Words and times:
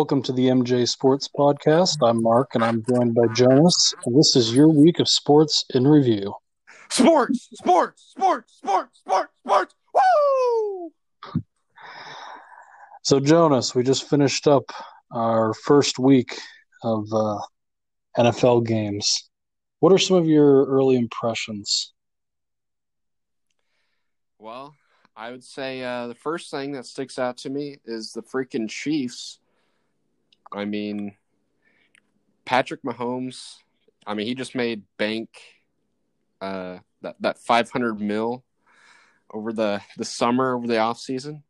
Welcome 0.00 0.22
to 0.22 0.32
the 0.32 0.46
MJ 0.46 0.88
Sports 0.88 1.28
Podcast. 1.28 1.98
I'm 2.02 2.22
Mark 2.22 2.54
and 2.54 2.64
I'm 2.64 2.82
joined 2.88 3.14
by 3.14 3.26
Jonas. 3.34 3.92
And 4.06 4.18
this 4.18 4.34
is 4.34 4.54
your 4.54 4.66
week 4.66 4.98
of 4.98 5.06
sports 5.06 5.62
in 5.74 5.86
review. 5.86 6.32
Sports, 6.88 7.50
sports, 7.52 8.14
sports, 8.16 8.54
sports, 8.54 8.98
sports, 8.98 9.34
sports. 9.40 9.74
Woo! 9.92 11.42
So, 13.02 13.20
Jonas, 13.20 13.74
we 13.74 13.82
just 13.82 14.08
finished 14.08 14.48
up 14.48 14.72
our 15.12 15.52
first 15.52 15.98
week 15.98 16.34
of 16.82 17.06
uh, 17.12 17.36
NFL 18.16 18.66
games. 18.66 19.28
What 19.80 19.92
are 19.92 19.98
some 19.98 20.16
of 20.16 20.26
your 20.26 20.64
early 20.64 20.96
impressions? 20.96 21.92
Well, 24.38 24.74
I 25.14 25.30
would 25.30 25.44
say 25.44 25.84
uh, 25.84 26.06
the 26.06 26.14
first 26.14 26.50
thing 26.50 26.72
that 26.72 26.86
sticks 26.86 27.18
out 27.18 27.36
to 27.38 27.50
me 27.50 27.76
is 27.84 28.12
the 28.12 28.22
freaking 28.22 28.66
Chiefs. 28.66 29.39
I 30.52 30.64
mean, 30.64 31.14
Patrick 32.44 32.82
Mahomes. 32.82 33.56
I 34.06 34.14
mean, 34.14 34.26
he 34.26 34.34
just 34.34 34.54
made 34.54 34.82
bank 34.96 35.28
uh, 36.40 36.78
that 37.02 37.16
that 37.20 37.38
500 37.38 38.00
mil 38.00 38.44
over 39.32 39.52
the 39.52 39.80
the 39.96 40.04
summer 40.04 40.56
over 40.56 40.66
the 40.66 40.78
off 40.78 40.98
season. 40.98 41.42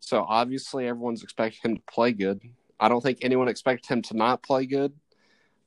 So 0.00 0.24
obviously, 0.26 0.86
everyone's 0.86 1.22
expecting 1.22 1.70
him 1.70 1.76
to 1.76 1.82
play 1.90 2.12
good. 2.12 2.40
I 2.80 2.88
don't 2.88 3.02
think 3.02 3.18
anyone 3.22 3.48
expected 3.48 3.88
him 3.88 4.02
to 4.02 4.16
not 4.16 4.42
play 4.42 4.66
good. 4.66 4.92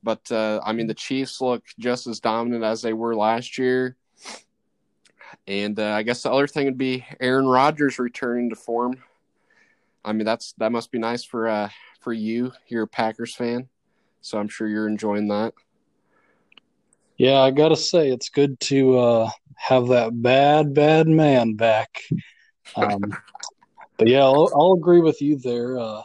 But 0.04 0.32
uh, 0.32 0.62
I 0.64 0.74
mean, 0.74 0.88
the 0.88 0.94
Chiefs 0.94 1.42
look 1.42 1.64
just 1.78 2.08
as 2.08 2.20
dominant 2.20 2.64
as 2.64 2.82
they 2.82 2.94
were 2.94 3.16
last 3.16 3.58
year. 3.58 3.98
And 5.48 5.80
uh, 5.80 5.92
I 5.92 6.04
guess 6.04 6.24
the 6.24 6.32
other 6.32 6.48
thing 6.48 6.66
would 6.66 6.78
be 6.78 7.06
Aaron 7.20 7.46
Rodgers 7.46 8.00
returning 8.00 8.50
to 8.50 8.56
form. 8.56 9.04
I 10.04 10.14
mean, 10.14 10.26
that's 10.26 10.54
that 10.58 10.72
must 10.72 10.92
be 10.92 11.00
nice 11.00 11.24
for 11.24 11.48
uh, 11.48 11.70
for 12.02 12.14
you. 12.14 12.52
You're 12.68 12.84
a 12.84 12.88
Packers 12.88 13.36
fan, 13.36 13.70
so 14.22 14.38
I'm 14.40 14.48
sure 14.48 14.68
you're 14.68 14.88
enjoying 14.88 15.28
that. 15.30 15.54
Yeah, 17.18 17.40
I 17.40 17.52
gotta 17.52 17.76
say 17.76 18.10
it's 18.10 18.30
good 18.30 18.60
to 18.62 18.98
uh, 18.98 19.30
have 19.56 19.90
that 19.90 20.20
bad, 20.22 20.74
bad 20.74 21.08
man 21.08 21.54
back. 21.54 22.02
Um, 22.76 23.02
but 23.98 24.08
yeah, 24.08 24.24
I'll, 24.24 24.50
I'll, 24.56 24.74
agree 24.74 25.02
with 25.02 25.22
you 25.22 25.38
there. 25.38 25.78
Uh, 25.78 26.02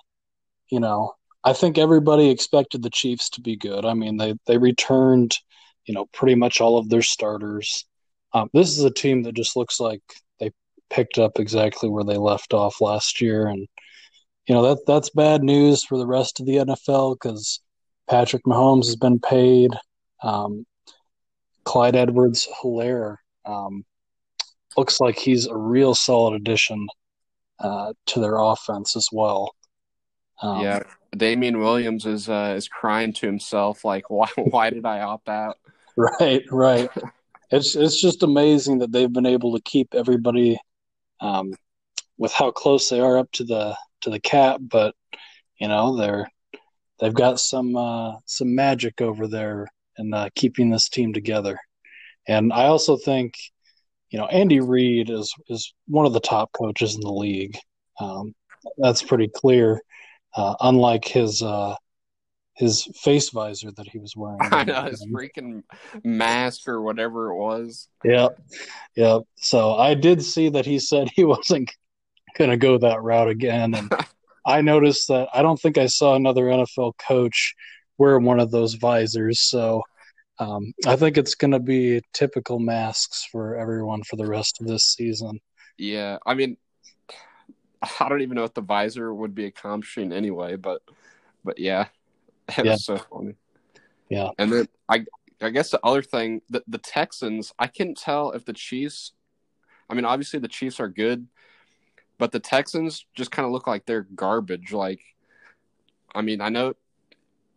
you 0.68 0.78
know, 0.78 1.14
I 1.42 1.54
think 1.54 1.78
everybody 1.78 2.28
expected 2.28 2.82
the 2.82 2.90
Chiefs 2.90 3.30
to 3.30 3.40
be 3.40 3.56
good. 3.56 3.86
I 3.86 3.94
mean, 3.94 4.18
they 4.18 4.34
they 4.46 4.58
returned, 4.58 5.38
you 5.86 5.94
know, 5.94 6.04
pretty 6.12 6.34
much 6.34 6.60
all 6.60 6.76
of 6.76 6.90
their 6.90 7.02
starters. 7.02 7.86
Um, 8.34 8.50
this 8.52 8.76
is 8.76 8.84
a 8.84 8.90
team 8.90 9.22
that 9.22 9.34
just 9.34 9.56
looks 9.56 9.80
like 9.80 10.02
they 10.38 10.50
picked 10.90 11.18
up 11.18 11.38
exactly 11.38 11.88
where 11.88 12.04
they 12.04 12.18
left 12.18 12.52
off 12.52 12.82
last 12.82 13.22
year, 13.22 13.46
and 13.46 13.66
you 14.46 14.54
know 14.54 14.62
that 14.62 14.86
that's 14.86 15.10
bad 15.10 15.42
news 15.42 15.84
for 15.84 15.98
the 15.98 16.06
rest 16.06 16.40
of 16.40 16.46
the 16.46 16.56
NFL 16.56 17.16
because 17.16 17.60
Patrick 18.08 18.44
Mahomes 18.44 18.86
has 18.86 18.96
been 18.96 19.18
paid. 19.18 19.72
Um, 20.22 20.66
Clyde 21.64 21.96
Edwards 21.96 22.48
Helaire 22.62 23.16
um, 23.44 23.84
looks 24.76 25.00
like 25.00 25.18
he's 25.18 25.46
a 25.46 25.56
real 25.56 25.94
solid 25.94 26.34
addition 26.34 26.86
uh, 27.58 27.92
to 28.06 28.20
their 28.20 28.38
offense 28.38 28.94
as 28.96 29.08
well. 29.12 29.54
Um, 30.42 30.62
yeah, 30.62 30.82
Damien 31.16 31.58
Williams 31.58 32.06
is 32.06 32.28
uh, 32.28 32.54
is 32.56 32.68
crying 32.68 33.12
to 33.14 33.26
himself 33.26 33.84
like, 33.84 34.10
why 34.10 34.28
why 34.36 34.70
did 34.70 34.86
I 34.86 35.00
opt 35.00 35.28
out? 35.28 35.58
Right, 35.96 36.42
right. 36.50 36.90
it's 37.50 37.74
it's 37.74 38.00
just 38.00 38.22
amazing 38.22 38.78
that 38.78 38.92
they've 38.92 39.12
been 39.12 39.26
able 39.26 39.56
to 39.56 39.62
keep 39.62 39.94
everybody 39.94 40.58
um, 41.20 41.54
with 42.18 42.32
how 42.32 42.50
close 42.50 42.88
they 42.88 43.00
are 43.00 43.18
up 43.18 43.30
to 43.32 43.44
the 43.44 43.76
to 44.02 44.10
the 44.10 44.20
cap, 44.20 44.60
but 44.60 44.94
you 45.58 45.68
know 45.68 45.96
they're 45.96 46.28
they've 47.00 47.14
got 47.14 47.40
some 47.40 47.76
uh, 47.76 48.14
some 48.24 48.54
magic 48.54 49.00
over 49.00 49.26
there 49.26 49.66
in 49.98 50.12
uh, 50.12 50.28
keeping 50.34 50.70
this 50.70 50.88
team 50.88 51.12
together. 51.12 51.58
And 52.28 52.52
I 52.52 52.66
also 52.66 52.96
think, 52.96 53.34
you 54.10 54.18
know, 54.18 54.26
Andy 54.26 54.60
Reid 54.60 55.10
is 55.10 55.34
is 55.48 55.72
one 55.86 56.06
of 56.06 56.12
the 56.12 56.20
top 56.20 56.50
coaches 56.52 56.94
in 56.94 57.00
the 57.00 57.12
league. 57.12 57.56
Um, 58.00 58.34
that's 58.78 59.02
pretty 59.02 59.28
clear. 59.28 59.80
Uh, 60.34 60.54
unlike 60.60 61.06
his 61.06 61.42
uh, 61.42 61.74
his 62.56 62.88
face 63.02 63.30
visor 63.30 63.70
that 63.72 63.88
he 63.88 63.98
was 63.98 64.14
wearing. 64.16 64.38
I 64.42 64.64
know 64.64 64.82
his 64.82 65.06
freaking 65.06 65.62
mask 66.04 66.68
or 66.68 66.82
whatever 66.82 67.30
it 67.30 67.36
was. 67.36 67.88
Yep, 68.04 68.38
yep. 68.96 69.22
So 69.36 69.74
I 69.74 69.94
did 69.94 70.22
see 70.22 70.50
that 70.50 70.66
he 70.66 70.78
said 70.78 71.08
he 71.14 71.24
wasn't 71.24 71.70
going 72.36 72.50
to 72.50 72.56
go 72.56 72.78
that 72.78 73.02
route 73.02 73.28
again, 73.28 73.74
and 73.74 73.92
I 74.46 74.60
noticed 74.60 75.08
that 75.08 75.28
I 75.34 75.42
don't 75.42 75.60
think 75.60 75.78
I 75.78 75.86
saw 75.86 76.14
another 76.14 76.44
NFL 76.44 76.92
coach 76.98 77.54
wear 77.98 78.18
one 78.18 78.40
of 78.40 78.50
those 78.50 78.74
visors. 78.74 79.40
So 79.40 79.82
um, 80.38 80.72
I 80.86 80.96
think 80.96 81.16
it's 81.16 81.34
going 81.34 81.52
to 81.52 81.60
be 81.60 82.02
typical 82.12 82.58
masks 82.58 83.26
for 83.30 83.56
everyone 83.56 84.02
for 84.02 84.16
the 84.16 84.26
rest 84.26 84.60
of 84.60 84.66
this 84.66 84.84
season. 84.84 85.40
Yeah, 85.78 86.18
I 86.26 86.34
mean, 86.34 86.56
I 88.00 88.08
don't 88.08 88.22
even 88.22 88.36
know 88.36 88.44
if 88.44 88.54
the 88.54 88.60
visor 88.60 89.12
would 89.12 89.34
be 89.34 89.46
accomplishing 89.46 90.12
anyway, 90.12 90.56
but 90.56 90.82
but 91.44 91.58
yeah, 91.58 91.86
it 92.48 92.64
yeah. 92.64 92.72
was 92.72 92.84
so 92.84 92.98
funny. 92.98 93.34
Yeah, 94.08 94.30
and 94.38 94.52
then 94.52 94.68
I 94.88 95.04
I 95.40 95.50
guess 95.50 95.70
the 95.70 95.80
other 95.84 96.02
thing 96.02 96.42
the 96.50 96.62
the 96.66 96.78
Texans 96.78 97.52
I 97.58 97.66
can't 97.66 97.96
tell 97.96 98.32
if 98.32 98.44
the 98.44 98.52
Chiefs. 98.52 99.12
I 99.88 99.94
mean, 99.94 100.04
obviously 100.04 100.40
the 100.40 100.48
Chiefs 100.48 100.80
are 100.80 100.88
good, 100.88 101.28
but 102.18 102.32
the 102.32 102.40
Texans 102.40 103.06
just 103.14 103.30
kind 103.30 103.46
of 103.46 103.52
look 103.52 103.66
like 103.66 103.86
they're 103.86 104.06
garbage. 104.14 104.72
Like, 104.72 105.00
I 106.14 106.22
mean, 106.22 106.40
I 106.40 106.48
know 106.48 106.74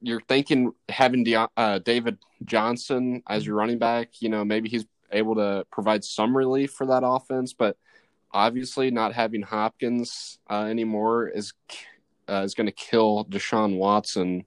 you're 0.02 0.22
thinking 0.22 0.72
having 0.88 1.24
De- 1.24 1.50
uh, 1.58 1.80
David 1.80 2.18
Johnson 2.46 3.24
as 3.28 3.46
your 3.46 3.56
running 3.56 3.80
back. 3.80 4.22
You 4.22 4.30
know, 4.30 4.44
maybe 4.46 4.70
he's 4.70 4.86
able 5.12 5.36
to 5.36 5.66
provide 5.72 6.04
some 6.04 6.36
relief 6.36 6.72
for 6.72 6.88
that 6.88 7.04
offense, 7.06 7.54
but 7.54 7.78
obviously 8.32 8.92
not 8.92 9.14
having 9.14 9.42
Hopkins 9.42 10.40
uh, 10.50 10.66
anymore 10.66 11.28
is 11.28 11.54
uh, 12.30 12.44
is 12.44 12.54
going 12.54 12.68
to 12.68 12.72
kill 12.72 13.26
Deshaun 13.26 13.78
Watson. 13.78 14.46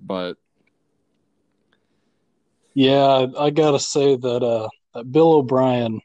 But 0.00 0.36
yeah, 2.74 3.26
I 3.38 3.50
gotta 3.50 3.80
say 3.80 4.16
that 4.16 4.42
uh, 4.42 4.68
that 4.94 5.10
Bill 5.10 5.34
O'Brien, 5.34 6.00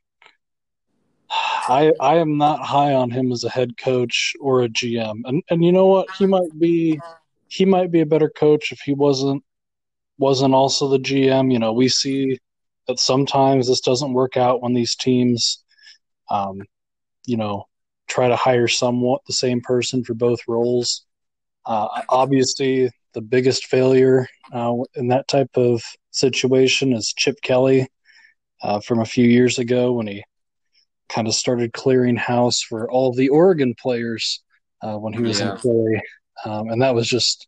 I 1.68 1.92
I 2.00 2.16
am 2.18 2.38
not 2.38 2.62
high 2.62 2.94
on 2.94 3.12
him 3.12 3.32
as 3.32 3.44
a 3.44 3.50
head 3.50 3.78
coach 3.78 4.34
or 4.40 4.64
a 4.64 4.70
GM, 4.70 5.22
and 5.26 5.44
and 5.50 5.64
you 5.64 5.72
know 5.72 5.88
what, 5.88 6.10
he 6.12 6.26
might 6.26 6.60
be 6.60 7.00
he 7.48 7.66
might 7.66 7.92
be 7.92 8.02
a 8.02 8.06
better 8.06 8.30
coach 8.30 8.72
if 8.72 8.80
he 8.80 8.94
wasn't 8.94 9.44
wasn't 10.18 10.54
also 10.54 10.88
the 10.88 11.00
GM. 11.00 11.52
You 11.52 11.60
know, 11.60 11.74
we 11.74 11.90
see 11.90 12.40
that 12.88 13.00
sometimes 13.00 13.68
this 13.68 13.82
doesn't 13.82 14.14
work 14.14 14.38
out 14.38 14.62
when 14.62 14.74
these 14.74 14.96
teams 14.96 15.64
um, 16.30 16.62
you 17.26 17.38
know, 17.38 17.66
try 18.08 18.28
to 18.28 18.36
hire 18.36 18.68
somewhat 18.68 19.22
the 19.26 19.34
same 19.34 19.62
person 19.62 20.04
for 20.04 20.14
both 20.14 20.40
roles. 20.48 21.06
Uh, 21.66 21.88
obviously, 22.10 22.90
the 23.14 23.22
biggest 23.22 23.66
failure 23.66 24.28
uh, 24.54 24.74
in 24.96 25.08
that 25.08 25.28
type 25.28 25.50
of 25.56 25.82
situation 26.12 26.94
is 26.94 27.14
Chip 27.16 27.42
Kelly 27.42 27.88
uh, 28.62 28.80
from 28.80 29.00
a 29.00 29.06
few 29.06 29.28
years 29.28 29.58
ago 29.58 29.94
when 29.94 30.08
he 30.08 30.24
kind 31.10 31.28
of 31.28 31.34
started 31.34 31.74
clearing 31.74 32.16
house 32.16 32.62
for 32.62 32.90
all 32.90 33.14
the 33.14 33.30
Oregon 33.30 33.76
players 33.80 34.44
uh, 34.82 34.98
when 34.98 35.14
he 35.14 35.22
was 35.22 35.40
yeah. 35.40 35.52
in 35.52 35.58
play, 35.58 36.02
um, 36.46 36.70
and 36.70 36.82
that 36.82 36.96
was 36.96 37.08
just 37.08 37.48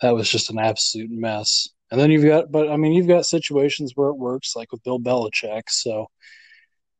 that 0.00 0.14
was 0.14 0.28
just 0.28 0.50
an 0.50 0.58
absolute 0.58 1.10
mess. 1.10 1.68
And 1.90 2.00
then 2.00 2.10
you've 2.10 2.24
got, 2.24 2.50
but 2.50 2.70
I 2.70 2.76
mean, 2.76 2.92
you've 2.92 3.06
got 3.08 3.26
situations 3.26 3.92
where 3.94 4.08
it 4.08 4.16
works, 4.16 4.56
like 4.56 4.72
with 4.72 4.82
Bill 4.82 4.98
Belichick. 4.98 5.62
So 5.68 6.08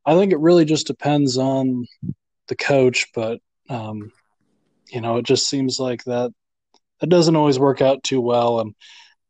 I 0.07 0.15
think 0.15 0.33
it 0.33 0.39
really 0.39 0.65
just 0.65 0.87
depends 0.87 1.37
on 1.39 1.87
the 2.49 2.57
coach, 2.57 3.07
but 3.15 3.41
um, 3.69 4.13
you 4.91 5.01
know, 5.01 5.17
it 5.17 5.25
just 5.25 5.49
seems 5.49 5.81
like 5.81 6.05
that 6.05 6.33
that 7.01 7.09
doesn't 7.09 7.37
always 7.37 7.59
work 7.59 7.81
out 7.81 8.03
too 8.03 8.21
well. 8.21 8.61
And 8.61 8.75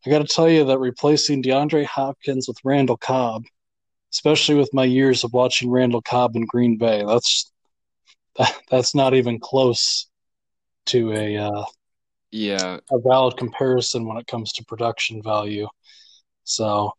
I 0.04 0.10
got 0.10 0.19
to 0.19 0.26
tell 0.26 0.48
you 0.48 0.64
that 0.66 0.78
replacing 0.78 1.42
DeAndre 1.42 1.84
Hopkins 1.86 2.46
with 2.46 2.58
Randall 2.64 2.96
Cobb, 2.96 3.44
especially 4.14 4.55
with 4.55 4.72
my 4.72 4.84
years 4.84 5.25
of 5.25 5.32
watching 5.32 5.69
Randall 5.69 6.00
Cobb 6.00 6.37
in 6.37 6.46
Green 6.46 6.78
Bay, 6.78 7.02
that's 7.05 7.52
that, 8.37 8.55
that's 8.70 8.94
not 8.94 9.12
even 9.12 9.40
close 9.40 10.08
to 10.87 11.12
a 11.12 11.37
uh, 11.37 11.64
yeah 12.31 12.78
a 12.90 12.99
valid 13.00 13.37
comparison 13.37 14.06
when 14.06 14.16
it 14.16 14.28
comes 14.28 14.52
to 14.52 14.64
production 14.64 15.20
value. 15.20 15.66
So, 16.44 16.93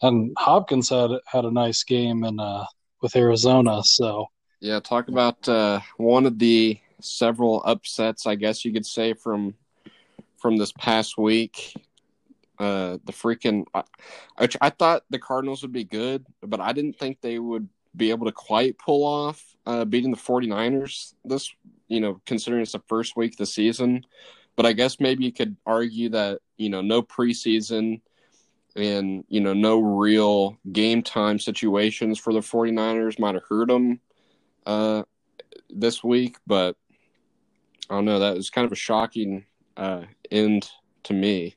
and 0.00 0.34
Hopkins 0.38 0.88
had 0.88 1.10
had 1.26 1.44
a 1.44 1.50
nice 1.50 1.84
game 1.84 2.24
in 2.24 2.40
uh, 2.40 2.64
with 3.02 3.14
Arizona. 3.14 3.82
So 3.84 4.26
yeah, 4.60 4.80
talk 4.80 5.08
about 5.08 5.46
uh, 5.46 5.80
one 5.98 6.24
of 6.24 6.38
the 6.38 6.78
several 7.02 7.62
upsets, 7.66 8.26
I 8.26 8.36
guess 8.36 8.64
you 8.64 8.72
could 8.72 8.86
say 8.86 9.12
from 9.12 9.54
from 10.38 10.56
this 10.56 10.72
past 10.72 11.18
week. 11.18 11.74
Uh, 12.58 12.98
the 13.04 13.12
freaking, 13.12 13.64
which 14.38 14.56
I 14.60 14.70
thought 14.70 15.02
the 15.10 15.18
Cardinals 15.18 15.62
would 15.62 15.72
be 15.72 15.84
good, 15.84 16.24
but 16.40 16.60
I 16.60 16.72
didn't 16.72 16.98
think 16.98 17.20
they 17.20 17.38
would 17.40 17.68
be 17.96 18.10
able 18.10 18.26
to 18.26 18.32
quite 18.32 18.78
pull 18.78 19.04
off 19.04 19.56
uh, 19.66 19.84
beating 19.84 20.10
the 20.10 20.16
49ers 20.16 21.14
this, 21.24 21.52
you 21.88 22.00
know, 22.00 22.20
considering 22.26 22.62
it's 22.62 22.72
the 22.72 22.82
first 22.86 23.16
week 23.16 23.32
of 23.32 23.38
the 23.38 23.46
season. 23.46 24.04
but 24.56 24.66
I 24.66 24.72
guess 24.72 25.00
maybe 25.00 25.24
you 25.24 25.32
could 25.32 25.56
argue 25.66 26.10
that 26.10 26.40
you 26.56 26.68
know 26.70 26.80
no 26.80 27.02
preseason 27.02 28.00
and 28.76 29.24
you 29.28 29.40
know 29.40 29.52
no 29.52 29.78
real 29.78 30.58
game 30.72 31.02
time 31.02 31.38
situations 31.38 32.18
for 32.18 32.32
the 32.32 32.40
49ers 32.40 33.18
might 33.18 33.34
have 33.34 33.44
hurt 33.48 33.68
them 33.68 34.00
uh, 34.66 35.02
this 35.70 36.02
week, 36.02 36.36
but 36.46 36.76
I 37.90 37.94
don't 37.94 38.04
know. 38.04 38.18
That 38.18 38.36
was 38.36 38.50
kind 38.50 38.64
of 38.64 38.72
a 38.72 38.76
shocking 38.76 39.44
uh, 39.76 40.02
end 40.30 40.70
to 41.04 41.12
me. 41.12 41.56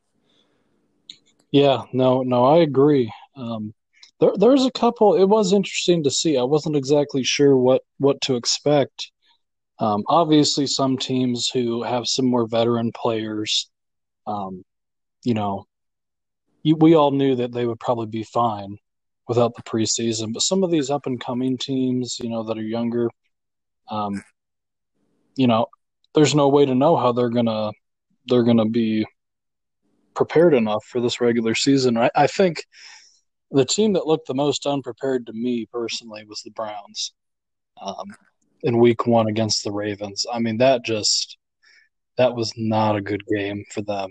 Yeah, 1.52 1.84
no, 1.94 2.22
no, 2.24 2.46
I 2.46 2.58
agree. 2.60 3.12
Um, 3.36 3.74
there, 4.20 4.34
there's 4.38 4.66
a 4.66 4.72
couple. 4.72 5.16
It 5.16 5.26
was 5.26 5.54
interesting 5.54 6.04
to 6.04 6.12
see. 6.12 6.38
I 6.38 6.44
wasn't 6.44 6.76
exactly 6.76 7.24
sure 7.24 7.58
what 7.58 7.84
what 8.00 8.20
to 8.22 8.36
expect. 8.36 9.12
Um, 9.80 10.04
obviously, 10.08 10.68
some 10.68 10.98
teams 10.98 11.50
who 11.50 11.84
have 11.84 12.08
some 12.08 12.26
more 12.26 12.48
veteran 12.48 12.92
players, 12.94 13.70
um, 14.28 14.64
you 15.24 15.34
know, 15.36 15.66
you, 16.64 16.76
we 16.76 16.96
all 16.96 17.12
knew 17.12 17.36
that 17.36 17.54
they 17.54 17.66
would 17.66 17.80
probably 17.80 18.08
be 18.08 18.24
fine 18.24 18.78
without 19.28 19.56
the 19.56 19.64
preseason. 19.64 20.34
But 20.34 20.44
some 20.44 20.64
of 20.64 20.72
these 20.72 20.90
up 20.90 21.06
and 21.06 21.20
coming 21.20 21.58
teams, 21.58 22.18
you 22.20 22.30
know, 22.30 22.44
that 22.44 22.58
are 22.58 22.62
younger, 22.62 23.10
um, 23.90 24.24
you 25.36 25.48
know, 25.48 25.68
there's 26.16 26.36
no 26.36 26.50
way 26.50 26.66
to 26.66 26.76
know 26.76 26.96
how 26.98 27.12
they're 27.12 27.30
gonna 27.30 27.72
they're 28.28 28.44
gonna 28.44 28.66
be 28.66 29.06
prepared 30.18 30.56
enough 30.56 30.84
for 30.84 31.00
this 31.00 31.22
regular 31.22 31.54
season. 31.54 31.96
I, 31.96 32.10
I 32.16 32.26
think 32.26 32.66
the 33.52 33.64
team 33.64 33.94
that 33.94 34.08
looked 34.08 34.28
the 34.28 34.34
most 34.34 34.66
unprepared 34.66 35.28
to 35.28 35.34
me 35.34 35.68
personally 35.72 36.26
was 36.28 36.42
the 36.42 36.50
Browns 36.52 37.14
um, 37.80 38.08
in 38.64 38.80
Week 38.80 39.06
One 39.06 39.28
against 39.28 39.64
the 39.64 39.72
Ravens. 39.72 40.26
I 40.34 40.40
mean, 40.40 40.58
that 40.58 40.84
just 40.84 41.38
that 42.18 42.36
was 42.36 42.52
not 42.58 42.96
a 42.96 43.02
good 43.02 43.22
game 43.28 43.64
for 43.72 43.84
them. 43.84 44.10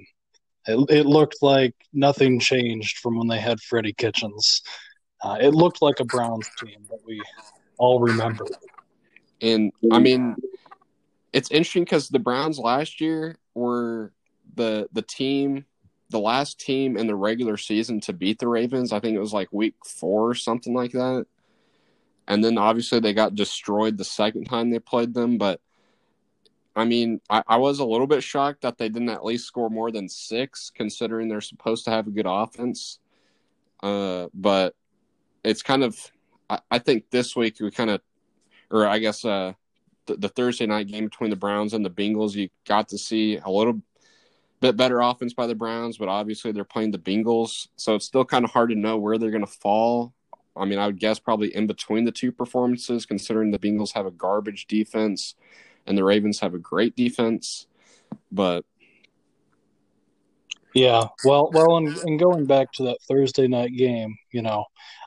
It, 0.69 0.91
it 0.91 1.07
looked 1.07 1.39
like 1.43 1.75
nothing 1.93 2.39
changed 2.39 2.99
from 2.99 3.19
when 3.19 3.27
they 3.27 3.41
had 3.41 3.61
Freddie 3.61 3.93
Kitchens. 3.93 4.63
Uh, 5.25 5.39
it 5.41 5.55
looked 5.55 5.83
like 5.83 5.99
a 5.99 6.05
Browns 6.05 6.49
team 6.61 6.87
that 6.89 7.01
we 7.05 7.21
all 7.79 7.99
remember. 7.99 8.47
And 9.43 9.73
I 9.93 9.99
mean, 9.99 10.37
it's 11.33 11.51
interesting 11.51 11.83
because 11.83 12.09
the 12.09 12.21
Browns 12.21 12.61
last 12.61 13.01
year 13.01 13.37
were 13.55 14.13
the 14.55 14.89
the 14.93 15.03
team 15.03 15.65
the 16.11 16.21
last 16.21 16.61
team 16.61 16.97
in 16.97 17.07
the 17.07 17.17
regular 17.17 17.57
season 17.57 18.01
to 18.03 18.13
beat 18.13 18.39
the 18.39 18.49
Ravens. 18.49 18.93
I 18.93 19.01
think 19.01 19.17
it 19.17 19.21
was 19.21 19.33
like 19.33 19.53
week 19.53 19.75
four 19.85 20.31
or 20.31 20.35
something 20.35 20.75
like 20.75 20.93
that. 20.93 21.27
And 22.29 22.45
then 22.45 22.59
obviously 22.59 23.01
they 23.01 23.13
got 23.13 23.35
destroyed 23.35 23.97
the 23.97 24.05
second 24.05 24.45
time 24.45 24.71
they 24.71 24.79
played 24.79 25.15
them. 25.15 25.39
But 25.39 25.61
I 26.75 26.85
mean, 26.85 27.21
I, 27.31 27.43
I 27.47 27.57
was 27.57 27.79
a 27.79 27.85
little 27.85 28.07
bit 28.07 28.23
shocked 28.23 28.63
that 28.63 28.79
they 28.79 28.89
didn't 28.89 29.09
at 29.09 29.25
least 29.25 29.47
score 29.47 29.71
more 29.71 29.91
than 29.91 30.09
six, 30.09 30.71
considering 30.75 31.29
they're 31.29 31.41
supposed 31.41 31.85
to 31.87 31.91
have 31.91 32.07
a 32.07 32.11
good 32.11 32.27
offense. 32.29 32.99
Uh, 33.83 34.27
but 34.35 34.75
it's 35.43 35.63
kind 35.63 35.83
of, 35.83 35.99
I, 36.51 36.61
I 36.71 36.79
think 36.79 37.11
this 37.11 37.35
week 37.35 37.57
we 37.61 37.71
kind 37.71 37.91
of, 37.91 38.01
or 38.71 38.87
I 38.87 38.99
guess 38.99 39.25
uh, 39.25 39.55
the, 40.07 40.17
the 40.17 40.29
Thursday 40.29 40.67
night 40.67 40.89
game 40.89 41.05
between 41.05 41.31
the 41.31 41.37
Browns 41.37 41.73
and 41.73 41.85
the 41.85 41.91
Bengals, 41.91 42.35
you 42.35 42.49
got 42.67 42.89
to 42.89 42.99
see 42.99 43.39
a 43.39 43.49
little 43.49 43.81
bit 44.61 44.77
better 44.77 45.01
offense 45.01 45.35
by 45.35 45.47
the 45.47 45.55
Browns, 45.55 45.99
but 45.99 46.09
obviously 46.09 46.53
they're 46.53 46.65
playing 46.65 46.91
the 46.91 46.99
Bengals, 46.99 47.69
so 47.77 47.95
it's 47.95 48.07
still 48.07 48.25
kind 48.25 48.45
of 48.45 48.51
hard 48.51 48.71
to 48.71 48.77
know 48.77 48.97
where 48.97 49.19
they're 49.19 49.31
going 49.31 49.45
to 49.45 49.47
fall. 49.47 50.13
I 50.57 50.65
mean, 50.65 50.79
I 50.79 50.87
would 50.87 50.99
guess 50.99 51.19
probably 51.19 51.55
in 51.55 51.67
between 51.67 52.05
the 52.05 52.13
two 52.13 52.33
performances, 52.33 53.05
considering 53.05 53.51
the 53.51 53.59
Bengals 53.59 53.93
have 53.93 54.07
a 54.07 54.11
garbage 54.11 54.67
defense 54.67 55.35
and 55.87 55.97
the 55.97 56.05
Ravens 56.05 56.41
have 56.41 56.55
a 56.55 56.59
great 56.59 56.97
defense. 56.97 57.67
But 58.33 58.65
yeah, 60.75 61.05
well, 61.25 61.51
well, 61.53 61.77
and, 61.77 61.97
and 61.99 62.19
going 62.19 62.47
back 62.47 62.73
to 62.73 62.85
that 62.85 62.99
Thursday 63.09 63.49
night 63.49 63.75
game, 63.77 64.17
you 64.33 64.43
know, 64.43 64.65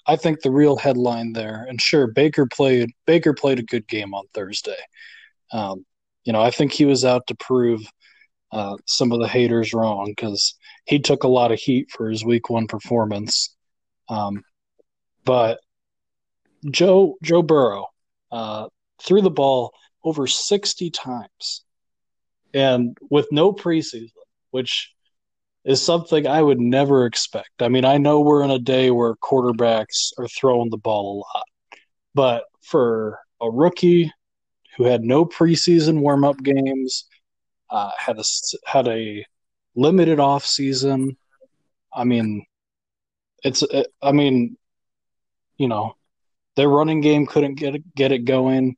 I 0.08 0.16
think 0.16 0.42
the 0.42 0.52
real 0.52 0.78
headline 0.78 1.34
there, 1.34 1.66
and 1.70 1.80
sure, 1.80 2.08
Baker 2.08 2.48
played 2.48 2.92
Baker 3.06 3.34
played 3.34 3.60
a 3.60 3.64
good 3.64 3.88
game 3.88 4.14
on 4.14 4.26
Thursday. 4.34 4.78
Um, 5.52 5.86
you 6.24 6.34
know, 6.34 6.42
I 6.42 6.52
think 6.52 6.72
he 6.72 6.86
was 6.86 7.06
out 7.06 7.28
to 7.28 7.36
prove 7.36 7.82
uh, 8.52 8.78
some 8.86 9.12
of 9.12 9.20
the 9.20 9.28
haters 9.28 9.74
wrong 9.74 10.06
because 10.08 10.56
he 10.86 11.00
took 11.00 11.24
a 11.24 11.28
lot 11.28 11.52
of 11.52 11.60
heat 11.60 11.92
for 11.92 12.10
his 12.10 12.24
week 12.24 12.50
one 12.50 12.68
performance. 12.68 13.56
Um, 14.08 14.44
but 15.24 15.60
Joe 16.70 17.18
Joe 17.22 17.44
Burrow 17.44 17.88
uh, 18.32 18.68
threw 19.02 19.22
the 19.22 19.30
ball 19.30 19.74
over 20.04 20.28
sixty 20.28 20.90
times, 20.90 21.64
and 22.54 22.98
with 23.10 23.28
no 23.32 23.54
preseason, 23.54 24.12
which 24.52 24.92
is 25.66 25.84
something 25.84 26.26
I 26.26 26.42
would 26.42 26.60
never 26.60 27.06
expect. 27.06 27.62
I 27.62 27.68
mean, 27.68 27.86
I 27.86 27.98
know 27.98 28.22
we're 28.22 28.44
in 28.44 28.52
a 28.52 28.60
day 28.60 28.92
where 28.92 29.16
quarterbacks 29.16 30.12
are 30.18 30.28
throwing 30.28 30.70
the 30.70 30.78
ball 30.78 31.14
a 31.14 31.38
lot, 31.38 31.46
but 32.16 32.44
for 32.62 33.20
a 33.42 33.50
rookie 33.50 34.12
who 34.78 34.86
had 34.86 35.04
no 35.04 35.26
preseason 35.26 36.00
warm 36.00 36.24
up 36.24 36.42
games, 36.42 37.06
uh, 37.70 37.92
had 37.98 38.20
a 38.20 38.24
had 38.66 38.88
a 38.88 39.26
limited 39.76 40.20
off 40.20 40.46
season. 40.46 41.18
I 41.94 42.04
mean, 42.04 42.46
it's 43.44 43.64
it, 43.64 43.88
I 44.02 44.12
mean, 44.12 44.58
you 45.58 45.68
know, 45.68 45.96
their 46.56 46.70
running 46.70 47.02
game 47.02 47.26
couldn't 47.26 47.56
get 47.56 47.76
it, 47.76 47.96
get 47.96 48.12
it 48.12 48.26
going, 48.26 48.76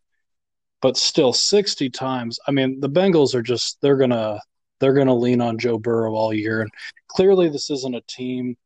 but 0.82 0.98
still, 0.98 1.34
sixty 1.34 1.90
times. 1.90 2.40
I 2.48 2.52
mean, 2.52 2.80
the 2.80 2.90
Bengals 2.90 3.36
are 3.36 3.42
just 3.42 3.78
they're 3.82 3.98
gonna 3.98 4.40
they're 4.80 4.94
gonna 4.94 5.16
lean 5.16 5.42
on 5.42 5.60
Joe 5.60 5.78
Burrow 5.78 6.14
all 6.14 6.34
year, 6.34 6.62
and 6.62 6.72
clearly, 7.08 7.50
this 7.50 7.70
isn't 7.70 7.96
a 7.96 8.02
team 8.08 8.58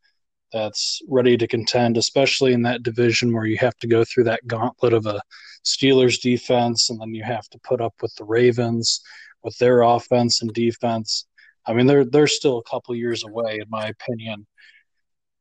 that's 0.54 1.02
ready 1.10 1.36
to 1.38 1.48
contend, 1.48 1.98
especially 1.98 2.54
in 2.54 2.62
that 2.62 2.84
division 2.84 3.34
where 3.34 3.46
you 3.46 3.58
have 3.58 3.76
to 3.78 3.88
go 3.88 4.06
through 4.06 4.24
that 4.24 4.46
gauntlet 4.48 4.94
of 4.94 5.06
a 5.06 5.22
Steelers 5.66 6.22
defense, 6.22 6.90
and 6.90 7.02
then 7.02 7.14
you 7.14 7.24
have 7.24 7.48
to 7.50 7.60
put 7.60 7.82
up 7.82 7.94
with 8.02 8.14
the 8.16 8.24
Ravens 8.24 9.02
with 9.46 9.58
their 9.60 9.82
offense 9.84 10.42
and 10.42 10.52
defense. 10.52 11.26
I 11.66 11.74
mean, 11.74 11.86
they're 11.86 12.04
they're 12.04 12.28
still 12.28 12.58
a 12.58 12.70
couple 12.70 12.96
years 12.96 13.24
away, 13.24 13.60
in 13.62 13.70
my 13.70 13.88
opinion. 13.88 14.46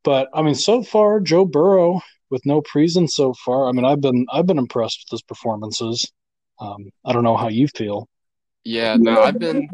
But 0.04 0.28
I 0.32 0.42
mean, 0.42 0.54
so 0.54 0.82
far, 0.82 1.18
Joe 1.18 1.44
Burrow 1.44 2.00
with 2.30 2.44
no 2.46 2.62
preseason 2.62 3.08
so 3.08 3.34
far. 3.44 3.68
I 3.68 3.72
mean, 3.72 3.84
I've 3.84 4.00
been 4.00 4.26
I've 4.30 4.46
been 4.46 4.58
impressed 4.58 5.04
with 5.04 5.10
his 5.10 5.22
performances. 5.22 6.12
Um, 6.60 6.90
I 7.04 7.12
don't 7.12 7.24
know 7.24 7.36
how 7.36 7.48
you 7.48 7.66
feel. 7.68 8.08
Yeah, 8.62 8.96
no, 8.98 9.22
I've 9.22 9.38
been 9.38 9.68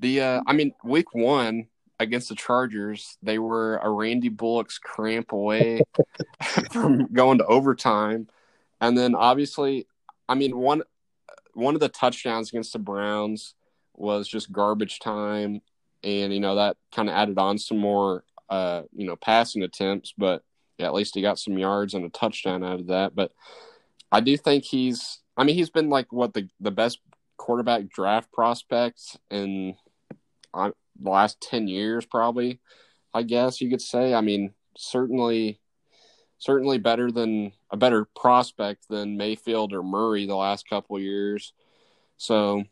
the. 0.00 0.20
Uh, 0.20 0.40
I 0.46 0.52
mean, 0.52 0.72
week 0.82 1.14
one 1.14 1.66
against 2.00 2.28
the 2.28 2.36
Chargers, 2.36 3.18
they 3.22 3.38
were 3.38 3.78
a 3.78 3.90
Randy 3.90 4.28
Bullock's 4.28 4.78
cramp 4.78 5.32
away 5.32 5.82
from 6.72 7.12
going 7.12 7.38
to 7.38 7.44
overtime, 7.46 8.28
and 8.80 8.96
then 8.96 9.14
obviously, 9.14 9.86
I 10.28 10.34
mean, 10.34 10.56
one 10.56 10.82
one 11.54 11.74
of 11.74 11.80
the 11.80 11.88
touchdowns 11.88 12.50
against 12.50 12.72
the 12.72 12.78
Browns 12.78 13.54
was 14.00 14.28
just 14.28 14.52
garbage 14.52 15.00
time, 15.00 15.60
and 16.02 16.32
you 16.32 16.40
know 16.40 16.56
that 16.56 16.76
kind 16.94 17.08
of 17.08 17.14
added 17.14 17.38
on 17.38 17.58
some 17.58 17.78
more 17.78 18.24
uh, 18.48 18.82
you 18.92 19.06
know 19.06 19.16
passing 19.16 19.62
attempts, 19.62 20.12
but 20.16 20.42
yeah, 20.78 20.86
at 20.86 20.94
least 20.94 21.14
he 21.14 21.22
got 21.22 21.38
some 21.38 21.58
yards 21.58 21.94
and 21.94 22.04
a 22.04 22.10
touchdown 22.10 22.64
out 22.64 22.80
of 22.80 22.86
that. 22.86 23.14
But 23.14 23.32
I 24.10 24.20
do 24.20 24.36
think 24.36 24.64
he's 24.64 25.20
I 25.36 25.44
mean 25.44 25.56
he's 25.56 25.70
been 25.70 25.90
like 25.90 26.12
what 26.12 26.34
the 26.34 26.48
the 26.60 26.70
best 26.70 27.00
quarterback 27.36 27.88
draft 27.88 28.32
prospect 28.32 29.16
in 29.30 29.74
uh, 30.54 30.70
the 31.00 31.10
last 31.10 31.40
10 31.40 31.68
years 31.68 32.04
probably 32.04 32.58
I 33.14 33.22
guess 33.22 33.60
you 33.60 33.70
could 33.70 33.82
say. 33.82 34.14
I 34.14 34.20
mean 34.20 34.54
certainly 34.76 35.60
certainly 36.38 36.78
better 36.78 37.10
than 37.10 37.52
a 37.70 37.76
better 37.76 38.06
prospect 38.16 38.88
than 38.88 39.16
Mayfield 39.16 39.72
or 39.72 39.82
Murray 39.82 40.26
the 40.26 40.36
last 40.36 40.68
couple 40.68 40.98
years. 40.98 41.52
So, 42.16 42.64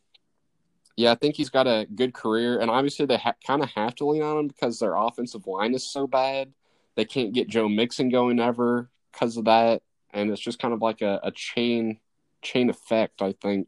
yeah, 0.97 1.11
I 1.11 1.15
think 1.15 1.35
he's 1.35 1.49
got 1.49 1.67
a 1.67 1.87
good 1.93 2.13
career, 2.13 2.59
and 2.59 2.71
obviously 2.71 3.05
they 3.05 3.17
ha- 3.17 3.35
kind 3.45 3.63
of 3.63 3.69
have 3.69 3.93
to 3.95 4.05
lean 4.05 4.23
on 4.23 4.37
him 4.39 4.47
because 4.47 4.79
their 4.79 4.95
offensive 4.95 5.45
line 5.45 5.75
is 5.75 5.89
so 5.89 6.07
bad. 6.07 6.51
They 6.95 7.05
can't 7.05 7.33
get 7.33 7.47
Joe 7.47 7.69
Mixon 7.69 8.09
going 8.09 8.39
ever 8.39 8.89
because 9.11 9.37
of 9.37 9.45
that, 9.45 9.83
and 10.11 10.31
it's 10.31 10.41
just 10.41 10.59
kind 10.59 10.73
of 10.73 10.81
like 10.81 11.01
a, 11.01 11.19
a 11.23 11.31
chain 11.31 11.99
chain 12.41 12.71
effect. 12.71 13.21
I 13.21 13.33
think 13.33 13.67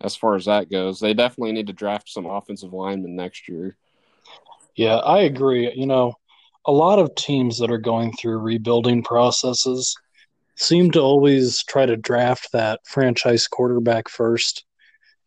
as 0.00 0.16
far 0.16 0.34
as 0.34 0.46
that 0.46 0.68
goes, 0.68 0.98
they 0.98 1.14
definitely 1.14 1.52
need 1.52 1.68
to 1.68 1.72
draft 1.72 2.08
some 2.08 2.26
offensive 2.26 2.72
linemen 2.72 3.14
next 3.14 3.48
year. 3.48 3.76
Yeah, 4.74 4.96
I 4.96 5.20
agree. 5.20 5.72
You 5.74 5.86
know, 5.86 6.14
a 6.66 6.72
lot 6.72 6.98
of 6.98 7.14
teams 7.14 7.58
that 7.58 7.70
are 7.70 7.78
going 7.78 8.12
through 8.12 8.38
rebuilding 8.38 9.04
processes 9.04 9.96
seem 10.56 10.90
to 10.92 11.00
always 11.00 11.62
try 11.64 11.86
to 11.86 11.96
draft 11.96 12.50
that 12.52 12.80
franchise 12.84 13.46
quarterback 13.46 14.08
first. 14.08 14.64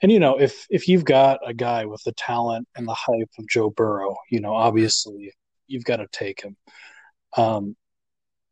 And 0.02 0.12
you 0.12 0.20
know, 0.20 0.40
if 0.40 0.66
if 0.70 0.88
you've 0.88 1.06
got 1.06 1.40
a 1.46 1.54
guy 1.54 1.86
with 1.86 2.04
the 2.04 2.14
talent 2.14 2.68
and 2.76 2.88
the 2.88 2.94
hype 2.94 3.30
of 3.40 3.48
Joe 3.48 3.70
Burrow, 3.70 4.16
you 4.30 4.40
know, 4.40 4.54
obviously 4.54 5.34
you've 5.68 5.86
got 5.86 5.98
to 5.98 6.08
take 6.12 6.42
him. 6.42 6.56
Um, 7.36 7.76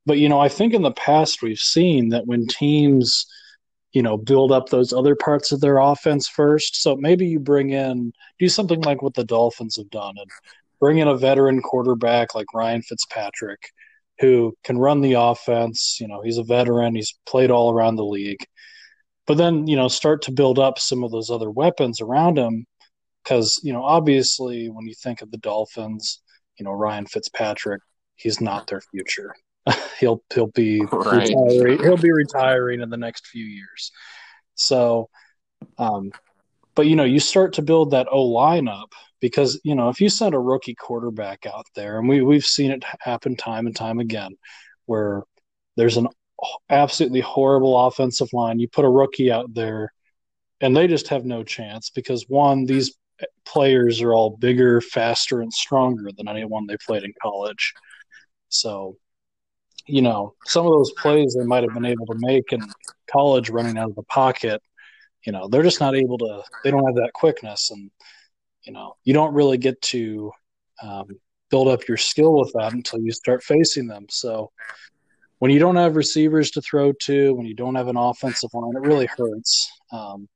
but 0.06 0.18
you 0.18 0.30
know, 0.30 0.40
I 0.40 0.50
think 0.50 0.74
in 0.74 0.82
the 0.82 0.92
past 0.92 1.42
we've 1.42 1.60
seen 1.60 2.10
that 2.10 2.28
when 2.28 2.48
teams, 2.48 3.26
you 3.94 4.02
know, 4.02 4.18
build 4.18 4.52
up 4.52 4.70
those 4.70 4.94
other 4.94 5.16
parts 5.16 5.52
of 5.52 5.62
their 5.62 5.78
offense 5.78 6.28
first. 6.28 6.82
So 6.82 6.96
maybe 6.96 7.28
you 7.28 7.40
bring 7.40 7.72
in, 7.72 8.12
do 8.40 8.50
something 8.50 8.82
like 8.82 9.02
what 9.02 9.14
the 9.14 9.24
Dolphins 9.24 9.78
have 9.78 9.90
done 9.90 10.16
and 10.18 10.30
bring 10.80 10.98
in 10.98 11.08
a 11.08 11.18
veteran 11.18 11.62
quarterback 11.62 12.36
like 12.36 12.54
Ryan 12.54 12.82
Fitzpatrick 12.82 13.60
who 14.20 14.56
can 14.64 14.78
run 14.78 15.02
the 15.02 15.14
offense. 15.14 15.98
You 16.00 16.08
know, 16.08 16.22
he's 16.22 16.38
a 16.38 16.44
veteran, 16.44 16.96
he's 16.96 17.16
played 17.26 17.52
all 17.52 17.72
around 17.72 17.96
the 17.96 18.06
league. 18.06 18.46
But 19.28 19.38
then, 19.38 19.68
you 19.68 19.76
know, 19.76 19.88
start 19.88 20.22
to 20.24 20.32
build 20.32 20.60
up 20.60 20.78
some 20.80 21.04
of 21.04 21.12
those 21.12 21.32
other 21.32 21.50
weapons 21.50 22.02
around 22.02 22.38
him. 22.38 22.66
Because, 23.24 23.60
you 23.64 23.74
know, 23.74 23.84
obviously 23.84 24.70
when 24.70 24.86
you 24.86 24.94
think 24.94 25.22
of 25.22 25.32
the 25.32 25.38
Dolphins, 25.38 26.22
you 26.60 26.64
know, 26.64 26.72
Ryan 26.72 27.08
Fitzpatrick, 27.08 27.82
he's 28.16 28.40
not 28.40 28.68
their 28.68 28.82
future. 28.82 29.34
he'll 30.00 30.22
he'll 30.34 30.48
be 30.48 30.82
right. 30.92 31.30
retiring. 31.30 31.80
He'll 31.80 31.98
be 31.98 32.12
retiring 32.12 32.82
in 32.82 32.90
the 32.90 32.98
next 32.98 33.28
few 33.28 33.46
years. 33.46 33.92
So, 34.54 35.10
um, 35.78 36.12
but 36.76 36.88
you 36.88 36.96
know, 36.96 37.04
you 37.04 37.20
start 37.20 37.54
to 37.54 37.62
build 37.62 37.92
that 37.92 38.08
O 38.12 38.24
line 38.24 38.68
up 38.68 38.94
because 39.20 39.60
you 39.64 39.76
know 39.76 39.90
if 39.90 40.00
you 40.00 40.10
send 40.10 40.36
a 40.36 40.40
rookie 40.40 40.76
quarterback 40.76 41.46
out 41.46 41.66
there, 41.76 42.00
and 42.00 42.08
we 42.08 42.22
we've 42.22 42.46
seen 42.46 42.72
it 42.72 42.84
happen 43.00 43.36
time 43.36 43.66
and 43.66 43.76
time 43.76 44.00
again, 44.00 44.36
where 44.86 45.24
there's 45.78 45.98
an 45.98 46.08
absolutely 46.70 47.22
horrible 47.22 47.88
offensive 47.88 48.30
line. 48.34 48.60
You 48.60 48.68
put 48.68 48.86
a 48.86 48.90
rookie 48.90 49.32
out 49.32 49.54
there, 49.54 49.94
and 50.62 50.76
they 50.76 50.88
just 50.88 51.10
have 51.10 51.26
no 51.26 51.44
chance 51.44 51.90
because 51.90 52.26
one, 52.28 52.66
these 52.66 52.96
players 53.46 54.02
are 54.02 54.14
all 54.14 54.38
bigger, 54.38 54.82
faster, 54.82 55.42
and 55.42 55.54
stronger 55.54 56.10
than 56.16 56.28
anyone 56.28 56.68
they 56.68 56.78
played 56.86 57.04
in 57.04 57.14
college. 57.22 57.74
So 58.50 58.98
you 59.88 60.02
know, 60.02 60.34
some 60.46 60.66
of 60.66 60.72
those 60.72 60.92
plays 60.94 61.36
they 61.38 61.46
might 61.46 61.64
have 61.64 61.74
been 61.74 61.86
able 61.86 62.06
to 62.08 62.16
make 62.18 62.52
in 62.52 62.62
college 63.12 63.50
running 63.50 63.78
out 63.78 63.90
of 63.90 63.96
the 63.96 64.04
pocket, 64.04 64.62
you 65.26 65.32
know, 65.32 65.48
they're 65.48 65.64
just 65.64 65.80
not 65.80 65.96
able 65.96 66.18
to, 66.18 66.42
they 66.64 66.72
don't 66.72 66.86
have 66.86 66.96
that 66.96 67.14
quickness. 67.14 67.72
And, 67.72 67.92
you 68.64 68.74
know, 68.74 68.96
you 69.04 69.14
don't 69.14 69.34
really 69.34 69.58
get 69.58 69.80
to 69.84 70.32
um, 70.82 71.08
build 71.50 71.68
up 71.68 71.88
your 71.88 71.98
skill 71.98 72.40
with 72.40 72.52
that 72.54 72.74
until 72.74 73.00
you 73.00 73.12
start 73.12 73.44
facing 73.44 73.88
them. 73.88 74.06
So 74.10 74.52
when 75.40 75.52
you 75.52 75.60
don't 75.60 75.76
have 75.76 75.96
receivers 75.96 76.52
to 76.52 76.62
throw 76.62 76.94
to, 77.04 77.34
when 77.34 77.46
you 77.46 77.56
don't 77.56 77.76
have 77.76 77.88
an 77.88 77.98
offensive 77.98 78.50
line, 78.54 78.76
it 78.76 78.88
really 78.88 79.08
hurts. 79.18 79.72
Um, 79.92 80.28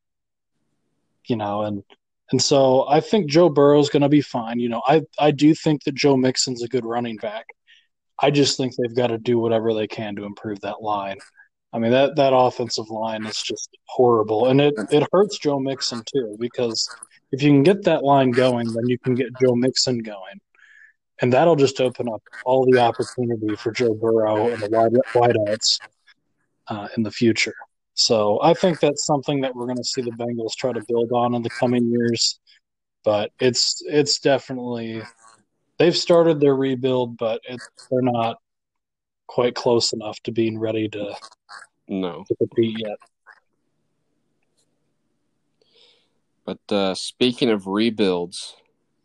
you 1.27 1.35
know, 1.35 1.63
and, 1.63 1.83
and 2.31 2.41
so 2.41 2.87
I 2.87 2.99
think 2.99 3.29
Joe 3.29 3.49
Burrow 3.49 3.79
is 3.79 3.89
going 3.89 4.01
to 4.01 4.09
be 4.09 4.21
fine. 4.21 4.59
You 4.59 4.69
know, 4.69 4.81
I, 4.85 5.03
I 5.17 5.31
do 5.31 5.53
think 5.53 5.83
that 5.83 5.95
Joe 5.95 6.17
Mixon's 6.17 6.63
a 6.63 6.67
good 6.67 6.85
running 6.85 7.17
back. 7.17 7.45
I 8.21 8.31
just 8.31 8.57
think 8.57 8.73
they've 8.75 8.95
got 8.95 9.07
to 9.07 9.17
do 9.17 9.39
whatever 9.39 9.73
they 9.73 9.87
can 9.87 10.15
to 10.17 10.25
improve 10.25 10.59
that 10.61 10.81
line. 10.81 11.17
I 11.71 11.77
mean 11.77 11.91
that 11.91 12.15
that 12.15 12.33
offensive 12.33 12.89
line 12.89 13.25
is 13.25 13.41
just 13.41 13.69
horrible, 13.85 14.47
and 14.47 14.59
it 14.59 14.73
it 14.91 15.07
hurts 15.11 15.37
Joe 15.37 15.59
Mixon 15.59 16.01
too 16.11 16.35
because 16.39 16.89
if 17.31 17.43
you 17.43 17.49
can 17.49 17.63
get 17.63 17.83
that 17.83 18.03
line 18.03 18.31
going, 18.31 18.73
then 18.73 18.87
you 18.87 18.97
can 18.97 19.13
get 19.13 19.37
Joe 19.39 19.53
Mixon 19.53 19.99
going, 19.99 20.41
and 21.21 21.33
that'll 21.33 21.55
just 21.55 21.81
open 21.81 22.07
up 22.09 22.21
all 22.45 22.65
the 22.69 22.79
opportunity 22.79 23.55
for 23.55 23.71
Joe 23.71 23.93
Burrow 23.93 24.49
and 24.49 24.61
the 24.61 24.69
wide 24.69 24.93
wideouts 25.13 25.79
uh, 26.67 26.88
in 26.95 27.03
the 27.03 27.11
future. 27.11 27.55
So 27.93 28.39
I 28.41 28.53
think 28.53 28.79
that's 28.79 29.05
something 29.05 29.41
that 29.41 29.53
we're 29.53 29.65
going 29.65 29.77
to 29.77 29.83
see 29.83 30.01
the 30.01 30.11
Bengals 30.11 30.55
try 30.57 30.71
to 30.71 30.83
build 30.88 31.11
on 31.11 31.33
in 31.35 31.41
the 31.41 31.49
coming 31.49 31.91
years. 31.91 32.39
But 33.03 33.31
it's 33.39 33.81
it's 33.85 34.19
definitely 34.19 35.01
they've 35.77 35.95
started 35.95 36.39
their 36.39 36.55
rebuild, 36.55 37.17
but 37.17 37.41
it, 37.47 37.61
they're 37.89 38.01
not 38.01 38.38
quite 39.27 39.55
close 39.55 39.93
enough 39.93 40.19
to 40.23 40.31
being 40.31 40.59
ready 40.59 40.88
to 40.89 41.15
no 41.88 42.23
to 42.27 42.35
compete 42.35 42.79
yet. 42.79 42.97
But 46.45 46.75
uh, 46.75 46.95
speaking 46.95 47.49
of 47.49 47.67
rebuilds 47.67 48.55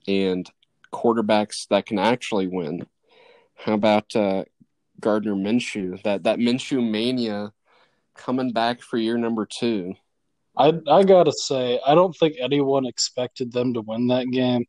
and 0.06 0.48
quarterbacks 0.94 1.66
that 1.68 1.86
can 1.86 1.98
actually 1.98 2.46
win, 2.46 2.86
how 3.56 3.74
about 3.74 4.14
uh, 4.14 4.44
Gardner 5.00 5.34
Minshew? 5.34 6.02
That 6.02 6.24
that 6.24 6.38
Minshew 6.38 6.88
mania 6.88 7.52
coming 8.14 8.52
back 8.52 8.80
for 8.80 8.96
year 8.96 9.18
number 9.18 9.46
two. 9.46 9.94
I 10.56 10.72
I 10.88 11.02
gotta 11.02 11.32
say, 11.32 11.80
I 11.84 11.94
don't 11.94 12.16
think 12.16 12.36
anyone 12.40 12.86
expected 12.86 13.52
them 13.52 13.74
to 13.74 13.80
win 13.80 14.06
that 14.08 14.30
game. 14.30 14.64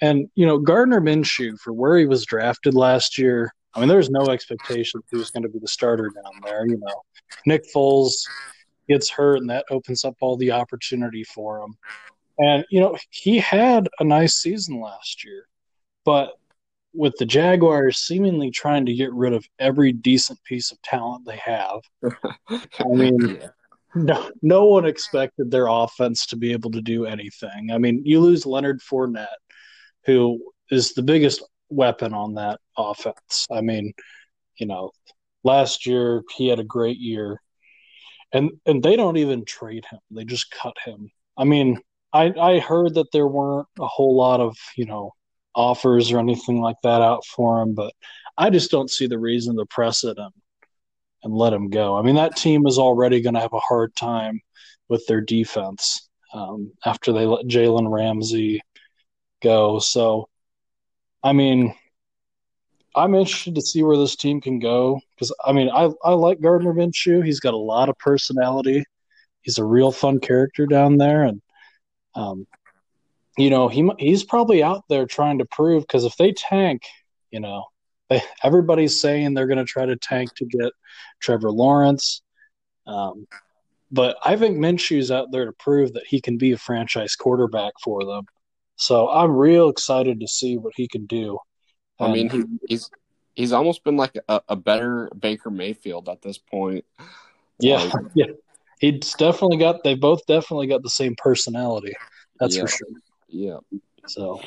And 0.00 0.28
you 0.34 0.46
know, 0.46 0.58
Gardner 0.58 1.00
Minshew 1.00 1.58
for 1.58 1.72
where 1.72 1.98
he 1.98 2.06
was 2.06 2.24
drafted 2.24 2.74
last 2.74 3.18
year. 3.18 3.52
I 3.74 3.80
mean, 3.80 3.88
there's 3.88 4.10
no 4.10 4.26
expectation 4.26 5.02
he 5.10 5.16
was 5.16 5.30
going 5.30 5.42
to 5.42 5.48
be 5.48 5.58
the 5.58 5.66
starter 5.66 6.10
down 6.14 6.32
there. 6.44 6.64
You 6.66 6.78
know, 6.78 7.02
Nick 7.46 7.64
Foles 7.74 8.12
gets 8.88 9.10
hurt, 9.10 9.38
and 9.38 9.50
that 9.50 9.64
opens 9.70 10.04
up 10.04 10.14
all 10.20 10.36
the 10.36 10.52
opportunity 10.52 11.24
for 11.24 11.60
him. 11.60 11.76
And 12.38 12.64
you 12.70 12.80
know, 12.80 12.96
he 13.10 13.38
had 13.38 13.88
a 14.00 14.04
nice 14.04 14.34
season 14.34 14.80
last 14.80 15.24
year, 15.24 15.46
but 16.04 16.32
with 16.92 17.14
the 17.18 17.26
Jaguars 17.26 17.98
seemingly 17.98 18.50
trying 18.50 18.86
to 18.86 18.94
get 18.94 19.12
rid 19.12 19.32
of 19.32 19.44
every 19.58 19.92
decent 19.92 20.42
piece 20.44 20.70
of 20.70 20.80
talent 20.82 21.26
they 21.26 21.36
have, 21.36 21.80
I 22.78 22.84
mean. 22.88 23.38
Yeah. 23.40 23.48
No, 23.96 24.28
no 24.42 24.64
one 24.64 24.86
expected 24.86 25.52
their 25.52 25.68
offense 25.68 26.26
to 26.26 26.36
be 26.36 26.50
able 26.50 26.72
to 26.72 26.82
do 26.82 27.06
anything. 27.06 27.70
I 27.72 27.78
mean, 27.78 28.02
you 28.04 28.18
lose 28.18 28.44
Leonard 28.44 28.80
Fournette, 28.80 29.26
who 30.04 30.40
is 30.68 30.94
the 30.94 31.02
biggest 31.02 31.44
weapon 31.68 32.12
on 32.12 32.34
that 32.34 32.58
offense. 32.76 33.46
I 33.52 33.60
mean, 33.60 33.92
you 34.58 34.66
know, 34.66 34.90
last 35.44 35.86
year 35.86 36.22
he 36.36 36.48
had 36.48 36.58
a 36.58 36.64
great 36.64 36.98
year. 36.98 37.40
And 38.32 38.50
and 38.66 38.82
they 38.82 38.96
don't 38.96 39.16
even 39.16 39.44
trade 39.44 39.84
him. 39.88 40.00
They 40.10 40.24
just 40.24 40.50
cut 40.50 40.74
him. 40.84 41.10
I 41.36 41.44
mean, 41.44 41.80
I 42.12 42.32
I 42.40 42.58
heard 42.58 42.94
that 42.94 43.12
there 43.12 43.28
weren't 43.28 43.68
a 43.78 43.86
whole 43.86 44.16
lot 44.16 44.40
of, 44.40 44.56
you 44.76 44.86
know, 44.86 45.12
offers 45.54 46.12
or 46.12 46.18
anything 46.18 46.60
like 46.60 46.76
that 46.82 47.02
out 47.02 47.24
for 47.24 47.60
him, 47.62 47.74
but 47.74 47.92
I 48.36 48.50
just 48.50 48.70
don't 48.70 48.90
see 48.90 49.06
the 49.06 49.18
reason 49.18 49.56
to 49.56 49.66
press 49.66 50.04
it 50.04 50.18
and 50.18 50.32
and 51.22 51.34
let 51.34 51.54
him 51.54 51.70
go. 51.70 51.96
I 51.96 52.02
mean, 52.02 52.16
that 52.16 52.36
team 52.36 52.66
is 52.66 52.78
already 52.78 53.22
going 53.22 53.34
to 53.34 53.40
have 53.40 53.54
a 53.54 53.58
hard 53.58 53.96
time 53.96 54.42
with 54.88 55.06
their 55.06 55.22
defense 55.22 56.08
um, 56.34 56.72
after 56.84 57.12
they 57.12 57.24
let 57.24 57.46
Jalen 57.46 57.90
Ramsey 57.90 58.60
go. 59.42 59.78
So, 59.78 60.28
I 61.22 61.32
mean, 61.32 61.74
I'm 62.94 63.14
interested 63.14 63.54
to 63.54 63.62
see 63.62 63.82
where 63.82 63.96
this 63.96 64.16
team 64.16 64.40
can 64.40 64.58
go 64.58 65.00
because 65.14 65.34
I 65.44 65.52
mean, 65.52 65.70
I 65.70 65.90
I 66.04 66.12
like 66.12 66.40
Gardner 66.40 66.74
Minshew. 66.74 67.24
He's 67.24 67.40
got 67.40 67.54
a 67.54 67.58
lot 67.58 67.88
of 67.88 67.98
personality. 67.98 68.84
He's 69.40 69.58
a 69.58 69.64
real 69.64 69.92
fun 69.92 70.20
character 70.20 70.66
down 70.66 70.96
there, 70.98 71.24
and 71.24 71.42
um, 72.14 72.46
you 73.36 73.50
know, 73.50 73.68
he 73.68 73.88
he's 73.98 74.24
probably 74.24 74.62
out 74.62 74.84
there 74.88 75.06
trying 75.06 75.38
to 75.38 75.44
prove 75.44 75.82
because 75.82 76.04
if 76.04 76.16
they 76.16 76.32
tank, 76.32 76.82
you 77.30 77.40
know, 77.40 77.64
they, 78.08 78.22
everybody's 78.42 79.00
saying 79.00 79.34
they're 79.34 79.46
going 79.46 79.58
to 79.58 79.64
try 79.64 79.86
to 79.86 79.96
tank 79.96 80.34
to 80.36 80.44
get 80.44 80.72
Trevor 81.20 81.50
Lawrence. 81.50 82.22
Um, 82.86 83.26
but 83.90 84.16
I 84.24 84.36
think 84.36 84.58
Minshew's 84.58 85.10
out 85.10 85.30
there 85.30 85.46
to 85.46 85.52
prove 85.52 85.94
that 85.94 86.06
he 86.06 86.20
can 86.20 86.36
be 86.36 86.52
a 86.52 86.58
franchise 86.58 87.16
quarterback 87.16 87.74
for 87.82 88.04
them. 88.04 88.24
So 88.76 89.08
I'm 89.08 89.30
real 89.30 89.68
excited 89.68 90.20
to 90.20 90.28
see 90.28 90.56
what 90.56 90.72
he 90.76 90.88
can 90.88 91.06
do. 91.06 91.38
I 92.00 92.10
mean, 92.10 92.28
he, 92.28 92.42
he's 92.68 92.90
he's 93.34 93.52
almost 93.52 93.84
been 93.84 93.96
like 93.96 94.18
a, 94.28 94.40
a, 94.48 94.56
better 94.56 95.08
Baker 95.16 95.50
Mayfield 95.50 96.08
at 96.08 96.22
this 96.22 96.38
point. 96.38 96.84
Yeah, 97.60 97.76
like, 97.76 97.92
yeah. 98.14 98.26
He's 98.80 99.14
definitely 99.14 99.58
got. 99.58 99.84
They 99.84 99.94
both 99.94 100.26
definitely 100.26 100.66
got 100.66 100.82
the 100.82 100.90
same 100.90 101.14
personality. 101.16 101.94
That's 102.40 102.56
yeah, 102.56 102.62
for 102.62 102.68
sure. 102.68 102.88
Yeah. 103.28 103.58
So, 104.06 104.40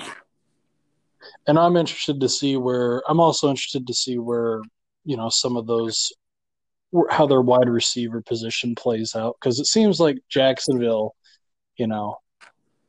and 1.47 1.57
I'm 1.57 1.77
interested 1.77 2.19
to 2.21 2.29
see 2.29 2.57
where. 2.57 3.01
I'm 3.07 3.19
also 3.19 3.49
interested 3.49 3.87
to 3.87 3.93
see 3.93 4.17
where 4.17 4.61
you 5.03 5.17
know 5.17 5.29
some 5.29 5.57
of 5.57 5.67
those 5.67 6.11
how 7.09 7.27
their 7.27 7.41
wide 7.41 7.69
receiver 7.69 8.21
position 8.21 8.75
plays 8.75 9.15
out 9.15 9.35
because 9.39 9.59
it 9.59 9.65
seems 9.65 9.99
like 9.99 10.17
Jacksonville, 10.29 11.15
you 11.75 11.87
know, 11.87 12.17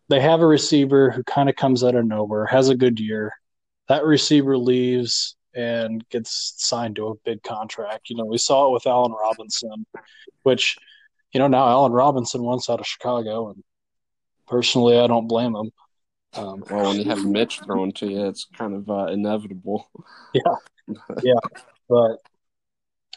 they 0.08 0.20
have 0.20 0.40
a 0.40 0.46
receiver 0.46 1.10
who 1.10 1.22
kind 1.24 1.48
of 1.48 1.56
comes 1.56 1.84
out 1.84 1.94
of 1.94 2.06
nowhere, 2.06 2.46
has 2.46 2.68
a 2.68 2.76
good 2.76 3.00
year. 3.00 3.32
That 3.88 4.04
receiver 4.04 4.56
leaves 4.56 5.36
and 5.54 6.08
gets 6.10 6.54
signed 6.58 6.96
to 6.96 7.08
a 7.08 7.14
big 7.24 7.42
contract. 7.42 8.10
You 8.10 8.16
know, 8.16 8.24
we 8.24 8.38
saw 8.38 8.68
it 8.68 8.72
with 8.72 8.86
Allen 8.86 9.12
Robinson, 9.12 9.86
which, 10.42 10.76
you 11.32 11.40
know, 11.40 11.48
now 11.48 11.68
Allen 11.68 11.92
Robinson 11.92 12.42
wants 12.42 12.70
out 12.70 12.80
of 12.80 12.86
Chicago, 12.86 13.50
and 13.50 13.62
personally, 14.48 14.98
I 14.98 15.06
don't 15.06 15.28
blame 15.28 15.54
him. 15.54 15.70
Um, 16.34 16.62
well, 16.70 16.88
when 16.88 16.98
you 16.98 17.04
have 17.04 17.24
Mitch 17.24 17.60
thrown 17.60 17.92
to 17.92 18.06
you, 18.06 18.26
it's 18.26 18.46
kind 18.56 18.74
of 18.74 18.88
uh, 18.88 19.06
inevitable. 19.06 19.88
Yeah, 20.34 20.94
yeah, 21.22 21.40
but 21.88 22.18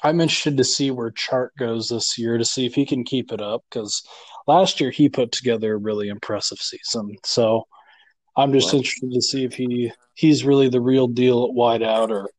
I'm 0.04 0.20
interested 0.22 0.58
to 0.58 0.64
see 0.64 0.92
where 0.92 1.12
Chark 1.12 1.50
goes 1.58 1.90
this 1.90 2.18
year 2.18 2.38
to 2.38 2.46
see 2.46 2.66
if 2.66 2.74
he 2.74 2.86
can 2.86 3.04
keep 3.04 3.32
it 3.32 3.42
up 3.42 3.64
because 3.70 4.04
last 4.48 4.80
year 4.82 4.92
he 4.92 5.10
put 5.10 5.32
together 5.32 5.74
a 5.74 5.78
really 5.78 6.08
impressive 6.08 6.60
season. 6.60 7.18
So 7.26 7.68
I'm 8.36 8.54
just 8.54 8.74
interested 8.74 9.12
to 9.12 9.22
see 9.22 9.44
if 9.44 9.54
he 9.54 9.92
he's 10.16 10.46
really 10.46 10.70
the 10.70 10.82
real 10.82 11.08
deal 11.08 11.46
at 11.46 11.56
wideout 11.56 12.10
or 12.10 12.30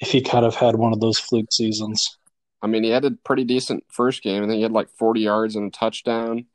if 0.00 0.10
he 0.10 0.20
kind 0.20 0.44
of 0.44 0.54
had 0.54 0.76
one 0.76 0.92
of 0.92 1.00
those 1.00 1.18
fluke 1.18 1.52
seasons. 1.52 2.18
I 2.60 2.66
mean, 2.66 2.82
he 2.84 2.90
had 2.90 3.04
a 3.04 3.12
pretty 3.24 3.44
decent 3.44 3.84
first 3.88 4.22
game. 4.22 4.42
and 4.42 4.50
think 4.50 4.58
he 4.58 4.62
had 4.62 4.72
like 4.72 4.90
40 4.98 5.20
yards 5.20 5.56
and 5.56 5.68
a 5.68 5.70
touchdown. 5.70 6.46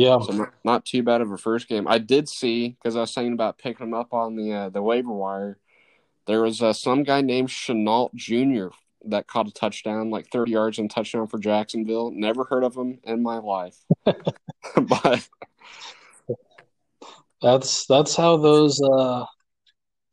Yeah. 0.00 0.18
So 0.20 0.32
not, 0.32 0.54
not 0.64 0.84
too 0.86 1.02
bad 1.02 1.20
of 1.20 1.30
a 1.30 1.36
first 1.36 1.68
game. 1.68 1.86
I 1.86 1.98
did 1.98 2.26
see 2.26 2.70
because 2.70 2.96
I 2.96 3.00
was 3.00 3.12
saying 3.12 3.34
about 3.34 3.58
picking 3.58 3.88
him 3.88 3.92
up 3.92 4.14
on 4.14 4.34
the 4.34 4.50
uh, 4.50 4.68
the 4.70 4.80
waiver 4.80 5.12
wire. 5.12 5.58
There 6.26 6.40
was 6.40 6.62
uh, 6.62 6.72
some 6.72 7.02
guy 7.02 7.20
named 7.20 7.48
Shenault 7.48 8.14
Jr. 8.14 8.74
that 9.04 9.26
caught 9.26 9.48
a 9.48 9.52
touchdown, 9.52 10.08
like 10.08 10.28
30 10.32 10.52
yards 10.52 10.78
and 10.78 10.90
touchdown 10.90 11.26
for 11.26 11.38
Jacksonville. 11.38 12.12
Never 12.12 12.44
heard 12.44 12.64
of 12.64 12.74
him 12.74 13.00
in 13.04 13.22
my 13.22 13.40
life. 13.40 13.76
but 14.04 15.28
that's 17.42 17.84
that's 17.84 18.16
how 18.16 18.38
those 18.38 18.80
uh 18.80 19.26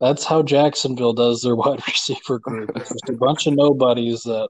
that's 0.01 0.25
how 0.25 0.44
Jacksonville 0.44 1.13
does 1.13 1.44
their 1.44 1.56
wide 1.63 1.82
receiver 1.88 2.39
group. 2.39 2.72
It's 2.75 2.89
just 2.89 3.08
a 3.08 3.13
bunch 3.13 3.48
of 3.48 3.53
nobodies 3.53 4.24
that 4.24 4.50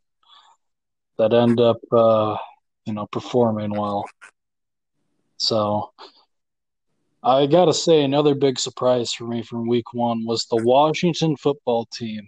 that 1.20 1.32
end 1.32 1.60
up 1.60 1.78
uh 1.92 2.38
you 2.86 2.94
know 2.94 3.06
performing 3.06 3.70
well. 3.70 4.04
So 5.38 5.92
I 7.24 7.46
gotta 7.46 7.74
say 7.74 8.04
another 8.04 8.36
big 8.36 8.60
surprise 8.60 9.14
for 9.14 9.26
me 9.26 9.44
from 9.44 9.68
week 9.68 9.94
one 9.94 10.26
was 10.26 10.46
the 10.46 10.64
Washington 10.64 11.36
football 11.38 11.86
team 11.86 12.28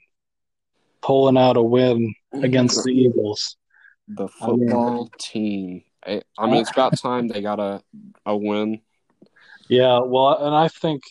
pulling 1.02 1.38
out 1.38 1.58
a 1.58 1.62
win 1.62 2.14
mm. 2.34 2.44
against 2.44 2.84
the 2.84 2.92
Eagles. 2.92 3.58
the 4.08 4.28
I 4.42 4.48
mean- 4.48 4.60
football 4.60 5.12
team, 5.20 5.84
I, 6.06 6.22
I 6.38 6.48
mean, 6.48 6.62
it's 6.62 6.72
about 6.72 6.98
time 6.98 7.28
they 7.28 7.42
got 7.42 7.60
a 7.60 7.82
a 8.26 8.36
win. 8.36 8.82
Yeah, 9.68 10.00
well, 10.00 10.44
and 10.44 10.56
I 10.56 10.68
think 10.68 11.04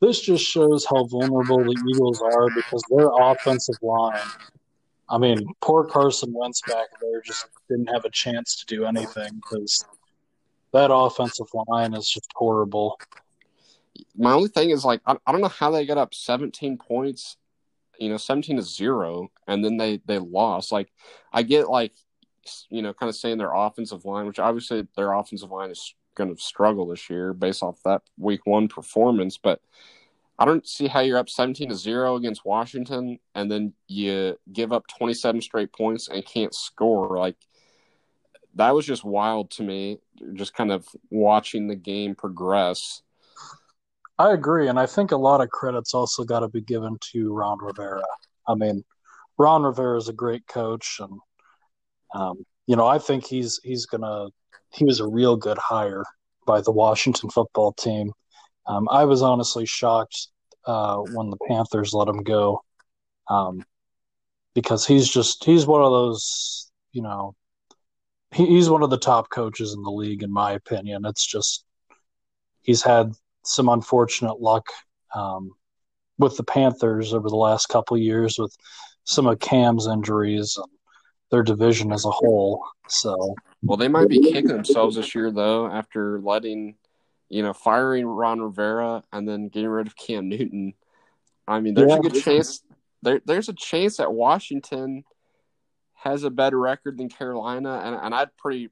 this 0.00 0.20
just 0.20 0.44
shows 0.44 0.84
how 0.84 1.04
vulnerable 1.06 1.64
the 1.64 1.84
Eagles 1.88 2.20
are 2.22 2.48
because 2.54 2.82
their 2.90 3.08
offensive 3.18 3.76
line. 3.82 4.20
I 5.08 5.18
mean, 5.18 5.38
poor 5.60 5.84
Carson 5.84 6.32
Wentz 6.32 6.60
back 6.62 6.86
there 7.00 7.20
just 7.22 7.46
didn't 7.68 7.86
have 7.86 8.04
a 8.04 8.10
chance 8.10 8.56
to 8.56 8.66
do 8.66 8.84
anything 8.84 9.34
because 9.36 9.84
that 10.76 10.92
offensive 10.92 11.46
line 11.68 11.94
is 11.94 12.08
just 12.08 12.30
horrible. 12.34 12.98
My 14.14 14.32
only 14.32 14.48
thing 14.48 14.70
is 14.70 14.84
like 14.84 15.00
I, 15.06 15.16
I 15.26 15.32
don't 15.32 15.40
know 15.40 15.48
how 15.48 15.70
they 15.70 15.86
got 15.86 15.98
up 15.98 16.14
17 16.14 16.76
points, 16.76 17.36
you 17.98 18.10
know, 18.10 18.18
17 18.18 18.56
to 18.56 18.62
zero, 18.62 19.30
and 19.46 19.64
then 19.64 19.78
they 19.78 20.00
they 20.04 20.18
lost. 20.18 20.72
Like 20.72 20.92
I 21.32 21.42
get 21.42 21.70
like 21.70 21.92
you 22.68 22.82
know, 22.82 22.92
kind 22.92 23.08
of 23.08 23.16
saying 23.16 23.38
their 23.38 23.54
offensive 23.54 24.04
line, 24.04 24.26
which 24.26 24.38
obviously 24.38 24.86
their 24.96 25.12
offensive 25.12 25.50
line 25.50 25.70
is 25.70 25.94
going 26.14 26.34
to 26.34 26.40
struggle 26.40 26.86
this 26.86 27.10
year 27.10 27.32
based 27.32 27.62
off 27.62 27.82
that 27.84 28.02
week 28.18 28.46
one 28.46 28.68
performance, 28.68 29.38
but. 29.38 29.60
I 30.38 30.44
don't 30.44 30.68
see 30.68 30.86
how 30.86 31.00
you're 31.00 31.16
up 31.16 31.30
17 31.30 31.70
to 31.70 31.74
0 31.74 32.16
against 32.16 32.44
Washington 32.44 33.18
and 33.34 33.50
then 33.50 33.72
you 33.88 34.38
give 34.52 34.70
up 34.70 34.86
27 34.86 35.40
straight 35.40 35.72
points 35.72 36.08
and 36.08 36.22
can't 36.26 36.54
score. 36.54 37.16
Like, 37.16 37.36
that 38.56 38.74
was 38.74 38.86
just 38.86 39.04
wild 39.04 39.50
to 39.52 39.62
me, 39.62 39.98
just 40.34 40.54
kind 40.54 40.72
of 40.72 40.86
watching 41.10 41.68
the 41.68 41.76
game 41.76 42.14
progress. 42.14 43.02
I 44.18 44.32
agree, 44.32 44.68
and 44.68 44.78
I 44.78 44.86
think 44.86 45.12
a 45.12 45.16
lot 45.16 45.42
of 45.42 45.50
credits 45.50 45.92
also 45.94 46.24
got 46.24 46.40
to 46.40 46.48
be 46.48 46.62
given 46.62 46.96
to 47.12 47.32
Ron 47.34 47.58
Rivera. 47.60 48.02
I 48.48 48.54
mean, 48.54 48.82
Ron 49.38 49.62
Rivera 49.62 49.98
is 49.98 50.08
a 50.08 50.14
great 50.14 50.46
coach, 50.46 50.98
and 51.00 51.20
um, 52.14 52.44
you 52.66 52.76
know, 52.76 52.86
I 52.86 52.98
think 52.98 53.26
he's 53.26 53.60
he's 53.62 53.84
gonna 53.84 54.28
he 54.72 54.84
was 54.84 55.00
a 55.00 55.06
real 55.06 55.36
good 55.36 55.58
hire 55.58 56.04
by 56.46 56.62
the 56.62 56.72
Washington 56.72 57.28
football 57.28 57.72
team. 57.74 58.12
Um, 58.66 58.88
I 58.90 59.04
was 59.04 59.20
honestly 59.20 59.66
shocked 59.66 60.28
uh, 60.66 60.96
when 60.96 61.28
the 61.28 61.38
Panthers 61.48 61.92
let 61.92 62.08
him 62.08 62.22
go, 62.22 62.62
um, 63.28 63.62
because 64.54 64.86
he's 64.86 65.08
just 65.08 65.44
he's 65.44 65.66
one 65.66 65.82
of 65.82 65.90
those 65.90 66.70
you 66.92 67.02
know 67.02 67.34
he, 68.36 68.46
he's 68.46 68.68
one 68.68 68.82
of 68.82 68.90
the 68.90 68.98
top 68.98 69.30
coaches 69.30 69.72
in 69.72 69.82
the 69.82 69.90
league 69.90 70.22
in 70.22 70.32
my 70.32 70.52
opinion. 70.52 71.04
It's 71.04 71.26
just 71.26 71.64
he's 72.62 72.82
had 72.82 73.12
some 73.44 73.68
unfortunate 73.68 74.40
luck 74.40 74.66
um, 75.14 75.52
with 76.18 76.36
the 76.36 76.44
Panthers 76.44 77.14
over 77.14 77.28
the 77.28 77.36
last 77.36 77.66
couple 77.66 77.96
of 77.96 78.02
years 78.02 78.38
with 78.38 78.54
some 79.04 79.26
of 79.26 79.38
Cam's 79.38 79.86
injuries 79.86 80.56
and 80.56 80.66
their 81.30 81.42
division 81.42 81.92
as 81.92 82.04
a 82.04 82.10
whole. 82.10 82.64
So 82.88 83.34
Well, 83.62 83.76
they 83.76 83.88
might 83.88 84.08
be 84.08 84.18
kicking 84.18 84.48
themselves 84.48 84.96
this 84.96 85.14
year, 85.14 85.30
though, 85.30 85.66
after 85.66 86.20
letting, 86.20 86.76
you 87.28 87.42
know, 87.42 87.52
firing 87.52 88.06
Ron 88.06 88.40
Rivera 88.40 89.02
and 89.12 89.28
then 89.28 89.48
getting 89.48 89.68
rid 89.68 89.86
of 89.86 89.96
Cam 89.96 90.28
Newton. 90.28 90.74
I 91.48 91.60
mean, 91.60 91.74
there's 91.74 91.92
Yeah. 91.92 91.98
a 91.98 92.02
good 92.02 92.22
chance. 92.22 92.62
There, 93.02 93.20
there's 93.24 93.48
a 93.48 93.54
chance 93.54 93.98
that 93.98 94.12
Washington 94.12 95.04
has 96.06 96.22
a 96.22 96.30
better 96.30 96.58
record 96.58 96.98
than 96.98 97.08
Carolina, 97.08 97.82
and, 97.84 97.96
and 97.96 98.14
I'd 98.14 98.36
pretty 98.36 98.70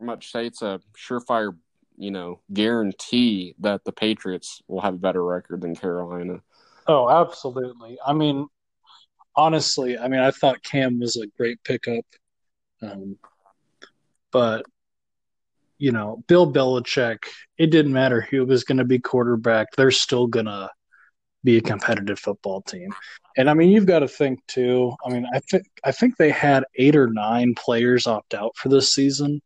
much 0.00 0.30
say 0.30 0.46
it's 0.46 0.62
a 0.62 0.80
surefire, 0.96 1.56
you 1.96 2.10
know, 2.10 2.40
guarantee 2.52 3.54
that 3.60 3.84
the 3.84 3.92
Patriots 3.92 4.62
will 4.68 4.80
have 4.80 4.94
a 4.94 4.98
better 4.98 5.24
record 5.24 5.62
than 5.62 5.74
Carolina. 5.74 6.40
Oh, 6.86 7.10
absolutely. 7.10 7.98
I 8.06 8.12
mean, 8.12 8.46
honestly, 9.34 9.98
I 9.98 10.08
mean, 10.08 10.20
I 10.20 10.30
thought 10.30 10.62
Cam 10.62 11.00
was 11.00 11.16
a 11.16 11.26
great 11.26 11.62
pickup, 11.64 12.04
um, 12.82 13.18
but 14.30 14.64
you 15.78 15.92
know, 15.92 16.22
Bill 16.26 16.50
Belichick. 16.50 17.24
It 17.58 17.70
didn't 17.70 17.92
matter 17.92 18.22
who 18.22 18.46
was 18.46 18.64
going 18.64 18.78
to 18.78 18.84
be 18.84 18.98
quarterback; 18.98 19.72
they're 19.76 19.90
still 19.90 20.26
gonna 20.26 20.70
be 21.46 21.56
a 21.56 21.62
competitive 21.62 22.18
football 22.18 22.60
team. 22.60 22.90
And 23.38 23.48
I 23.48 23.54
mean, 23.54 23.70
you've 23.70 23.86
got 23.86 24.00
to 24.00 24.08
think 24.08 24.40
too. 24.46 24.92
I 25.06 25.10
mean, 25.10 25.26
I 25.32 25.38
think 25.40 25.64
I 25.84 25.92
think 25.92 26.16
they 26.16 26.30
had 26.30 26.64
eight 26.76 26.96
or 26.96 27.06
nine 27.06 27.54
players 27.54 28.06
opt 28.06 28.34
out 28.34 28.54
for 28.56 28.68
this 28.68 28.92
season, 28.92 29.40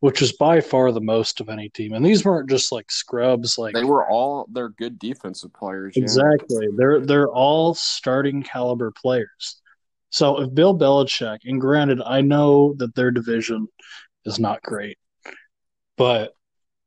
which 0.00 0.22
is 0.22 0.32
by 0.32 0.60
far 0.60 0.90
the 0.90 1.00
most 1.00 1.40
of 1.40 1.48
any 1.48 1.68
team. 1.68 1.92
And 1.92 2.04
these 2.04 2.24
weren't 2.24 2.50
just 2.50 2.72
like 2.72 2.90
scrubs, 2.90 3.58
like 3.58 3.74
They 3.74 3.84
were 3.84 4.08
all 4.08 4.46
they're 4.50 4.70
good 4.70 4.98
defensive 4.98 5.52
players. 5.52 5.94
yeah. 5.96 6.02
Exactly. 6.02 6.66
They're 6.76 7.00
they're 7.00 7.28
all 7.30 7.74
starting 7.74 8.42
caliber 8.42 8.90
players. 8.90 9.60
So 10.10 10.40
if 10.42 10.54
Bill 10.54 10.76
Belichick, 10.76 11.38
and 11.44 11.60
granted, 11.60 12.00
I 12.04 12.20
know 12.20 12.74
that 12.78 12.94
their 12.94 13.10
division 13.10 13.66
is 14.24 14.38
not 14.38 14.62
great, 14.62 14.98
but 15.96 16.32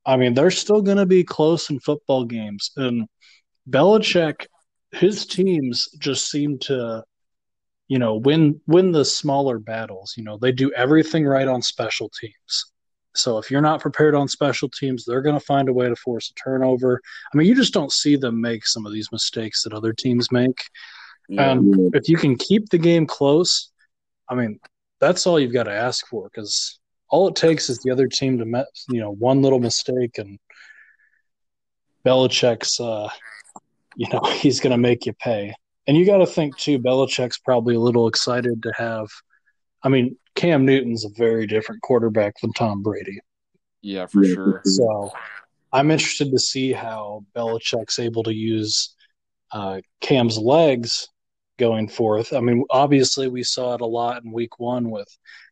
I 0.05 0.17
mean 0.17 0.33
they're 0.33 0.51
still 0.51 0.81
going 0.81 0.97
to 0.97 1.05
be 1.05 1.23
close 1.23 1.69
in 1.69 1.79
football 1.79 2.25
games. 2.25 2.71
And 2.77 3.07
Belichick, 3.69 4.45
his 4.95 5.25
teams 5.25 5.89
just 5.99 6.29
seem 6.29 6.57
to, 6.59 7.03
you 7.87 7.99
know, 7.99 8.15
win 8.15 8.61
win 8.67 8.91
the 8.91 9.05
smaller 9.05 9.59
battles. 9.59 10.13
You 10.17 10.23
know, 10.23 10.37
they 10.37 10.51
do 10.51 10.71
everything 10.73 11.25
right 11.25 11.47
on 11.47 11.61
special 11.61 12.09
teams. 12.09 12.71
So 13.13 13.37
if 13.37 13.49
you're 13.49 13.61
not 13.61 13.81
prepared 13.81 14.13
on 14.13 14.27
special 14.27 14.69
teams, 14.69 15.05
they're 15.05 15.21
going 15.21 15.39
to 15.39 15.45
find 15.45 15.69
a 15.69 15.73
way 15.73 15.87
to 15.87 15.95
force 15.95 16.31
a 16.31 16.33
turnover. 16.33 17.01
I 17.33 17.37
mean, 17.37 17.47
you 17.47 17.55
just 17.55 17.73
don't 17.73 17.91
see 17.91 18.17
them 18.17 18.41
make 18.41 18.67
some 18.67 18.85
of 18.85 18.91
these 18.91 19.11
mistakes 19.11 19.63
that 19.63 19.73
other 19.73 19.93
teams 19.93 20.31
make. 20.31 20.61
Yeah. 21.29 21.51
And 21.51 21.95
if 21.95 22.09
you 22.09 22.17
can 22.17 22.35
keep 22.35 22.69
the 22.69 22.77
game 22.77 23.07
close, 23.07 23.71
I 24.29 24.35
mean, 24.35 24.59
that's 24.99 25.25
all 25.25 25.39
you've 25.39 25.53
got 25.53 25.63
to 25.63 25.71
ask 25.71 26.05
for 26.07 26.29
because 26.29 26.79
all 27.09 27.27
it 27.27 27.35
takes 27.35 27.69
is 27.69 27.79
the 27.79 27.91
other 27.91 28.07
team 28.07 28.37
to, 28.39 28.45
met, 28.45 28.67
you 28.89 28.99
know, 28.99 29.11
one 29.11 29.41
little 29.41 29.59
mistake 29.59 30.17
and 30.17 30.37
Belichick's, 32.05 32.79
uh, 32.79 33.09
you 33.95 34.07
know, 34.11 34.19
he's 34.31 34.59
going 34.59 34.71
to 34.71 34.77
make 34.77 35.05
you 35.05 35.13
pay. 35.13 35.53
And 35.87 35.95
you 35.95 36.05
got 36.05 36.17
to 36.17 36.25
think 36.25 36.57
too, 36.57 36.79
Belichick's 36.79 37.37
probably 37.37 37.75
a 37.75 37.79
little 37.79 38.07
excited 38.07 38.63
to 38.63 38.73
have. 38.75 39.07
I 39.83 39.89
mean, 39.89 40.17
Cam 40.35 40.65
Newton's 40.65 41.05
a 41.05 41.09
very 41.09 41.45
different 41.45 41.81
quarterback 41.81 42.33
than 42.41 42.51
Tom 42.53 42.81
Brady. 42.81 43.19
yeah, 43.81 44.07
for 44.07 44.23
sure. 44.23 44.61
So 44.65 45.11
I'm 45.71 45.91
interested 45.91 46.31
to 46.31 46.39
see 46.39 46.71
how 46.71 47.23
Belichick's 47.35 47.99
able 47.99 48.23
to 48.23 48.33
use 48.33 48.95
uh, 49.51 49.81
Cam's 50.01 50.37
legs 50.37 51.07
going 51.57 51.87
forth. 51.87 52.33
I 52.33 52.39
mean, 52.39 52.65
obviously 52.69 53.27
we 53.27 53.43
saw 53.43 53.75
it 53.75 53.81
a 53.81 53.85
lot 53.85 54.23
in 54.23 54.31
Week 54.31 54.59
One 54.59 54.89
with 54.89 55.07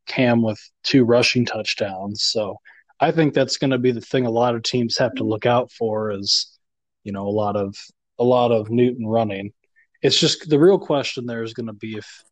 Cam 0.07 0.41
with 0.41 0.59
two 0.83 1.05
rushing 1.05 1.45
touchdowns. 1.45 2.23
So 2.23 2.57
I 2.99 3.11
think 3.11 3.33
that's 3.33 3.57
going 3.57 3.71
to 3.71 3.77
be 3.77 3.91
the 3.91 4.01
thing 4.01 4.25
a 4.25 4.31
lot 4.31 4.55
of 4.55 4.63
teams 4.63 4.97
have 4.97 5.13
to 5.15 5.23
look 5.23 5.45
out 5.45 5.71
for 5.71 6.11
is, 6.11 6.57
you 7.03 7.11
know, 7.11 7.27
a 7.27 7.29
lot 7.29 7.55
of 7.55 7.75
a 8.19 8.23
lot 8.23 8.51
of 8.51 8.69
Newton 8.69 9.07
running. 9.07 9.53
It's 10.01 10.19
just 10.19 10.49
the 10.49 10.59
real 10.59 10.79
question 10.79 11.25
there 11.25 11.43
is 11.43 11.53
going 11.53 11.67
to 11.67 11.73
be 11.73 11.95
if 11.95 12.23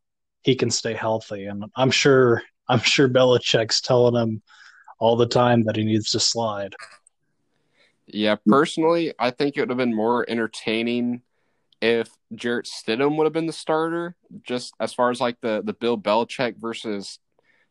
he 0.42 0.56
can 0.56 0.72
stay 0.72 0.94
healthy, 0.94 1.46
and 1.46 1.66
I'm 1.76 1.92
sure 1.92 2.42
I'm 2.68 2.80
sure 2.80 3.10
Belichick's 3.10 3.82
telling 3.82 4.16
him 4.16 4.42
all 5.00 5.16
the 5.16 5.28
time 5.28 5.64
that 5.66 5.76
he 5.76 5.84
needs 5.84 6.12
to 6.12 6.20
slide. 6.20 6.76
Yeah, 8.08 8.36
personally, 8.46 9.14
I 9.20 9.32
think 9.32 9.56
it 9.56 9.62
would 9.62 9.70
have 9.70 9.78
been 9.78 9.96
more 9.96 10.26
entertaining 10.30 11.22
if 11.82 12.10
Jarrett 12.36 12.68
Stidham 12.68 13.18
would 13.18 13.26
have 13.26 13.34
been 13.34 13.48
the 13.48 13.54
starter, 13.54 14.16
just 14.44 14.74
as 14.80 14.94
far 14.94 15.10
as 15.10 15.22
like 15.22 15.40
the 15.42 15.62
the 15.64 15.74
Bill 15.74 15.98
Belichick 15.98 16.58
versus 16.58 17.20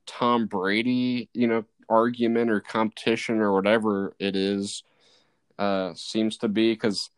Tom 0.07 0.47
Brady, 0.47 1.29
you 1.35 1.47
know, 1.47 1.65
argument 1.89 2.51
or 2.51 2.61
competition 2.61 3.39
or 3.39 3.53
whatever 3.53 4.15
it 4.19 4.35
is, 4.35 4.83
uh, 5.59 5.93
seems 5.95 6.39
to 6.39 6.49
be 6.49 6.73
because. 6.73 7.11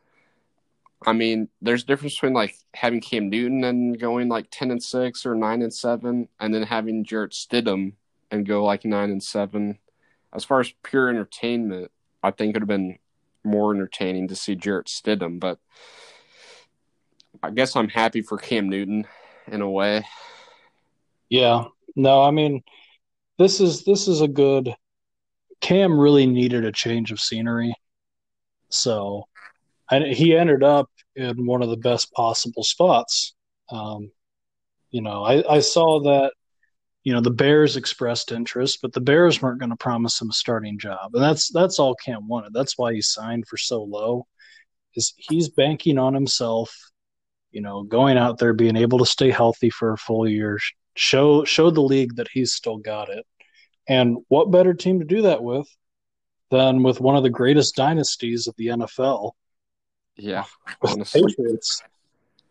I 1.07 1.13
mean, 1.13 1.49
there's 1.61 1.83
a 1.83 1.87
difference 1.87 2.15
between 2.15 2.33
like 2.33 2.55
having 2.75 3.01
Cam 3.01 3.31
Newton 3.31 3.65
and 3.65 3.99
going 3.99 4.29
like 4.29 4.47
ten 4.51 4.71
and 4.71 4.83
six 4.83 5.27
or 5.27 5.35
nine 5.35 5.63
and 5.63 5.73
seven, 5.73 6.29
and 6.41 6.55
then 6.55 6.63
having 6.63 7.05
Jarrett 7.05 7.33
Stidham 7.33 7.95
and 8.31 8.47
go 8.47 8.65
like 8.65 8.85
nine 8.85 9.11
and 9.11 9.23
seven. 9.23 9.79
As 10.33 10.45
far 10.45 10.61
as 10.61 10.73
pure 10.83 11.09
entertainment, 11.09 11.91
I 12.23 12.31
think 12.31 12.51
it 12.51 12.55
would 12.57 12.63
have 12.63 12.69
been 12.69 12.99
more 13.45 13.75
entertaining 13.75 14.29
to 14.29 14.37
see 14.37 14.55
Jarrett 14.55 14.87
Stidham, 14.87 15.41
but 15.41 15.59
I 17.43 17.51
guess 17.51 17.77
I'm 17.77 17.89
happy 17.89 18.23
for 18.23 18.39
Cam 18.39 18.69
Newton 18.69 19.07
in 19.49 19.61
a 19.61 19.71
way. 19.71 20.07
Yeah. 21.29 21.65
No, 21.97 22.23
I 22.23 22.31
mean 22.31 22.63
this 23.39 23.61
is 23.61 23.85
this 23.85 24.09
is 24.09 24.21
a 24.21 24.29
good 24.29 24.75
Cam 25.61 25.99
really 25.99 26.27
needed 26.27 26.65
a 26.65 26.73
change 26.73 27.13
of 27.13 27.21
scenery. 27.21 27.75
So 28.69 29.29
and 29.93 30.05
he 30.07 30.35
ended 30.35 30.63
up 30.63 30.91
in 31.15 31.45
one 31.45 31.63
of 31.63 31.69
the 31.69 31.77
best 31.77 32.13
possible 32.13 32.65
spots. 32.65 33.35
Um, 33.71 34.11
you 34.91 35.03
know, 35.03 35.23
I, 35.23 35.57
I 35.57 35.61
saw 35.61 36.01
that 36.05 36.33
you 37.05 37.13
know 37.13 37.21
the 37.21 37.31
Bears 37.31 37.77
expressed 37.77 38.33
interest, 38.33 38.79
but 38.81 38.93
the 38.93 39.01
Bears 39.01 39.43
weren't 39.43 39.61
going 39.61 39.71
to 39.71 39.77
promise 39.77 40.21
him 40.21 40.31
a 40.31 40.33
starting 40.33 40.79
job, 40.79 41.15
and 41.15 41.23
that's 41.23 41.51
that's 41.53 41.79
all 41.79 41.95
Cam 41.95 42.27
wanted. 42.27 42.53
That's 42.55 42.79
why 42.79 42.95
he 42.95 43.03
signed 43.03 43.47
for 43.47 43.59
so 43.59 43.83
low. 43.83 44.27
Is 44.95 45.13
he's 45.17 45.49
banking 45.49 45.99
on 45.99 46.15
himself, 46.15 46.75
you 47.51 47.61
know, 47.61 47.83
going 47.83 48.17
out 48.17 48.39
there, 48.39 48.55
being 48.55 48.77
able 48.77 48.99
to 48.99 49.07
stay 49.07 49.31
healthy 49.31 49.71
for 49.71 49.93
a 49.93 49.99
full 49.99 50.29
year, 50.29 50.59
show 50.97 51.45
show 51.45 51.71
the 51.71 51.83
league 51.83 52.17
that 52.17 52.29
he's 52.33 52.55
still 52.55 52.79
got 52.79 53.11
it. 53.11 53.27
And 53.89 54.19
what 54.29 54.51
better 54.51 54.75
team 54.75 55.01
to 55.01 55.05
do 55.05 55.23
that 55.23 55.43
with 55.43 55.67
than 56.51 56.83
with 56.83 57.01
one 57.01 57.17
of 57.17 57.23
the 57.23 57.31
greatest 57.31 57.77
dynasties 57.77 58.47
of 58.47 58.55
the 58.57 58.69
NFL? 58.69 59.33
Yeah, 60.17 60.45
Patriots. 61.13 61.83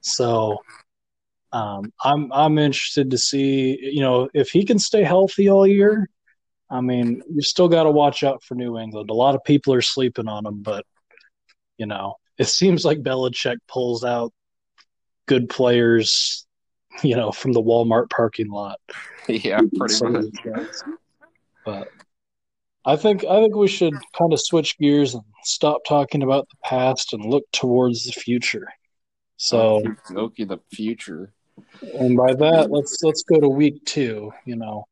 So 0.02 0.58
um, 1.52 1.92
I'm 2.04 2.32
I'm 2.32 2.58
interested 2.58 3.12
to 3.12 3.18
see, 3.18 3.78
you 3.82 4.02
know, 4.02 4.30
if 4.34 4.50
he 4.50 4.66
can 4.66 4.80
stay 4.80 5.04
healthy 5.04 5.50
all 5.50 5.68
year. 5.68 6.10
I 6.70 6.80
mean, 6.80 7.22
you 7.30 7.42
still 7.42 7.68
got 7.68 7.84
to 7.84 7.92
watch 7.92 8.24
out 8.24 8.44
for 8.44 8.56
New 8.56 8.78
England. 8.78 9.10
A 9.10 9.14
lot 9.14 9.36
of 9.36 9.44
people 9.44 9.74
are 9.74 9.82
sleeping 9.82 10.30
on 10.30 10.46
them, 10.46 10.62
but 10.62 10.86
you 11.78 11.86
know, 11.86 12.16
it 12.38 12.48
seems 12.48 12.86
like 12.86 13.04
Belichick 13.04 13.58
pulls 13.68 14.04
out 14.06 14.32
good 15.26 15.50
players, 15.50 16.46
you 17.04 17.16
know, 17.16 17.32
from 17.32 17.52
the 17.52 17.62
Walmart 17.62 18.10
parking 18.10 18.50
lot. 18.50 18.80
Yeah, 19.28 19.62
pretty 19.78 20.04
much. 20.04 20.26
But 21.64 21.90
I 22.86 22.96
think 22.96 23.24
I 23.26 23.40
think 23.42 23.56
we 23.56 23.68
should 23.68 23.94
kind 24.18 24.34
of 24.34 24.42
switch 24.42 24.78
gears 24.80 25.14
and 25.14 25.24
stop 25.44 25.82
talking 25.88 26.24
about 26.24 26.48
the 26.50 26.58
past 26.64 27.14
and 27.14 27.24
look 27.24 27.44
towards 27.52 28.06
the 28.06 28.12
future. 28.12 28.68
So, 29.38 29.84
Loki, 30.10 30.46
the 30.46 30.60
future. 30.74 31.34
And 31.96 32.18
by 32.18 32.34
that, 32.34 32.72
let's 32.72 33.04
let's 33.04 33.24
go 33.24 33.40
to 33.40 33.50
week 33.50 33.86
two. 33.86 34.32
You 34.46 34.56
know, 34.56 34.86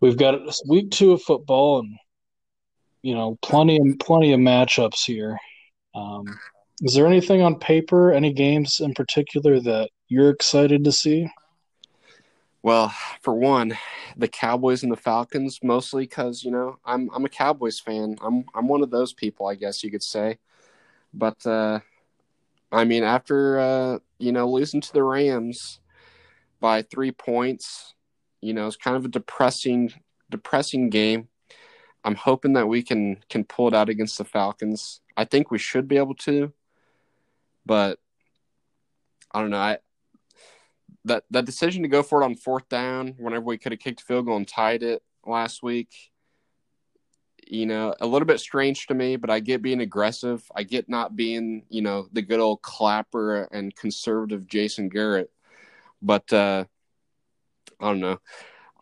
we've 0.00 0.16
got 0.16 0.40
week 0.68 0.90
two 0.90 1.12
of 1.12 1.22
football, 1.22 1.80
and 1.80 1.96
you 3.02 3.14
know, 3.14 3.38
plenty 3.42 3.76
of 3.76 3.98
plenty 4.00 4.32
of 4.32 4.40
matchups 4.40 5.04
here. 5.04 5.38
Um, 5.94 6.24
is 6.82 6.94
there 6.94 7.06
anything 7.06 7.42
on 7.42 7.58
paper, 7.58 8.12
any 8.12 8.32
games 8.32 8.80
in 8.80 8.94
particular 8.94 9.60
that 9.60 9.90
you're 10.08 10.30
excited 10.30 10.84
to 10.84 10.92
see? 10.92 11.30
Well, 12.62 12.94
for 13.22 13.34
one, 13.34 13.76
the 14.16 14.28
Cowboys 14.28 14.82
and 14.82 14.92
the 14.92 14.96
Falcons, 14.96 15.60
mostly 15.62 16.04
because 16.04 16.44
you 16.44 16.50
know 16.50 16.78
I'm 16.84 17.08
I'm 17.14 17.24
a 17.24 17.28
Cowboys 17.28 17.80
fan. 17.80 18.16
I'm 18.20 18.44
I'm 18.54 18.68
one 18.68 18.82
of 18.82 18.90
those 18.90 19.12
people, 19.14 19.46
I 19.46 19.54
guess 19.54 19.82
you 19.82 19.90
could 19.90 20.02
say. 20.02 20.38
But 21.14 21.44
uh, 21.46 21.80
I 22.72 22.84
mean, 22.84 23.02
after 23.02 23.58
uh, 23.58 23.98
you 24.18 24.32
know 24.32 24.48
losing 24.48 24.80
to 24.82 24.92
the 24.92 25.02
Rams 25.02 25.80
by 26.60 26.82
three 26.82 27.12
points, 27.12 27.94
you 28.42 28.52
know 28.52 28.66
it's 28.66 28.76
kind 28.76 28.96
of 28.96 29.06
a 29.06 29.08
depressing 29.08 29.92
depressing 30.30 30.90
game. 30.90 31.28
I'm 32.04 32.14
hoping 32.14 32.54
that 32.54 32.68
we 32.68 32.82
can 32.82 33.24
can 33.30 33.44
pull 33.44 33.68
it 33.68 33.74
out 33.74 33.88
against 33.88 34.18
the 34.18 34.24
Falcons. 34.24 35.00
I 35.16 35.24
think 35.24 35.50
we 35.50 35.58
should 35.58 35.88
be 35.88 35.96
able 35.96 36.14
to, 36.16 36.52
but 37.64 37.98
I 39.32 39.40
don't 39.40 39.50
know. 39.50 39.58
I 39.58 39.78
that 41.04 41.24
that 41.30 41.46
decision 41.46 41.82
to 41.82 41.88
go 41.88 42.02
for 42.02 42.22
it 42.22 42.24
on 42.24 42.34
fourth 42.34 42.68
down 42.68 43.14
whenever 43.18 43.44
we 43.44 43.58
could 43.58 43.72
have 43.72 43.78
kicked 43.78 44.02
a 44.02 44.04
field 44.04 44.26
goal 44.26 44.36
and 44.36 44.48
tied 44.48 44.82
it 44.82 45.02
last 45.24 45.62
week 45.62 46.10
you 47.50 47.66
know, 47.66 47.94
a 48.00 48.06
little 48.06 48.26
bit 48.26 48.38
strange 48.38 48.86
to 48.86 48.94
me, 48.94 49.16
but 49.16 49.28
I 49.28 49.40
get 49.40 49.60
being 49.60 49.80
aggressive. 49.80 50.42
I 50.54 50.62
get 50.62 50.88
not 50.88 51.16
being, 51.16 51.64
you 51.68 51.82
know, 51.82 52.06
the 52.12 52.22
good 52.22 52.38
old 52.38 52.62
clapper 52.62 53.42
and 53.50 53.74
conservative 53.74 54.46
Jason 54.46 54.88
Garrett. 54.88 55.30
But 56.00 56.32
uh 56.32 56.64
I 57.80 57.86
don't 57.86 58.00
know. 58.00 58.20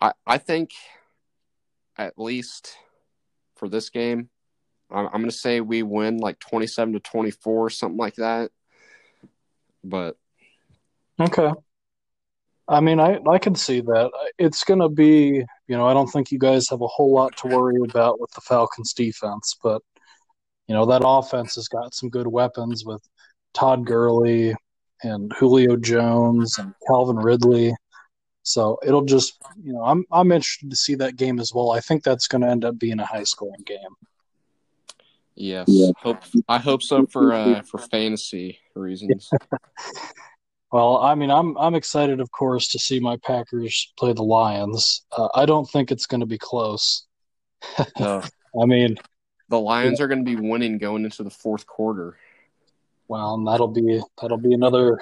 I 0.00 0.12
I 0.26 0.38
think 0.38 0.72
at 1.96 2.18
least 2.18 2.76
for 3.56 3.68
this 3.68 3.90
game, 3.90 4.28
I'm, 4.90 5.08
I'm 5.12 5.24
to 5.24 5.32
say 5.32 5.60
we 5.60 5.82
win 5.82 6.18
like 6.18 6.38
27 6.38 6.92
to 6.92 7.00
24, 7.00 7.70
something 7.70 7.98
like 7.98 8.14
that. 8.16 8.52
But 9.82 10.16
okay. 11.18 11.52
I 12.68 12.80
mean, 12.80 13.00
I 13.00 13.18
I 13.28 13.38
can 13.38 13.54
see 13.54 13.80
that. 13.80 14.10
It's 14.38 14.62
going 14.64 14.80
to 14.80 14.88
be, 14.88 15.44
you 15.68 15.76
know, 15.76 15.86
I 15.86 15.94
don't 15.94 16.08
think 16.08 16.30
you 16.30 16.38
guys 16.38 16.68
have 16.68 16.82
a 16.82 16.86
whole 16.86 17.12
lot 17.12 17.36
to 17.38 17.48
worry 17.48 17.80
about 17.82 18.20
with 18.20 18.30
the 18.32 18.42
Falcons 18.42 18.92
defense, 18.92 19.56
but 19.62 19.82
you 20.66 20.74
know, 20.74 20.84
that 20.86 21.02
offense 21.04 21.54
has 21.54 21.66
got 21.68 21.94
some 21.94 22.10
good 22.10 22.26
weapons 22.26 22.84
with 22.84 23.02
Todd 23.54 23.86
Gurley 23.86 24.54
and 25.02 25.32
Julio 25.38 25.76
Jones 25.76 26.58
and 26.58 26.74
Calvin 26.86 27.16
Ridley. 27.16 27.74
So 28.42 28.78
it'll 28.86 29.04
just, 29.04 29.38
you 29.62 29.72
know, 29.72 29.82
I'm 29.82 30.04
I'm 30.12 30.30
interested 30.30 30.70
to 30.70 30.76
see 30.76 30.94
that 30.96 31.16
game 31.16 31.38
as 31.38 31.52
well. 31.54 31.70
I 31.70 31.80
think 31.80 32.02
that's 32.02 32.28
going 32.28 32.42
to 32.42 32.48
end 32.48 32.64
up 32.64 32.78
being 32.78 33.00
a 33.00 33.06
high 33.06 33.24
scoring 33.24 33.62
game. 33.64 33.96
Yes, 35.34 35.66
yeah. 35.68 35.92
hope 35.96 36.22
I 36.48 36.58
hope 36.58 36.82
so 36.82 37.06
for 37.06 37.32
uh, 37.32 37.62
for 37.62 37.78
fantasy 37.78 38.58
reasons. 38.74 39.30
Well, 40.70 40.98
I 40.98 41.14
mean, 41.14 41.30
I'm 41.30 41.56
I'm 41.56 41.74
excited, 41.74 42.20
of 42.20 42.30
course, 42.30 42.68
to 42.68 42.78
see 42.78 43.00
my 43.00 43.16
Packers 43.16 43.92
play 43.98 44.12
the 44.12 44.22
Lions. 44.22 45.04
Uh, 45.10 45.28
I 45.34 45.46
don't 45.46 45.64
think 45.64 45.90
it's 45.90 46.06
going 46.06 46.20
to 46.20 46.26
be 46.26 46.38
close. 46.38 47.06
No. 47.98 48.22
I 48.60 48.64
mean, 48.66 48.96
the 49.48 49.60
Lions 49.60 49.98
yeah. 49.98 50.04
are 50.04 50.08
going 50.08 50.24
to 50.24 50.36
be 50.36 50.40
winning 50.40 50.78
going 50.78 51.04
into 51.04 51.22
the 51.22 51.30
fourth 51.30 51.66
quarter. 51.66 52.16
Well, 53.08 53.34
and 53.34 53.46
that'll 53.46 53.68
be 53.68 54.00
that'll 54.20 54.38
be 54.38 54.52
another, 54.52 55.00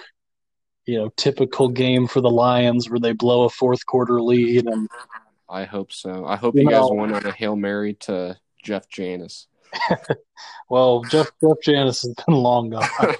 you 0.84 0.98
know, 0.98 1.10
typical 1.16 1.68
game 1.68 2.06
for 2.06 2.20
the 2.20 2.30
Lions 2.30 2.88
where 2.88 3.00
they 3.00 3.12
blow 3.12 3.44
a 3.44 3.50
fourth 3.50 3.84
quarter 3.86 4.22
lead. 4.22 4.66
And 4.66 4.88
I 5.48 5.64
hope 5.64 5.92
so. 5.92 6.24
I 6.24 6.36
hope 6.36 6.54
you, 6.54 6.62
you 6.62 6.70
know, 6.70 6.82
guys 6.82 6.90
win 6.90 7.12
on 7.12 7.26
a 7.26 7.32
hail 7.32 7.56
mary 7.56 7.94
to 8.00 8.36
Jeff 8.62 8.88
Janis. 8.88 9.48
well, 10.68 11.02
Jeff 11.02 11.30
Jeff 11.42 11.56
Janis 11.62 12.02
has 12.02 12.14
been 12.26 12.34
long 12.34 12.70
gone. 12.70 12.88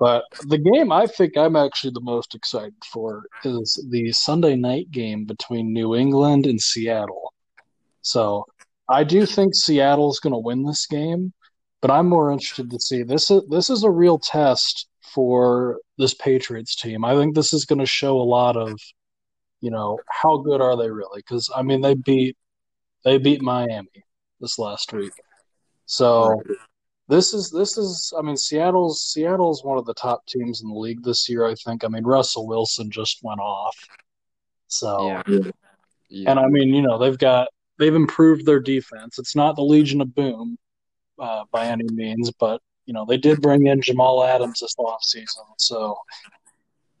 But 0.00 0.24
the 0.46 0.56
game 0.56 0.90
I 0.90 1.06
think 1.06 1.36
I'm 1.36 1.56
actually 1.56 1.92
the 1.92 2.00
most 2.00 2.34
excited 2.34 2.82
for 2.90 3.24
is 3.44 3.86
the 3.90 4.10
Sunday 4.12 4.56
night 4.56 4.90
game 4.90 5.26
between 5.26 5.74
New 5.74 5.94
England 5.94 6.46
and 6.46 6.58
Seattle. 6.58 7.34
So 8.00 8.46
I 8.88 9.04
do 9.04 9.26
think 9.26 9.54
Seattle's 9.54 10.18
going 10.18 10.32
to 10.32 10.38
win 10.38 10.64
this 10.64 10.86
game, 10.86 11.34
but 11.82 11.90
I'm 11.90 12.08
more 12.08 12.32
interested 12.32 12.70
to 12.70 12.80
see 12.80 13.02
this. 13.02 13.30
Is, 13.30 13.42
this 13.50 13.68
is 13.68 13.84
a 13.84 13.90
real 13.90 14.18
test 14.18 14.88
for 15.02 15.78
this 15.98 16.14
Patriots 16.14 16.74
team. 16.74 17.04
I 17.04 17.14
think 17.14 17.34
this 17.34 17.52
is 17.52 17.66
going 17.66 17.80
to 17.80 17.86
show 17.86 18.18
a 18.18 18.22
lot 18.22 18.56
of, 18.56 18.80
you 19.60 19.70
know, 19.70 19.98
how 20.08 20.38
good 20.38 20.62
are 20.62 20.78
they 20.78 20.90
really? 20.90 21.20
Because 21.20 21.50
I 21.54 21.60
mean, 21.60 21.82
they 21.82 21.94
beat 21.94 22.38
they 23.04 23.18
beat 23.18 23.42
Miami 23.42 24.04
this 24.40 24.58
last 24.58 24.94
week. 24.94 25.12
So 25.84 26.40
this 27.10 27.34
is 27.34 27.50
this 27.50 27.76
is 27.76 28.12
I 28.16 28.22
mean 28.22 28.36
Seattle's 28.36 29.02
Seattle's 29.02 29.64
one 29.64 29.76
of 29.76 29.84
the 29.84 29.94
top 29.94 30.24
teams 30.26 30.62
in 30.62 30.68
the 30.68 30.78
league 30.78 31.02
this 31.02 31.28
year. 31.28 31.44
I 31.44 31.54
think. 31.56 31.84
I 31.84 31.88
mean 31.88 32.04
Russell 32.04 32.46
Wilson 32.46 32.90
just 32.90 33.18
went 33.22 33.40
off. 33.40 33.76
So 34.68 35.06
yeah. 35.06 35.50
Yeah. 36.08 36.30
and 36.30 36.40
I 36.40 36.46
mean 36.46 36.72
you 36.72 36.82
know 36.82 36.98
they've 36.98 37.18
got 37.18 37.48
they've 37.78 37.94
improved 37.94 38.46
their 38.46 38.60
defense. 38.60 39.18
It's 39.18 39.34
not 39.34 39.56
the 39.56 39.62
Legion 39.62 40.00
of 40.00 40.14
Boom 40.14 40.56
uh, 41.18 41.44
by 41.50 41.66
any 41.66 41.84
means, 41.92 42.30
but 42.38 42.62
you 42.86 42.94
know 42.94 43.04
they 43.04 43.16
did 43.16 43.42
bring 43.42 43.66
in 43.66 43.82
Jamal 43.82 44.22
Adams 44.22 44.60
this 44.60 44.76
offseason. 44.76 45.44
So 45.58 45.98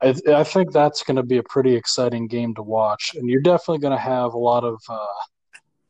I, 0.02 0.14
I 0.28 0.44
think 0.44 0.72
that's 0.72 1.02
going 1.04 1.16
to 1.16 1.22
be 1.22 1.38
a 1.38 1.42
pretty 1.42 1.76
exciting 1.76 2.26
game 2.26 2.54
to 2.56 2.62
watch, 2.62 3.12
and 3.14 3.28
you're 3.28 3.42
definitely 3.42 3.78
going 3.78 3.96
to 3.96 4.02
have 4.02 4.34
a 4.34 4.38
lot 4.38 4.64
of 4.64 4.80
uh, 4.88 5.20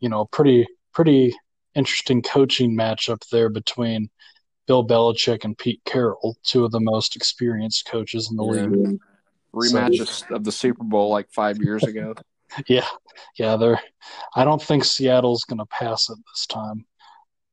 you 0.01 0.09
know 0.11 0.27
pretty 0.27 0.67
pretty 0.93 1.35
interesting 1.75 2.23
coaching 2.23 2.77
matchup 2.77 3.23
there 3.31 3.49
between 3.49 4.11
Bill 4.67 4.87
Belichick 4.87 5.45
and 5.45 5.57
Pete 5.57 5.83
Carroll, 5.85 6.37
two 6.45 6.65
of 6.65 6.71
the 6.71 6.81
most 6.81 7.17
experienced 7.17 7.87
coaches 7.87 8.31
in 8.31 8.37
the 8.37 8.45
yeah. 8.45 8.67
league. 8.67 9.01
Rematch 9.53 10.07
so, 10.07 10.35
of 10.37 10.45
the 10.45 10.53
Super 10.53 10.85
Bowl 10.85 11.11
like 11.11 11.29
five 11.33 11.59
years 11.59 11.83
ago. 11.83 12.15
yeah, 12.69 12.87
yeah. 13.37 13.57
They're. 13.57 13.81
I 14.37 14.45
don't 14.45 14.63
think 14.63 14.85
Seattle's 14.85 15.43
going 15.45 15.59
to 15.59 15.67
pass 15.67 16.09
it 16.09 16.19
this 16.33 16.47
time. 16.47 16.87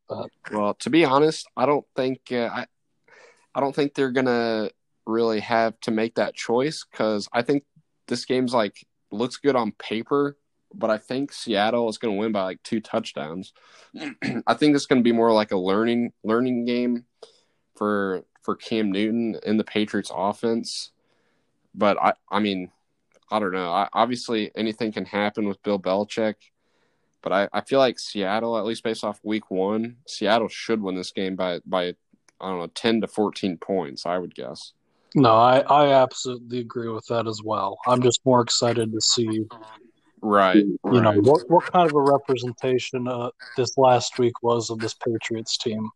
But 0.08 0.30
well, 0.51 0.75
to 0.75 0.91
be 0.91 1.06
honest, 1.06 1.47
I 1.58 1.65
don't 1.65 1.86
think 1.95 2.19
uh, 2.32 2.49
I. 2.53 2.65
I 3.56 3.60
don't 3.62 3.75
think 3.75 3.95
they're 3.95 4.12
going 4.12 4.27
to 4.27 4.69
really 5.08 5.39
have 5.39 5.80
to 5.80 5.91
make 5.91 6.15
that 6.15 6.36
choice 6.36 6.86
because 6.91 7.27
I 7.34 7.41
think 7.41 7.63
this 8.08 8.25
game's 8.25 8.53
like 8.53 8.75
looks 9.12 9.38
good 9.38 9.56
on 9.56 9.71
paper, 9.71 10.38
but 10.73 10.89
I 10.89 10.97
think 10.97 11.32
Seattle 11.32 11.89
is 11.89 11.97
going 11.97 12.15
to 12.15 12.19
win 12.19 12.32
by 12.32 12.43
like 12.43 12.63
two 12.63 12.80
touchdowns. 12.80 13.53
I 14.47 14.53
think 14.53 14.75
it's 14.75 14.86
going 14.86 14.99
to 14.99 15.08
be 15.08 15.12
more 15.12 15.32
like 15.32 15.51
a 15.51 15.58
learning 15.58 16.13
learning 16.23 16.65
game 16.65 17.06
for 17.75 18.23
for 18.41 18.56
Cam 18.56 18.91
Newton 18.91 19.38
in 19.45 19.58
the 19.58 19.63
Patriots 19.63 20.12
offense. 20.13 20.91
But 21.73 21.97
I 22.01 22.13
I 22.30 22.39
mean, 22.39 22.71
I 23.30 23.39
don't 23.39 23.53
know. 23.53 23.71
I, 23.71 23.88
obviously 23.93 24.51
anything 24.56 24.91
can 24.91 25.06
happen 25.06 25.47
with 25.47 25.62
Bill 25.63 25.80
Belichick. 25.80 26.36
But 27.21 27.34
I, 27.34 27.49
I 27.51 27.62
feel 27.62 27.80
like 27.80 27.99
Seattle, 27.99 28.58
at 28.58 28.65
least 28.65 28.84
based 28.84 29.03
off 29.03 29.19
week 29.23 29.49
one, 29.49 29.97
Seattle 30.08 30.47
should 30.47 30.82
win 30.82 30.95
this 30.95 31.12
game 31.12 31.36
by 31.36 31.60
by 31.65 31.95
I 32.39 32.49
don't 32.49 32.60
know, 32.60 32.67
ten 32.67 33.01
to 33.01 33.08
fourteen 33.08 33.58
points, 33.58 34.06
I 34.06 34.17
would 34.17 34.36
guess. 34.36 34.73
No, 35.15 35.32
I, 35.32 35.60
I 35.62 35.93
absolutely 36.03 36.60
agree 36.60 36.89
with 36.89 37.06
that 37.08 37.27
as 37.27 37.41
well. 37.43 37.80
I'm 37.88 38.01
just 38.01 38.21
more 38.25 38.41
excited 38.41 38.91
to 38.91 39.01
see 39.01 39.45
Right. 40.21 40.58
you 40.58 40.80
right. 40.84 41.03
know 41.03 41.21
what 41.21 41.49
what 41.49 41.71
kind 41.71 41.89
of 41.89 41.95
a 41.95 42.01
representation 42.01 43.08
uh, 43.08 43.30
this 43.56 43.77
last 43.77 44.17
week 44.19 44.41
was 44.41 44.69
of 44.69 44.80
this 44.80 44.95
Patriots 44.95 45.58
team. 45.58 45.89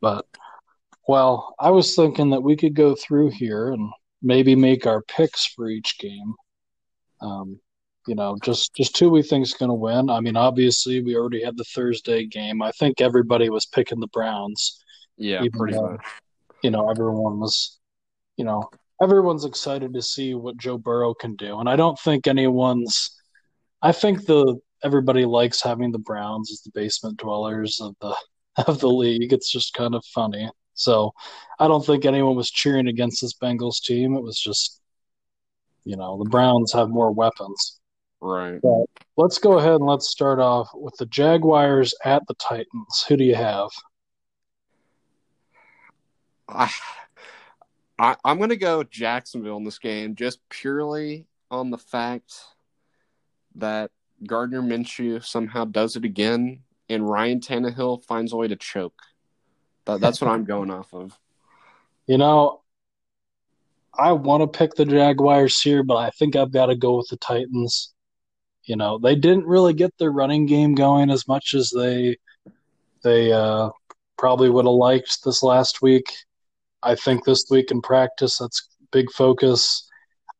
But 0.00 0.26
well, 1.06 1.54
I 1.58 1.70
was 1.70 1.94
thinking 1.94 2.30
that 2.30 2.42
we 2.42 2.56
could 2.56 2.74
go 2.74 2.94
through 2.94 3.30
here 3.30 3.72
and 3.72 3.90
maybe 4.22 4.54
make 4.54 4.86
our 4.86 5.02
picks 5.02 5.46
for 5.46 5.68
each 5.68 5.98
game. 5.98 6.34
Um, 7.20 7.60
you 8.06 8.14
know, 8.16 8.36
just 8.42 8.74
just 8.74 8.98
who 8.98 9.10
we 9.10 9.22
think's 9.22 9.52
going 9.52 9.68
to 9.68 9.74
win. 9.74 10.10
I 10.10 10.20
mean, 10.20 10.36
obviously, 10.36 11.00
we 11.02 11.16
already 11.16 11.42
had 11.44 11.56
the 11.56 11.64
Thursday 11.64 12.26
game. 12.26 12.60
I 12.60 12.72
think 12.72 13.00
everybody 13.00 13.48
was 13.48 13.66
picking 13.66 14.00
the 14.00 14.08
Browns. 14.08 14.82
yeah, 15.16 15.44
pretty 15.52 15.74
though- 15.74 15.92
much. 15.92 16.04
You 16.62 16.70
know, 16.70 16.88
everyone 16.90 17.40
was, 17.40 17.80
you 18.36 18.44
know, 18.44 18.70
everyone's 19.02 19.44
excited 19.44 19.92
to 19.94 20.02
see 20.02 20.34
what 20.34 20.56
Joe 20.56 20.78
Burrow 20.78 21.14
can 21.14 21.34
do, 21.36 21.58
and 21.58 21.68
I 21.68 21.76
don't 21.76 21.98
think 21.98 22.26
anyone's. 22.26 23.18
I 23.82 23.92
think 23.92 24.26
the 24.26 24.58
everybody 24.84 25.24
likes 25.24 25.60
having 25.60 25.92
the 25.92 25.98
Browns 25.98 26.50
as 26.50 26.60
the 26.62 26.70
basement 26.72 27.18
dwellers 27.18 27.80
of 27.80 27.94
the 28.00 28.16
of 28.66 28.80
the 28.80 28.88
league. 28.88 29.32
It's 29.32 29.50
just 29.50 29.74
kind 29.74 29.94
of 29.94 30.04
funny. 30.14 30.48
So, 30.74 31.12
I 31.58 31.68
don't 31.68 31.84
think 31.84 32.04
anyone 32.04 32.36
was 32.36 32.50
cheering 32.50 32.88
against 32.88 33.20
this 33.20 33.34
Bengals 33.34 33.82
team. 33.82 34.16
It 34.16 34.22
was 34.22 34.38
just, 34.38 34.80
you 35.84 35.96
know, 35.96 36.18
the 36.22 36.30
Browns 36.30 36.72
have 36.72 36.88
more 36.88 37.12
weapons. 37.12 37.80
Right. 38.22 38.60
Let's 39.16 39.38
go 39.38 39.58
ahead 39.58 39.74
and 39.74 39.86
let's 39.86 40.08
start 40.08 40.38
off 40.38 40.70
with 40.74 40.94
the 40.96 41.06
Jaguars 41.06 41.92
at 42.04 42.22
the 42.28 42.34
Titans. 42.34 43.04
Who 43.08 43.16
do 43.16 43.24
you 43.24 43.34
have? 43.34 43.68
I, 46.48 46.70
I 48.02 48.16
I'm 48.24 48.40
gonna 48.40 48.56
go 48.56 48.82
Jacksonville 48.82 49.56
in 49.56 49.64
this 49.64 49.78
game 49.78 50.16
just 50.16 50.40
purely 50.50 51.26
on 51.50 51.70
the 51.70 51.78
fact 51.78 52.34
that 53.54 53.92
Gardner 54.26 54.60
Minshew 54.60 55.24
somehow 55.24 55.64
does 55.64 55.94
it 55.94 56.04
again, 56.04 56.60
and 56.88 57.08
Ryan 57.08 57.40
Tannehill 57.40 58.04
finds 58.04 58.32
a 58.32 58.36
way 58.36 58.48
to 58.48 58.56
choke. 58.56 59.00
That, 59.84 60.00
that's 60.00 60.20
what 60.20 60.30
I'm 60.30 60.44
going 60.44 60.70
off 60.70 60.92
of. 60.92 61.16
You 62.06 62.18
know, 62.18 62.62
I 63.96 64.12
want 64.12 64.42
to 64.42 64.58
pick 64.58 64.74
the 64.74 64.84
Jaguars 64.84 65.60
here, 65.60 65.84
but 65.84 65.96
I 65.96 66.10
think 66.10 66.34
I've 66.34 66.52
got 66.52 66.66
to 66.66 66.76
go 66.76 66.96
with 66.96 67.08
the 67.08 67.16
Titans. 67.16 67.94
You 68.64 68.76
know, 68.76 68.98
they 68.98 69.14
didn't 69.14 69.46
really 69.46 69.74
get 69.74 69.96
their 69.98 70.10
running 70.10 70.46
game 70.46 70.74
going 70.74 71.10
as 71.10 71.28
much 71.28 71.54
as 71.54 71.70
they 71.70 72.16
they 73.04 73.32
uh, 73.32 73.70
probably 74.18 74.50
would 74.50 74.64
have 74.64 74.74
liked 74.74 75.24
this 75.24 75.42
last 75.44 75.82
week. 75.82 76.06
I 76.82 76.94
think 76.94 77.24
this 77.24 77.44
week 77.50 77.70
in 77.70 77.80
practice, 77.80 78.38
that's 78.38 78.68
big 78.90 79.10
focus. 79.10 79.88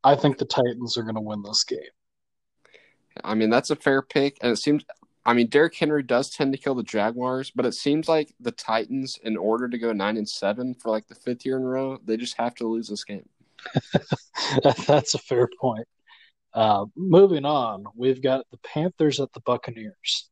I 0.04 0.16
think 0.16 0.38
the 0.38 0.44
Titans 0.44 0.96
are 0.96 1.02
going 1.02 1.14
to 1.14 1.20
win 1.20 1.42
this 1.42 1.64
game. 1.64 1.78
I 3.22 3.34
mean, 3.34 3.50
that's 3.50 3.70
a 3.70 3.76
fair 3.76 4.02
pick, 4.02 4.38
and 4.40 4.52
it 4.52 4.56
seems. 4.56 4.84
I 5.24 5.34
mean, 5.34 5.48
Derrick 5.48 5.76
Henry 5.76 6.02
does 6.02 6.30
tend 6.30 6.52
to 6.52 6.58
kill 6.58 6.74
the 6.74 6.82
Jaguars, 6.82 7.52
but 7.54 7.64
it 7.64 7.74
seems 7.74 8.08
like 8.08 8.34
the 8.40 8.50
Titans, 8.50 9.20
in 9.22 9.36
order 9.36 9.68
to 9.68 9.78
go 9.78 9.92
nine 9.92 10.16
and 10.16 10.28
seven 10.28 10.74
for 10.74 10.90
like 10.90 11.06
the 11.06 11.14
fifth 11.14 11.46
year 11.46 11.58
in 11.58 11.62
a 11.62 11.66
row, 11.66 11.98
they 12.04 12.16
just 12.16 12.36
have 12.38 12.56
to 12.56 12.66
lose 12.66 12.88
this 12.88 13.04
game. 13.04 13.28
That's 14.86 15.14
a 15.14 15.18
fair 15.18 15.48
point. 15.60 15.86
Uh, 16.52 16.86
moving 16.96 17.44
on, 17.44 17.84
we've 17.94 18.20
got 18.20 18.46
the 18.50 18.58
Panthers 18.58 19.20
at 19.20 19.32
the 19.32 19.40
Buccaneers. 19.40 20.28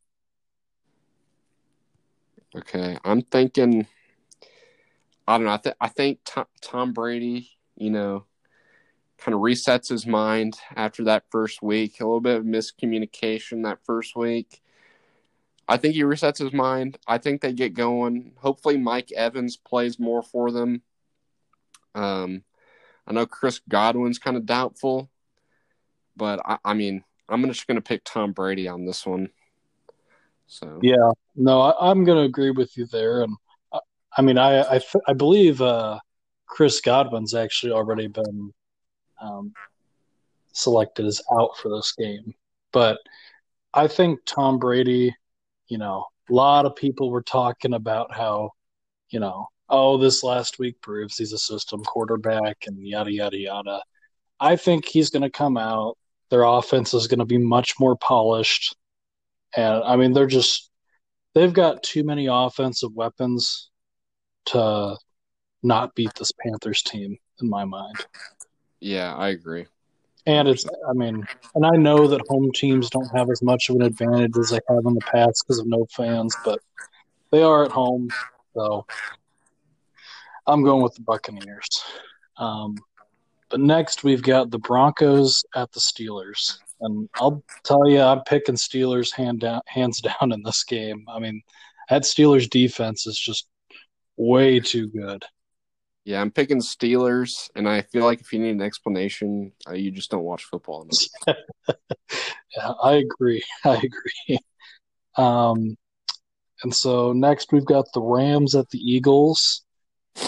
Okay, 2.57 2.99
I'm 3.05 3.23
thinking. 3.23 3.87
I 5.27 5.37
don't 5.37 5.47
know. 5.47 5.53
I, 5.53 5.57
th- 5.59 5.77
I 5.81 5.89
think 5.89 6.21
Tom, 6.25 6.47
Tom 6.61 6.93
Brady, 6.93 7.51
you 7.77 7.91
know, 7.91 8.25
kind 9.19 9.35
of 9.35 9.41
resets 9.41 9.89
his 9.89 10.07
mind 10.07 10.59
after 10.75 11.05
that 11.05 11.25
first 11.31 11.63
week. 11.63 12.01
A 12.01 12.05
little 12.05 12.21
bit 12.21 12.39
of 12.39 12.45
miscommunication 12.45 13.65
that 13.65 13.85
first 13.85 14.17
week. 14.17 14.63
I 15.69 15.77
think 15.77 15.95
he 15.95 16.03
resets 16.03 16.39
his 16.39 16.53
mind. 16.53 16.99
I 17.07 17.19
think 17.19 17.41
they 17.41 17.53
get 17.53 17.75
going. 17.75 18.33
Hopefully, 18.39 18.77
Mike 18.77 19.13
Evans 19.13 19.57
plays 19.57 20.01
more 20.01 20.23
for 20.23 20.51
them. 20.51 20.83
Um, 21.95 22.43
I 23.07 23.13
know 23.13 23.27
Chris 23.27 23.61
Godwin's 23.69 24.19
kind 24.19 24.37
of 24.37 24.47
doubtful, 24.47 25.11
but 26.17 26.41
I, 26.45 26.59
I 26.65 26.75
mean, 26.75 27.05
I'm 27.29 27.45
just 27.45 27.67
going 27.67 27.77
to 27.77 27.83
pick 27.83 28.03
Tom 28.05 28.33
Brady 28.33 28.67
on 28.67 28.85
this 28.85 29.07
one. 29.07 29.31
So 30.49 30.81
Yeah, 30.83 31.13
no, 31.37 31.61
I, 31.61 31.91
I'm 31.91 32.05
going 32.05 32.19
to 32.19 32.25
agree 32.25 32.51
with 32.51 32.77
you 32.77 32.87
there. 32.87 33.23
And 33.23 33.37
I, 34.17 34.23
mean, 34.23 34.39
I 34.39 34.63
I, 34.63 34.81
I 35.09 35.13
believe 35.13 35.61
uh, 35.61 35.99
Chris 36.47 36.81
Godwin's 36.81 37.35
actually 37.35 37.73
already 37.73 38.09
been 38.09 38.53
um, 39.21 39.53
selected 40.53 41.07
as 41.07 41.23
out 41.33 41.57
for 41.59 41.69
this 41.69 41.93
game. 41.97 42.35
But 42.73 42.99
I 43.75 43.87
think 43.87 44.21
Tom 44.27 44.59
Brady, 44.59 45.15
you 45.69 45.79
know, 45.79 46.07
a 46.29 46.33
lot 46.33 46.67
of 46.67 46.77
people 46.77 47.11
were 47.11 47.23
talking 47.23 47.75
about 47.75 48.15
how, 48.15 48.51
you 49.11 49.21
know, 49.21 49.49
oh, 49.69 49.97
this 49.97 50.23
last 50.23 50.59
week 50.59 50.81
proves 50.81 51.17
he's 51.17 51.33
a 51.33 51.39
system 51.39 51.83
quarterback 51.85 52.57
and 52.67 52.87
yada, 52.87 53.13
yada, 53.13 53.39
yada. 53.39 53.83
I 54.41 54.57
think 54.57 54.87
he's 54.87 55.11
going 55.11 55.23
to 55.23 55.31
come 55.31 55.57
out. 55.57 55.97
Their 56.31 56.43
offense 56.43 56.95
is 56.95 57.07
going 57.07 57.19
to 57.19 57.25
be 57.25 57.39
much 57.39 57.75
more 57.79 57.97
polished. 57.97 58.77
And 59.57 59.83
I 59.85 59.97
mean, 59.97 60.13
they're 60.13 60.27
just, 60.27 60.71
they've 61.35 61.53
got 61.53 61.83
too 61.83 62.05
many 62.05 62.27
offensive 62.27 62.93
weapons 62.95 63.70
to 64.53 64.97
not 65.63 65.95
beat 65.95 66.13
this 66.19 66.33
Panthers 66.33 66.83
team, 66.83 67.17
in 67.41 67.49
my 67.49 67.65
mind. 67.65 67.97
yeah, 68.81 69.15
I 69.15 69.29
agree. 69.29 69.67
And 70.27 70.49
it's, 70.49 70.65
I 70.89 70.93
mean, 70.93 71.27
and 71.55 71.67
I 71.67 71.77
know 71.77 72.07
that 72.07 72.21
home 72.29 72.51
teams 72.55 72.91
don't 72.91 73.11
have 73.17 73.31
as 73.31 73.43
much 73.43 73.69
of 73.69 73.77
an 73.77 73.83
advantage 73.83 74.37
as 74.39 74.51
they 74.51 74.61
have 74.69 74.85
in 74.85 74.95
the 74.95 75.01
past 75.01 75.45
because 75.45 75.59
of 75.59 75.67
no 75.67 75.87
fans, 75.91 76.37
but 76.45 76.61
they 77.31 77.43
are 77.43 77.65
at 77.65 77.73
home. 77.73 78.11
So 78.55 78.87
I'm 80.47 80.63
going 80.63 80.83
with 80.83 80.95
the 80.95 81.03
Buccaneers. 81.03 81.83
Um, 82.37 82.77
but 83.49 83.61
next, 83.61 84.05
we've 84.05 84.23
got 84.23 84.51
the 84.51 84.59
Broncos 84.59 85.45
at 85.55 85.73
the 85.73 85.81
Steelers. 85.81 86.59
And 86.81 87.09
I'll 87.17 87.43
tell 87.65 87.89
you, 87.89 88.01
I'm 88.01 88.23
picking 88.23 88.55
Steelers 88.55 89.13
hand 89.13 89.41
down, 89.41 89.63
hands 89.67 90.01
down 90.21 90.33
in 90.33 90.43
this 90.43 90.65
game. 90.65 91.05
I 91.09 91.19
mean, 91.19 91.43
that 91.89 92.03
Steelers 92.03 92.49
defense 92.49 93.07
is 93.07 93.19
just 93.19 93.49
way 94.21 94.61
too 94.61 94.89
good. 94.89 95.25
Yeah, 96.05 96.21
I'm 96.21 96.31
picking 96.31 96.61
Steelers, 96.61 97.51
and 97.55 97.69
I 97.69 97.83
feel 97.83 98.05
like 98.05 98.21
if 98.21 98.33
you 98.33 98.39
need 98.39 98.51
an 98.51 98.63
explanation, 98.63 99.53
uh, 99.69 99.75
you 99.75 99.91
just 99.91 100.11
don't 100.11 100.25
watch 100.25 100.45
football. 100.45 100.89
Yeah, 102.57 102.73
I 102.83 102.95
agree. 102.95 103.43
I 103.65 103.77
agree. 103.77 104.39
Um, 105.17 105.77
and 106.63 106.75
so 106.75 107.13
next 107.13 107.53
we've 107.53 107.65
got 107.65 107.87
the 107.95 108.03
Rams 108.03 108.55
at 108.55 108.69
the 108.71 108.79
Eagles. 108.79 109.63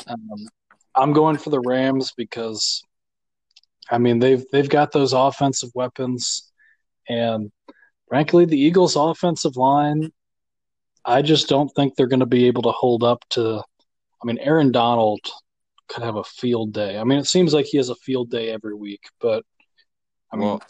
Um, 0.07 0.49
I'm 0.95 1.13
going 1.13 1.37
for 1.39 1.51
the 1.51 1.61
Rams 1.61 2.13
because, 2.17 2.83
I 3.91 3.99
mean 3.99 4.21
they've 4.21 4.45
they've 4.53 4.69
got 4.69 4.93
those 4.93 5.13
offensive 5.13 5.71
weapons, 5.75 6.53
and 7.09 7.51
frankly, 8.09 8.45
the 8.45 8.61
Eagles' 8.61 8.97
offensive 8.97 9.57
line, 9.57 10.13
I 11.05 11.23
just 11.23 11.49
don't 11.49 11.69
think 11.71 11.97
they're 11.97 12.07
going 12.07 12.21
to 12.21 12.27
be 12.27 12.47
able 12.47 12.63
to 12.63 12.71
hold 12.71 13.03
up 13.03 13.25
to. 13.31 13.63
I 14.23 14.27
mean, 14.27 14.39
Aaron 14.39 14.73
Donald 14.73 15.21
could 15.89 16.03
have 16.03 16.17
a 16.17 16.25
field 16.25 16.73
day. 16.73 16.99
I 16.99 17.05
mean, 17.05 17.19
it 17.19 17.27
seems 17.27 17.53
like 17.53 17.67
he 17.67 17.77
has 17.77 17.89
a 17.89 17.95
field 17.95 18.31
day 18.31 18.51
every 18.51 18.75
week, 18.75 19.05
but 19.21 19.45
I 20.33 20.37
mean, 20.37 20.49
Well, 20.49 20.63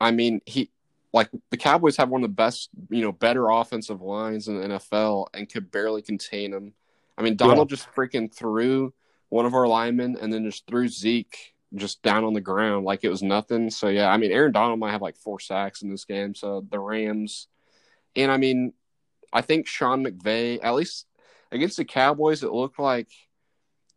I 0.00 0.10
mean, 0.10 0.40
he 0.44 0.70
like 1.12 1.30
the 1.50 1.56
Cowboys 1.56 1.96
have 1.96 2.10
one 2.10 2.22
of 2.22 2.28
the 2.28 2.34
best, 2.34 2.68
you 2.90 3.02
know, 3.02 3.12
better 3.12 3.48
offensive 3.48 4.02
lines 4.02 4.48
in 4.48 4.60
the 4.60 4.68
NFL, 4.68 5.28
and 5.32 5.48
could 5.48 5.70
barely 5.70 6.02
contain 6.02 6.52
him. 6.52 6.74
I 7.16 7.22
mean, 7.22 7.36
Donald 7.36 7.70
just 7.70 7.90
freaking 7.94 8.32
threw 8.32 8.92
one 9.30 9.46
of 9.46 9.54
our 9.54 9.66
linemen, 9.66 10.18
and 10.20 10.32
then 10.32 10.44
just 10.44 10.66
threw 10.66 10.88
Zeke 10.88 11.54
just 11.74 12.02
down 12.02 12.24
on 12.24 12.34
the 12.34 12.40
ground 12.40 12.84
like 12.84 13.02
it 13.02 13.08
was 13.08 13.22
nothing. 13.22 13.70
So 13.70 13.88
yeah, 13.88 14.10
I 14.10 14.18
mean, 14.18 14.32
Aaron 14.32 14.52
Donald 14.52 14.78
might 14.78 14.92
have 14.92 15.02
like 15.02 15.16
four 15.16 15.40
sacks 15.40 15.82
in 15.82 15.90
this 15.90 16.04
game. 16.04 16.34
So 16.34 16.66
the 16.68 16.78
Rams, 16.78 17.48
and 18.14 18.30
I 18.30 18.36
mean, 18.36 18.74
I 19.32 19.40
think 19.40 19.66
Sean 19.66 20.04
McVay, 20.04 20.60
at 20.62 20.74
least 20.74 21.06
against 21.52 21.76
the 21.76 21.84
Cowboys, 21.84 22.42
it 22.42 22.52
looked 22.52 22.78
like, 22.78 23.08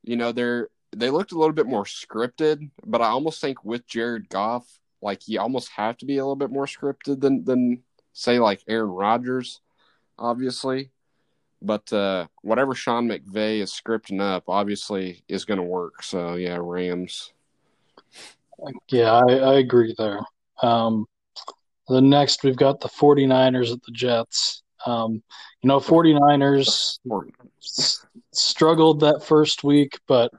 you 0.04 0.16
know, 0.16 0.32
they're 0.32 0.70
they 0.96 1.10
looked 1.10 1.32
a 1.32 1.38
little 1.38 1.54
bit 1.54 1.68
more 1.68 1.84
scripted, 1.84 2.70
but 2.86 3.02
I 3.02 3.08
almost 3.08 3.42
think 3.42 3.64
with 3.64 3.88
Jared 3.88 4.30
Goff, 4.30 4.66
like 5.02 5.28
you 5.28 5.40
almost 5.40 5.70
have 5.70 5.98
to 5.98 6.06
be 6.06 6.18
a 6.18 6.24
little 6.24 6.36
bit 6.36 6.52
more 6.52 6.66
scripted 6.66 7.22
than 7.22 7.44
than 7.46 7.84
say 8.14 8.40
like 8.40 8.64
Aaron 8.68 8.90
Rodgers, 8.90 9.62
obviously. 10.18 10.92
But 11.62 11.92
uh, 11.92 12.28
whatever 12.42 12.74
Sean 12.74 13.10
McVay 13.10 13.60
is 13.60 13.72
scripting 13.72 14.22
up, 14.22 14.46
obviously, 14.48 15.24
is 15.28 15.44
going 15.44 15.58
to 15.58 15.64
work. 15.64 16.04
So 16.04 16.36
yeah, 16.36 16.58
Rams. 16.60 17.34
Yeah, 18.90 19.12
I, 19.12 19.34
I 19.34 19.54
agree 19.60 19.94
there. 19.98 20.20
Um, 20.62 21.06
the 21.88 22.02
next, 22.02 22.44
we've 22.44 22.58
got 22.58 22.80
the 22.80 22.90
49ers 22.90 23.74
at 23.74 23.84
the 23.84 23.92
Jets. 23.92 24.64
Um, 24.86 25.22
you 25.62 25.68
know, 25.68 25.80
49ers 25.80 27.00
s- 27.64 28.06
struggled 28.34 29.02
that 29.02 29.24
first 29.24 29.64
week, 29.64 30.00
but 30.08 30.32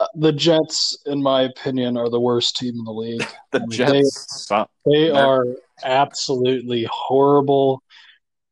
uh, 0.00 0.06
the 0.14 0.32
Jets, 0.32 0.98
in 1.06 1.22
my 1.22 1.42
opinion, 1.42 1.96
are 1.96 2.08
the 2.10 2.20
worst 2.20 2.56
team 2.56 2.74
in 2.78 2.84
the 2.84 2.92
league. 2.92 3.26
The 3.52 3.58
I 3.58 3.66
mean, 3.66 3.70
Jets, 3.70 4.46
they, 4.84 5.04
They're- 5.08 5.14
are 5.14 5.46
absolutely 5.84 6.86
horrible. 6.90 7.82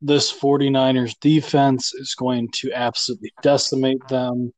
This 0.01 0.33
49ers 0.33 1.15
defense 1.21 1.95
is 1.95 2.15
going 2.15 2.49
to 2.53 2.73
absolutely 2.73 3.33
decimate 3.43 4.07
them. 4.09 4.53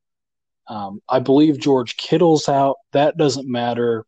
Um, 0.68 1.00
I 1.08 1.20
believe 1.20 1.60
George 1.60 1.96
Kittle's 1.96 2.48
out. 2.48 2.76
That 2.92 3.16
doesn't 3.16 3.48
matter. 3.48 4.04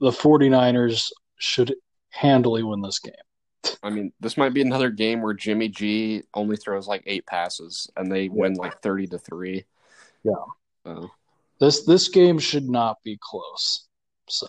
The 0.00 0.10
49ers 0.10 1.10
should 1.38 1.74
handily 2.10 2.62
win 2.62 2.82
this 2.82 2.98
game. 2.98 3.14
I 3.82 3.90
mean, 3.90 4.12
this 4.20 4.36
might 4.36 4.54
be 4.54 4.62
another 4.62 4.90
game 4.90 5.22
where 5.22 5.34
Jimmy 5.34 5.68
G 5.68 6.22
only 6.34 6.56
throws 6.56 6.86
like 6.86 7.02
eight 7.06 7.26
passes 7.26 7.90
and 7.96 8.10
they 8.10 8.28
win 8.28 8.54
like 8.54 8.80
thirty 8.82 9.06
to 9.08 9.18
three. 9.18 9.64
Yeah. 10.24 10.32
So 10.84 11.10
This 11.60 11.84
this 11.84 12.08
game 12.08 12.38
should 12.38 12.68
not 12.68 13.02
be 13.02 13.18
close. 13.20 13.86
So, 14.28 14.46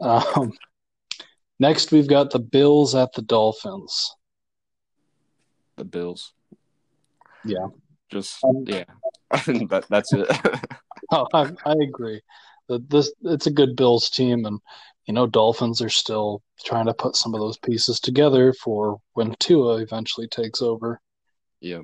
um, 0.00 0.52
next 1.58 1.92
we've 1.92 2.08
got 2.08 2.30
the 2.30 2.38
Bills 2.40 2.94
at 2.94 3.12
the 3.12 3.22
Dolphins. 3.22 4.14
the 5.76 5.84
Bills. 5.84 6.32
Yeah. 7.44 7.68
Just 8.10 8.42
Um, 8.44 8.64
yeah. 8.66 8.84
that, 9.30 9.86
that's 9.88 10.12
it. 10.12 10.28
Oh, 11.12 11.26
I, 11.34 11.50
I 11.64 11.72
agree. 11.82 12.20
That 12.68 12.88
this 12.88 13.10
it's 13.24 13.48
a 13.48 13.50
good 13.50 13.74
Bills 13.74 14.10
team, 14.10 14.44
and 14.44 14.60
you 15.06 15.14
know 15.14 15.26
Dolphins 15.26 15.80
are 15.82 15.88
still 15.90 16.42
trying 16.64 16.86
to 16.86 16.94
put 16.94 17.16
some 17.16 17.34
of 17.34 17.40
those 17.40 17.58
pieces 17.58 18.00
together 18.00 18.52
for 18.52 18.98
when 19.14 19.34
Tua 19.38 19.76
eventually 19.76 20.28
takes 20.28 20.62
over. 20.62 21.00
yeah. 21.60 21.80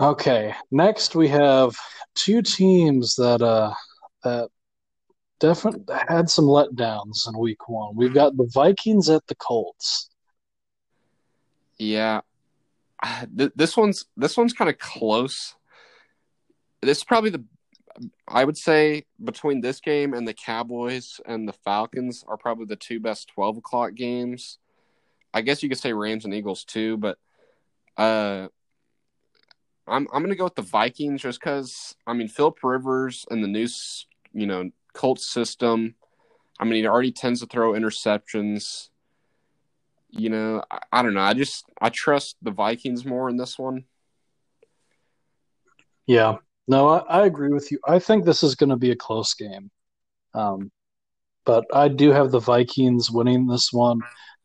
Okay, 0.00 0.54
next 0.70 1.16
we 1.16 1.26
have 1.28 1.76
two 2.14 2.40
teams 2.40 3.16
that 3.16 3.42
uh 3.42 3.74
that 4.22 4.48
definitely 5.40 5.92
had 6.08 6.30
some 6.30 6.44
letdowns 6.44 7.26
in 7.28 7.36
Week 7.36 7.68
One. 7.68 7.96
We've 7.96 8.14
got 8.14 8.36
the 8.36 8.48
Vikings 8.52 9.08
at 9.08 9.26
the 9.26 9.34
Colts. 9.34 10.08
Yeah. 11.78 12.20
Th- 13.36 13.52
This 13.56 13.76
one's 13.76 14.04
this 14.16 14.36
one's 14.36 14.52
kind 14.52 14.70
of 14.70 14.78
close. 14.78 15.54
This 16.80 16.98
is 16.98 17.04
probably 17.04 17.30
the 17.30 17.44
I 18.26 18.44
would 18.44 18.56
say 18.56 19.04
between 19.22 19.60
this 19.60 19.80
game 19.80 20.14
and 20.14 20.26
the 20.26 20.34
Cowboys 20.34 21.20
and 21.26 21.48
the 21.48 21.52
Falcons 21.52 22.24
are 22.26 22.36
probably 22.36 22.66
the 22.66 22.76
two 22.76 23.00
best 23.00 23.28
twelve 23.28 23.56
o'clock 23.56 23.94
games. 23.94 24.58
I 25.32 25.40
guess 25.42 25.62
you 25.62 25.68
could 25.68 25.78
say 25.78 25.92
Rams 25.92 26.24
and 26.24 26.34
Eagles 26.34 26.64
too, 26.64 26.96
but 26.96 27.18
uh 27.96 28.48
I'm 29.86 30.06
I'm 30.12 30.22
gonna 30.22 30.36
go 30.36 30.44
with 30.44 30.54
the 30.54 30.62
Vikings 30.62 31.22
just 31.22 31.40
because 31.40 31.96
I 32.06 32.12
mean 32.12 32.28
Philip 32.28 32.62
Rivers 32.62 33.26
and 33.30 33.42
the 33.42 33.48
new 33.48 33.66
you 34.32 34.46
know 34.46 34.70
Colts 34.92 35.26
system. 35.26 35.94
I 36.60 36.64
mean 36.64 36.74
he 36.74 36.86
already 36.86 37.12
tends 37.12 37.40
to 37.40 37.46
throw 37.46 37.72
interceptions. 37.72 38.88
You 40.10 40.30
know, 40.30 40.62
I, 40.70 40.78
I 40.92 41.02
don't 41.02 41.14
know. 41.14 41.20
I 41.20 41.34
just 41.34 41.64
I 41.80 41.90
trust 41.90 42.36
the 42.42 42.50
Vikings 42.50 43.04
more 43.04 43.28
in 43.28 43.36
this 43.36 43.58
one. 43.58 43.84
Yeah, 46.06 46.38
no, 46.68 46.88
I, 46.88 46.98
I 46.98 47.26
agree 47.26 47.50
with 47.50 47.72
you. 47.72 47.78
I 47.86 47.98
think 47.98 48.24
this 48.24 48.42
is 48.42 48.54
going 48.54 48.70
to 48.70 48.76
be 48.76 48.90
a 48.90 48.96
close 48.96 49.34
game, 49.34 49.70
um, 50.34 50.70
but 51.46 51.64
I 51.72 51.88
do 51.88 52.10
have 52.10 52.30
the 52.30 52.40
Vikings 52.40 53.10
winning 53.10 53.46
this 53.46 53.72
one. 53.72 54.00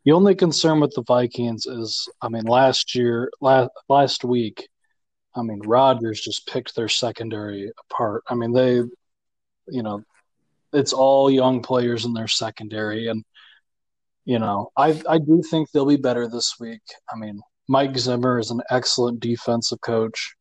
The 0.05 0.13
only 0.13 0.33
concern 0.33 0.79
with 0.79 0.93
the 0.95 1.03
Vikings 1.03 1.65
is, 1.65 2.07
I 2.21 2.29
mean, 2.29 2.43
last 2.43 2.95
year, 2.95 3.29
last 3.41 3.69
last 3.89 4.23
week, 4.23 4.67
I 5.35 5.41
mean, 5.41 5.59
Rodgers 5.65 6.21
just 6.21 6.47
picked 6.47 6.75
their 6.75 6.89
secondary 6.89 7.71
apart. 7.89 8.23
I 8.29 8.35
mean, 8.35 8.53
they, 8.53 8.75
you 9.67 9.83
know, 9.83 10.03
it's 10.71 10.93
all 10.93 11.29
young 11.29 11.61
players 11.61 12.05
in 12.05 12.13
their 12.13 12.27
secondary, 12.27 13.07
and 13.07 13.23
you 14.25 14.39
know, 14.39 14.71
I 14.77 15.01
I 15.09 15.17
do 15.19 15.41
think 15.49 15.71
they'll 15.71 15.85
be 15.85 15.97
better 15.97 16.27
this 16.29 16.55
week. 16.59 16.81
I 17.13 17.17
mean, 17.17 17.41
Mike 17.67 17.97
Zimmer 17.97 18.39
is 18.39 18.51
an 18.51 18.61
excellent 18.69 19.19
defensive 19.19 19.81
coach. 19.81 20.35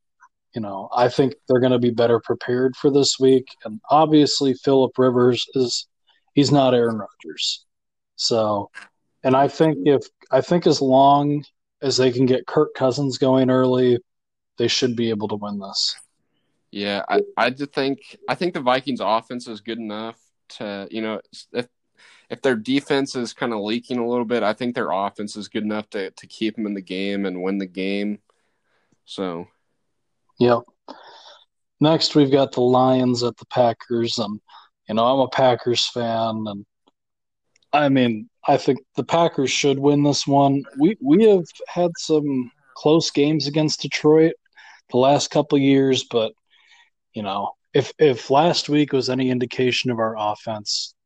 You 0.55 0.61
know, 0.61 0.89
I 0.95 1.09
think 1.09 1.35
they're 1.49 1.61
going 1.61 1.73
to 1.73 1.79
be 1.79 1.91
better 1.91 2.21
prepared 2.21 2.77
for 2.77 2.91
this 2.91 3.19
week, 3.19 3.47
and 3.65 3.81
obviously 3.91 4.55
Philip 4.55 4.93
Rivers 4.99 5.47
is 5.55 5.89
he's 6.35 6.53
not 6.53 6.75
Aaron 6.75 6.99
Rodgers, 6.99 7.65
so. 8.17 8.71
And 9.25 9.37
I 9.37 9.47
think 9.47 9.79
if 9.87 10.05
I 10.33 10.41
think 10.41 10.67
as 10.67 10.83
long 10.83 11.45
as 11.81 11.97
they 11.97 12.11
can 12.11 12.27
get 12.27 12.47
Kirk 12.47 12.75
Cousins 12.75 13.19
going 13.19 13.51
early, 13.51 13.99
they 14.59 14.69
should 14.69 14.97
be 14.97 15.11
able 15.11 15.29
to 15.29 15.37
win 15.37 15.59
this. 15.59 15.97
Yeah, 16.71 17.03
I 17.09 17.21
I 17.37 17.51
do 17.51 17.67
think 17.67 18.17
I 18.29 18.35
think 18.35 18.55
the 18.55 18.61
Vikings 18.61 19.01
offense 19.01 19.47
is 19.47 19.61
good 19.61 19.79
enough 19.79 20.19
to 20.57 20.89
you 20.91 21.03
know 21.03 21.21
if 21.53 21.69
if 22.31 22.41
their 22.41 22.57
defense 22.57 23.15
is 23.15 23.35
kind 23.35 23.53
of 23.53 23.61
leaking 23.61 23.99
a 23.99 24.09
little 24.09 24.25
bit, 24.25 24.43
I 24.43 24.55
think 24.55 24.75
their 24.75 24.91
offense 24.91 25.37
is 25.37 25.49
good 25.49 25.65
enough 25.65 25.91
to 25.91 26.11
to 26.11 26.27
keep 26.27 26.57
them 26.57 26.67
in 26.67 26.75
the 26.75 26.81
game 26.81 27.27
and 27.27 27.43
win 27.43 27.59
the 27.59 27.67
game. 27.67 28.21
So 29.05 29.49
Yep. 30.43 30.63
Next, 31.81 32.17
we've 32.17 32.33
got 32.33 32.51
the 32.51 32.63
Lions 32.63 33.23
at 33.23 33.37
the 33.37 33.47
Packers, 33.47 34.19
and 34.19 34.41
you 34.89 34.97
know 34.97 35.05
I'm 35.05 35.21
a 35.21 35.29
Packers 35.29 35.87
fan, 35.87 36.45
and 36.49 36.67
I 37.73 37.89
mean 37.89 38.29
I 38.45 38.57
think 38.57 38.81
the 38.97 39.05
Packers 39.05 39.53
should 39.53 39.79
win 39.79 40.03
this 40.03 40.27
one. 40.27 40.65
We 40.81 40.97
we 41.01 41.27
have 41.27 41.45
had 41.69 41.93
some 41.97 42.51
close 42.75 43.13
games 43.13 43.47
against 43.47 43.83
Detroit 43.83 44.33
the 44.91 44.97
last 44.97 45.31
couple 45.31 45.59
years, 45.59 46.03
but 46.11 46.33
you 47.15 47.23
know 47.23 47.53
if 47.73 47.93
if 48.01 48.29
last 48.29 48.69
week 48.69 48.93
was 48.93 49.09
any 49.09 49.31
indication 49.31 49.93
of 49.93 50.01
our 50.01 50.17
offense, 50.19 50.97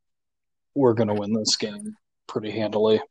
we're 0.74 0.94
going 0.94 1.08
to 1.08 1.14
win 1.14 1.34
this 1.34 1.56
game 1.56 1.94
pretty 2.26 2.52
handily. 2.52 3.02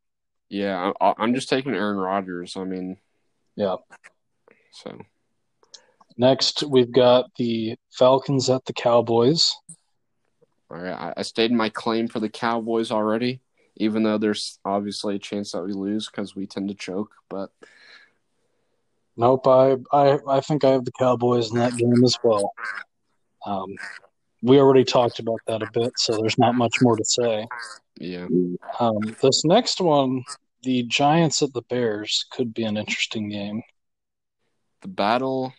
yeah, 0.49 0.91
I, 0.99 1.13
I'm 1.19 1.35
just 1.35 1.49
taking 1.49 1.75
Aaron 1.75 1.97
Rodgers. 1.97 2.57
I 2.57 2.63
mean, 2.63 2.97
Yeah. 3.55 3.75
So 4.71 5.05
Next, 6.17 6.63
we've 6.63 6.91
got 6.91 7.25
the 7.37 7.75
Falcons 7.91 8.49
at 8.49 8.65
the 8.65 8.73
Cowboys. 8.73 9.53
all 10.71 10.77
right, 10.77 10.93
I, 10.93 11.13
I 11.17 11.21
stated 11.23 11.55
my 11.55 11.69
claim 11.69 12.07
for 12.07 12.19
the 12.19 12.29
Cowboys 12.29 12.91
already, 12.91 13.41
even 13.75 14.03
though 14.03 14.17
there's 14.17 14.59
obviously 14.63 15.15
a 15.15 15.19
chance 15.19 15.51
that 15.51 15.63
we 15.63 15.73
lose 15.73 16.07
because 16.07 16.35
we 16.35 16.47
tend 16.47 16.69
to 16.69 16.75
choke. 16.75 17.11
But 17.29 17.51
Nope, 19.17 19.47
I, 19.47 19.77
I 19.93 20.19
I 20.27 20.41
think 20.41 20.63
I 20.63 20.71
have 20.71 20.85
the 20.85 20.91
Cowboys 20.91 21.51
in 21.51 21.57
that 21.57 21.75
game 21.77 22.03
as 22.03 22.17
well. 22.23 22.53
Um, 23.45 23.75
we 24.41 24.59
already 24.59 24.83
talked 24.83 25.19
about 25.19 25.39
that 25.47 25.61
a 25.63 25.69
bit, 25.73 25.93
so 25.97 26.17
there's 26.17 26.37
not 26.37 26.55
much 26.55 26.75
more 26.81 26.95
to 26.97 27.05
say. 27.05 27.47
yeah, 27.99 28.27
Um, 28.79 28.97
this 29.21 29.45
next 29.45 29.79
one, 29.79 30.23
the 30.63 30.83
Giants 30.83 31.41
at 31.41 31.53
the 31.53 31.61
Bears, 31.63 32.25
could 32.31 32.53
be 32.53 32.63
an 32.63 32.77
interesting 32.77 33.29
game. 33.29 33.63
the 34.81 34.87
battle 34.87 35.53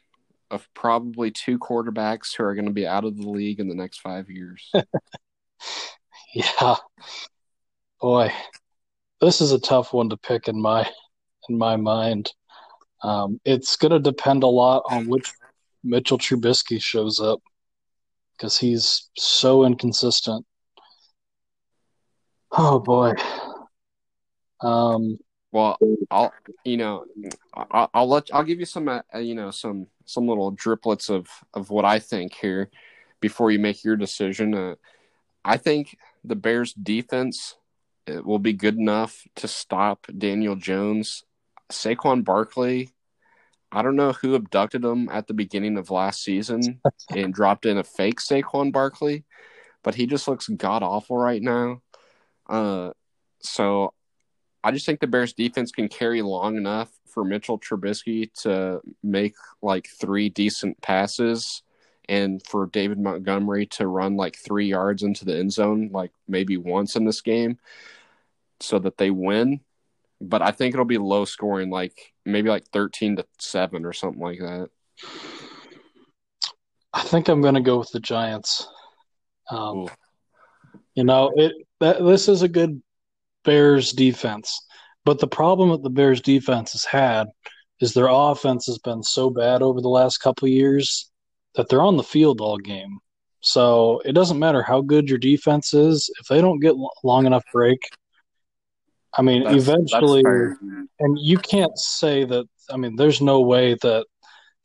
of 0.51 0.69
probably 0.75 1.31
two 1.31 1.59
quarterbacks 1.59 2.37
who 2.37 2.45
are 2.45 2.55
going 2.55 2.67
to 2.67 2.73
be 2.73 2.87
out 2.87 3.05
of 3.05 3.17
the 3.17 3.29
league 3.29 3.61
in 3.61 3.69
the 3.69 3.75
next 3.75 4.01
five 4.01 4.31
years. 4.31 4.71
Yeah, 6.35 6.77
boy, 7.99 8.31
this 9.23 9.41
is 9.41 9.53
a 9.53 9.59
tough 9.59 9.95
one 9.95 10.11
to 10.11 10.19
pick 10.19 10.49
in 10.49 10.61
my 10.61 10.87
in 11.49 11.57
my 11.57 11.77
mind. 11.77 12.31
Um, 13.03 13.41
it's 13.45 13.77
going 13.77 13.93
to 13.93 13.99
depend 13.99 14.43
a 14.43 14.49
lot 14.49 14.83
on 14.91 15.07
which 15.07 15.33
Mitchell 15.83 16.19
Trubisky 16.19 16.83
shows 16.83 17.21
up 17.21 17.41
because 18.37 18.59
he's 18.59 19.09
so 19.17 19.65
inconsistent. 19.65 20.45
Oh 22.53 22.81
boy. 22.81 23.15
Um, 24.61 25.19
Well, 25.57 25.79
I'll 26.11 26.35
you 26.67 26.77
know 26.77 27.07
I'll, 27.55 27.91
I'll 27.95 28.09
let 28.09 28.29
I'll 28.31 28.43
give 28.43 28.61
you 28.61 28.67
some 28.67 28.89
uh, 28.89 29.01
you 29.19 29.35
know 29.35 29.51
some 29.51 29.87
some 30.05 30.29
little 30.29 30.55
driplets 30.55 31.09
of 31.09 31.29
of 31.55 31.71
what 31.71 31.87
I 31.87 31.99
think 31.99 32.35
here 32.35 32.69
before 33.21 33.51
you 33.51 33.59
make 33.59 33.83
your 33.83 33.97
decision. 33.97 34.53
Uh, 34.53 34.75
I 35.47 35.57
think 35.57 35.97
the 36.23 36.37
Bears 36.37 36.75
defense 36.75 37.57
it 38.07 38.27
will 38.27 38.39
be 38.39 38.53
good 38.53 38.77
enough 38.77 39.27
to 39.37 39.49
stop 39.49 40.07
Daniel 40.19 40.57
Jones. 40.57 41.25
Saquon 41.73 42.23
Barkley, 42.23 42.91
I 43.73 43.81
don't 43.81 43.97
know 43.97 44.13
who 44.13 44.35
abducted 44.35 44.85
him 44.85 45.09
at 45.09 45.27
the 45.27 45.33
beginning 45.33 45.79
of 45.79 45.91
last 45.91 46.23
season 46.23 46.83
and 47.11 47.33
dropped 47.33 47.65
in 47.65 47.79
a 47.79 47.83
fake 47.83 48.21
Saquon 48.21 48.73
Barkley, 48.73 49.25
but 49.83 49.95
he 49.95 50.05
just 50.05 50.29
looks 50.29 50.49
god 50.49 50.83
awful 50.83 51.17
right 51.17 51.41
now. 51.41 51.81
Uh, 52.47 52.91
so 53.41 53.95
I 54.67 54.73
just 54.73 54.85
think 54.85 54.99
the 54.99 55.07
Bears 55.07 55.33
defense 55.33 55.71
can 55.71 55.87
carry 55.87 56.23
long 56.23 56.57
enough 56.57 56.91
for 57.07 57.25
Mitchell 57.25 57.57
Trubisky 57.57 58.33
to 58.43 58.81
make 59.01 59.37
like 59.63 59.87
three 59.87 60.29
decent 60.29 60.83
passes 60.83 61.63
and 62.09 62.45
for 62.45 62.67
David 62.67 62.99
Montgomery 62.99 63.67
to 63.67 63.87
run 63.87 64.17
like 64.17 64.35
three 64.37 64.67
yards 64.67 65.05
into 65.05 65.25
the 65.25 65.37
end 65.37 65.53
zone, 65.53 65.91
like 65.93 66.11
maybe 66.27 66.57
once 66.57 66.97
in 66.97 67.05
this 67.05 67.21
game, 67.21 67.61
so 68.59 68.81
that 68.81 68.99
they 68.99 69.13
win. 69.13 69.61
But 70.21 70.43
I 70.43 70.51
think 70.51 70.75
it'll 70.75 70.85
be 70.85 70.99
low 70.99 71.27
scoring, 71.27 71.71
like 71.71 72.13
maybe 72.25 72.49
like 72.49 72.67
13 72.73 73.19
to 73.19 73.27
7 73.39 73.85
or 73.85 73.93
something 73.93 74.21
like 74.21 74.41
that. 74.41 74.71
I 76.93 77.03
think 77.03 77.29
I'm 77.29 77.41
going 77.41 77.55
to 77.55 77.61
go 77.61 77.79
with 77.79 77.93
the 77.93 78.01
Giants. 78.01 78.67
Um, 79.49 79.89
you 80.97 81.05
know, 81.05 81.31
it 81.37 81.53
that, 81.79 82.05
this 82.05 82.29
is 82.29 82.43
a 82.43 82.49
good 82.49 82.83
Bears 83.47 83.93
defense, 83.93 84.61
but 85.07 85.19
the 85.19 85.27
problem 85.27 85.71
that 85.71 85.83
the 85.83 85.91
Bears 85.91 86.21
defense 86.21 86.73
has 86.73 86.85
had 86.85 87.29
is 87.81 87.95
their 87.95 88.09
offense 88.11 88.67
has 88.67 88.79
been 88.79 89.03
so 89.03 89.31
bad 89.31 89.63
over 89.63 89.81
the 89.81 89.89
last 89.89 90.19
couple 90.19 90.49
years 90.49 91.11
that 91.55 91.69
they're 91.69 91.81
on 91.81 91.97
the 91.97 92.03
field 92.03 92.41
all 92.43 92.59
game. 92.59 92.99
So 93.41 94.03
it 94.05 94.13
doesn't 94.13 94.39
matter 94.39 94.63
how 94.63 94.81
good 94.81 95.09
your 95.09 95.19
defense 95.19 95.73
is 95.73 96.11
if 96.21 96.27
they 96.27 96.41
don't 96.41 96.61
get 96.61 96.75
long 97.05 97.27
enough 97.27 97.45
break. 97.53 97.79
I 99.17 99.23
mean, 99.23 99.45
that's, 99.45 99.57
eventually, 99.57 100.23
that's 100.23 100.59
and 101.01 101.19
you 101.19 101.39
can't 101.39 101.79
say 101.79 102.25
that. 102.25 102.47
I 102.71 102.77
mean, 102.77 102.97
there's 102.97 103.21
no 103.21 103.41
way 103.41 103.75
that 103.83 104.05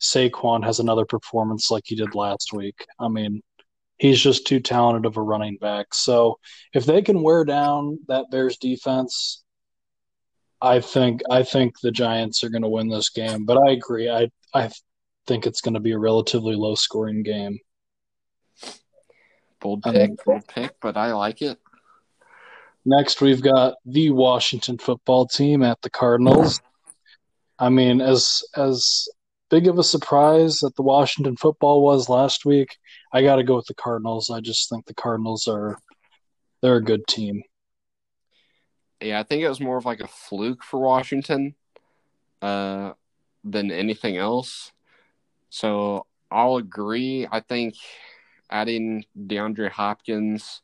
Saquon 0.01 0.65
has 0.65 0.79
another 0.79 1.05
performance 1.05 1.69
like 1.69 1.83
he 1.85 1.95
did 1.95 2.15
last 2.15 2.51
week. 2.53 2.85
I 2.99 3.07
mean, 3.07 3.41
he's 4.01 4.19
just 4.19 4.47
too 4.47 4.59
talented 4.59 5.05
of 5.05 5.15
a 5.15 5.21
running 5.21 5.57
back. 5.57 5.93
So 5.93 6.39
if 6.73 6.87
they 6.87 7.03
can 7.03 7.21
wear 7.21 7.45
down 7.45 7.99
that 8.07 8.31
Bears 8.31 8.57
defense, 8.57 9.43
I 10.59 10.79
think 10.79 11.21
I 11.29 11.43
think 11.43 11.79
the 11.79 11.91
Giants 11.91 12.43
are 12.43 12.49
going 12.49 12.63
to 12.63 12.67
win 12.67 12.89
this 12.89 13.09
game. 13.09 13.45
But 13.45 13.59
I 13.59 13.71
agree. 13.71 14.09
I 14.09 14.31
I 14.55 14.71
think 15.27 15.45
it's 15.45 15.61
going 15.61 15.75
to 15.75 15.79
be 15.79 15.91
a 15.91 15.99
relatively 15.99 16.55
low 16.55 16.73
scoring 16.73 17.21
game. 17.21 17.59
Bold 19.59 19.83
pick, 19.83 20.09
bold 20.25 20.47
pick, 20.47 20.73
but 20.81 20.97
I 20.97 21.13
like 21.13 21.43
it. 21.43 21.59
Next, 22.83 23.21
we've 23.21 23.43
got 23.43 23.75
the 23.85 24.09
Washington 24.09 24.79
football 24.79 25.27
team 25.27 25.61
at 25.61 25.79
the 25.83 25.91
Cardinals. 25.91 26.59
I 27.59 27.69
mean, 27.69 28.01
as 28.01 28.41
as 28.55 29.07
big 29.51 29.67
of 29.67 29.77
a 29.77 29.83
surprise 29.83 30.57
that 30.61 30.75
the 30.75 30.81
Washington 30.81 31.37
football 31.37 31.83
was 31.83 32.09
last 32.09 32.45
week, 32.45 32.77
I 33.13 33.23
got 33.23 33.37
to 33.37 33.43
go 33.43 33.57
with 33.57 33.65
the 33.65 33.73
Cardinals. 33.73 34.29
I 34.29 34.39
just 34.39 34.69
think 34.69 34.85
the 34.85 34.93
Cardinals 34.93 35.47
are 35.47 35.77
they're 36.61 36.77
a 36.77 36.83
good 36.83 37.05
team. 37.07 37.43
Yeah, 39.01 39.19
I 39.19 39.23
think 39.23 39.41
it 39.41 39.49
was 39.49 39.59
more 39.59 39.77
of 39.77 39.85
like 39.85 39.99
a 39.99 40.07
fluke 40.07 40.63
for 40.63 40.79
Washington 40.79 41.55
uh, 42.41 42.93
than 43.43 43.71
anything 43.71 44.17
else. 44.17 44.71
So 45.49 46.05
I'll 46.29 46.57
agree. 46.57 47.27
I 47.29 47.39
think 47.39 47.75
adding 48.49 49.05
DeAndre 49.17 49.71
Hopkins, 49.71 50.61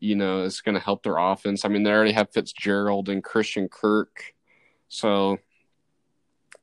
you 0.00 0.16
know, 0.16 0.42
is 0.42 0.60
going 0.60 0.74
to 0.74 0.80
help 0.80 1.04
their 1.04 1.16
offense. 1.16 1.64
I 1.64 1.68
mean, 1.68 1.84
they 1.84 1.92
already 1.92 2.12
have 2.12 2.32
Fitzgerald 2.32 3.08
and 3.08 3.22
Christian 3.22 3.68
Kirk. 3.68 4.34
So 4.88 5.38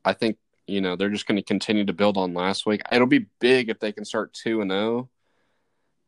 I 0.03 0.13
think 0.13 0.38
you 0.68 0.82
know, 0.82 0.95
they're 0.95 1.09
just 1.09 1.28
going 1.28 1.38
to 1.38 1.43
continue 1.43 1.86
to 1.86 1.93
build 1.93 2.18
on 2.18 2.34
last 2.34 2.66
week. 2.66 2.82
It'll 2.91 3.07
be 3.07 3.28
big 3.39 3.70
if 3.70 3.80
they 3.80 3.91
can 3.91 4.05
start 4.05 4.34
2 4.34 4.61
and 4.61 4.72
0. 4.72 5.09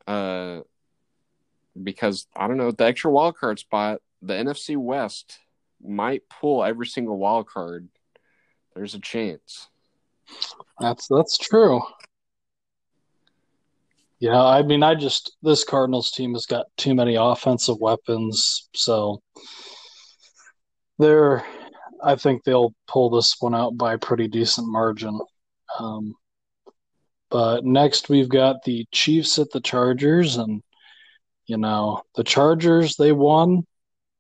Uh 0.06 0.62
because 1.84 2.28
I 2.36 2.48
don't 2.48 2.58
know, 2.58 2.72
the 2.72 2.86
extra 2.86 3.12
wild 3.12 3.38
card 3.38 3.60
spot, 3.60 4.02
the 4.22 4.34
NFC 4.34 4.78
West 4.78 5.40
might 5.84 6.24
pull 6.30 6.64
every 6.64 6.88
single 6.88 7.18
wild 7.18 7.48
card. 7.48 7.88
There's 8.76 8.96
a 8.96 9.00
chance. 9.00 9.68
That's 10.80 11.08
that's 11.08 11.38
true. 11.38 11.82
Yeah, 14.20 14.44
I 14.44 14.64
mean, 14.64 14.82
I 14.82 14.96
just 14.96 15.38
this 15.44 15.64
Cardinals 15.64 16.12
team 16.12 16.34
has 16.34 16.46
got 16.46 16.66
too 16.76 16.96
many 16.96 17.16
offensive 17.16 17.80
weapons, 17.80 18.68
so 18.74 19.22
they're 20.98 21.46
I 22.04 22.16
think 22.16 22.44
they'll 22.44 22.74
pull 22.88 23.10
this 23.10 23.36
one 23.40 23.56
out 23.56 23.78
by 23.78 23.94
a 23.94 23.98
pretty 23.98 24.28
decent 24.28 24.68
margin. 24.68 25.20
Um, 25.80 26.16
but 27.30 27.66
next, 27.66 28.10
we've 28.10 28.30
got 28.30 28.64
the 28.64 28.86
Chiefs 28.92 29.38
at 29.38 29.52
the 29.52 29.60
Chargers, 29.60 30.38
and 30.38 30.62
you 31.46 31.58
know 31.58 32.02
the 32.16 32.24
Chargers 32.24 32.96
they 32.96 33.12
won, 33.12 33.66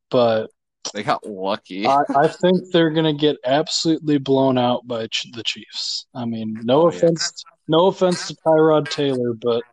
but 0.09 0.49
they 0.93 1.03
got 1.03 1.25
lucky. 1.25 1.87
I, 1.87 2.03
I 2.15 2.27
think 2.27 2.71
they're 2.71 2.91
going 2.91 3.05
to 3.05 3.19
get 3.19 3.37
absolutely 3.45 4.17
blown 4.17 4.57
out 4.57 4.87
by 4.87 5.07
ch- 5.07 5.31
the 5.33 5.43
Chiefs. 5.43 6.05
I 6.13 6.25
mean, 6.25 6.59
no 6.63 6.83
oh, 6.83 6.87
offense, 6.87 7.43
yeah. 7.45 7.55
no 7.67 7.87
offense 7.87 8.27
to 8.27 8.35
Tyrod 8.45 8.89
Taylor, 8.89 9.33
but 9.33 9.63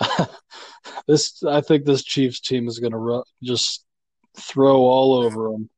this 1.08 1.42
I 1.42 1.60
think 1.60 1.84
this 1.84 2.04
Chiefs 2.04 2.40
team 2.40 2.68
is 2.68 2.78
going 2.78 2.92
to 2.92 2.98
ru- 2.98 3.24
just 3.42 3.84
throw 4.38 4.78
all 4.78 5.14
over 5.14 5.50
them. 5.50 5.70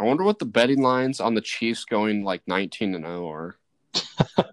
I 0.00 0.04
wonder 0.04 0.24
what 0.24 0.38
the 0.38 0.46
betting 0.46 0.80
lines 0.80 1.20
on 1.20 1.34
the 1.34 1.42
Chiefs 1.42 1.84
going 1.84 2.24
like 2.24 2.40
19 2.46 2.94
and 2.94 3.04
0 3.04 3.30
are. 3.30 3.56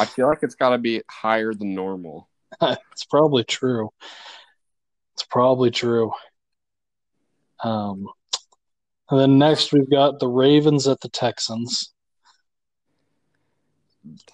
I 0.00 0.06
feel 0.06 0.26
like 0.26 0.38
it's 0.40 0.54
got 0.54 0.70
to 0.70 0.78
be 0.78 1.02
higher 1.10 1.52
than 1.52 1.74
normal. 1.74 2.26
it's 2.62 3.04
probably 3.04 3.44
true. 3.44 3.90
It's 5.12 5.24
probably 5.24 5.70
true. 5.70 6.12
Um, 7.62 8.06
and 9.10 9.20
then 9.20 9.38
next 9.38 9.70
we've 9.70 9.90
got 9.90 10.18
the 10.18 10.28
Ravens 10.28 10.88
at 10.88 11.02
the 11.02 11.10
Texans. 11.10 11.92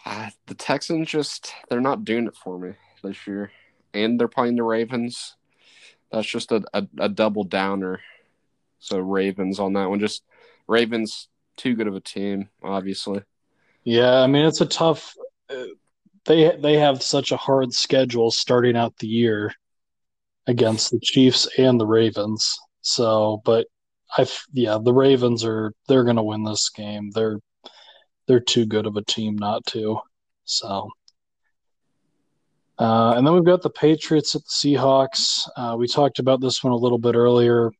Uh, 0.04 0.30
the 0.46 0.54
Texans 0.54 1.08
just 1.08 1.52
they're 1.68 1.80
not 1.80 2.04
doing 2.04 2.28
it 2.28 2.36
for 2.36 2.56
me 2.56 2.74
this 3.02 3.26
year, 3.26 3.50
and 3.92 4.20
they're 4.20 4.28
playing 4.28 4.54
the 4.54 4.62
Ravens. 4.62 5.34
That's 6.12 6.28
just 6.28 6.52
a, 6.52 6.62
a, 6.72 6.86
a 6.98 7.08
double 7.08 7.42
downer. 7.42 8.00
So 8.78 8.98
Ravens 8.98 9.58
on 9.58 9.74
that 9.74 9.88
one. 9.88 10.00
Just 10.00 10.22
Ravens 10.66 11.28
too 11.56 11.74
good 11.74 11.86
of 11.86 11.94
a 11.94 12.00
team, 12.00 12.48
obviously. 12.62 13.22
Yeah, 13.84 14.20
I 14.20 14.26
mean 14.26 14.46
it's 14.46 14.60
a 14.60 14.66
tough. 14.66 15.14
They 16.24 16.56
they 16.56 16.76
have 16.76 17.02
such 17.02 17.32
a 17.32 17.36
hard 17.36 17.72
schedule 17.72 18.30
starting 18.30 18.76
out 18.76 18.96
the 18.98 19.06
year 19.06 19.52
against 20.46 20.90
the 20.90 21.00
Chiefs 21.00 21.48
and 21.58 21.80
the 21.80 21.86
Ravens. 21.86 22.58
So, 22.82 23.42
but 23.44 23.66
I 24.16 24.26
yeah, 24.52 24.78
the 24.82 24.92
Ravens 24.92 25.44
are 25.44 25.72
they're 25.88 26.04
going 26.04 26.16
to 26.16 26.22
win 26.22 26.44
this 26.44 26.68
game. 26.70 27.10
They're 27.10 27.38
they're 28.26 28.40
too 28.40 28.66
good 28.66 28.86
of 28.86 28.96
a 28.96 29.04
team 29.04 29.36
not 29.36 29.64
to. 29.66 30.00
So, 30.44 30.90
uh, 32.78 33.14
and 33.16 33.26
then 33.26 33.34
we've 33.34 33.44
got 33.44 33.62
the 33.62 33.70
Patriots 33.70 34.34
at 34.34 34.42
the 34.42 34.48
Seahawks. 34.48 35.48
Uh, 35.56 35.76
we 35.76 35.88
talked 35.88 36.18
about 36.18 36.40
this 36.40 36.62
one 36.62 36.72
a 36.72 36.76
little 36.76 36.98
bit 36.98 37.14
earlier. 37.14 37.70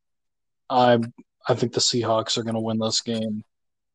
I 0.69 0.99
I 1.49 1.55
think 1.55 1.73
the 1.73 1.81
Seahawks 1.81 2.37
are 2.37 2.43
going 2.43 2.55
to 2.55 2.61
win 2.61 2.79
this 2.79 3.01
game. 3.01 3.45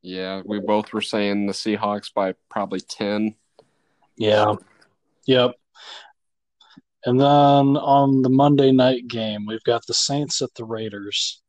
Yeah, 0.02 0.42
we 0.46 0.60
both 0.60 0.94
were 0.94 1.02
saying 1.02 1.46
the 1.46 1.54
Seahawks 1.54 2.14
by 2.14 2.34
probably 2.50 2.80
10. 2.80 3.36
Yeah. 4.18 4.56
Yep. 5.26 5.52
And 7.06 7.20
then 7.20 7.28
on 7.28 8.22
the 8.22 8.30
Monday 8.30 8.72
night 8.72 9.08
game, 9.08 9.46
we've 9.46 9.64
got 9.64 9.86
the 9.86 9.94
Saints 9.94 10.42
at 10.42 10.54
the 10.56 10.66
Raiders. 10.66 11.42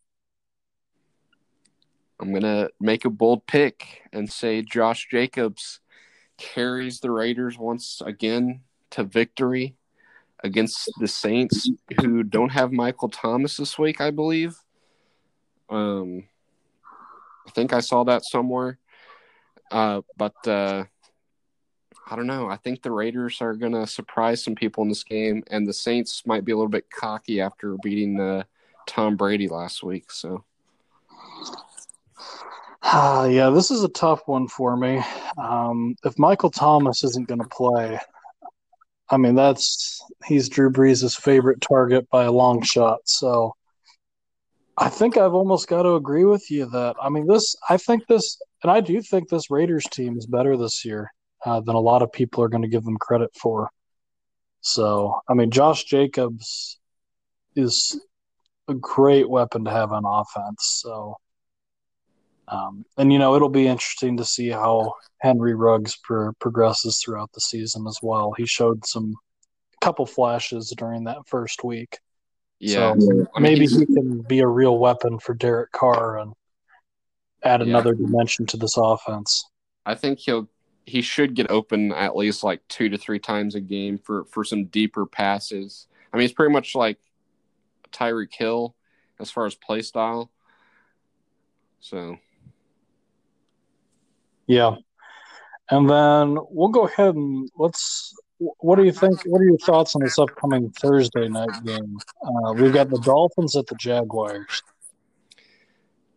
I'm 2.21 2.31
going 2.31 2.43
to 2.43 2.71
make 2.81 3.05
a 3.05 3.11
bold 3.11 3.47
pick 3.47 4.03
and 4.13 4.31
say 4.31 4.63
Josh 4.63 5.09
Jacobs 5.11 5.81
carries 6.39 7.01
the 7.01 7.11
Raiders 7.11 7.59
once 7.59 8.01
again 8.05 8.63
to 8.91 9.05
victory 9.05 9.77
against 10.45 10.91
the 11.01 11.09
Saints, 11.09 11.71
who 12.01 12.23
don't 12.23 12.53
have 12.53 12.73
Michael 12.73 13.09
Thomas 13.09 13.57
this 13.57 13.79
week, 13.79 14.01
I 14.01 14.11
believe. 14.11 14.57
Um, 15.73 16.25
I 17.47 17.51
think 17.51 17.73
I 17.73 17.81
saw 17.81 18.05
that 18.05 18.25
somewhere. 18.25 18.79
Uh, 19.71 20.03
but 20.17 20.35
uh, 20.47 20.85
I 22.09 22.17
don't 22.17 22.27
know. 22.27 22.49
I 22.49 22.57
think 22.57 22.83
the 22.83 22.91
Raiders 22.91 23.41
are 23.41 23.55
going 23.55 23.73
to 23.73 23.87
surprise 23.87 24.45
some 24.45 24.55
people 24.55 24.83
in 24.83 24.89
this 24.89 25.05
game, 25.05 25.43
and 25.51 25.67
the 25.67 25.73
Saints 25.73 26.27
might 26.27 26.45
be 26.45 26.53
a 26.53 26.57
little 26.57 26.69
bit 26.69 26.91
cocky 26.91 27.41
after 27.41 27.77
beating 27.83 28.21
uh, 28.21 28.45
Tom 28.87 29.17
Brady 29.17 29.49
last 29.49 29.83
week. 29.83 30.11
So. 30.11 30.45
Uh, 32.83 33.29
yeah, 33.33 33.51
this 33.51 33.71
is 33.71 33.83
a 33.83 33.89
tough 33.89 34.23
one 34.27 34.47
for 34.47 34.77
me. 34.77 35.03
Um, 35.39 35.97
if 36.05 36.19
Michael 36.19 36.51
Thomas 36.51 37.03
isn't 37.03 37.29
going 37.29 37.41
to 37.41 37.49
play, 37.49 37.99
I 39.09 39.17
mean 39.17 39.35
that's 39.35 40.03
he's 40.27 40.49
Drew 40.49 40.71
Brees' 40.71 41.19
favorite 41.19 41.61
target 41.61 42.09
by 42.11 42.25
a 42.25 42.33
long 42.33 42.63
shot. 42.63 43.01
So 43.05 43.55
I 44.79 44.89
think 44.89 45.17
I've 45.17 45.35
almost 45.35 45.69
got 45.69 45.83
to 45.83 45.95
agree 45.95 46.25
with 46.25 46.51
you 46.51 46.67
that 46.71 46.97
I 47.01 47.09
mean 47.09 47.27
this. 47.27 47.55
I 47.69 47.77
think 47.77 48.07
this, 48.07 48.41
and 48.63 48.73
I 48.73 48.81
do 48.81 49.03
think 49.03 49.29
this 49.29 49.51
Raiders 49.51 49.85
team 49.85 50.17
is 50.17 50.27
better 50.27 50.57
this 50.57 50.85
year 50.85 51.13
uh, 51.45 51.61
than 51.61 51.75
a 51.75 51.81
lot 51.81 52.03
of 52.03 52.13
people 52.13 52.43
are 52.43 52.49
going 52.49 52.63
to 52.63 52.69
give 52.69 52.85
them 52.85 52.97
credit 52.97 53.31
for. 53.35 53.71
So 54.63 55.21
I 55.29 55.35
mean, 55.35 55.51
Josh 55.51 55.85
Jacobs 55.85 56.79
is 57.55 58.01
a 58.69 58.75
great 58.75 59.29
weapon 59.29 59.65
to 59.65 59.71
have 59.71 59.93
on 59.93 60.05
offense. 60.07 60.81
So, 60.83 61.17
um, 62.49 62.85
and 62.97 63.13
you 63.13 63.19
know, 63.19 63.35
it'll 63.35 63.51
be 63.51 63.67
interesting 63.67 64.17
to 64.17 64.25
see 64.25 64.49
how 64.49 64.95
Henry 65.21 65.55
Ruggs 65.55 65.99
pro- 66.03 66.33
progresses 66.41 67.01
throughout 67.03 67.33
the 67.33 67.41
season 67.41 67.87
as 67.87 67.99
well. 68.03 68.33
He 68.37 68.47
showed 68.47 68.87
some 68.87 69.15
couple 69.83 70.07
flashes 70.07 70.73
during 70.77 71.05
that 71.05 71.27
first 71.27 71.65
week. 71.65 71.99
Yeah, 72.65 72.95
So 72.97 73.27
I 73.35 73.41
mean, 73.41 73.55
maybe 73.59 73.67
he 73.67 73.85
can 73.87 74.23
be 74.23 74.39
a 74.39 74.47
real 74.47 74.79
weapon 74.79 75.19
for 75.19 75.35
Derek 75.35 75.73
Carr 75.73 76.19
and 76.19 76.33
add 77.43 77.61
Yeah. 77.61 77.67
another 77.67 77.93
dimension 77.93 78.47
to 78.47 78.57
this 78.57 78.77
offense. 78.77 79.45
I 79.85 79.97
think 79.97 80.21
he'll 80.21 80.49
he 80.87 81.03
should 81.03 81.35
get 81.35 81.51
open 81.51 81.93
at 81.93 82.17
least 82.17 82.43
like 82.45 82.61
two 82.69 82.89
to 82.89 82.99
three 82.99 83.19
times 83.19 83.57
a 83.57 83.61
game 83.61 83.99
for 83.99 84.25
for 84.27 84.45
some 84.45 84.67
deeper 84.67 85.07
passes. 85.07 85.89
I 86.13 86.17
mean, 86.17 86.25
it's 86.25 86.35
pretty 86.35 86.53
much 86.53 86.77
like 86.77 86.99
Tyreek 87.91 88.33
Hill 88.33 88.77
as 89.19 89.29
far 89.29 89.45
as 89.47 89.57
play 89.57 89.83
style. 89.83 90.31
So 91.81 92.17
Yeah. 94.47 94.77
And 95.69 95.91
then 95.91 96.39
we'll 96.49 96.69
go 96.69 96.87
ahead 96.87 97.17
and 97.17 97.51
let's. 97.57 98.15
What 98.61 98.77
do 98.77 98.85
you 98.85 98.93
think? 98.93 99.21
What 99.27 99.41
are 99.41 99.45
your 99.45 99.59
thoughts 99.59 99.95
on 99.95 100.03
this 100.03 100.19
upcoming 100.19 100.71
Thursday 100.71 101.29
night 101.29 101.51
game? 101.65 101.99
Uh, 102.25 102.53
we've 102.55 102.73
got 102.73 102.91
the 102.91 102.99
Dolphins 103.01 103.57
at 103.57 103.67
the 103.67 103.75
Jaguars. 103.77 104.63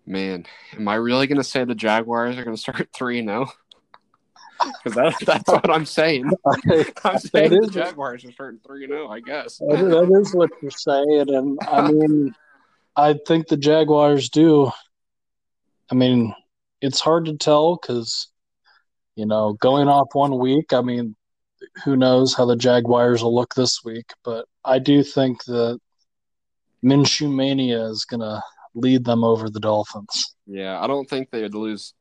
man, 0.05 0.45
am 0.75 0.87
I 0.87 0.95
really 0.95 1.27
going 1.27 1.37
to 1.37 1.43
say 1.43 1.63
the 1.63 1.75
Jaguars 1.75 2.37
are 2.37 2.43
going 2.43 2.55
to 2.55 2.61
start 2.61 2.89
three 2.93 3.19
and 3.19 3.27
zero? 3.29 3.47
Because 4.83 4.95
that, 4.95 5.15
that's 5.25 5.47
what 5.49 5.69
I'm 5.69 5.85
saying. 5.85 6.31
I'm 7.03 7.19
saying 7.19 7.51
the 7.61 7.69
Jaguars 7.71 8.23
are 8.25 8.31
starting 8.31 8.59
three 8.65 8.87
zero. 8.87 9.09
I 9.09 9.19
guess. 9.19 9.57
That 9.57 9.79
is- 9.79 9.89
that 9.89 10.19
is 10.21 10.33
what 10.35 10.49
you're 10.61 10.71
saying, 10.71 11.25
and 11.29 11.59
I 11.67 11.81
mean, 11.91 12.33
I 12.95 13.15
think 13.27 13.47
the 13.47 13.57
Jaguars 13.57 14.29
do. 14.29 14.71
I 15.91 15.95
mean, 15.95 16.33
it's 16.81 16.99
hard 16.99 17.25
to 17.25 17.35
tell 17.37 17.75
because, 17.75 18.27
you 19.15 19.25
know, 19.27 19.53
going 19.53 19.87
off 19.87 20.07
one 20.13 20.39
week, 20.39 20.73
I 20.73 20.81
mean, 20.81 21.15
who 21.83 21.95
knows 21.95 22.33
how 22.33 22.45
the 22.45 22.55
Jaguars 22.55 23.23
will 23.23 23.35
look 23.35 23.55
this 23.55 23.83
week? 23.83 24.11
But 24.23 24.45
I 24.63 24.79
do 24.79 25.03
think 25.03 25.43
that 25.45 25.79
Minshew 26.83 27.33
mania 27.33 27.85
is 27.85 28.05
going 28.05 28.21
to 28.21 28.41
lead 28.75 29.05
them 29.05 29.23
over 29.23 29.49
the 29.49 29.59
Dolphins. 29.59 30.35
Yeah, 30.45 30.79
I 30.79 30.87
don't 30.87 31.09
think 31.09 31.31
they 31.31 31.41
would 31.41 31.55
lose. 31.55 31.93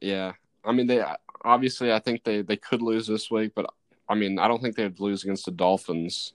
Yeah, 0.00 0.32
I 0.64 0.72
mean 0.72 0.86
they 0.86 1.02
obviously 1.44 1.92
I 1.92 1.98
think 1.98 2.22
they 2.22 2.42
they 2.42 2.56
could 2.56 2.82
lose 2.82 3.06
this 3.06 3.30
week, 3.30 3.52
but 3.54 3.66
I 4.08 4.14
mean 4.14 4.38
I 4.38 4.46
don't 4.46 4.62
think 4.62 4.76
they 4.76 4.84
would 4.84 5.00
lose 5.00 5.24
against 5.24 5.46
the 5.46 5.50
Dolphins. 5.50 6.34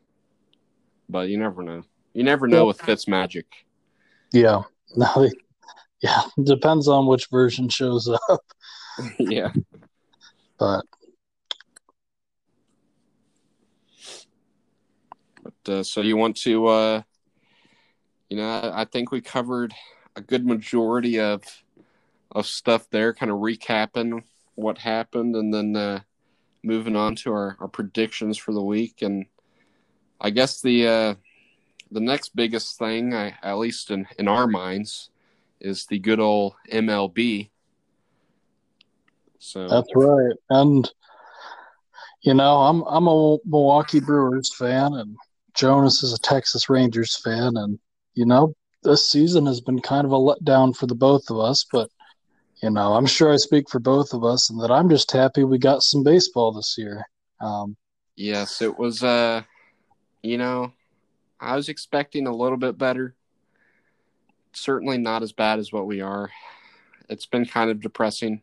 But 1.08 1.30
you 1.30 1.38
never 1.38 1.62
know. 1.62 1.84
You 2.14 2.24
never 2.24 2.48
know 2.48 2.66
with 2.66 2.82
Fitz 2.82 3.08
magic. 3.08 3.46
Yeah, 4.34 4.64
no, 4.96 5.30
yeah, 6.02 6.22
depends 6.44 6.88
on 6.88 7.06
which 7.06 7.28
version 7.30 7.70
shows 7.70 8.10
up, 8.10 8.42
yeah. 9.20 9.52
but 10.58 10.86
uh, 15.72 15.84
so 15.84 16.02
you 16.02 16.18
want 16.18 16.38
to, 16.38 16.68
uh, 16.68 17.02
you 18.30 18.38
know, 18.38 18.72
I, 18.74 18.86
think 18.86 19.12
we 19.12 19.22
covered 19.22 19.74
a 20.16 20.22
good 20.22 20.46
majority 20.46 21.20
of 21.20 21.44
of 22.32 22.46
stuff 22.46 22.90
there, 22.90 23.14
kind 23.14 23.32
of 23.32 23.40
recapping 23.40 24.24
what 24.56 24.78
happened, 24.78 25.36
and 25.36 25.54
then 25.54 25.76
uh, 25.76 26.00
moving 26.64 26.96
on 26.96 27.16
to 27.16 27.32
our, 27.32 27.58
our 27.60 27.68
predictions 27.68 28.38
for 28.38 28.54
the 28.54 28.62
week. 28.62 29.02
And 29.02 29.26
I 30.20 30.30
guess 30.30 30.62
the 30.62 30.88
uh, 30.88 31.16
the 31.92 32.00
next 32.00 32.36
biggest 32.36 32.78
thing, 32.78 33.14
I, 33.14 33.36
at 33.42 33.58
least 33.58 33.92
in 33.92 34.08
in 34.18 34.28
our 34.28 34.48
minds, 34.48 35.10
is 35.60 35.86
the 35.86 36.00
good 36.00 36.20
old 36.20 36.56
MLB. 36.72 37.50
So 39.40 39.68
That's 39.68 39.90
right. 39.96 40.36
And 40.50 40.90
you 42.22 42.34
know, 42.34 42.58
I'm 42.58 42.84
I'm 42.84 43.08
a 43.08 43.38
Milwaukee 43.46 44.00
Brewers 44.00 44.54
fan 44.56 44.94
and 44.94 45.18
Jonas 45.54 46.04
is 46.04 46.14
a 46.14 46.20
Texas 46.20 46.70
Rangers 46.70 47.18
fan 47.18 47.58
and 47.58 47.80
you 48.14 48.26
know, 48.26 48.54
this 48.84 49.10
season 49.10 49.46
has 49.46 49.62
been 49.62 49.80
kind 49.80 50.06
of 50.06 50.12
a 50.12 50.16
letdown 50.16 50.76
for 50.76 50.86
the 50.88 50.96
both 50.96 51.30
of 51.30 51.40
us, 51.40 51.66
but 51.72 51.90
you 52.62 52.70
know, 52.70 52.94
I'm 52.94 53.06
sure 53.06 53.32
I 53.32 53.38
speak 53.38 53.70
for 53.70 53.80
both 53.80 54.14
of 54.14 54.24
us 54.24 54.50
and 54.50 54.62
that 54.62 54.72
I'm 54.72 54.90
just 54.90 55.12
happy 55.12 55.44
we 55.44 55.58
got 55.58 55.84
some 55.84 56.04
baseball 56.04 56.52
this 56.52 56.76
year. 56.78 57.04
Um, 57.40 57.76
Yes, 58.16 58.62
it 58.62 58.78
was 58.78 59.04
uh 59.04 59.42
you 60.22 60.38
know, 60.38 60.74
I 61.40 61.56
was 61.56 61.70
expecting 61.70 62.28
a 62.28 62.36
little 62.36 62.58
bit 62.58 62.78
better. 62.78 63.16
Certainly 64.54 65.00
not 65.00 65.24
as 65.24 65.32
bad 65.32 65.58
as 65.60 65.72
what 65.72 65.88
we 65.88 66.02
are. 66.02 66.30
It's 67.10 67.26
been 67.26 67.46
kind 67.46 67.72
of 67.72 67.82
depressing. 67.82 68.42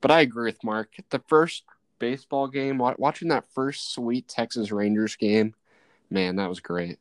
But 0.00 0.10
I 0.10 0.20
agree 0.20 0.46
with 0.50 0.62
Mark. 0.62 0.90
The 1.08 1.22
first 1.26 1.64
baseball 1.98 2.48
game, 2.48 2.78
watching 2.78 3.28
that 3.28 3.50
first 3.54 3.94
sweet 3.94 4.28
Texas 4.28 4.70
Rangers 4.70 5.16
game, 5.16 5.54
man, 6.10 6.36
that 6.36 6.48
was 6.48 6.60
great. 6.60 6.98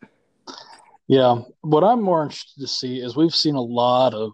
yeah, 1.08 1.38
what 1.62 1.84
I'm 1.84 2.01
more 2.01 2.24
interested 2.24 2.62
to 2.62 2.68
see 2.68 2.99
is 2.99 3.16
we've 3.16 3.36
seen 3.36 3.56
a 3.56 3.62
lot 3.62 4.14
of 4.14 4.32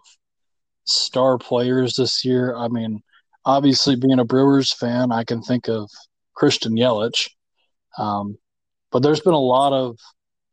star 0.84 1.38
players 1.38 1.94
this 1.94 2.24
year. 2.24 2.56
I 2.56 2.68
mean, 2.68 3.00
obviously 3.44 3.96
being 3.96 4.18
a 4.18 4.24
Brewers 4.24 4.72
fan, 4.72 5.12
I 5.12 5.24
can 5.24 5.42
think 5.42 5.68
of 5.68 5.90
Christian 6.34 6.72
Yelich. 6.72 7.28
Um, 7.98 8.38
but 8.90 9.02
there's 9.02 9.20
been 9.20 9.34
a 9.34 9.38
lot 9.38 9.72
of, 9.72 9.98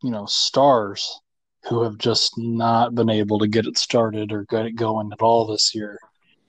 you 0.03 0.11
know, 0.11 0.26
stars 0.26 1.20
who 1.67 1.84
have 1.84 1.97
just 1.97 2.34
not 2.38 2.95
been 2.95 3.09
able 3.09 3.39
to 3.39 3.47
get 3.47 3.65
it 3.65 3.78
started 3.78 4.32
or 4.32 4.45
get 4.49 4.65
it 4.65 4.76
going 4.76 5.09
at 5.11 5.22
all 5.22 5.45
this 5.45 5.74
year. 5.76 5.99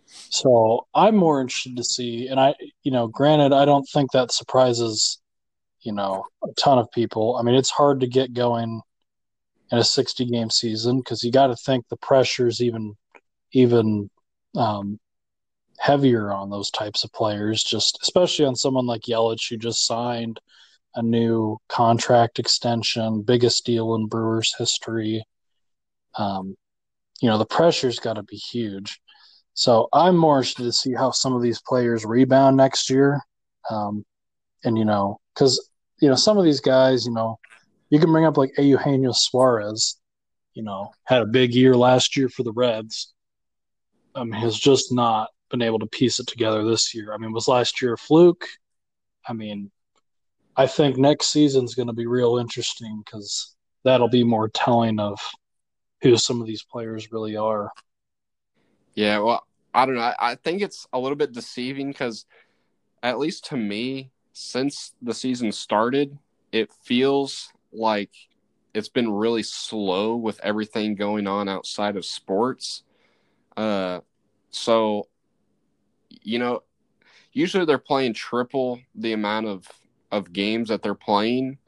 So 0.07 0.87
I'm 0.95 1.17
more 1.17 1.41
interested 1.41 1.77
to 1.77 1.85
see, 1.85 2.29
and 2.29 2.41
I, 2.41 2.55
you 2.83 2.91
know, 2.91 3.07
granted, 3.09 3.53
I 3.53 3.65
don't 3.65 3.89
think 3.93 4.13
that 4.13 4.33
surprises, 4.33 5.21
you 5.83 5.93
know, 5.93 6.25
a 6.43 6.53
ton 6.55 6.79
of 6.79 6.91
people. 6.93 7.37
I 7.37 7.43
mean, 7.43 7.55
it's 7.55 7.71
hard 7.71 8.01
to 8.01 8.07
get 8.07 8.35
going 8.35 8.81
in 9.73 9.79
a 9.79 9.85
60 9.85 10.27
game 10.27 10.51
season 10.51 10.99
because 10.99 11.23
you 11.23 11.31
got 11.31 11.49
to 11.49 11.57
think 11.57 11.89
the 11.89 11.97
pressure's 11.97 12.61
even, 12.61 12.97
even 13.53 14.11
um, 14.57 14.99
heavier 15.79 16.33
on 16.33 16.51
those 16.51 16.71
types 16.71 17.05
of 17.05 17.13
players, 17.13 17.63
just 17.63 17.99
especially 18.03 18.45
on 18.45 18.57
someone 18.57 18.87
like 18.87 19.03
Yelich 19.03 19.49
who 19.49 19.57
just 19.57 19.87
signed 19.87 20.41
a 20.95 21.03
new 21.03 21.57
contract 21.69 22.39
extension, 22.39 23.23
biggest 23.23 23.65
deal 23.65 23.95
in 23.95 24.07
Brewers 24.07 24.55
history. 24.59 25.25
Um, 26.17 26.57
you 27.21 27.29
know, 27.29 27.39
the 27.39 27.47
pressure's 27.47 27.99
got 27.99 28.15
to 28.15 28.23
be 28.23 28.37
huge. 28.37 29.01
So 29.55 29.89
I'm 29.93 30.17
more 30.17 30.39
interested 30.39 30.65
to 30.65 30.73
see 30.73 30.95
how 30.95 31.11
some 31.11 31.35
of 31.35 31.43
these 31.43 31.61
players 31.61 32.05
rebound 32.05 32.57
next 32.57 32.91
year. 32.91 33.21
Um, 33.71 34.05
and, 34.65 34.77
you 34.77 34.85
know, 34.85 35.20
because, 35.35 35.71
you 36.01 36.09
know, 36.09 36.15
some 36.15 36.39
of 36.39 36.45
these 36.45 36.61
guys, 36.61 37.07
you 37.07 37.13
know, 37.13 37.39
you 37.91 37.99
can 37.99 38.13
bring 38.13 38.25
up 38.25 38.37
like 38.37 38.53
Eugenio 38.57 39.13
Suarez, 39.13 39.99
you 40.55 40.63
know, 40.63 40.91
had 41.05 41.23
a 41.23 41.27
big 41.27 41.55
year 41.55 41.75
last 41.75 42.17
year 42.17 42.29
for 42.29 42.43
the 42.43 42.53
Reds. 42.53 43.13
Um, 44.17 44.33
has 44.33 44.59
just 44.59 44.93
not 44.93 45.29
been 45.53 45.63
able 45.63 45.79
to 45.79 45.87
piece 45.87 46.19
it 46.19 46.27
together 46.27 46.65
this 46.65 46.93
year. 46.97 47.15
I 47.15 47.17
mean, 47.17 47.31
was 47.31 47.47
last 47.47 47.81
year 47.81 47.93
a 47.93 47.97
fluke? 47.97 48.45
I 49.25 49.35
mean, 49.35 49.71
I 50.57 50.67
think 50.67 50.97
next 50.97 51.29
season's 51.29 51.77
going 51.77 51.87
to 51.87 51.93
be 51.95 52.09
real 52.09 52.39
interesting 52.39 53.03
because 53.05 53.55
that'll 53.85 54.09
be 54.09 54.25
more 54.25 54.49
telling 54.49 54.99
of 54.99 55.21
who 56.03 56.17
some 56.17 56.41
of 56.41 56.49
these 56.49 56.65
players 56.65 57.13
really 57.13 57.37
are. 57.37 57.71
Yeah, 58.95 59.21
well, 59.21 59.47
I 59.73 59.87
don't 59.87 59.95
know. 59.95 60.01
I, 60.01 60.33
I 60.33 60.35
think 60.35 60.61
it's 60.61 60.89
a 60.93 60.99
little 60.99 61.17
bit 61.17 61.31
deceiving 61.31 61.89
because, 61.93 62.27
at 63.05 63.21
least 63.21 63.47
to 63.47 63.57
me, 63.57 64.11
since 64.33 64.95
the 65.03 65.15
season 65.15 65.53
started, 65.53 66.17
it 66.53 66.73
feels 66.85 67.53
like 67.73 68.11
it's 68.75 68.89
been 68.89 69.11
really 69.11 69.43
slow 69.43 70.17
with 70.17 70.41
everything 70.43 70.95
going 70.95 71.27
on 71.27 71.49
outside 71.49 71.97
of 71.97 72.05
sports. 72.05 72.85
Uh, 73.57 74.01
so, 74.51 75.09
you 76.09 76.39
know, 76.39 76.63
usually 77.33 77.65
they're 77.65 77.79
playing 77.79 78.15
triple 78.15 78.81
the 78.95 79.13
amount 79.13 79.47
of 79.47 79.67
of 80.13 80.33
games 80.33 80.69
that 80.69 80.83
they're 80.83 80.95
playing, 80.95 81.59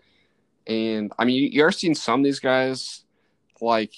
and 0.66 1.12
I 1.18 1.24
mean, 1.24 1.52
you 1.52 1.64
are 1.64 1.72
seeing 1.72 1.94
some 1.94 2.20
of 2.20 2.24
these 2.24 2.40
guys 2.40 3.04
like 3.60 3.94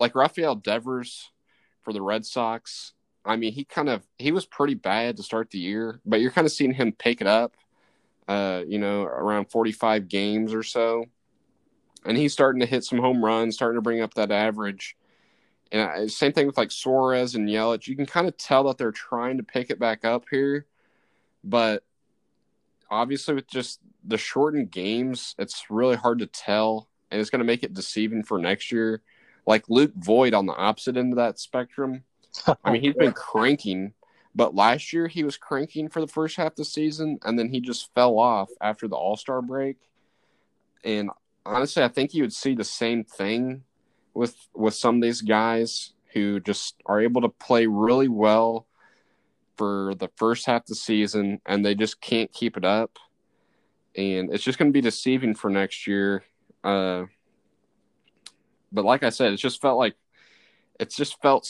like 0.00 0.14
Rafael 0.14 0.54
Devers 0.56 1.30
for 1.82 1.92
the 1.92 2.02
Red 2.02 2.24
Sox. 2.24 2.94
I 3.24 3.36
mean, 3.36 3.52
he 3.52 3.64
kind 3.64 3.88
of 3.88 4.06
he 4.18 4.32
was 4.32 4.46
pretty 4.46 4.74
bad 4.74 5.16
to 5.16 5.22
start 5.22 5.50
the 5.50 5.58
year, 5.58 6.00
but 6.04 6.20
you're 6.20 6.30
kind 6.30 6.46
of 6.46 6.52
seeing 6.52 6.74
him 6.74 6.92
pick 6.92 7.20
it 7.20 7.26
up. 7.26 7.54
Uh, 8.28 8.62
you 8.66 8.78
know, 8.78 9.02
around 9.02 9.50
45 9.50 10.08
games 10.08 10.54
or 10.54 10.62
so, 10.62 11.04
and 12.04 12.16
he's 12.16 12.32
starting 12.32 12.60
to 12.60 12.66
hit 12.66 12.84
some 12.84 12.98
home 12.98 13.24
runs, 13.24 13.56
starting 13.56 13.76
to 13.76 13.82
bring 13.82 14.00
up 14.00 14.14
that 14.14 14.30
average. 14.30 14.96
And 15.72 15.82
I, 15.82 16.06
same 16.06 16.32
thing 16.32 16.46
with 16.46 16.56
like 16.56 16.70
Suarez 16.70 17.34
and 17.34 17.48
Yelich. 17.48 17.88
You 17.88 17.96
can 17.96 18.06
kind 18.06 18.28
of 18.28 18.36
tell 18.36 18.64
that 18.64 18.78
they're 18.78 18.92
trying 18.92 19.38
to 19.38 19.42
pick 19.42 19.70
it 19.70 19.78
back 19.78 20.04
up 20.04 20.26
here, 20.30 20.66
but 21.42 21.82
obviously 22.90 23.34
with 23.34 23.48
just 23.48 23.80
the 24.04 24.18
shortened 24.18 24.70
games, 24.70 25.34
it's 25.38 25.70
really 25.70 25.96
hard 25.96 26.18
to 26.20 26.26
tell, 26.26 26.88
and 27.10 27.20
it's 27.20 27.30
going 27.30 27.40
to 27.40 27.44
make 27.44 27.62
it 27.62 27.74
deceiving 27.74 28.22
for 28.22 28.38
next 28.38 28.70
year. 28.70 29.02
like 29.46 29.64
Luke 29.68 29.92
Voit 29.96 30.34
on 30.34 30.46
the 30.46 30.54
opposite 30.54 30.96
end 30.96 31.12
of 31.12 31.16
that 31.16 31.40
spectrum. 31.40 32.04
I 32.64 32.70
mean, 32.70 32.82
he's 32.82 32.94
been 32.98 33.12
cranking, 33.12 33.94
but 34.34 34.54
last 34.54 34.92
year 34.92 35.08
he 35.08 35.24
was 35.24 35.36
cranking 35.36 35.88
for 35.88 36.00
the 36.00 36.06
first 36.06 36.36
half 36.36 36.52
of 36.52 36.56
the 36.56 36.64
season, 36.64 37.18
and 37.24 37.38
then 37.38 37.48
he 37.48 37.60
just 37.60 37.92
fell 37.94 38.18
off 38.18 38.50
after 38.60 38.88
the 38.88 38.96
All 38.96 39.16
Star 39.16 39.42
break. 39.42 39.76
And 40.84 41.10
honestly, 41.44 41.82
I 41.82 41.88
think 41.88 42.14
you 42.14 42.22
would 42.22 42.32
see 42.32 42.54
the 42.54 42.64
same 42.64 43.04
thing 43.04 43.64
with 44.14 44.36
with 44.54 44.74
some 44.74 44.96
of 44.96 45.02
these 45.02 45.22
guys 45.22 45.92
who 46.12 46.40
just 46.40 46.76
are 46.86 47.00
able 47.00 47.22
to 47.22 47.28
play 47.28 47.66
really 47.66 48.08
well 48.08 48.66
for 49.56 49.94
the 49.96 50.08
first 50.16 50.46
half 50.46 50.62
of 50.62 50.66
the 50.66 50.74
season, 50.74 51.40
and 51.46 51.64
they 51.64 51.74
just 51.74 52.00
can't 52.00 52.32
keep 52.32 52.56
it 52.56 52.64
up. 52.64 52.98
And 53.94 54.32
it's 54.32 54.44
just 54.44 54.58
going 54.58 54.70
to 54.70 54.72
be 54.72 54.80
deceiving 54.80 55.34
for 55.34 55.50
next 55.50 55.86
year. 55.86 56.24
Uh, 56.64 57.04
but 58.72 58.84
like 58.84 59.02
I 59.02 59.10
said, 59.10 59.32
it 59.32 59.36
just 59.36 59.60
felt 59.60 59.78
like 59.78 59.94
it's 60.80 60.96
just 60.96 61.20
felt 61.20 61.46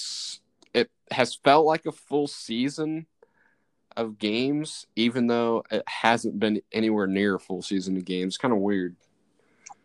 it 0.75 0.91
has 1.11 1.35
felt 1.35 1.67
like 1.67 1.87
a 1.87 1.93
full 1.93 2.27
season 2.27 3.07
of 3.97 4.19
games, 4.19 4.87
even 4.97 5.27
though 5.27 5.65
it 5.71 5.83
hasn't 5.87 6.39
been 6.39 6.61
anywhere 6.73 7.07
near 7.07 7.37
a 7.37 7.41
full 7.41 7.63
season 7.63 7.97
of 7.97 8.05
games. 8.05 8.37
Kind 8.37 8.53
of 8.53 8.61
weird. 8.61 8.97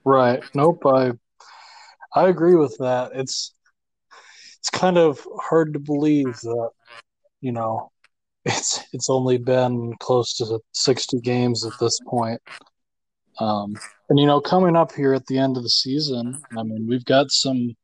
Right. 0.03 0.43
Nope. 0.53 0.85
I 0.85 1.11
I 2.15 2.29
agree 2.29 2.55
with 2.55 2.77
that. 2.79 3.11
It's 3.13 3.53
it's 4.59 4.69
kind 4.69 4.97
of 4.97 5.25
hard 5.39 5.73
to 5.73 5.79
believe 5.79 6.39
that 6.41 6.69
you 7.41 7.51
know 7.51 7.91
it's 8.45 8.79
it's 8.93 9.09
only 9.09 9.37
been 9.37 9.93
close 9.99 10.35
to 10.37 10.59
60 10.71 11.19
games 11.21 11.65
at 11.65 11.73
this 11.79 11.99
point. 12.07 12.41
Um, 13.39 13.75
and 14.09 14.19
you 14.19 14.25
know, 14.25 14.39
coming 14.39 14.75
up 14.75 14.93
here 14.93 15.13
at 15.13 15.25
the 15.27 15.37
end 15.37 15.57
of 15.57 15.63
the 15.63 15.69
season, 15.69 16.41
I 16.57 16.63
mean, 16.63 16.87
we've 16.87 17.05
got 17.05 17.29
some. 17.29 17.75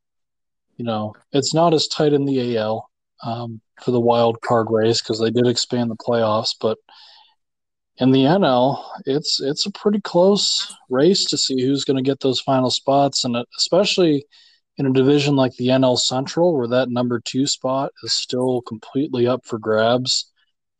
You 0.78 0.86
know, 0.86 1.14
it's 1.32 1.54
not 1.54 1.76
as 1.76 1.88
tight 1.88 2.14
in 2.14 2.26
the 2.26 2.58
AL 2.58 2.89
um, 3.24 3.61
for 3.82 3.91
the 3.91 3.99
wild 3.99 4.41
card 4.41 4.67
race 4.69 5.01
because 5.01 5.19
they 5.19 5.32
did 5.32 5.47
expand 5.47 5.89
the 5.89 5.95
playoffs, 5.95 6.55
but 6.59 6.78
in 7.97 8.11
the 8.11 8.24
NL, 8.24 8.84
it's 9.05 9.39
it's 9.39 9.65
a 9.65 9.71
pretty 9.71 10.01
close 10.01 10.74
race 10.89 11.26
to 11.26 11.38
see 11.38 11.61
who's 11.61 11.86
going 11.86 11.97
to 11.97 12.09
get 12.09 12.19
those 12.19 12.39
final 12.41 12.71
spots, 12.71 13.24
and 13.24 13.38
especially 13.57 14.26
in 14.78 14.88
a 14.88 14.93
division 14.93 15.36
like 15.36 15.53
the 15.55 15.67
NL 15.67 15.99
Central, 15.99 16.55
where 16.55 16.67
that 16.67 16.89
number 16.89 17.19
two 17.19 17.45
spot 17.45 17.91
is 18.03 18.13
still 18.13 18.61
completely 18.61 19.28
up 19.28 19.45
for 19.45 19.59
grabs. 19.59 20.32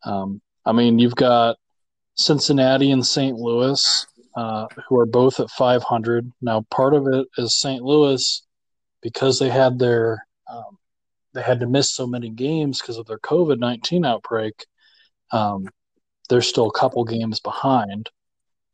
Um, 0.04 0.42
I 0.66 0.72
mean, 0.72 0.98
you've 0.98 1.16
got 1.16 1.58
Cincinnati 2.16 2.92
and 2.92 3.06
St. 3.06 3.38
Louis, 3.38 4.08
uh, 4.36 4.68
who 4.88 5.00
are 5.00 5.06
both 5.06 5.40
at 5.40 5.52
500. 5.52 6.32
Now, 6.42 6.66
part 6.72 6.96
of 6.96 7.08
it 7.08 7.28
is 7.38 7.60
St. 7.60 7.84
Louis 7.84 8.42
because 9.02 9.38
they 9.38 9.50
had 9.50 9.78
their 9.78 10.26
um, 10.52 10.78
they 11.34 11.42
had 11.42 11.60
to 11.60 11.68
miss 11.68 11.92
so 11.92 12.08
many 12.08 12.30
games 12.30 12.82
because 12.82 12.98
of 12.98 13.08
their 13.08 13.20
COVID 13.20 13.60
19 13.60 14.06
outbreak. 14.06 14.66
Um, 15.32 15.68
they're 16.30 16.42
still 16.42 16.68
a 16.68 16.80
couple 16.80 17.04
games 17.04 17.40
behind. 17.40 18.10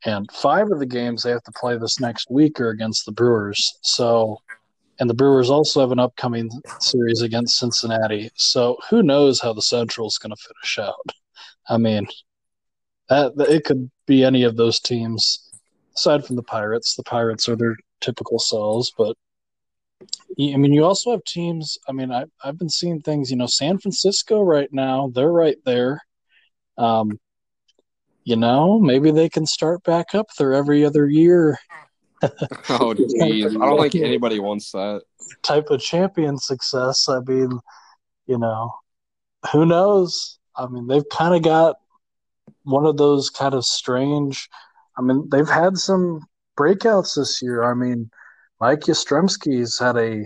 And 0.06 0.32
five 0.32 0.72
of 0.72 0.80
the 0.80 0.86
games 0.86 1.24
they 1.24 1.32
have 1.32 1.44
to 1.44 1.52
play 1.52 1.78
this 1.78 2.00
next 2.00 2.30
week 2.30 2.60
are 2.60 2.70
against 2.70 3.06
the 3.06 3.12
Brewers. 3.12 3.78
So, 3.82 4.38
and 5.00 5.10
the 5.10 5.14
Brewers 5.14 5.50
also 5.50 5.82
have 5.82 5.92
an 5.92 6.00
upcoming 6.00 6.50
series 6.80 7.22
against 7.22 7.58
Cincinnati. 7.58 8.30
So, 8.36 8.78
who 8.90 9.04
knows 9.04 9.42
how 9.42 9.54
the 9.54 9.62
Central 9.62 10.08
is 10.08 10.18
going 10.18 10.34
to 10.36 10.42
finish 10.42 10.80
out? 10.80 11.12
I 11.68 11.78
mean, 11.78 12.08
that 13.10 13.34
it 13.38 13.66
could 13.66 13.90
be 14.06 14.24
any 14.24 14.44
of 14.44 14.56
those 14.56 14.80
teams 14.80 15.50
aside 15.96 16.26
from 16.26 16.36
the 16.36 16.44
Pirates. 16.44 16.96
The 16.96 17.04
Pirates 17.04 17.50
are 17.50 17.56
their 17.56 17.76
typical 18.00 18.40
selves, 18.40 18.94
but 18.98 19.18
I 20.02 20.56
mean, 20.56 20.74
you 20.74 20.86
also 20.86 21.12
have 21.12 21.24
teams. 21.26 21.78
I 21.88 21.92
mean, 21.92 22.12
I, 22.12 22.26
I've 22.44 22.58
been 22.58 22.70
seeing 22.70 23.02
things. 23.02 23.30
You 23.30 23.38
know, 23.38 23.48
San 23.48 23.78
Francisco 23.78 24.42
right 24.42 24.72
now, 24.72 25.12
they're 25.14 25.32
right 25.32 25.58
there. 25.66 26.02
Um, 26.78 27.20
you 28.24 28.36
know, 28.36 28.80
maybe 28.80 29.12
they 29.12 29.28
can 29.28 29.46
start 29.46 29.84
back 29.84 30.16
up 30.16 30.28
there 30.38 30.54
every 30.54 30.86
other 30.86 31.08
year. 31.08 31.58
oh, 32.70 32.94
geez. 32.94 33.56
I 33.56 33.60
don't 33.60 33.82
think 33.82 33.96
anybody 33.96 34.40
wants 34.40 34.72
that 34.72 35.02
type 35.42 35.70
of 35.70 35.82
champion 35.82 36.38
success. 36.38 37.10
I 37.10 37.20
mean, 37.20 37.60
you 38.28 38.38
know, 38.38 38.74
who 39.52 39.66
knows? 39.66 40.40
I 40.56 40.68
mean, 40.68 40.88
they've 40.88 41.08
kind 41.12 41.36
of 41.36 41.42
got 41.42 41.78
one 42.64 42.86
of 42.86 42.98
those 42.98 43.30
kind 43.30 43.54
of 43.54 43.66
strange. 43.66 44.50
I 44.98 45.02
mean, 45.02 45.28
they've 45.30 45.48
had 45.48 45.78
some 45.78 46.22
breakouts 46.58 47.16
this 47.16 47.42
year. 47.42 47.64
I 47.64 47.74
mean, 47.74 48.12
Mike 48.60 48.82
Yastrzemski's 48.82 49.80
had 49.80 49.98
a 49.98 50.26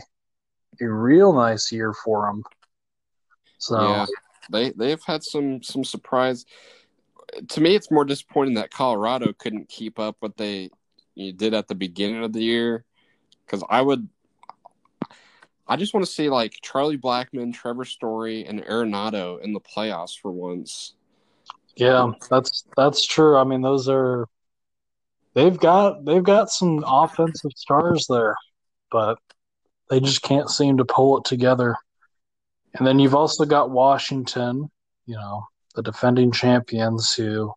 a 0.82 0.86
real 0.86 1.34
nice 1.34 1.72
year 1.72 1.94
for 1.94 2.28
him. 2.28 2.44
So 3.58 3.82
yeah, 3.82 4.06
they 4.52 4.72
they've 4.72 5.04
had 5.06 5.24
some 5.24 5.62
some 5.62 5.84
surprise. 5.84 6.46
To 7.50 7.62
me, 7.62 7.76
it's 7.76 7.92
more 7.92 8.06
disappointing 8.06 8.56
that 8.56 8.72
Colorado 8.72 9.34
couldn't 9.34 9.70
keep 9.70 10.00
up 10.00 10.18
what 10.20 10.38
they 10.38 10.70
you 11.16 11.34
did 11.34 11.54
at 11.54 11.68
the 11.68 11.76
beginning 11.76 12.24
of 12.24 12.34
the 12.34 12.44
year. 12.44 12.86
Because 13.46 13.64
I 13.70 13.82
would, 13.82 14.08
I 15.68 15.76
just 15.76 15.94
want 15.94 16.06
to 16.06 16.12
see 16.12 16.30
like 16.30 16.60
Charlie 16.62 16.98
Blackmon, 16.98 17.54
Trevor 17.54 17.86
Story, 17.86 18.46
and 18.46 18.64
Arenado 18.66 19.42
in 19.42 19.54
the 19.54 19.60
playoffs 19.60 20.20
for 20.20 20.32
once. 20.32 20.96
Yeah, 21.76 22.12
that's 22.30 22.66
that's 22.76 23.06
true. 23.06 23.38
I 23.38 23.44
mean, 23.44 23.62
those 23.62 23.90
are 23.90 24.28
they've 25.34 25.58
got 25.58 26.06
they've 26.06 26.24
got 26.24 26.50
some 26.50 26.84
offensive 26.86 27.52
stars 27.56 28.06
there, 28.10 28.36
but 28.92 29.18
they 29.90 30.00
just 30.00 30.22
can't 30.22 30.50
seem 30.50 30.78
to 30.78 30.86
pull 30.86 31.18
it 31.18 31.26
together. 31.26 31.76
And 32.76 32.88
then 32.88 33.00
you've 33.00 33.16
also 33.16 33.46
got 33.46 33.70
Washington, 33.70 34.70
you 35.06 35.16
know, 35.16 35.46
the 35.76 35.84
defending 35.84 36.32
champions 36.32 37.14
who 37.14 37.54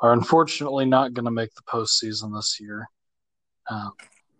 are 0.00 0.12
unfortunately 0.12 0.84
not 0.84 1.12
going 1.14 1.26
to 1.26 1.30
make 1.30 1.54
the 1.54 1.62
postseason 1.62 2.34
this 2.34 2.58
year. 2.60 2.86
Uh, 3.68 3.90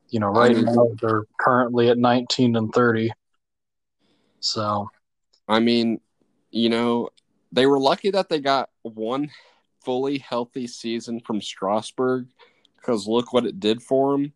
you 0.08 0.20
know, 0.20 0.28
right 0.28 0.56
now 0.56 0.90
they're 1.00 1.24
currently 1.38 1.88
at 1.88 1.98
19 1.98 2.56
and 2.56 2.72
30. 2.72 3.12
So, 4.40 4.90
I 5.48 5.60
mean, 5.60 6.00
you 6.50 6.68
know, 6.68 7.10
they 7.52 7.66
were 7.66 7.78
lucky 7.78 8.10
that 8.10 8.28
they 8.28 8.40
got 8.40 8.70
one 8.82 9.30
fully 9.84 10.18
healthy 10.18 10.66
season 10.66 11.20
from 11.20 11.40
Strasburg 11.40 12.28
because 12.76 13.06
look 13.06 13.32
what 13.32 13.46
it 13.46 13.60
did 13.60 13.82
for 13.82 14.14
him. 14.14 14.32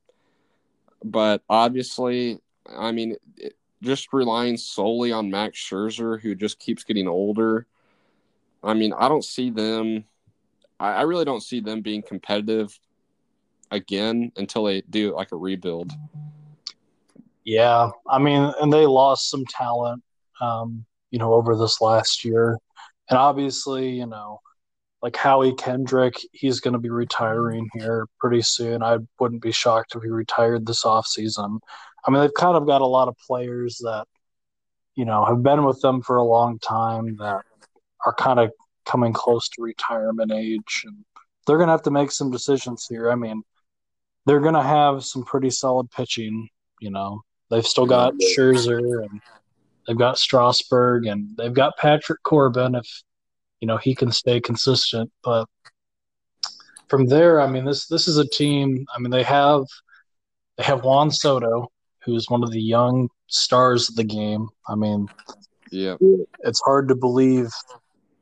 But 1.04 1.42
obviously, 1.48 2.38
I 2.68 2.92
mean, 2.92 3.16
it, 3.36 3.56
just 3.82 4.12
relying 4.12 4.56
solely 4.56 5.12
on 5.12 5.30
Max 5.30 5.58
Scherzer, 5.58 6.20
who 6.20 6.34
just 6.34 6.58
keeps 6.58 6.84
getting 6.84 7.08
older. 7.08 7.66
I 8.62 8.74
mean, 8.74 8.92
I 8.92 9.08
don't 9.08 9.24
see 9.24 9.50
them. 9.50 10.04
I, 10.80 10.92
I 10.92 11.02
really 11.02 11.24
don't 11.24 11.42
see 11.42 11.60
them 11.60 11.82
being 11.82 12.02
competitive 12.02 12.78
again 13.70 14.32
until 14.36 14.64
they 14.64 14.80
do 14.82 15.14
like 15.14 15.32
a 15.32 15.36
rebuild. 15.36 15.92
Yeah, 17.44 17.90
I 18.08 18.18
mean, 18.18 18.52
and 18.60 18.72
they 18.72 18.86
lost 18.86 19.30
some 19.30 19.44
talent, 19.46 20.02
um, 20.40 20.84
you 21.10 21.18
know, 21.18 21.32
over 21.32 21.56
this 21.56 21.80
last 21.80 22.24
year, 22.24 22.58
and 23.08 23.18
obviously, 23.18 23.90
you 23.90 24.06
know, 24.06 24.40
like 25.02 25.16
Howie 25.16 25.54
Kendrick, 25.54 26.16
he's 26.32 26.60
going 26.60 26.72
to 26.72 26.80
be 26.80 26.90
retiring 26.90 27.68
here 27.74 28.06
pretty 28.18 28.42
soon. 28.42 28.82
I 28.82 28.98
wouldn't 29.20 29.42
be 29.42 29.52
shocked 29.52 29.94
if 29.94 30.02
he 30.02 30.08
retired 30.08 30.66
this 30.66 30.84
offseason. 30.84 31.60
I 32.06 32.10
mean, 32.10 32.20
they've 32.20 32.34
kind 32.34 32.56
of 32.56 32.66
got 32.66 32.80
a 32.80 32.86
lot 32.86 33.08
of 33.08 33.16
players 33.18 33.78
that, 33.78 34.06
you 34.94 35.04
know, 35.04 35.24
have 35.24 35.42
been 35.42 35.64
with 35.64 35.80
them 35.80 36.02
for 36.02 36.16
a 36.16 36.24
long 36.24 36.58
time 36.58 37.16
that 37.16 37.42
are 38.04 38.14
kind 38.14 38.40
of 38.40 38.50
coming 38.84 39.12
close 39.12 39.48
to 39.50 39.62
retirement 39.62 40.32
age. 40.32 40.82
And 40.86 41.04
they're 41.46 41.58
going 41.58 41.68
to 41.68 41.72
have 41.72 41.82
to 41.82 41.90
make 41.90 42.10
some 42.10 42.30
decisions 42.30 42.86
here. 42.88 43.10
I 43.10 43.16
mean, 43.16 43.42
they're 44.24 44.40
going 44.40 44.54
to 44.54 44.62
have 44.62 45.04
some 45.04 45.24
pretty 45.24 45.50
solid 45.50 45.90
pitching. 45.90 46.48
You 46.80 46.90
know, 46.90 47.22
they've 47.50 47.66
still 47.66 47.86
got 47.86 48.14
Scherzer 48.36 49.04
and 49.04 49.20
they've 49.86 49.98
got 49.98 50.18
Strasburg 50.18 51.06
and 51.06 51.36
they've 51.36 51.54
got 51.54 51.76
Patrick 51.76 52.22
Corbin 52.22 52.74
if 52.74 53.02
you 53.60 53.66
know 53.66 53.76
he 53.76 53.94
can 53.94 54.10
stay 54.10 54.40
consistent. 54.40 55.10
But 55.22 55.46
from 56.88 57.06
there, 57.06 57.40
I 57.40 57.46
mean 57.46 57.64
this 57.64 57.86
this 57.86 58.08
is 58.08 58.18
a 58.18 58.28
team. 58.28 58.86
I 58.94 58.98
mean 58.98 59.10
they 59.10 59.22
have 59.22 59.64
they 60.56 60.64
have 60.64 60.84
Juan 60.84 61.10
Soto, 61.10 61.68
who's 62.04 62.30
one 62.30 62.42
of 62.42 62.50
the 62.50 62.62
young 62.62 63.08
stars 63.26 63.88
of 63.88 63.96
the 63.96 64.04
game. 64.04 64.48
I 64.68 64.74
mean, 64.74 65.08
yeah, 65.70 65.96
it's 66.40 66.60
hard 66.60 66.88
to 66.88 66.94
believe 66.94 67.48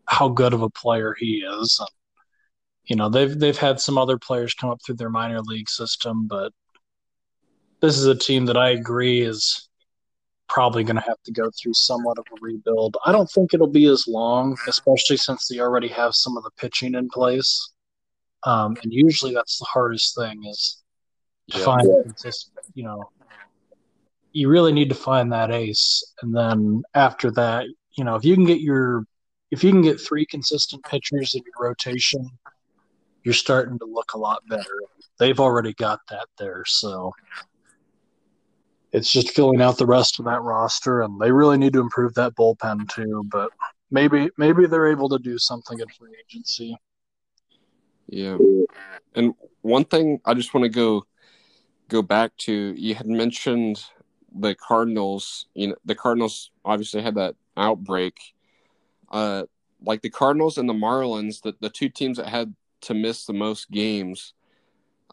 how 0.06 0.28
good 0.28 0.52
of 0.52 0.62
a 0.62 0.70
player 0.70 1.14
he 1.18 1.44
is. 1.60 1.80
You 2.86 2.96
know 2.96 3.08
they've 3.08 3.38
they've 3.38 3.56
had 3.56 3.80
some 3.80 3.98
other 3.98 4.18
players 4.18 4.54
come 4.54 4.70
up 4.70 4.80
through 4.84 4.96
their 4.96 5.10
minor 5.10 5.40
league 5.40 5.68
system, 5.68 6.26
but 6.26 6.52
this 7.80 7.98
is 7.98 8.06
a 8.06 8.14
team 8.14 8.46
that 8.46 8.56
I 8.56 8.70
agree 8.70 9.20
is 9.20 9.68
probably 10.54 10.84
going 10.84 10.94
to 10.94 11.02
have 11.02 11.20
to 11.24 11.32
go 11.32 11.50
through 11.50 11.74
somewhat 11.74 12.16
of 12.16 12.24
a 12.30 12.36
rebuild. 12.40 12.96
I 13.04 13.10
don't 13.10 13.28
think 13.28 13.52
it'll 13.52 13.66
be 13.66 13.86
as 13.86 14.06
long, 14.06 14.56
especially 14.68 15.16
since 15.16 15.48
they 15.48 15.58
already 15.58 15.88
have 15.88 16.14
some 16.14 16.36
of 16.36 16.44
the 16.44 16.50
pitching 16.56 16.94
in 16.94 17.08
place. 17.08 17.72
Um, 18.44 18.76
and 18.84 18.92
usually 18.92 19.34
that's 19.34 19.58
the 19.58 19.64
hardest 19.64 20.14
thing 20.16 20.44
is 20.44 20.80
to 21.50 21.58
yeah. 21.58 21.64
find 21.64 21.88
consistent, 22.04 22.56
you 22.74 22.84
know, 22.84 23.10
you 24.30 24.48
really 24.48 24.72
need 24.72 24.90
to 24.90 24.94
find 24.94 25.32
that 25.32 25.50
ace, 25.50 26.14
and 26.22 26.34
then 26.34 26.82
after 26.94 27.32
that, 27.32 27.66
you 27.96 28.04
know, 28.04 28.14
if 28.14 28.24
you 28.24 28.34
can 28.34 28.44
get 28.44 28.60
your 28.60 29.04
if 29.50 29.64
you 29.64 29.72
can 29.72 29.82
get 29.82 30.00
three 30.00 30.26
consistent 30.26 30.84
pitchers 30.84 31.34
in 31.34 31.42
your 31.44 31.68
rotation, 31.68 32.28
you're 33.24 33.34
starting 33.34 33.78
to 33.78 33.86
look 33.86 34.14
a 34.14 34.18
lot 34.18 34.42
better. 34.48 34.78
They've 35.18 35.38
already 35.38 35.72
got 35.74 36.00
that 36.10 36.26
there, 36.38 36.64
so 36.66 37.12
it's 38.94 39.10
just 39.10 39.32
filling 39.32 39.60
out 39.60 39.76
the 39.76 39.86
rest 39.86 40.20
of 40.20 40.24
that 40.26 40.40
roster, 40.40 41.02
and 41.02 41.20
they 41.20 41.32
really 41.32 41.58
need 41.58 41.72
to 41.72 41.80
improve 41.80 42.14
that 42.14 42.34
bullpen 42.36 42.88
too. 42.88 43.24
But 43.30 43.50
maybe 43.90 44.30
maybe 44.38 44.66
they're 44.66 44.90
able 44.90 45.08
to 45.08 45.18
do 45.18 45.36
something 45.36 45.78
in 45.80 45.88
free 45.88 46.12
agency. 46.28 46.76
Yeah, 48.06 48.38
and 49.16 49.34
one 49.62 49.84
thing 49.84 50.20
I 50.24 50.34
just 50.34 50.54
want 50.54 50.62
to 50.62 50.68
go 50.68 51.04
go 51.88 52.02
back 52.02 52.36
to 52.36 52.52
you 52.52 52.94
had 52.94 53.08
mentioned 53.08 53.84
the 54.32 54.54
Cardinals. 54.54 55.46
You 55.54 55.68
know, 55.68 55.76
the 55.84 55.96
Cardinals 55.96 56.52
obviously 56.64 57.02
had 57.02 57.16
that 57.16 57.34
outbreak. 57.56 58.16
Uh, 59.10 59.44
like 59.84 60.02
the 60.02 60.10
Cardinals 60.10 60.56
and 60.56 60.68
the 60.68 60.72
Marlins, 60.74 61.42
the, 61.42 61.54
the 61.60 61.68
two 61.68 61.88
teams 61.88 62.16
that 62.16 62.28
had 62.28 62.54
to 62.82 62.94
miss 62.94 63.26
the 63.26 63.32
most 63.32 63.70
games. 63.72 64.34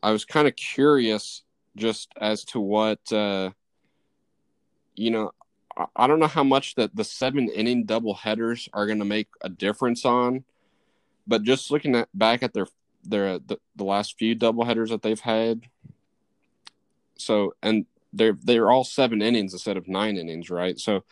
I 0.04 0.12
was 0.12 0.24
kind 0.24 0.48
of 0.48 0.56
curious 0.56 1.44
just 1.76 2.12
as 2.20 2.44
to 2.46 2.60
what 2.60 3.12
uh, 3.12 3.52
you 5.02 5.10
know, 5.10 5.32
I 5.96 6.06
don't 6.06 6.20
know 6.20 6.28
how 6.28 6.44
much 6.44 6.76
that 6.76 6.96
the 6.96 7.04
seven 7.04 7.50
inning 7.50 7.86
double 7.86 8.14
headers 8.14 8.70
are 8.74 8.86
going 8.86 9.00
to 9.00 9.06
make 9.06 9.30
a 9.42 9.50
difference 9.50 10.06
on, 10.06 10.44
but 11.26 11.44
just 11.44 11.72
looking 11.72 11.96
at 11.96 12.08
back 12.14 12.44
at 12.44 12.54
their 12.54 12.68
their 13.04 13.40
the, 13.40 13.58
the 13.76 13.84
last 13.84 14.20
few 14.20 14.36
double 14.36 14.64
headers 14.64 14.92
that 14.92 15.02
they've 15.02 15.20
had. 15.20 15.62
So 17.18 17.56
and 17.64 17.86
they're 18.14 18.38
they're 18.44 18.70
all 18.70 18.84
seven 18.84 19.22
innings 19.22 19.54
instead 19.54 19.78
of 19.78 19.88
nine 19.88 20.18
innings, 20.18 20.52
right? 20.52 20.78
So 20.78 21.04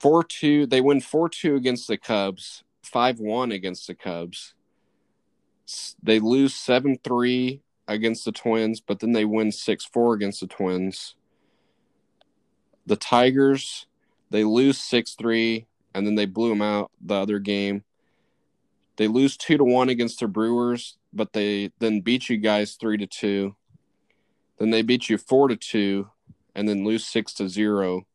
four 0.00 0.24
two, 0.24 0.66
they 0.66 0.80
win 0.80 1.00
four 1.00 1.28
two 1.28 1.54
against 1.54 1.86
the 1.86 1.96
Cubs, 1.96 2.64
five 2.82 3.20
one 3.20 3.52
against 3.52 3.86
the 3.86 3.94
Cubs. 3.94 4.54
They 6.02 6.18
lose 6.18 6.54
seven 6.54 6.98
three 7.04 7.62
against 7.86 8.24
the 8.24 8.32
Twins, 8.32 8.80
but 8.80 8.98
then 8.98 9.12
they 9.12 9.24
win 9.24 9.52
six 9.52 9.84
four 9.84 10.14
against 10.14 10.40
the 10.40 10.48
Twins 10.48 11.14
the 12.86 12.96
Tigers, 12.96 13.86
they 14.30 14.44
lose 14.44 14.78
6 14.78 15.14
3, 15.14 15.66
and 15.94 16.06
then 16.06 16.14
they 16.14 16.26
blew 16.26 16.48
them 16.50 16.62
out 16.62 16.90
the 17.00 17.14
other 17.14 17.38
game. 17.38 17.84
They 18.96 19.08
lose 19.08 19.36
2 19.36 19.58
to 19.58 19.64
1 19.64 19.88
against 19.88 20.20
the 20.20 20.28
Brewers, 20.28 20.96
but 21.12 21.32
they 21.32 21.72
then 21.78 22.00
beat 22.00 22.28
you 22.28 22.36
guys 22.36 22.74
3 22.74 22.98
to 22.98 23.06
2. 23.06 23.56
Then 24.58 24.70
they 24.70 24.82
beat 24.82 25.08
you 25.08 25.18
4 25.18 25.48
to 25.48 25.56
2, 25.56 26.08
and 26.54 26.68
then 26.68 26.84
lose 26.84 27.06
6 27.06 27.32
to 27.34 27.48
0. 27.48 28.06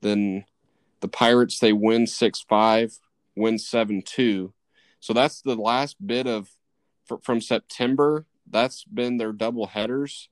Then 0.00 0.44
the 1.00 1.08
Pirates, 1.08 1.58
they 1.58 1.72
win 1.72 2.06
6 2.06 2.40
5, 2.48 2.98
win 3.36 3.58
7 3.58 4.02
2. 4.02 4.52
So 5.00 5.12
that's 5.12 5.42
the 5.42 5.56
last 5.56 5.96
bit 6.04 6.26
of 6.26 6.48
from 7.22 7.40
September. 7.40 8.26
That's 8.48 8.84
been 8.84 9.16
their 9.16 9.32
double 9.32 9.66
headers. 9.66 10.28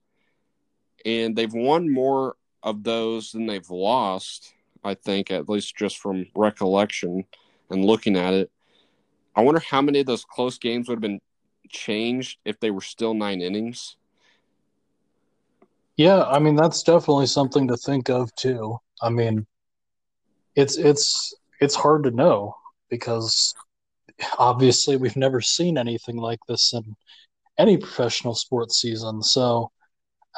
And 1.05 1.37
they've 1.37 1.53
won 1.53 1.93
more 1.93 2.37
of 2.63 2.85
those 2.85 3.33
than 3.33 3.47
they've 3.47 3.69
lost, 3.71 4.55
I 4.85 4.95
think, 4.95 5.31
at 5.31 5.49
least 5.49 5.77
just 5.77 5.99
from 5.99 6.27
recollection 6.35 7.25
and 7.71 7.85
looking 7.85 8.17
at 8.17 8.35
it. 8.35 8.51
I 9.35 9.43
wonder 9.43 9.61
how 9.61 9.83
many 9.83 10.01
of 10.01 10.07
those 10.07 10.25
close 10.25 10.59
games 10.59 10.89
would 10.89 10.97
have 10.97 11.03
been 11.03 11.21
changed 11.69 12.39
if 12.45 12.61
they 12.61 12.71
were 12.71 12.83
still 12.83 13.15
nine 13.15 13.41
innings. 13.41 13.97
Yeah, 15.97 16.23
I 16.25 16.39
mean 16.39 16.57
that's 16.57 16.83
definitely 16.83 17.27
something 17.27 17.69
to 17.69 17.77
think 17.77 18.09
of 18.09 18.35
too. 18.35 18.79
I 19.01 19.11
mean, 19.11 19.47
it's 20.55 20.77
it's 20.77 21.35
it's 21.61 21.75
hard 21.75 22.05
to 22.05 22.11
know 22.11 22.55
because 22.89 23.55
obviously 24.39 24.97
we've 24.97 25.17
never 25.17 25.41
seen 25.41 25.79
anything 25.79 26.17
like 26.17 26.41
this 26.49 26.73
in 26.73 26.95
any 27.59 27.77
professional 27.77 28.35
sports 28.35 28.81
season. 28.81 29.23
So, 29.23 29.71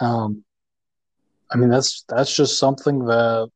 um, 0.01 0.45
I 1.51 1.57
mean, 1.57 1.71
that's 1.71 2.05
that's 2.09 2.35
just 2.35 2.59
something 2.59 3.05
that 3.07 3.49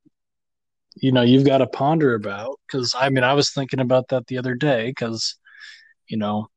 you 0.96 1.12
know 1.12 1.22
you've 1.22 1.46
got 1.46 1.58
to 1.58 1.66
ponder 1.66 2.14
about. 2.14 2.58
Because 2.66 2.94
I 2.98 3.08
mean, 3.10 3.24
I 3.24 3.34
was 3.34 3.50
thinking 3.50 3.80
about 3.80 4.08
that 4.08 4.26
the 4.26 4.38
other 4.38 4.54
day 4.54 4.86
because 4.88 5.36
you 6.06 6.16
know 6.16 6.48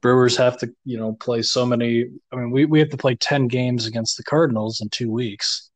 Brewers 0.00 0.36
have 0.36 0.58
to 0.58 0.72
you 0.84 0.98
know 0.98 1.12
play 1.14 1.42
so 1.42 1.66
many. 1.66 2.06
I 2.32 2.36
mean, 2.36 2.50
we 2.50 2.64
we 2.64 2.78
have 2.78 2.90
to 2.90 2.96
play 2.96 3.14
ten 3.14 3.48
games 3.48 3.86
against 3.86 4.16
the 4.16 4.24
Cardinals 4.24 4.80
in 4.80 4.88
two 4.88 5.10
weeks 5.10 5.70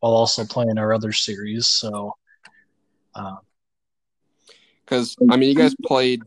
while 0.00 0.12
also 0.12 0.44
playing 0.44 0.78
our 0.78 0.92
other 0.92 1.12
series. 1.12 1.66
So. 1.66 2.14
because 4.84 5.16
um, 5.20 5.30
I 5.30 5.36
mean, 5.36 5.50
you 5.50 5.54
guys 5.54 5.74
played, 5.84 6.22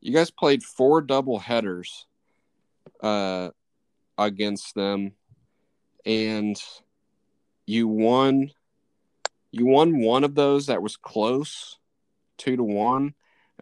you 0.00 0.12
guys 0.12 0.30
played 0.30 0.62
four 0.62 1.00
double 1.00 1.38
headers, 1.38 2.06
uh, 3.02 3.50
against 4.16 4.74
them 4.74 5.12
and 6.08 6.60
you 7.66 7.86
won 7.86 8.50
you 9.52 9.66
won 9.66 10.00
one 10.00 10.24
of 10.24 10.34
those 10.34 10.66
that 10.66 10.82
was 10.82 10.96
close 10.96 11.78
two 12.38 12.56
to 12.56 12.64
one 12.64 13.14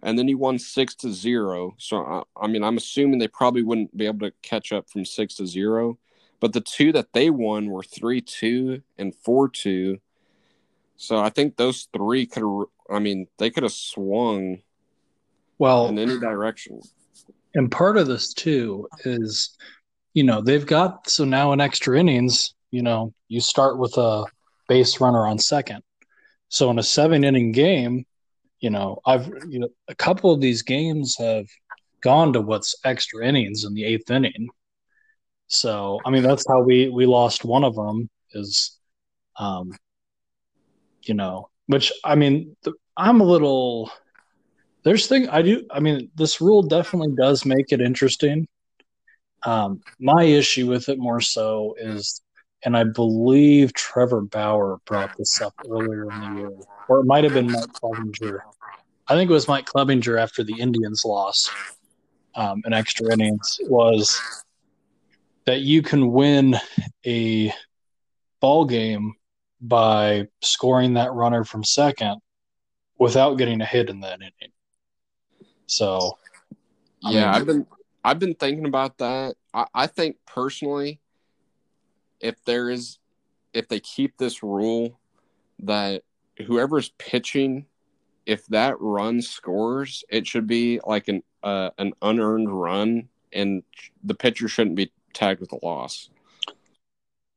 and 0.02 0.18
then 0.18 0.28
you 0.28 0.36
won 0.36 0.58
six 0.58 0.94
to 0.94 1.10
zero. 1.10 1.74
So 1.78 2.04
I, 2.04 2.22
I, 2.44 2.46
mean 2.46 2.62
i'm 2.62 2.76
assuming 2.76 3.18
they 3.18 3.28
probably 3.28 3.62
wouldn't 3.62 3.94
be 3.96 4.06
able 4.06 4.28
to 4.28 4.34
catch 4.42 4.72
up 4.72 4.88
from 4.88 5.04
six 5.04 5.34
to 5.34 5.46
zero 5.46 5.98
but 6.38 6.52
the 6.52 6.60
two 6.60 6.92
that 6.92 7.12
they 7.12 7.30
won 7.30 7.66
were 7.66 7.82
three 7.82 8.20
two 8.20 8.82
and 8.96 9.14
four 9.14 9.48
two. 9.48 9.98
So 10.96 11.18
i 11.18 11.28
think 11.30 11.56
those 11.56 11.88
three 11.92 12.26
could 12.26 12.42
have 12.42 12.96
i 12.96 13.00
mean 13.00 13.26
they 13.38 13.50
could 13.50 13.64
have 13.64 13.72
swung 13.72 14.58
well 15.58 15.88
in 15.88 15.98
any 15.98 16.18
direction. 16.20 16.80
and 17.54 17.72
part 17.72 17.96
of 17.96 18.06
this 18.06 18.32
too 18.32 18.86
is 19.04 19.56
you 20.16 20.24
know, 20.24 20.40
they've 20.40 20.64
got 20.64 21.10
so 21.10 21.26
now 21.26 21.52
in 21.52 21.60
extra 21.60 22.00
innings, 22.00 22.54
you 22.70 22.80
know, 22.80 23.12
you 23.28 23.38
start 23.38 23.78
with 23.78 23.98
a 23.98 24.24
base 24.66 24.98
runner 24.98 25.26
on 25.26 25.38
second. 25.38 25.82
So 26.48 26.70
in 26.70 26.78
a 26.78 26.82
seven 26.82 27.22
inning 27.22 27.52
game, 27.52 28.06
you 28.60 28.70
know, 28.70 28.98
I've 29.04 29.26
you 29.50 29.58
know 29.60 29.68
a 29.88 29.94
couple 29.94 30.32
of 30.32 30.40
these 30.40 30.62
games 30.62 31.16
have 31.18 31.44
gone 32.00 32.32
to 32.32 32.40
what's 32.40 32.74
extra 32.82 33.26
innings 33.26 33.64
in 33.64 33.74
the 33.74 33.84
eighth 33.84 34.10
inning. 34.10 34.48
So 35.48 36.00
I 36.06 36.08
mean 36.08 36.22
that's 36.22 36.46
how 36.48 36.62
we 36.62 36.88
we 36.88 37.04
lost 37.04 37.44
one 37.44 37.62
of 37.62 37.74
them 37.74 38.08
is, 38.32 38.78
um, 39.38 39.70
you 41.02 41.12
know, 41.12 41.50
which 41.66 41.92
I 42.02 42.14
mean 42.14 42.56
the, 42.62 42.72
I'm 42.96 43.20
a 43.20 43.24
little. 43.24 43.90
There's 44.82 45.08
thing 45.08 45.28
I 45.28 45.42
do. 45.42 45.66
I 45.70 45.80
mean, 45.80 46.10
this 46.14 46.40
rule 46.40 46.62
definitely 46.62 47.14
does 47.16 47.44
make 47.44 47.70
it 47.70 47.82
interesting 47.82 48.48
um, 49.46 49.80
my 50.00 50.24
issue 50.24 50.66
with 50.66 50.88
it 50.88 50.98
more 50.98 51.20
so 51.20 51.76
is, 51.78 52.20
and 52.64 52.76
I 52.76 52.84
believe 52.84 53.72
Trevor 53.72 54.22
Bauer 54.22 54.80
brought 54.84 55.16
this 55.16 55.40
up 55.40 55.54
earlier 55.70 56.10
in 56.10 56.20
the 56.20 56.40
year, 56.40 56.50
or 56.88 57.00
it 57.00 57.04
might 57.04 57.24
have 57.24 57.32
been 57.32 57.52
Mike 57.52 57.72
Clevinger. 57.72 58.40
I 59.08 59.14
think 59.14 59.30
it 59.30 59.32
was 59.32 59.46
Mike 59.46 59.66
Clevinger 59.66 60.20
after 60.20 60.42
the 60.42 60.58
Indians 60.58 61.04
lost 61.04 61.50
um, 62.34 62.60
in 62.66 62.72
extra 62.72 63.12
innings 63.12 63.58
was 63.62 64.20
that 65.44 65.60
you 65.60 65.80
can 65.80 66.10
win 66.10 66.56
a 67.06 67.52
ball 68.40 68.64
game 68.64 69.14
by 69.60 70.26
scoring 70.42 70.94
that 70.94 71.12
runner 71.12 71.44
from 71.44 71.62
second 71.62 72.20
without 72.98 73.38
getting 73.38 73.60
a 73.60 73.64
hit 73.64 73.88
in 73.88 74.00
that 74.00 74.18
inning. 74.20 74.52
So, 75.66 76.18
yeah, 77.00 77.08
I 77.08 77.12
mean, 77.12 77.40
I've 77.40 77.46
been 77.46 77.66
I've 78.06 78.20
been 78.20 78.36
thinking 78.36 78.66
about 78.66 78.98
that. 78.98 79.34
I, 79.52 79.66
I 79.74 79.86
think 79.88 80.18
personally, 80.26 81.00
if 82.20 82.36
there 82.44 82.70
is, 82.70 83.00
if 83.52 83.66
they 83.66 83.80
keep 83.80 84.16
this 84.16 84.44
rule 84.44 85.00
that 85.64 86.04
whoever's 86.46 86.90
pitching, 86.98 87.66
if 88.24 88.46
that 88.46 88.80
run 88.80 89.20
scores, 89.20 90.04
it 90.08 90.24
should 90.24 90.46
be 90.46 90.78
like 90.86 91.08
an 91.08 91.24
uh, 91.42 91.70
an 91.78 91.94
unearned 92.00 92.48
run, 92.48 93.08
and 93.32 93.64
the 94.04 94.14
pitcher 94.14 94.46
shouldn't 94.46 94.76
be 94.76 94.92
tagged 95.12 95.40
with 95.40 95.50
a 95.50 95.58
loss. 95.66 96.08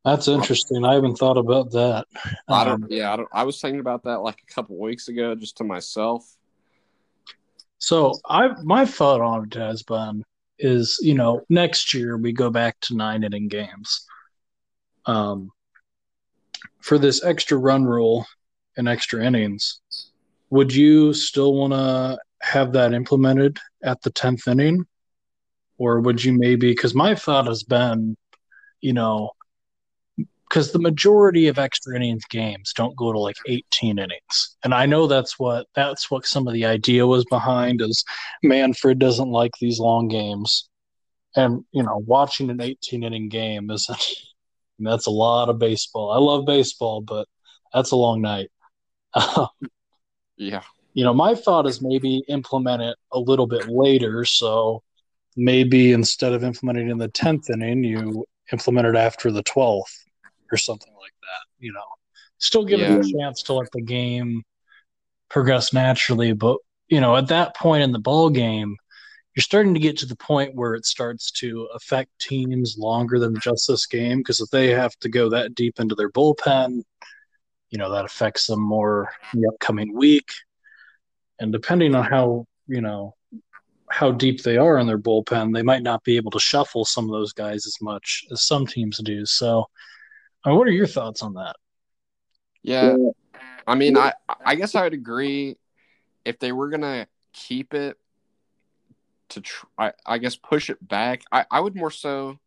That's 0.06 0.28
interesting. 0.28 0.86
I 0.86 0.94
haven't 0.94 1.16
thought 1.16 1.38
about 1.38 1.72
that. 1.72 2.06
I 2.48 2.64
don't. 2.64 2.84
Um, 2.84 2.88
yeah, 2.92 3.12
I, 3.12 3.16
don't, 3.16 3.30
I 3.34 3.44
was 3.44 3.60
thinking 3.60 3.80
about 3.80 4.04
that 4.04 4.20
like 4.20 4.44
a 4.48 4.54
couple 4.54 4.78
weeks 4.78 5.08
ago, 5.08 5.34
just 5.34 5.58
to 5.58 5.64
myself. 5.64 6.32
So 7.80 8.14
I, 8.30 8.50
my 8.62 8.86
thought 8.86 9.22
on 9.22 9.46
it 9.46 9.56
has 9.56 9.82
been 9.82 10.24
is 10.60 11.00
you 11.02 11.14
know 11.14 11.42
next 11.50 11.94
year 11.94 12.18
we 12.18 12.32
go 12.32 12.50
back 12.50 12.80
to 12.82 12.96
nine 12.96 13.24
inning 13.24 13.48
games. 13.48 14.06
Um, 15.06 15.52
for 16.82 16.98
this 16.98 17.24
extra 17.24 17.58
run 17.58 17.84
rule 17.84 18.26
and 18.78 18.88
extra 18.88 19.26
innings, 19.26 19.80
would 20.50 20.74
you 20.74 21.14
still 21.14 21.54
want 21.54 21.74
to 21.74 22.20
have 22.42 22.74
that 22.74 22.94
implemented 22.94 23.58
at 23.84 24.02
the 24.02 24.10
tenth 24.12 24.48
inning, 24.48 24.86
or 25.78 26.00
would 26.02 26.24
you 26.24 26.34
maybe? 26.34 26.72
Because 26.72 26.96
my 26.96 27.16
thought 27.16 27.48
has 27.48 27.64
been, 27.64 28.16
you 28.82 28.94
know, 28.94 29.32
because 30.50 30.72
the 30.72 30.80
majority 30.80 31.48
of 31.48 31.60
extra 31.60 31.96
innings 31.96 32.26
games 32.26 32.74
don't 32.74 32.96
go 32.96 33.14
to 33.14 33.20
like 33.20 33.36
18 33.48 34.00
innings. 34.00 34.58
And 34.64 34.74
i 34.74 34.86
know 34.86 35.08
that's 35.08 35.38
what 35.38 35.68
that's 35.76 36.10
what 36.10 36.26
some 36.26 36.48
of 36.48 36.54
the 36.54 36.66
idea 36.66 37.06
was 37.06 37.24
behind 37.26 37.82
is 37.82 38.04
manfred 38.44 39.00
doesn't 39.00 39.30
like 39.30 39.52
these 39.60 39.80
long 39.80 40.08
games. 40.08 40.68
And 41.36 41.64
you 41.72 41.84
know 41.84 42.04
watching 42.06 42.50
an 42.50 42.62
18 42.62 43.04
inning 43.04 43.30
game 43.30 43.70
isn't 43.70 44.04
that's 44.80 45.08
a 45.08 45.12
lot 45.12 45.50
of 45.50 45.60
baseball. 45.60 46.12
I 46.12 46.18
love 46.18 46.46
baseball 46.46 47.02
but 47.02 47.28
that's 47.74 47.92
a 47.92 47.96
long 47.96 48.22
night. 48.22 48.50
Um, 49.14 49.48
yeah. 50.38 50.62
you 50.94 51.04
know 51.04 51.14
my 51.14 51.36
thought 51.36 51.68
is 51.68 51.82
maybe 51.82 52.24
implement 52.28 52.82
it 52.82 52.98
a 53.12 53.20
little 53.20 53.48
bit 53.48 53.68
later. 53.68 54.26
So 54.26 54.84
maybe 55.36 55.94
instead 55.94 56.34
of 56.34 56.44
implementing 56.44 56.90
in 56.90 56.98
the 56.98 57.10
10th 57.10 57.50
inning 57.52 57.84
you 57.84 58.26
implement 58.52 58.88
it 58.88 58.96
after 58.96 59.32
the 59.32 59.44
12th 59.44 60.09
or 60.52 60.58
something 60.58 60.94
like 61.00 61.14
that. 61.22 61.66
You 61.66 61.74
know, 61.74 61.86
still 62.38 62.66
give 62.66 62.80
yeah. 62.80 62.96
it 62.96 63.06
a 63.06 63.12
chance 63.12 63.44
to 63.44 63.54
let 63.54 63.72
the 63.72 63.82
game 63.82 64.44
progress 65.30 65.74
naturally, 65.74 66.34
but 66.34 66.58
you 66.88 67.00
know, 67.00 67.16
at 67.16 67.28
that 67.28 67.56
point 67.56 67.84
in 67.84 67.92
the 67.92 68.00
ball 68.00 68.30
game, 68.30 68.76
you're 69.36 69.44
starting 69.44 69.76
to 69.76 69.80
get 69.80 69.98
to 70.00 70.06
the 70.06 70.16
point 70.16 70.56
where 70.56 70.74
it 70.74 70.86
starts 70.86 71.32
to 71.32 71.70
affect 71.76 72.10
teams 72.20 72.78
longer 72.78 73.20
than 73.20 73.40
just 73.40 73.68
this 73.68 73.86
game 73.86 74.18
because 74.18 74.42
if 74.42 74.50
they 74.50 74.70
have 74.70 74.96
to 74.98 75.10
go 75.10 75.30
that 75.30 75.56
deep 75.56 75.80
into 75.80 75.96
their 75.96 76.10
bullpen, 76.10 76.82
you 77.70 77.78
know, 77.78 77.92
that 77.92 78.06
affects 78.06 78.48
them 78.48 78.60
more 78.60 79.12
in 79.34 79.42
the 79.42 79.48
upcoming 79.48 79.94
week. 79.96 80.30
And 81.40 81.54
depending 81.54 81.94
on 81.96 82.04
how, 82.04 82.48
you 82.68 82.82
know, 82.82 83.16
how 83.90 84.12
deep 84.12 84.44
they 84.44 84.58
are 84.58 84.78
in 84.80 84.88
their 84.88 85.00
bullpen, 85.00 85.54
they 85.54 85.64
might 85.64 85.84
not 85.84 86.04
be 86.04 86.18
able 86.18 86.32
to 86.32 86.40
shuffle 86.40 86.84
some 86.86 87.06
of 87.06 87.12
those 87.12 87.32
guys 87.32 87.66
as 87.66 87.78
much 87.82 88.26
as 88.32 88.42
some 88.42 88.66
teams 88.66 88.98
do. 88.98 89.26
So 89.26 89.66
uh, 90.46 90.56
what 90.56 90.68
are 90.68 90.72
your 90.72 90.88
thoughts 90.88 91.22
on 91.22 91.34
that? 91.36 91.56
Yeah, 92.62 92.96
I 93.68 93.76
mean, 93.76 93.98
I 93.98 94.14
I 94.46 94.56
guess 94.56 94.76
I 94.76 94.84
would 94.84 94.94
agree 94.94 95.58
if 96.26 96.40
they 96.40 96.52
were 96.52 96.70
gonna 96.70 97.08
keep 97.34 97.74
it 97.74 97.98
to 99.30 99.42
try, 99.42 99.94
I 100.06 100.18
guess 100.18 100.36
push 100.36 100.70
it 100.70 100.86
back. 100.86 101.24
I 101.32 101.46
I 101.50 101.60
would 101.60 101.76
more 101.76 101.92
so 101.92 102.40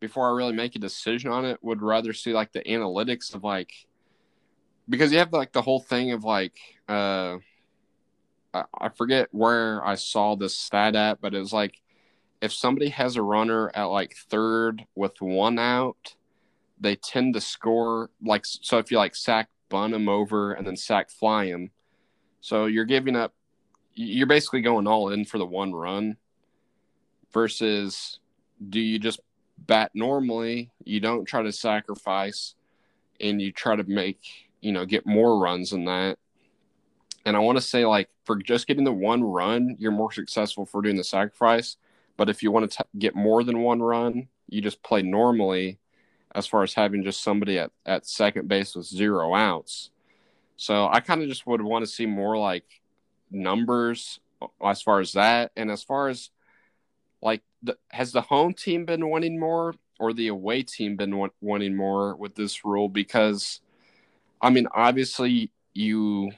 before 0.00 0.28
I 0.28 0.36
really 0.36 0.52
make 0.52 0.74
a 0.74 0.80
decision 0.80 1.30
on 1.30 1.44
it 1.44 1.62
would 1.62 1.80
rather 1.80 2.12
see 2.12 2.32
like 2.32 2.52
the 2.52 2.62
analytics 2.62 3.34
of 3.34 3.44
like 3.44 3.72
because 4.88 5.12
you 5.12 5.18
have 5.18 5.32
like 5.32 5.52
the 5.52 5.62
whole 5.62 5.78
thing 5.78 6.10
of 6.10 6.24
like 6.24 6.58
uh 6.88 7.36
I, 8.52 8.64
I 8.76 8.88
forget 8.88 9.28
where 9.30 9.84
I 9.86 9.94
saw 9.94 10.34
this 10.34 10.56
stat 10.56 10.96
at, 10.96 11.20
but 11.20 11.34
it 11.34 11.38
was 11.38 11.52
like 11.52 11.80
if 12.40 12.52
somebody 12.52 12.88
has 12.88 13.16
a 13.16 13.22
runner 13.22 13.70
at 13.74 13.84
like 13.84 14.16
third 14.28 14.84
with 14.96 15.20
one 15.20 15.58
out 15.58 16.16
they 16.82 16.96
tend 16.96 17.32
to 17.34 17.40
score 17.40 18.10
like 18.22 18.44
so 18.44 18.78
if 18.78 18.90
you 18.90 18.98
like 18.98 19.14
sack 19.14 19.48
bun 19.70 19.92
them 19.92 20.08
over 20.08 20.52
and 20.52 20.66
then 20.66 20.76
sack 20.76 21.08
fly 21.08 21.46
them 21.50 21.70
so 22.40 22.66
you're 22.66 22.84
giving 22.84 23.16
up 23.16 23.32
you're 23.94 24.26
basically 24.26 24.60
going 24.60 24.86
all 24.86 25.10
in 25.10 25.24
for 25.24 25.38
the 25.38 25.46
one 25.46 25.72
run 25.72 26.16
versus 27.32 28.18
do 28.68 28.80
you 28.80 28.98
just 28.98 29.20
bat 29.58 29.90
normally 29.94 30.70
you 30.84 31.00
don't 31.00 31.24
try 31.24 31.42
to 31.42 31.52
sacrifice 31.52 32.54
and 33.20 33.40
you 33.40 33.52
try 33.52 33.76
to 33.76 33.84
make 33.84 34.20
you 34.60 34.72
know 34.72 34.84
get 34.84 35.06
more 35.06 35.38
runs 35.38 35.70
than 35.70 35.84
that. 35.84 36.18
And 37.24 37.36
i 37.36 37.38
want 37.38 37.56
to 37.56 37.62
say 37.62 37.86
like 37.86 38.08
for 38.24 38.36
just 38.36 38.66
getting 38.66 38.84
the 38.84 38.92
one 38.92 39.22
run 39.22 39.76
you're 39.78 39.92
more 39.92 40.12
successful 40.12 40.66
for 40.66 40.82
doing 40.82 40.96
the 40.96 41.04
sacrifice 41.04 41.76
but 42.16 42.28
if 42.28 42.42
you 42.42 42.50
want 42.50 42.70
to 42.70 42.78
t- 42.78 42.98
get 42.98 43.14
more 43.14 43.44
than 43.44 43.60
one 43.60 43.80
run 43.80 44.26
you 44.48 44.60
just 44.60 44.82
play 44.82 45.02
normally 45.02 45.78
as 46.34 46.46
far 46.46 46.62
as 46.62 46.74
having 46.74 47.04
just 47.04 47.22
somebody 47.22 47.58
at, 47.58 47.70
at 47.86 48.06
second 48.06 48.48
base 48.48 48.74
with 48.74 48.86
zero 48.86 49.34
outs. 49.34 49.90
So 50.56 50.88
I 50.90 51.00
kind 51.00 51.22
of 51.22 51.28
just 51.28 51.46
would 51.46 51.62
want 51.62 51.84
to 51.84 51.90
see 51.90 52.06
more 52.06 52.36
like 52.38 52.64
numbers 53.30 54.20
uh, 54.40 54.46
as 54.64 54.82
far 54.82 55.00
as 55.00 55.12
that. 55.12 55.52
And 55.56 55.70
as 55.70 55.82
far 55.82 56.08
as 56.08 56.30
like, 57.20 57.42
the, 57.62 57.76
has 57.90 58.12
the 58.12 58.22
home 58.22 58.54
team 58.54 58.84
been 58.84 59.08
winning 59.10 59.38
more 59.38 59.74
or 60.00 60.12
the 60.12 60.28
away 60.28 60.62
team 60.62 60.96
been 60.96 61.28
winning 61.40 61.76
more 61.76 62.16
with 62.16 62.34
this 62.34 62.64
rule? 62.64 62.88
Because, 62.88 63.60
I 64.40 64.50
mean, 64.50 64.66
obviously, 64.72 65.52
you, 65.74 66.32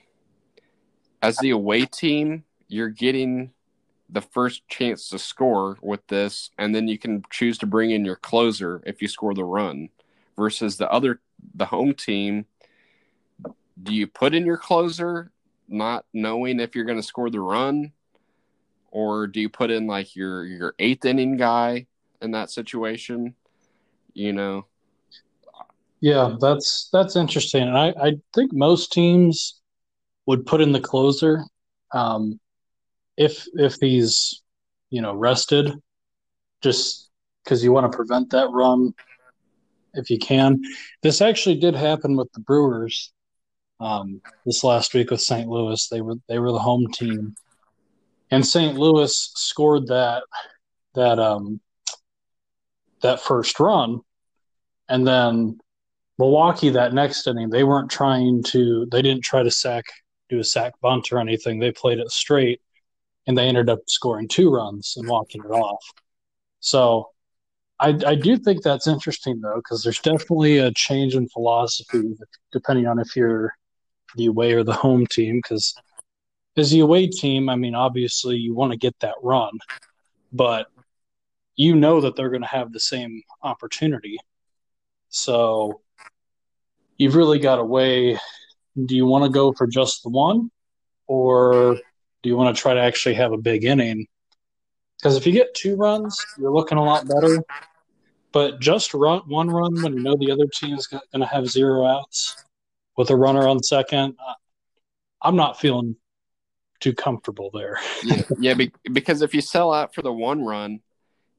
as 1.23 1.39
the 1.39 1.51
away 1.51 1.87
team, 1.87 2.45
you're 2.69 2.91
getting 2.91 3.54
the 4.15 4.23
first 4.23 4.67
chance 4.69 5.09
to 5.09 5.19
score 5.19 5.77
with 5.83 6.07
this, 6.07 6.51
and 6.57 6.73
then 6.73 6.87
you 6.87 6.97
can 6.97 7.25
choose 7.31 7.59
to 7.59 7.67
bring 7.67 7.91
in 7.91 8.05
your 8.05 8.17
closer 8.17 8.81
if 8.87 9.03
you 9.03 9.09
score 9.09 9.35
the 9.35 9.45
run. 9.45 9.89
Versus 10.37 10.77
the 10.77 10.91
other, 10.91 11.21
the 11.55 11.67
home 11.67 11.95
team, 11.95 12.47
do 13.83 13.93
you 13.93 14.07
put 14.07 14.35
in 14.35 14.47
your 14.47 14.57
closer 14.57 15.33
not 15.69 16.05
knowing 16.13 16.61
if 16.61 16.77
you're 16.77 16.85
going 16.85 16.99
to 16.99 17.03
score 17.03 17.29
the 17.29 17.41
run, 17.41 17.93
or 18.93 19.27
do 19.27 19.41
you 19.41 19.49
put 19.49 19.73
in 19.73 19.89
like 19.89 20.15
your 20.15 20.45
your 20.45 20.75
eighth 20.79 21.05
inning 21.05 21.37
guy 21.37 21.87
in 22.23 22.31
that 22.31 22.51
situation? 22.51 23.35
You 24.13 24.33
know. 24.33 24.67
Yeah, 26.01 26.37
that's 26.41 26.89
that's 26.93 27.17
interesting, 27.17 27.63
and 27.65 27.77
I 27.77 27.89
I 28.01 28.13
think 28.33 28.53
most 28.53 28.93
teams 28.93 29.61
would 30.27 30.47
put 30.47 30.61
in 30.61 30.71
the 30.71 30.81
closer. 30.81 31.43
Um, 31.93 32.39
if 33.17 33.47
if 33.55 33.77
he's 33.81 34.43
you 34.91 35.03
know 35.03 35.15
rested, 35.15 35.73
just 36.63 37.11
because 37.43 37.63
you 37.63 37.73
want 37.73 37.91
to 37.91 37.97
prevent 37.97 38.31
that 38.31 38.51
run 38.51 38.95
if 39.95 40.11
you 40.11 40.19
can. 40.19 40.61
This 41.03 41.21
actually 41.21 41.57
did 41.57 41.75
happen 41.75 42.17
with 42.17 42.33
the 42.33 42.41
Brewers 42.41 43.13
um, 43.81 44.21
this 44.45 44.65
last 44.65 44.95
week 44.95 45.11
with 45.11 45.21
St. 45.21 45.49
Louis. 45.49 45.89
They 45.89 46.01
were 46.01 46.17
they 46.29 46.39
were 46.39 46.53
the 46.53 46.59
home 46.59 46.87
team, 46.93 47.35
and 48.31 48.47
St. 48.47 48.77
Louis 48.77 49.33
scored 49.37 49.87
that 49.89 50.25
that 50.95 51.19
um, 51.19 51.61
that 53.03 53.21
first 53.21 53.59
run, 53.61 54.01
and 54.89 55.07
then 55.07 55.59
Milwaukee 56.19 56.71
that 56.71 56.95
next 56.95 57.27
inning 57.27 57.51
they 57.51 57.65
weren't 57.65 57.91
trying 57.91 58.43
to 58.45 58.87
they 58.91 59.03
didn't 59.03 59.25
try 59.25 59.43
to 59.43 59.51
sack 59.51 59.85
do 60.31 60.39
a 60.39 60.45
sack 60.45 60.73
bunt 60.81 61.13
or 61.13 61.19
anything. 61.19 61.59
They 61.59 61.73
played 61.73 61.99
it 61.99 62.11
straight 62.11 62.61
and 63.27 63.37
they 63.37 63.47
ended 63.47 63.71
up 63.71 63.81
scoring 63.87 64.29
two 64.29 64.51
runs 64.51 64.95
and 64.97 65.09
walking 65.09 65.43
it 65.45 65.51
off. 65.51 65.85
So 66.61 67.11
I, 67.81 67.99
I 68.07 68.15
do 68.15 68.37
think 68.37 68.63
that's 68.63 68.87
interesting 68.87 69.41
though, 69.41 69.57
because 69.57 69.83
there's 69.83 70.01
definitely 70.01 70.59
a 70.59 70.73
change 70.73 71.15
in 71.15 71.29
philosophy 71.29 72.15
depending 72.53 72.87
on 72.87 72.99
if 72.99 73.17
you're 73.17 73.55
the 74.17 74.27
away 74.27 74.53
or 74.53 74.63
the 74.63 74.73
home 74.73 75.07
team. 75.07 75.37
Because 75.37 75.75
as 76.57 76.71
the 76.71 76.81
away 76.81 77.09
team, 77.09 77.49
I 77.49 77.57
mean, 77.57 77.75
obviously 77.75 78.37
you 78.37 78.55
want 78.55 78.73
to 78.73 78.79
get 78.79 78.99
that 79.01 79.17
run, 79.23 79.53
but 80.33 80.67
you 81.57 81.75
know 81.75 82.01
that 82.01 82.17
they're 82.17 82.31
going 82.31 82.43
to 82.43 82.49
have 82.49 82.73
the 82.73 82.81
same 82.81 83.23
opportunity. 83.43 84.19
So 85.09 85.81
you've 86.97 87.17
really 87.17 87.39
got 87.39 87.57
to 87.57 87.65
weigh 87.65 88.19
do 88.87 88.97
you 88.97 89.07
want 89.07 89.25
to 89.25 89.31
go 89.31 89.53
for 89.53 89.67
just 89.67 90.03
the 90.03 90.09
one 90.09 90.51
or 91.07 91.79
do 92.25 92.31
you 92.31 92.37
want 92.37 92.57
to 92.57 92.61
try 92.61 92.73
to 92.73 92.81
actually 92.81 93.15
have 93.15 93.33
a 93.33 93.37
big 93.37 93.65
inning? 93.65 94.07
Because 94.99 95.15
if 95.19 95.27
you 95.27 95.33
get 95.33 95.55
two 95.55 95.77
runs, 95.77 96.19
you're 96.39 96.51
looking 96.51 96.79
a 96.79 96.83
lot 96.83 97.07
better. 97.07 97.45
But 98.33 98.61
just 98.61 98.95
run 98.95 99.21
one 99.27 99.51
run 99.51 99.83
when 99.83 99.93
you 99.93 100.03
know 100.03 100.17
the 100.17 100.33
other 100.33 100.47
team 100.47 100.75
is 100.75 100.87
going 100.87 101.03
to 101.15 101.27
have 101.27 101.47
zero 101.47 101.87
outs 101.87 102.43
with 102.97 103.11
a 103.11 103.17
runner 103.17 103.47
on 103.47 103.63
second, 103.63 104.17
uh, 104.27 104.33
I'm 105.21 105.37
not 105.37 105.61
feeling 105.61 105.97
too 106.81 106.95
comfortable 106.95 107.51
there. 107.53 107.79
yeah, 108.03 108.23
yeah, 108.39 108.55
because 108.91 109.21
if 109.21 109.35
you 109.35 109.43
sell 109.43 109.71
out 109.71 109.95
for 109.95 110.01
the 110.01 110.13
one 110.13 110.43
run, 110.43 110.81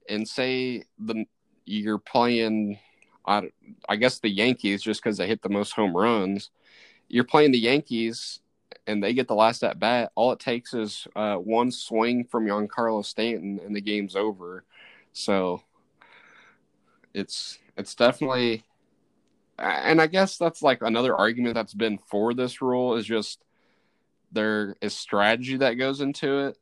and 0.07 0.27
say 0.27 0.83
the 0.99 1.25
you're 1.65 1.97
playing, 1.97 2.77
I, 3.25 3.49
I 3.89 3.95
guess 3.95 4.19
the 4.19 4.29
Yankees 4.29 4.83
just 4.83 5.03
because 5.03 5.17
they 5.17 5.25
hit 5.25 5.41
the 5.41 5.49
most 5.49 5.73
home 5.73 5.97
runs, 5.97 6.51
you're 7.07 7.23
playing 7.23 7.51
the 7.53 7.59
Yankees 7.59 8.39
and 8.87 9.03
they 9.03 9.13
get 9.13 9.27
the 9.27 9.35
last 9.35 9.63
at 9.63 9.79
bat, 9.79 10.11
all 10.15 10.31
it 10.31 10.39
takes 10.39 10.73
is 10.73 11.07
uh, 11.15 11.35
one 11.35 11.71
swing 11.71 12.23
from 12.23 12.45
Giancarlo 12.45 13.03
Stanton, 13.03 13.59
and 13.65 13.75
the 13.75 13.81
game's 13.81 14.15
over. 14.15 14.63
So 15.13 15.61
it's 17.13 17.57
it's 17.77 17.95
definitely, 17.95 18.63
and 19.57 20.01
I 20.01 20.07
guess 20.07 20.37
that's 20.37 20.61
like 20.61 20.81
another 20.81 21.15
argument 21.15 21.55
that's 21.55 21.73
been 21.73 21.97
for 22.09 22.33
this 22.33 22.61
rule 22.61 22.95
is 22.95 23.05
just 23.05 23.43
there 24.31 24.75
is 24.81 24.93
strategy 24.93 25.57
that 25.57 25.73
goes 25.73 26.01
into 26.01 26.47
it. 26.47 26.57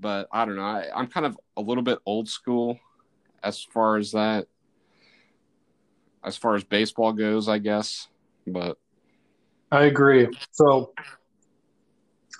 But 0.00 0.26
I 0.32 0.44
don't 0.44 0.56
know. 0.56 0.62
I, 0.62 0.88
I'm 0.94 1.06
kind 1.06 1.26
of 1.26 1.38
a 1.56 1.60
little 1.60 1.84
bit 1.84 2.00
old 2.04 2.28
school 2.28 2.80
as 3.42 3.62
far 3.62 3.98
as 3.98 4.12
that, 4.12 4.48
as 6.24 6.36
far 6.36 6.56
as 6.56 6.64
baseball 6.64 7.12
goes, 7.12 7.48
I 7.48 7.58
guess. 7.58 8.08
But 8.46 8.78
I 9.72 9.84
agree. 9.84 10.28
So 10.50 10.92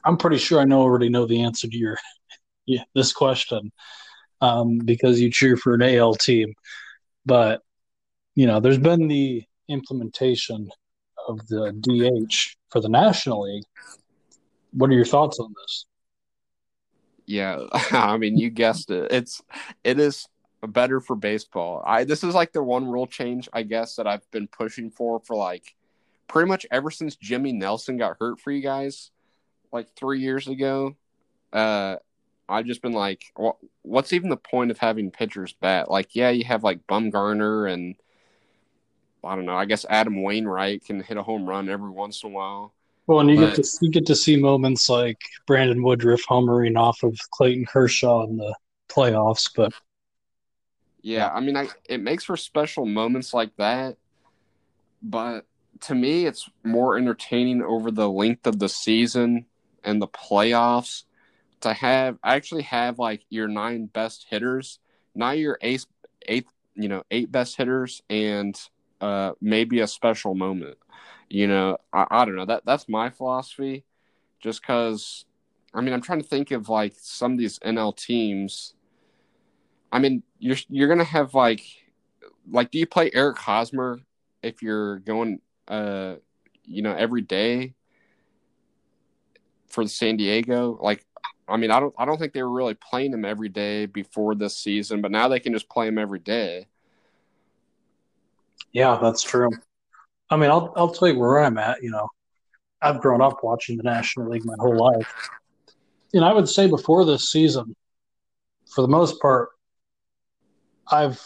I'm 0.05 0.19
pretty 0.19 0.37
sure 0.37 0.61
I 0.61 0.65
know 0.65 0.83
already 0.83 1.09
know 1.09 1.27
the 1.27 1.43
answer 1.43 1.67
to 1.67 1.77
your 1.77 1.97
yeah, 2.67 2.85
this 2.95 3.13
question 3.13 3.73
um, 4.43 4.79
because 4.79 5.19
you 5.19 5.31
cheer 5.31 5.57
for 5.57 5.75
an 5.75 5.83
AL 5.83 6.15
team. 6.17 6.53
But 7.25 7.63
you 8.35 8.47
know, 8.47 8.61
there's 8.61 8.79
been 8.79 9.09
the 9.09 9.45
implementation 9.69 10.69
of 11.27 11.47
the 11.49 11.73
DH 11.73 12.57
for 12.71 12.81
the 12.81 12.89
National 12.89 13.43
League. 13.43 13.65
What 14.73 14.91
are 14.91 14.95
your 14.95 15.05
thoughts 15.07 15.39
on 15.39 15.55
this? 15.63 15.87
Yeah, 17.25 17.61
I 17.93 18.19
mean, 18.19 18.37
you 18.37 18.51
guessed 18.51 18.91
it. 18.91 19.11
It's 19.11 19.41
it 19.85 19.99
is 19.99 20.27
better 20.67 21.01
for 21.01 21.17
baseball. 21.17 21.83
I 21.87 22.05
this 22.05 22.23
is 22.23 22.35
like 22.35 22.53
the 22.53 22.63
one 22.63 22.87
rule 22.87 23.07
change 23.07 23.49
I 23.55 23.63
guess 23.63 23.97
that 23.97 24.07
I've 24.07 24.31
been 24.31 24.49
pushing 24.49 24.91
for 24.91 25.21
for 25.21 25.35
like 25.35 25.75
pretty 26.33 26.49
much 26.49 26.67
ever 26.71 26.91
since 26.91 27.15
Jimmy 27.17 27.53
Nelson 27.53 27.99
got 27.99 28.17
hurt 28.19 28.41
for 28.41 28.51
you 28.51 28.63
guys 28.63 29.11
like 29.71 29.95
3 29.95 30.21
years 30.21 30.49
ago. 30.49 30.97
Uh 31.53 31.97
I've 32.49 32.67
just 32.67 32.83
been 32.83 32.93
like 32.93 33.23
what's 33.83 34.13
even 34.13 34.31
the 34.31 34.37
point 34.37 34.71
of 34.71 34.79
having 34.79 35.11
pitchers 35.11 35.55
bat? 35.61 35.91
Like 35.91 36.15
yeah, 36.17 36.31
you 36.31 36.45
have 36.45 36.65
like 36.65 36.87
Bumgarner 36.87 37.71
and 37.73 37.95
I 39.23 39.37
don't 39.37 39.45
know, 39.45 39.55
I 39.55 39.67
guess 39.67 39.87
Adam 39.89 40.23
Wainwright 40.23 40.85
can 40.85 41.01
hit 41.01 41.17
a 41.17 41.23
home 41.23 41.47
run 41.47 41.69
every 41.69 41.91
once 41.91 42.25
in 42.25 42.31
a 42.31 42.33
while. 42.33 42.75
Well, 43.07 43.21
and 43.21 43.31
you 43.31 43.37
but, 43.37 43.55
get 43.55 43.65
to 43.65 43.79
you 43.83 43.91
get 43.91 44.07
to 44.07 44.17
see 44.17 44.37
moments 44.37 44.89
like 44.89 45.21
Brandon 45.47 45.83
Woodruff 45.83 46.23
homering 46.27 46.79
off 46.79 47.03
of 47.03 47.19
Clayton 47.31 47.67
Kershaw 47.67 48.25
in 48.25 48.37
the 48.37 48.55
playoffs, 48.89 49.51
but 49.55 49.73
yeah, 51.03 51.29
I 51.29 51.41
mean, 51.41 51.57
I, 51.57 51.69
it 51.89 52.01
makes 52.01 52.25
for 52.25 52.37
special 52.37 52.87
moments 52.87 53.35
like 53.35 53.55
that, 53.57 53.97
but 55.03 55.47
to 55.83 55.95
me, 55.95 56.27
it's 56.27 56.49
more 56.65 56.97
entertaining 56.97 57.63
over 57.63 57.91
the 57.91 58.09
length 58.09 58.47
of 58.47 58.59
the 58.59 58.69
season 58.69 59.47
and 59.85 60.01
the 60.01 60.09
playoffs 60.09 61.05
to 61.61 61.73
have 61.73 62.19
actually 62.25 62.63
have 62.63 62.99
like 62.99 63.25
your 63.31 63.49
nine 63.49 63.87
best 63.87 64.27
hitters, 64.29 64.79
not 65.15 65.39
your 65.39 65.59
eight, 65.61 65.87
eight, 66.27 66.47
you 66.75 66.89
know, 66.89 67.03
eight 67.11 67.31
best 67.31 67.57
hitters, 67.57 68.03
and 68.11 68.61
uh, 69.01 69.33
maybe 69.41 69.81
a 69.81 69.87
special 69.87 70.35
moment. 70.35 70.79
You 71.29 71.49
know, 71.49 71.79
I, 71.93 72.07
I 72.11 72.25
don't 72.25 72.37
know. 72.37 72.47
That 72.47 72.65
that's 72.65 72.89
my 72.89 73.11
philosophy. 73.11 73.85
Just 74.41 74.61
because, 74.61 75.25
I 75.73 75.81
mean, 75.81 75.95
I'm 75.95 76.03
trying 76.03 76.21
to 76.21 76.29
think 76.29 76.51
of 76.51 76.69
like 76.69 76.95
some 76.99 77.33
of 77.33 77.39
these 77.39 77.59
NL 77.61 77.97
teams. 77.97 78.75
I 79.93 79.99
mean, 79.99 80.23
you're 80.39 80.57
you're 80.69 80.89
gonna 80.89 81.05
have 81.05 81.35
like, 81.35 81.63
like, 82.51 82.71
do 82.71 82.79
you 82.79 82.87
play 82.87 83.11
Eric 83.15 83.39
Hosmer 83.39 84.01
if 84.43 84.63
you're 84.63 84.99
going, 85.01 85.41
uh, 85.73 86.17
you 86.65 86.83
know, 86.83 86.93
every 86.93 87.23
day 87.23 87.75
for 89.69 89.87
San 89.89 90.19
Diego? 90.19 90.79
Like, 90.81 91.05
I 91.49 91.57
mean, 91.57 91.71
I 91.71 91.81
don't 91.81 91.95
I 91.99 92.05
don't 92.05 92.19
think 92.19 92.35
they 92.35 92.43
were 92.43 92.51
really 92.51 92.75
playing 92.75 93.13
him 93.13 93.25
every 93.25 93.49
day 93.49 93.87
before 93.87 94.35
this 94.35 94.57
season, 94.57 95.01
but 95.01 95.11
now 95.11 95.29
they 95.29 95.41
can 95.41 95.53
just 95.53 95.69
play 95.69 95.89
him 95.89 95.99
every 95.99 96.19
day. 96.19 96.67
Yeah, 98.73 98.99
that's 99.01 99.23
true. 99.23 99.51
I 100.31 100.37
mean, 100.37 100.51
I'll 100.51 100.73
I'll 100.77 100.93
tell 100.93 101.09
you 101.09 101.19
where 101.19 101.43
I'm 101.43 101.59
at. 101.59 101.83
You 101.83 101.91
know, 101.91 102.09
I've 102.83 103.01
grown 103.01 103.23
up 103.23 103.43
watching 103.43 103.79
the 103.79 103.83
National 103.83 104.29
League 104.29 104.45
my 104.45 104.57
whole 104.59 104.77
life, 104.77 105.31
and 106.13 106.25
I 106.25 106.33
would 106.33 106.49
say 106.49 106.69
before 106.69 107.05
this 107.05 107.33
season, 107.33 107.75
for 108.75 108.83
the 108.83 108.89
most 108.89 109.21
part, 109.21 109.51
I've 110.91 111.21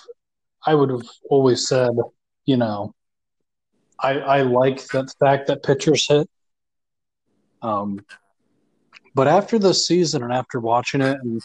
I 0.64 0.74
would 0.74 0.90
have 0.90 1.07
always 1.30 1.68
said, 1.68 1.90
you 2.47 2.57
know, 2.57 2.94
I 4.01 4.12
I 4.18 4.42
like 4.42 4.86
the 4.88 5.11
fact 5.18 5.49
that 5.49 5.62
pitchers 5.62 6.07
hit. 6.09 6.28
Um, 7.62 8.05
but 9.14 9.28
after 9.28 9.59
this 9.59 9.86
season 9.86 10.22
and 10.22 10.32
after 10.32 10.61
watching 10.61 11.01
it 11.01 11.18
and 11.22 11.40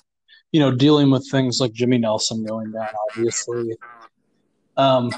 you 0.51 0.59
know 0.59 0.75
dealing 0.75 1.09
with 1.09 1.29
things 1.31 1.59
like 1.59 1.71
Jimmy 1.73 1.97
Nelson 1.97 2.45
going 2.45 2.71
down, 2.71 2.89
obviously, 3.09 3.77
um, 4.77 5.11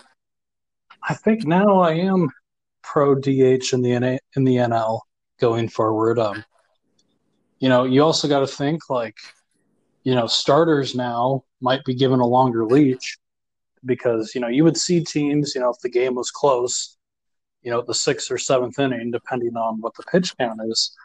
I 1.07 1.13
think 1.15 1.45
now 1.45 1.81
I 1.81 1.93
am 1.93 2.29
pro 2.83 3.15
DH 3.15 3.73
in 3.73 3.81
the 3.81 3.97
NA, 3.99 4.17
in 4.35 4.43
the 4.43 4.57
NL 4.57 5.01
going 5.39 5.67
forward. 5.67 6.19
Um, 6.19 6.43
you 7.59 7.69
know, 7.69 7.85
you 7.85 8.03
also 8.03 8.27
got 8.27 8.41
to 8.41 8.47
think 8.47 8.89
like, 8.89 9.17
you 10.03 10.13
know, 10.13 10.27
starters 10.27 10.95
now 10.95 11.43
might 11.61 11.83
be 11.85 11.95
given 11.95 12.19
a 12.19 12.25
longer 12.25 12.65
leash 12.65 13.17
because 13.85 14.33
you 14.35 14.41
know 14.41 14.47
you 14.47 14.63
would 14.63 14.77
see 14.77 15.03
teams, 15.03 15.55
you 15.55 15.61
know, 15.61 15.69
if 15.69 15.79
the 15.79 15.89
game 15.89 16.15
was 16.15 16.29
close, 16.29 16.97
you 17.63 17.71
know, 17.71 17.81
the 17.81 17.93
sixth 17.93 18.29
or 18.31 18.37
seventh 18.37 18.79
inning, 18.79 19.11
depending 19.11 19.55
on 19.55 19.81
what 19.81 19.95
the 19.95 20.03
pitch 20.03 20.35
count 20.37 20.59
is, 20.65 20.95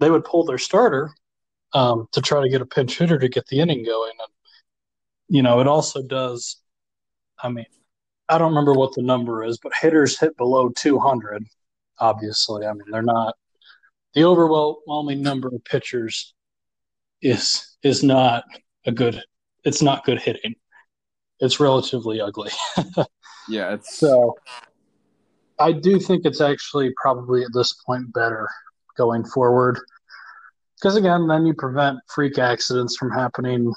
they 0.00 0.10
would 0.10 0.24
pull 0.24 0.44
their 0.44 0.58
starter 0.58 1.10
um, 1.72 2.08
to 2.12 2.20
try 2.20 2.40
to 2.42 2.48
get 2.48 2.62
a 2.62 2.66
pinch 2.66 2.98
hitter 2.98 3.18
to 3.18 3.28
get 3.28 3.46
the 3.46 3.60
inning 3.60 3.84
going. 3.84 4.12
And 4.18 4.28
you 5.28 5.42
know, 5.42 5.60
it 5.60 5.66
also 5.66 6.02
does. 6.02 6.56
I 7.42 7.48
mean, 7.48 7.66
I 8.28 8.38
don't 8.38 8.50
remember 8.50 8.72
what 8.72 8.94
the 8.94 9.02
number 9.02 9.44
is, 9.44 9.58
but 9.58 9.72
hitters 9.80 10.18
hit 10.18 10.36
below 10.36 10.70
200. 10.70 11.44
Obviously, 11.98 12.66
I 12.66 12.72
mean 12.72 12.90
they're 12.90 13.02
not 13.02 13.34
the 14.14 14.24
overwhelming 14.24 15.22
number 15.22 15.48
of 15.48 15.64
pitchers 15.64 16.34
is 17.20 17.76
is 17.82 18.02
not 18.02 18.44
a 18.86 18.92
good. 18.92 19.20
It's 19.64 19.82
not 19.82 20.04
good 20.04 20.20
hitting. 20.20 20.54
It's 21.40 21.58
relatively 21.58 22.20
ugly. 22.20 22.50
yeah, 23.48 23.74
it's 23.74 23.98
so. 23.98 24.36
I 25.58 25.72
do 25.72 25.98
think 26.00 26.24
it's 26.24 26.40
actually 26.40 26.92
probably 27.00 27.42
at 27.42 27.52
this 27.52 27.72
point 27.86 28.12
better 28.12 28.48
going 28.96 29.24
forward 29.24 29.78
because 30.84 30.96
again, 30.96 31.26
then 31.26 31.46
you 31.46 31.54
prevent 31.54 31.98
freak 32.08 32.38
accidents 32.38 32.96
from 32.96 33.10
happening 33.10 33.72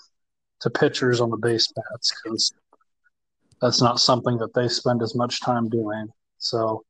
to 0.60 0.70
pitchers 0.70 1.22
on 1.22 1.30
the 1.30 1.38
base 1.38 1.72
paths 1.72 2.14
because 2.22 2.54
that's 3.62 3.82
not 3.82 4.00
something 4.00 4.38
that 4.40 4.54
they 4.54 4.68
spend 4.68 5.02
as 5.02 5.16
much 5.16 5.40
time 5.42 5.70
doing. 5.70 6.10
So 6.38 6.84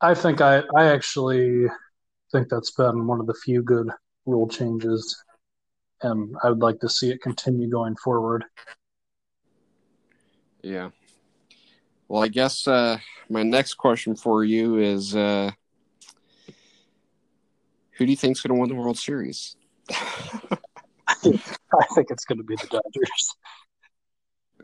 I 0.00 0.14
think 0.14 0.40
I, 0.40 0.62
I 0.76 0.86
actually 0.86 1.66
think 2.32 2.48
that's 2.48 2.70
been 2.70 3.06
one 3.06 3.20
of 3.20 3.26
the 3.26 3.34
few 3.34 3.62
good 3.62 3.90
rule 4.26 4.48
changes, 4.48 5.22
and 6.02 6.34
I 6.42 6.48
would 6.48 6.62
like 6.62 6.80
to 6.80 6.88
see 6.88 7.10
it 7.10 7.20
continue 7.20 7.68
going 7.68 7.96
forward. 7.96 8.44
Yeah. 10.62 10.88
Well, 12.14 12.22
I 12.22 12.28
guess 12.28 12.68
uh, 12.68 12.98
my 13.28 13.42
next 13.42 13.74
question 13.74 14.14
for 14.14 14.44
you 14.44 14.78
is 14.78 15.16
uh, 15.16 15.50
who 17.90 18.06
do 18.06 18.12
you 18.12 18.16
think 18.16 18.36
is 18.36 18.40
going 18.40 18.54
to 18.54 18.60
win 18.60 18.68
the 18.68 18.76
World 18.76 18.98
Series? 18.98 19.56
I 19.90 20.54
think 21.24 22.10
it's 22.10 22.24
going 22.24 22.38
to 22.38 22.44
be 22.44 22.54
the 22.54 22.68
Dodgers. 22.68 23.34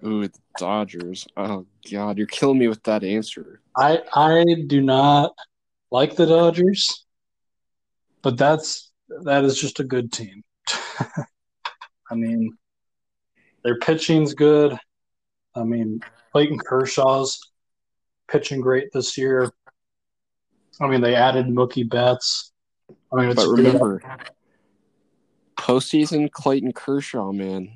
Ooh, 0.07 0.29
the 0.29 0.39
Dodgers. 0.59 1.27
Oh 1.37 1.67
God, 1.91 2.19
you're 2.19 2.29
killing 2.29 2.61
me 2.61 2.69
with 2.69 2.85
that 2.85 3.03
answer. 3.03 3.61
I 3.77 4.01
I 4.15 4.45
do 4.69 4.81
not 4.81 5.33
like 5.91 6.15
the 6.15 6.27
Dodgers, 6.27 7.05
but 8.23 8.37
that's 8.37 8.93
that 9.25 9.45
is 9.45 9.61
just 9.61 9.81
a 9.81 9.85
good 9.85 10.13
team. 10.13 10.45
I 11.01 12.15
mean, 12.15 12.57
their 13.65 13.81
pitching's 13.81 14.35
good. 14.35 14.79
I 15.55 15.65
mean, 15.65 16.01
Clayton 16.33 16.59
Kershaw's 16.59 17.41
pitching 18.29 18.61
great 18.61 18.93
this 18.93 19.19
year. 19.19 19.51
I 20.81 20.87
mean, 20.87 21.01
they 21.01 21.15
added 21.15 21.47
Mookie 21.47 21.89
Betts. 21.89 22.53
I 23.13 23.17
mean, 23.17 23.35
but 23.35 23.49
remember, 23.49 24.03
postseason 25.59 26.31
Clayton 26.31 26.73
Kershaw, 26.73 27.33
man. 27.33 27.73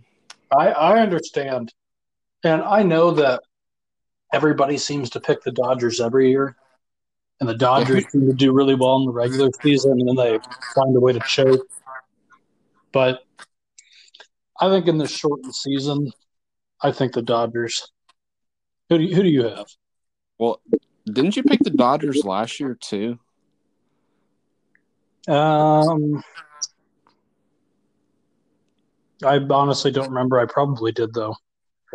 I 0.50 0.68
I 0.68 1.00
understand 1.00 1.72
and 2.44 2.62
I 2.62 2.82
know 2.82 3.10
that 3.12 3.42
everybody 4.32 4.78
seems 4.78 5.10
to 5.10 5.20
pick 5.20 5.42
the 5.42 5.50
Dodgers 5.50 6.00
every 6.00 6.30
year, 6.30 6.56
and 7.40 7.48
the 7.48 7.56
Dodgers 7.56 8.04
seem 8.12 8.26
to 8.26 8.34
do 8.34 8.52
really 8.52 8.74
well 8.74 8.96
in 8.96 9.06
the 9.06 9.12
regular 9.12 9.50
season, 9.62 9.92
and 9.92 10.08
then 10.08 10.16
they 10.16 10.38
find 10.74 10.94
a 10.94 11.00
way 11.00 11.14
to 11.14 11.20
choke. 11.20 11.66
But 12.92 13.24
I 14.60 14.68
think 14.68 14.86
in 14.86 14.98
this 14.98 15.10
shortened 15.10 15.54
season, 15.54 16.12
I 16.84 16.92
think 16.92 17.12
the 17.12 17.22
Dodgers. 17.22 17.90
Who 18.88 18.98
do 18.98 19.04
you, 19.04 19.16
who 19.16 19.22
do 19.22 19.28
you 19.28 19.44
have? 19.44 19.66
Well, 20.38 20.60
didn't 21.06 21.36
you 21.36 21.42
pick 21.42 21.60
the 21.60 21.70
Dodgers 21.70 22.24
last 22.24 22.60
year 22.60 22.76
too? 22.80 23.18
Um, 25.26 26.22
I 29.24 29.38
honestly 29.38 29.90
don't 29.90 30.10
remember. 30.10 30.38
I 30.38 30.44
probably 30.44 30.92
did 30.92 31.14
though 31.14 31.34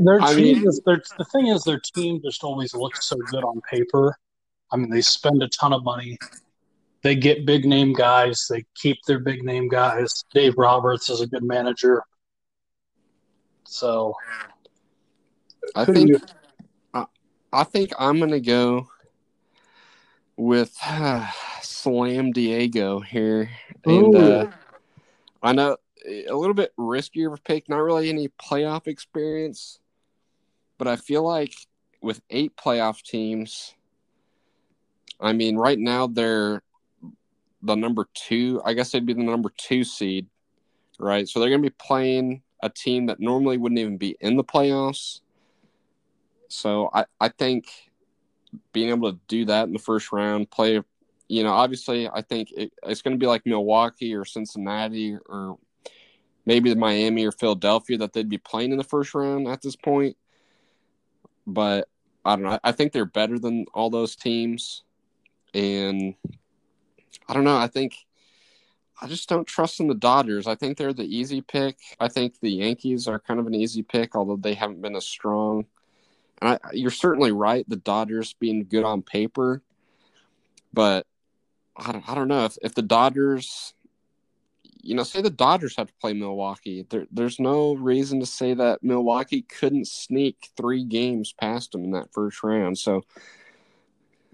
their 0.00 0.20
I 0.20 0.34
team 0.34 0.58
mean, 0.58 0.68
is 0.68 0.80
their, 0.84 1.02
the 1.18 1.24
thing 1.26 1.48
is 1.48 1.62
their 1.64 1.80
team 1.80 2.20
just 2.24 2.42
always 2.44 2.74
looks 2.74 3.06
so 3.06 3.16
good 3.30 3.44
on 3.44 3.60
paper. 3.70 4.16
I 4.70 4.76
mean, 4.76 4.90
they 4.90 5.00
spend 5.00 5.42
a 5.42 5.48
ton 5.48 5.72
of 5.72 5.84
money. 5.84 6.18
They 7.02 7.14
get 7.14 7.46
big 7.46 7.64
name 7.64 7.92
guys. 7.92 8.46
They 8.50 8.64
keep 8.74 8.98
their 9.06 9.20
big 9.20 9.44
name 9.44 9.68
guys. 9.68 10.24
Dave 10.34 10.54
Roberts 10.56 11.08
is 11.10 11.20
a 11.20 11.26
good 11.26 11.44
manager. 11.44 12.02
So, 13.70 14.16
I 15.76 15.84
think 15.84 16.12
I, 16.94 17.04
I 17.52 17.64
think 17.64 17.92
I'm 17.98 18.18
gonna 18.18 18.40
go 18.40 18.88
with 20.38 20.74
uh, 20.82 21.26
Slam 21.60 22.32
Diego 22.32 22.98
here, 23.00 23.50
and 23.84 24.16
uh, 24.16 24.46
I 25.42 25.52
know 25.52 25.76
a 26.06 26.34
little 26.34 26.54
bit 26.54 26.72
riskier 26.78 27.26
of 27.26 27.34
a 27.34 27.42
pick. 27.42 27.68
Not 27.68 27.82
really 27.82 28.08
any 28.08 28.28
playoff 28.28 28.86
experience, 28.86 29.80
but 30.78 30.88
I 30.88 30.96
feel 30.96 31.22
like 31.22 31.52
with 32.00 32.22
eight 32.30 32.56
playoff 32.56 33.02
teams. 33.02 33.74
I 35.20 35.34
mean, 35.34 35.56
right 35.56 35.78
now 35.78 36.06
they're 36.06 36.62
the 37.60 37.74
number 37.74 38.08
two. 38.14 38.62
I 38.64 38.72
guess 38.72 38.92
they'd 38.92 39.04
be 39.04 39.12
the 39.12 39.22
number 39.22 39.52
two 39.54 39.84
seed, 39.84 40.26
right? 40.98 41.28
So 41.28 41.38
they're 41.38 41.50
going 41.50 41.62
to 41.62 41.68
be 41.68 41.76
playing 41.78 42.42
a 42.62 42.68
team 42.68 43.06
that 43.06 43.20
normally 43.20 43.56
wouldn't 43.56 43.78
even 43.78 43.96
be 43.96 44.16
in 44.20 44.36
the 44.36 44.44
playoffs. 44.44 45.20
So 46.48 46.90
I, 46.92 47.04
I 47.20 47.28
think 47.28 47.68
being 48.72 48.88
able 48.88 49.12
to 49.12 49.18
do 49.28 49.44
that 49.46 49.66
in 49.66 49.72
the 49.72 49.78
first 49.78 50.12
round, 50.12 50.50
play, 50.50 50.80
you 51.28 51.42
know, 51.42 51.52
obviously 51.52 52.08
I 52.08 52.22
think 52.22 52.50
it, 52.52 52.72
it's 52.84 53.02
going 53.02 53.14
to 53.14 53.20
be 53.20 53.26
like 53.26 53.46
Milwaukee 53.46 54.14
or 54.14 54.24
Cincinnati 54.24 55.16
or 55.26 55.58
maybe 56.46 56.74
Miami 56.74 57.26
or 57.26 57.32
Philadelphia 57.32 57.98
that 57.98 58.12
they'd 58.12 58.28
be 58.28 58.38
playing 58.38 58.72
in 58.72 58.78
the 58.78 58.84
first 58.84 59.14
round 59.14 59.46
at 59.46 59.60
this 59.60 59.76
point. 59.76 60.16
But 61.46 61.88
I 62.24 62.36
don't 62.36 62.44
know. 62.44 62.58
I 62.64 62.72
think 62.72 62.92
they're 62.92 63.04
better 63.04 63.38
than 63.38 63.66
all 63.74 63.90
those 63.90 64.16
teams. 64.16 64.82
And 65.54 66.14
I 67.28 67.34
don't 67.34 67.44
know. 67.44 67.56
I 67.56 67.66
think 67.66 68.06
I 69.00 69.06
just 69.06 69.28
don't 69.28 69.46
trust 69.46 69.80
in 69.80 69.86
the 69.86 69.94
Dodgers. 69.94 70.46
I 70.46 70.54
think 70.54 70.76
they're 70.76 70.92
the 70.92 71.04
easy 71.04 71.40
pick. 71.40 71.76
I 72.00 72.08
think 72.08 72.40
the 72.40 72.50
Yankees 72.50 73.06
are 73.06 73.20
kind 73.20 73.38
of 73.38 73.46
an 73.46 73.54
easy 73.54 73.82
pick, 73.82 74.16
although 74.16 74.36
they 74.36 74.54
haven't 74.54 74.82
been 74.82 74.96
as 74.96 75.06
strong. 75.06 75.66
And 76.40 76.50
I, 76.50 76.58
you're 76.72 76.90
certainly 76.90 77.32
right, 77.32 77.68
the 77.68 77.76
Dodgers 77.76 78.32
being 78.34 78.64
good 78.64 78.84
on 78.84 79.02
paper, 79.02 79.62
but 80.72 81.06
I 81.76 81.92
don't, 81.92 82.08
I 82.08 82.14
don't 82.14 82.28
know 82.28 82.44
if, 82.44 82.56
if 82.62 82.74
the 82.74 82.82
Dodgers, 82.82 83.74
you 84.62 84.94
know, 84.94 85.02
say 85.04 85.20
the 85.20 85.30
Dodgers 85.30 85.76
have 85.76 85.88
to 85.88 85.94
play 86.00 86.12
Milwaukee. 86.12 86.86
There, 86.88 87.06
there's 87.10 87.38
no 87.38 87.74
reason 87.74 88.20
to 88.20 88.26
say 88.26 88.54
that 88.54 88.82
Milwaukee 88.82 89.42
couldn't 89.42 89.86
sneak 89.86 90.50
three 90.56 90.84
games 90.84 91.32
past 91.32 91.72
them 91.72 91.84
in 91.84 91.90
that 91.92 92.12
first 92.12 92.42
round. 92.42 92.78
So 92.78 93.04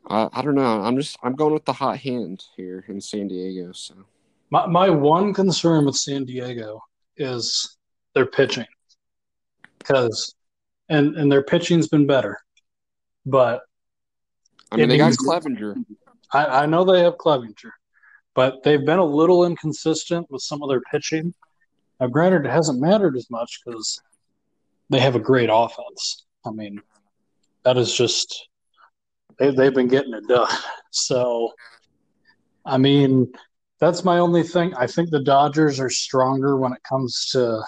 I, 0.06 0.28
I 0.32 0.42
don't 0.42 0.54
know. 0.54 0.82
I'm 0.82 0.96
just 0.96 1.18
I'm 1.22 1.34
going 1.34 1.52
with 1.54 1.64
the 1.64 1.72
hot 1.72 1.98
hand 1.98 2.44
here 2.56 2.84
in 2.88 3.00
San 3.00 3.28
Diego. 3.28 3.72
So 3.72 3.94
my 4.54 4.66
my 4.66 4.88
one 4.88 5.34
concern 5.34 5.84
with 5.84 5.96
San 5.96 6.24
Diego 6.24 6.80
is 7.16 7.76
their 8.14 8.26
pitching 8.26 8.66
because 9.78 10.32
and 10.88 11.16
and 11.16 11.30
their 11.30 11.42
pitching's 11.42 11.88
been 11.88 12.06
better, 12.06 12.38
but 13.26 13.62
I 14.70 14.76
mean 14.76 14.88
they 14.88 14.96
got 14.96 15.12
Clevinger. 15.14 15.74
I, 16.32 16.62
I 16.62 16.66
know 16.66 16.84
they 16.84 17.02
have 17.02 17.16
Clevinger, 17.16 17.72
but 18.34 18.62
they've 18.62 18.84
been 18.84 19.00
a 19.00 19.04
little 19.04 19.44
inconsistent 19.44 20.30
with 20.30 20.42
some 20.42 20.62
of 20.62 20.68
their 20.68 20.82
pitching. 20.82 21.34
Now, 21.98 22.06
granted, 22.06 22.46
it 22.46 22.50
hasn't 22.50 22.80
mattered 22.80 23.16
as 23.16 23.28
much 23.30 23.60
because 23.64 24.00
they 24.88 25.00
have 25.00 25.16
a 25.16 25.20
great 25.20 25.50
offense. 25.52 26.26
I 26.46 26.50
mean, 26.50 26.80
that 27.64 27.76
is 27.76 27.92
just 27.92 28.48
they, 29.40 29.50
they've 29.50 29.74
been 29.74 29.88
getting 29.88 30.14
it 30.14 30.28
done. 30.28 30.48
So, 30.96 31.50
I 32.64 32.78
mean, 32.78 33.32
that's 33.80 34.04
my 34.04 34.18
only 34.18 34.42
thing. 34.42 34.74
I 34.74 34.86
think 34.86 35.10
the 35.10 35.22
Dodgers 35.22 35.80
are 35.80 35.90
stronger 35.90 36.56
when 36.56 36.72
it 36.72 36.82
comes 36.88 37.28
to 37.32 37.62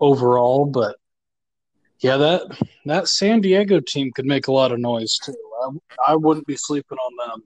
overall, 0.00 0.66
but 0.66 0.96
yeah, 2.00 2.16
that 2.16 2.42
that 2.86 3.08
San 3.08 3.40
Diego 3.40 3.80
team 3.80 4.10
could 4.12 4.26
make 4.26 4.48
a 4.48 4.52
lot 4.52 4.72
of 4.72 4.78
noise 4.78 5.18
too. 5.22 5.34
I, 5.62 6.12
I 6.12 6.16
wouldn't 6.16 6.46
be 6.46 6.56
sleeping 6.56 6.98
on 6.98 7.28
them. 7.28 7.42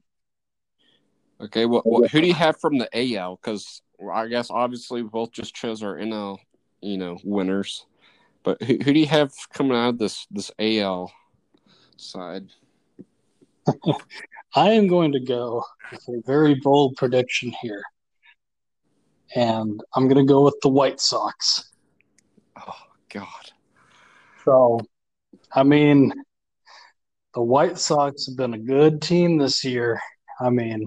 Okay, 1.46 1.66
well, 1.66 1.82
well 1.84 2.08
who 2.08 2.20
do 2.20 2.26
you 2.26 2.34
have 2.34 2.60
from 2.60 2.78
the 2.78 2.88
AL? 3.16 3.36
Because 3.36 3.82
I 4.12 4.28
guess 4.28 4.50
obviously 4.50 5.02
we 5.02 5.08
both 5.08 5.32
just 5.32 5.54
chose 5.54 5.82
our 5.82 5.96
NL, 5.96 6.38
you 6.80 6.96
know, 6.96 7.18
winners. 7.24 7.86
But 8.44 8.62
who, 8.62 8.78
who 8.84 8.92
do 8.92 9.00
you 9.00 9.06
have 9.06 9.32
coming 9.52 9.76
out 9.76 9.90
of 9.90 9.98
this 9.98 10.26
this 10.30 10.50
AL 10.58 11.12
side? 11.96 12.48
I 14.54 14.70
am 14.70 14.86
going 14.86 15.12
to 15.12 15.20
go 15.20 15.64
with 15.90 16.06
a 16.08 16.22
very 16.24 16.54
bold 16.54 16.96
prediction 16.96 17.52
here. 17.60 17.82
And 19.34 19.82
I'm 19.94 20.06
going 20.06 20.24
to 20.24 20.32
go 20.32 20.44
with 20.44 20.56
the 20.62 20.68
White 20.68 21.00
Sox. 21.00 21.72
Oh, 22.56 22.76
God. 23.08 23.26
So, 24.44 24.80
I 25.52 25.64
mean, 25.64 26.12
the 27.34 27.42
White 27.42 27.78
Sox 27.78 28.26
have 28.26 28.36
been 28.36 28.54
a 28.54 28.58
good 28.58 29.02
team 29.02 29.38
this 29.38 29.64
year. 29.64 30.00
I 30.40 30.50
mean, 30.50 30.86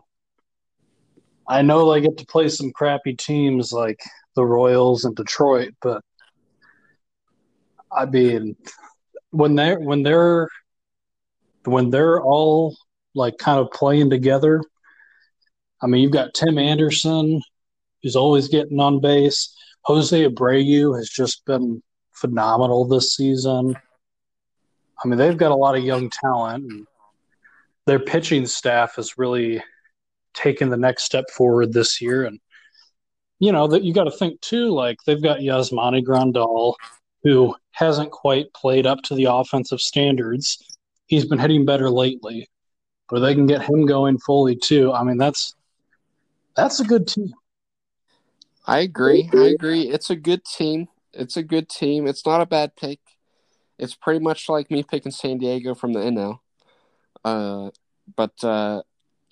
I 1.48 1.62
know 1.62 1.92
they 1.92 2.02
get 2.02 2.18
to 2.18 2.26
play 2.26 2.48
some 2.48 2.72
crappy 2.72 3.16
teams 3.16 3.74
like 3.74 4.00
the 4.36 4.46
Royals 4.46 5.04
and 5.04 5.16
Detroit, 5.16 5.74
but 5.82 6.02
I 7.92 8.06
mean, 8.06 8.56
when 9.32 9.56
they're 9.56 9.80
when 9.80 10.04
they're 10.04 10.50
when 11.64 11.90
they're 11.90 12.22
all 12.22 12.76
like 13.18 13.38
kind 13.38 13.60
of 13.60 13.72
playing 13.72 14.10
together, 14.10 14.62
I 15.82 15.88
mean, 15.88 16.02
you've 16.02 16.12
got 16.12 16.34
Tim 16.34 16.58
Anderson, 16.58 17.42
who's 18.02 18.16
always 18.16 18.48
getting 18.48 18.80
on 18.80 19.02
base. 19.02 19.56
Jose 19.82 20.28
Abreu 20.28 20.98
has 20.98 21.10
just 21.10 21.46
been 21.46 21.82
phenomenal 22.14 22.86
this 22.88 23.16
season. 23.16 23.76
I 25.04 25.08
mean, 25.08 25.18
they've 25.18 25.38
got 25.38 25.52
a 25.52 25.56
lot 25.56 25.78
of 25.78 25.84
young 25.84 26.10
talent. 26.10 26.72
And 26.72 26.88
their 27.86 28.00
pitching 28.00 28.46
staff 28.46 28.96
has 28.96 29.18
really 29.18 29.62
taken 30.34 30.70
the 30.70 30.78
next 30.78 31.04
step 31.04 31.26
forward 31.30 31.74
this 31.74 32.02
year. 32.02 32.26
And, 32.26 32.40
you 33.40 33.52
know, 33.52 33.68
that 33.68 33.84
you 33.84 33.94
got 33.94 34.06
to 34.06 34.12
think 34.12 34.42
too, 34.42 34.70
like 34.72 34.98
they've 35.06 35.22
got 35.22 35.40
Yasmani 35.40 36.04
Grandal, 36.04 36.74
who 37.24 37.56
hasn't 37.72 38.12
quite 38.12 38.54
played 38.54 38.88
up 38.88 39.02
to 39.04 39.16
the 39.16 39.26
offensive 39.26 39.80
standards 39.80 40.58
he's 41.08 41.26
been 41.26 41.40
hitting 41.40 41.66
better 41.66 41.90
lately. 41.90 42.48
But 43.10 43.20
they 43.20 43.34
can 43.34 43.46
get 43.46 43.62
him 43.62 43.86
going 43.86 44.18
fully 44.20 44.56
too. 44.56 44.94
I 44.94 45.04
mean, 45.04 45.18
that's 45.18 45.56
that's 46.56 46.80
a 46.80 46.84
good 46.84 47.08
team. 47.08 47.34
I 48.66 48.80
agree. 48.80 49.30
I 49.34 49.48
agree. 49.48 49.84
It's 49.84 50.10
a 50.10 50.16
good 50.16 50.44
team. 50.44 50.88
It's 51.14 51.38
a 51.38 51.44
good 51.44 51.70
team. 51.70 52.06
It's 52.06 52.26
not 52.26 52.42
a 52.42 52.46
bad 52.46 52.76
pick. 52.76 53.00
It's 53.80 53.96
pretty 53.96 54.20
much 54.20 54.50
like 54.50 54.70
me 54.70 54.84
picking 54.84 55.12
San 55.12 55.38
Diego 55.38 55.74
from 55.74 55.94
the 55.94 56.00
NL. 56.00 56.40
Uh, 57.24 57.70
but 58.16 58.44
uh, 58.44 58.82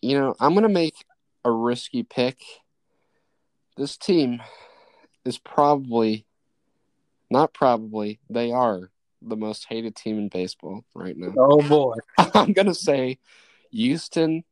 you 0.02 0.18
know, 0.18 0.36
I'm 0.40 0.54
gonna 0.54 0.70
make 0.70 1.04
a 1.44 1.52
risky 1.52 2.04
pick. 2.04 2.40
This 3.76 3.98
team 3.98 4.42
is 5.26 5.38
probably 5.38 6.26
not 7.30 7.54
probably 7.54 8.20
they 8.30 8.52
are 8.52 8.92
the 9.22 9.36
most 9.36 9.66
hated 9.68 9.96
team 9.96 10.18
in 10.18 10.30
baseball 10.30 10.86
right 10.94 11.18
now. 11.18 11.34
Oh 11.38 11.62
boy. 11.62 11.96
I'm 12.18 12.54
going 12.54 12.68
to 12.68 12.76
say 12.76 13.18
Houston 13.76 14.44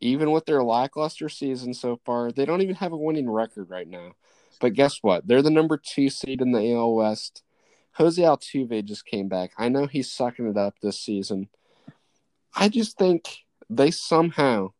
even 0.00 0.30
with 0.30 0.46
their 0.46 0.62
lackluster 0.62 1.28
season 1.28 1.74
so 1.74 2.00
far, 2.04 2.30
they 2.30 2.44
don't 2.44 2.62
even 2.62 2.74
have 2.76 2.92
a 2.92 2.96
winning 2.96 3.30
record 3.30 3.70
right 3.70 3.88
now. 3.88 4.12
But 4.60 4.74
guess 4.74 4.98
what? 5.02 5.26
They're 5.26 5.42
the 5.42 5.50
number 5.50 5.76
2 5.76 6.10
seed 6.10 6.40
in 6.40 6.52
the 6.52 6.72
AL 6.74 6.94
West. 6.94 7.42
Jose 7.92 8.20
Altuve 8.20 8.84
just 8.84 9.06
came 9.06 9.28
back. 9.28 9.52
I 9.56 9.68
know 9.68 9.86
he's 9.86 10.12
sucking 10.12 10.48
it 10.48 10.56
up 10.56 10.74
this 10.82 11.00
season. 11.00 11.48
I 12.54 12.68
just 12.68 12.98
think 12.98 13.44
they 13.70 13.90
somehow 13.90 14.72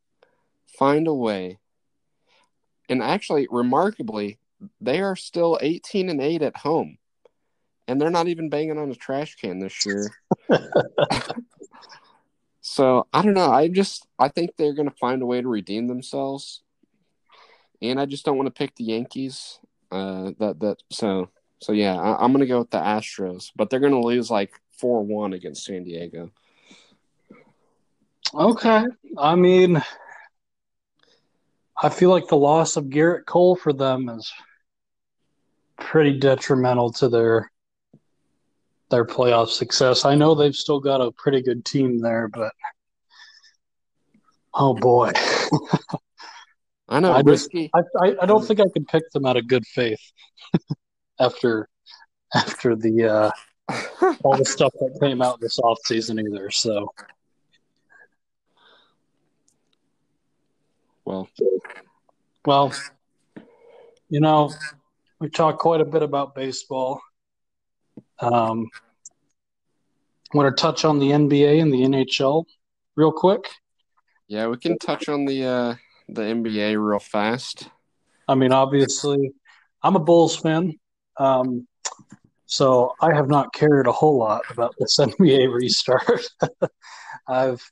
find 0.79 1.09
a 1.09 1.15
way. 1.15 1.59
And 2.89 3.03
actually, 3.03 3.49
remarkably, 3.51 4.39
they 4.81 5.01
are 5.01 5.17
still 5.17 5.59
18 5.61 6.09
and 6.09 6.21
8 6.21 6.43
at 6.43 6.59
home 6.59 6.99
and 7.89 8.01
they're 8.01 8.11
not 8.11 8.29
even 8.29 8.49
banging 8.49 8.79
on 8.79 8.91
a 8.91 8.95
trash 8.95 9.37
can 9.37 9.61
this 9.61 9.87
year. 9.87 10.11
so 12.69 13.07
I 13.13 13.23
don't 13.23 13.35
know. 13.35 13.53
I 13.53 13.69
just 13.69 14.09
I 14.19 14.27
think 14.27 14.57
they're 14.57 14.75
going 14.75 14.91
to 14.91 14.97
find 14.97 15.23
a 15.23 15.27
way 15.27 15.41
to 15.41 15.47
redeem 15.47 15.87
themselves, 15.87 16.63
and 17.81 18.01
I 18.01 18.07
just 18.07 18.25
don't 18.25 18.37
want 18.37 18.49
to 18.49 18.59
pick 18.59 18.75
the 18.75 18.83
Yankees. 18.83 19.61
Uh, 19.93 20.33
that 20.41 20.59
that 20.59 20.79
so 20.91 21.31
so 21.61 21.71
yeah, 21.71 21.95
I, 21.95 22.25
am 22.25 22.33
going 22.33 22.41
to 22.41 22.47
go 22.47 22.59
with 22.59 22.73
the 22.73 22.79
Astros, 22.79 23.53
but 23.55 23.71
they're 23.71 23.79
going 23.79 23.93
to 23.93 24.01
lose 24.01 24.33
like 24.33 24.51
four 24.73 25.05
one 25.05 25.33
against 25.33 25.65
San 25.65 25.85
Diego. 25.85 26.33
Okay, 28.35 28.85
I 29.17 29.37
mean. 29.37 29.81
I 31.81 31.91
feel 31.91 32.09
like 32.09 32.27
the 32.27 32.39
loss 32.39 32.79
of 32.79 32.87
Gerrit 32.87 33.27
Cole 33.27 33.55
for 33.55 33.71
them 33.71 34.09
is 34.09 34.33
pretty 35.79 36.19
detrimental 36.19 36.91
to 36.95 37.11
their 37.11 37.53
their 38.91 39.05
playoff 39.05 39.49
success. 39.49 40.05
I 40.05 40.15
know 40.15 40.35
they've 40.35 40.55
still 40.55 40.81
got 40.81 41.01
a 41.01 41.13
pretty 41.13 41.43
good 41.43 41.65
team 41.65 41.99
there, 41.99 42.29
but 42.29 42.53
oh 44.55 44.75
boy. 44.75 45.13
I 46.89 47.01
know. 47.01 47.13
I, 47.13 47.23
just, 47.23 47.51
I, 47.55 47.83
I, 48.01 48.17
I, 48.23 48.27
don't 48.27 48.47
think 48.47 48.61
I 48.61 48.69
could 48.73 48.87
pick 48.87 49.11
them 49.11 49.27
out 49.27 49.37
of 49.37 49.49
good 49.49 49.67
faith 49.67 50.01
after 51.21 51.69
after 52.33 52.77
the 52.77 53.05
uh, 53.05 53.31
all 54.23 54.37
the 54.37 54.45
stuff 54.45 54.73
that 54.79 54.97
came 55.01 55.21
out 55.21 55.41
this 55.41 55.59
off 55.59 55.79
season 55.85 56.21
either. 56.21 56.51
So, 56.51 56.93
well, 61.05 61.29
well, 62.45 62.73
you 64.09 64.21
know, 64.21 64.53
we 65.19 65.29
talked 65.29 65.59
quite 65.59 65.81
a 65.81 65.85
bit 65.85 66.03
about 66.05 66.37
baseball. 66.37 67.01
Um, 68.21 68.69
Want 70.35 70.55
to 70.55 70.61
touch 70.61 70.85
on 70.85 70.99
the 70.99 71.11
NBA 71.11 71.63
and 71.63 71.73
the 71.73 71.83
NHL 71.83 72.45
real 72.97 73.13
quick? 73.13 73.49
Yeah, 74.27 74.49
we 74.49 74.57
can 74.59 74.77
touch 74.79 75.09
on 75.09 75.25
the 75.25 75.45
uh, 75.45 75.75
the 76.09 76.23
NBA 76.23 76.77
real 76.85 76.99
fast. 76.99 77.69
I 78.27 78.35
mean, 78.35 78.53
obviously, 78.53 79.33
I'm 79.85 79.95
a 79.95 80.01
Bulls 80.01 80.37
fan, 80.37 80.75
um, 81.17 81.69
so 82.47 82.93
I 83.01 83.15
have 83.15 83.29
not 83.29 83.53
cared 83.53 83.87
a 83.87 83.93
whole 83.93 84.19
lot 84.19 84.43
about 84.51 84.75
this 84.79 84.99
NBA 85.01 85.55
restart. 85.55 86.23
I've 87.29 87.63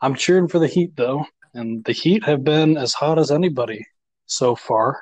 I'm 0.00 0.16
cheering 0.16 0.48
for 0.48 0.58
the 0.58 0.66
Heat 0.66 0.96
though, 0.96 1.24
and 1.54 1.84
the 1.84 1.92
Heat 1.92 2.24
have 2.24 2.42
been 2.42 2.76
as 2.76 2.92
hot 2.92 3.20
as 3.20 3.30
anybody 3.30 3.86
so 4.26 4.56
far. 4.56 5.00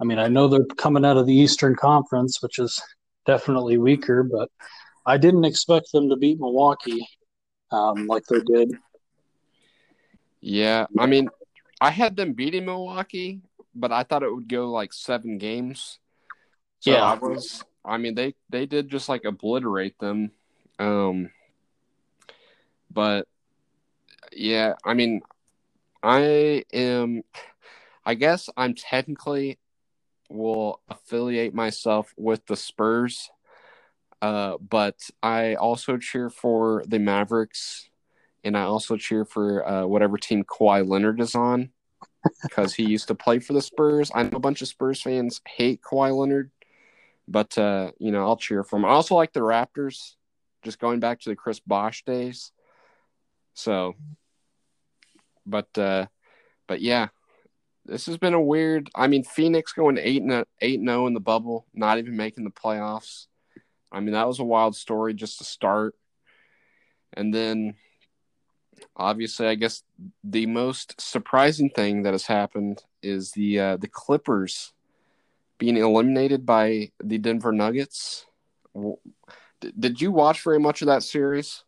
I 0.00 0.04
mean, 0.04 0.18
I 0.18 0.28
know 0.28 0.48
they're 0.48 0.64
coming 0.76 1.04
out 1.04 1.16
of 1.16 1.26
the 1.26 1.34
Eastern 1.34 1.74
Conference, 1.74 2.42
which 2.42 2.58
is 2.58 2.80
definitely 3.24 3.78
weaker, 3.78 4.22
but 4.22 4.50
I 5.06 5.16
didn't 5.16 5.44
expect 5.44 5.92
them 5.92 6.10
to 6.10 6.16
beat 6.16 6.38
Milwaukee 6.38 7.06
um, 7.70 8.06
like 8.06 8.24
they 8.28 8.40
did. 8.40 8.72
Yeah, 10.40 10.86
I 10.98 11.06
mean, 11.06 11.28
I 11.80 11.90
had 11.90 12.16
them 12.16 12.34
beating 12.34 12.66
Milwaukee, 12.66 13.40
but 13.74 13.90
I 13.90 14.02
thought 14.02 14.22
it 14.22 14.32
would 14.32 14.48
go 14.48 14.70
like 14.70 14.92
seven 14.92 15.38
games. 15.38 15.98
So 16.80 16.92
Yeah. 16.92 17.04
I 17.04 17.14
was. 17.14 17.64
I 17.84 17.98
mean, 17.98 18.14
they 18.14 18.34
they 18.50 18.66
did 18.66 18.88
just 18.88 19.08
like 19.08 19.24
obliterate 19.24 19.98
them. 19.98 20.32
Um, 20.78 21.30
but 22.90 23.26
yeah, 24.32 24.74
I 24.84 24.94
mean, 24.94 25.22
I 26.02 26.64
am. 26.72 27.22
I 28.04 28.14
guess 28.14 28.48
I'm 28.56 28.74
technically 28.74 29.58
will 30.28 30.80
affiliate 30.88 31.54
myself 31.54 32.12
with 32.16 32.46
the 32.46 32.56
Spurs, 32.56 33.30
uh, 34.22 34.56
but 34.58 35.10
I 35.22 35.54
also 35.54 35.96
cheer 35.96 36.30
for 36.30 36.82
the 36.86 36.98
Mavericks, 36.98 37.88
and 38.44 38.56
I 38.56 38.62
also 38.62 38.96
cheer 38.96 39.24
for 39.24 39.66
uh, 39.66 39.86
whatever 39.86 40.16
team 40.16 40.44
Kawhi 40.44 40.86
Leonard 40.86 41.20
is 41.20 41.34
on 41.34 41.70
because 42.42 42.74
he 42.74 42.84
used 42.84 43.08
to 43.08 43.14
play 43.14 43.38
for 43.38 43.52
the 43.52 43.62
Spurs. 43.62 44.10
I 44.14 44.22
know 44.22 44.36
a 44.36 44.40
bunch 44.40 44.62
of 44.62 44.68
Spurs 44.68 45.02
fans 45.02 45.40
hate 45.46 45.80
Kawhi 45.82 46.16
Leonard, 46.16 46.50
but 47.28 47.56
uh, 47.58 47.92
you 47.98 48.10
know 48.10 48.24
I'll 48.26 48.36
cheer 48.36 48.62
for 48.62 48.76
him. 48.76 48.84
I 48.84 48.90
also 48.90 49.14
like 49.14 49.32
the 49.32 49.40
Raptors, 49.40 50.14
just 50.62 50.78
going 50.78 51.00
back 51.00 51.20
to 51.20 51.28
the 51.28 51.36
Chris 51.36 51.60
Bosh 51.60 52.04
days. 52.04 52.52
So, 53.54 53.94
but 55.44 55.76
uh, 55.78 56.06
but 56.66 56.80
yeah, 56.80 57.08
this 57.86 58.06
has 58.06 58.18
been 58.18 58.34
a 58.34 58.40
weird. 58.40 58.90
I 58.94 59.06
mean, 59.06 59.24
Phoenix 59.24 59.72
going 59.72 59.98
eight 59.98 60.22
and 60.22 60.44
eight 60.60 60.80
zero 60.80 61.06
in 61.06 61.14
the 61.14 61.20
bubble, 61.20 61.66
not 61.72 61.98
even 61.98 62.16
making 62.16 62.44
the 62.44 62.50
playoffs. 62.50 63.26
I 63.92 64.00
mean, 64.00 64.12
that 64.12 64.26
was 64.26 64.40
a 64.40 64.44
wild 64.44 64.76
story 64.76 65.14
just 65.14 65.38
to 65.38 65.44
start, 65.44 65.94
and 67.12 67.32
then 67.32 67.76
obviously, 68.96 69.46
I 69.46 69.54
guess 69.54 69.82
the 70.24 70.46
most 70.46 71.00
surprising 71.00 71.70
thing 71.70 72.02
that 72.02 72.14
has 72.14 72.26
happened 72.26 72.82
is 73.02 73.30
the 73.32 73.60
uh, 73.60 73.76
the 73.76 73.88
Clippers 73.88 74.72
being 75.58 75.76
eliminated 75.76 76.44
by 76.44 76.90
the 77.02 77.18
Denver 77.18 77.52
Nuggets. 77.52 78.26
Did 79.78 80.00
you 80.00 80.12
watch 80.12 80.42
very 80.42 80.58
much 80.58 80.82
of 80.82 80.88
that 80.88 81.02
series? 81.02 81.64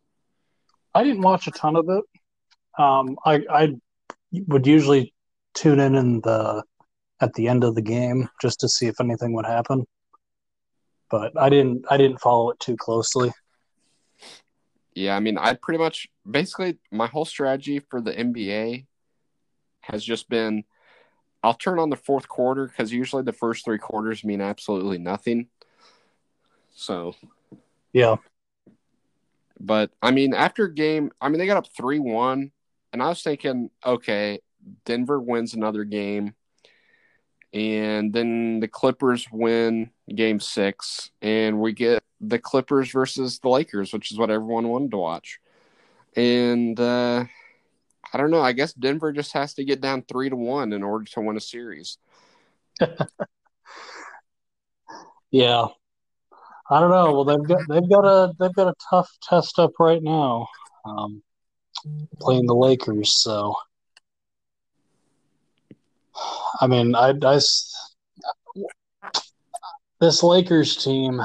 I 0.95 1.05
didn't 1.05 1.23
watch 1.23 1.47
a 1.47 1.53
ton 1.53 1.77
of 1.77 1.89
it. 1.89 2.05
Um, 2.77 3.17
I 3.25 3.45
I 3.49 3.75
would 4.49 4.67
usually 4.67 5.15
tune 5.59 5.81
in 5.81 5.95
in 5.97 6.21
the 6.21 6.63
at 7.21 7.35
the 7.35 7.49
end 7.49 7.65
of 7.65 7.75
the 7.75 7.83
game 7.83 8.29
just 8.41 8.61
to 8.61 8.69
see 8.69 8.87
if 8.87 9.01
anything 9.01 9.33
would 9.33 9.47
happen, 9.47 9.85
but 11.11 11.33
I 11.37 11.49
didn't 11.49 11.85
I 11.91 11.97
didn't 11.97 12.21
follow 12.21 12.51
it 12.51 12.61
too 12.61 12.77
closely. 12.77 13.33
Yeah, 14.95 15.17
I 15.17 15.21
mean, 15.21 15.37
I 15.37 15.55
pretty 15.55 15.79
much 15.79 16.09
basically 16.29 16.79
my 16.91 17.07
whole 17.07 17.25
strategy 17.25 17.81
for 17.81 18.01
the 18.01 18.13
NBA 18.13 18.87
has 19.81 20.05
just 20.05 20.29
been 20.29 20.65
I'll 21.43 21.55
turn 21.55 21.79
on 21.79 21.91
the 21.91 21.97
fourth 21.97 22.29
quarter 22.29 22.67
because 22.67 22.93
usually 22.93 23.23
the 23.23 23.33
first 23.33 23.65
three 23.65 23.79
quarters 23.79 24.25
mean 24.25 24.41
absolutely 24.41 24.99
nothing. 24.99 25.49
So, 26.75 27.17
Yeah, 27.93 28.17
but 29.61 29.91
I 30.01 30.11
mean, 30.13 30.35
after 30.35 30.69
game, 30.69 31.11
I 31.21 31.29
mean, 31.29 31.39
they 31.39 31.47
got 31.47 31.57
up 31.57 31.67
3 31.77 31.99
1, 31.99 32.53
and 32.93 33.03
I 33.03 33.09
was 33.09 33.23
thinking, 33.23 33.71
okay, 33.85 34.41
Denver 34.85 35.21
wins 35.21 35.55
another 35.55 35.85
game, 35.85 36.35
and 37.53 38.13
then 38.13 38.61
the 38.61 38.69
Clippers 38.69 39.27
win 39.31 39.91
game 40.15 40.41
six, 40.41 41.11
and 41.23 41.61
we 41.61 41.73
get 41.73 42.03
the 42.21 42.39
Clippers 42.39 42.91
versus 42.91 43.39
the 43.39 43.49
Lakers, 43.49 43.93
which 43.93 44.11
is 44.11 44.19
what 44.19 44.31
everyone 44.31 44.69
wanted 44.69 44.91
to 44.91 44.99
watch. 44.99 45.39
And 46.17 46.79
uh, 46.79 47.25
I 48.13 48.19
don't 48.19 48.31
know. 48.31 48.41
I 48.41 48.53
guess 48.53 48.73
Denver 48.73 49.13
just 49.13 49.33
has 49.33 49.55
to 49.55 49.65
get 49.65 49.81
down 49.81 50.03
three 50.03 50.31
to 50.31 50.37
one 50.37 50.73
in 50.73 50.83
order 50.83 51.05
to 51.05 51.21
win 51.21 51.37
a 51.37 51.41
series. 51.41 51.99
yeah. 55.31 55.67
I 56.71 56.81
don't 56.81 56.91
know. 56.91 57.13
Well, 57.13 57.25
they've 57.25 57.49
got 57.49 57.61
they've 57.69 57.89
got 57.89 58.05
a 58.05 58.35
they've 58.39 58.55
got 58.55 58.69
a 58.69 58.75
tough 58.91 59.11
test 59.23 59.59
up 59.59 59.73
right 59.81 60.03
now, 60.03 60.49
um, 60.85 61.23
playing 62.21 62.47
the 62.47 62.55
Lakers. 62.55 63.23
So, 63.23 63.55
I 66.61 66.67
mean, 66.67 66.95
I, 66.95 67.15
I 67.23 67.41
this 70.01 70.23
Lakers 70.23 70.77
team. 70.77 71.21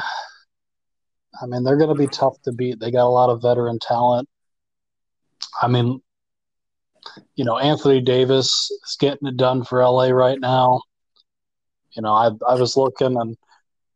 I 1.41 1.45
mean, 1.45 1.63
they're 1.63 1.77
going 1.77 1.95
to 1.95 1.95
be 1.95 2.07
tough 2.07 2.41
to 2.43 2.51
beat. 2.51 2.79
They 2.79 2.91
got 2.91 3.07
a 3.07 3.09
lot 3.09 3.29
of 3.29 3.41
veteran 3.41 3.79
talent. 3.79 4.29
I 5.61 5.67
mean, 5.67 6.01
you 7.35 7.45
know, 7.45 7.57
Anthony 7.57 8.01
Davis 8.01 8.71
is 8.85 8.97
getting 8.99 9.27
it 9.27 9.37
done 9.37 9.63
for 9.63 9.83
LA 9.83 10.09
right 10.09 10.39
now. 10.39 10.81
You 11.91 12.01
know, 12.01 12.13
I 12.13 12.31
I 12.47 12.55
was 12.55 12.77
looking 12.77 13.17
and 13.19 13.37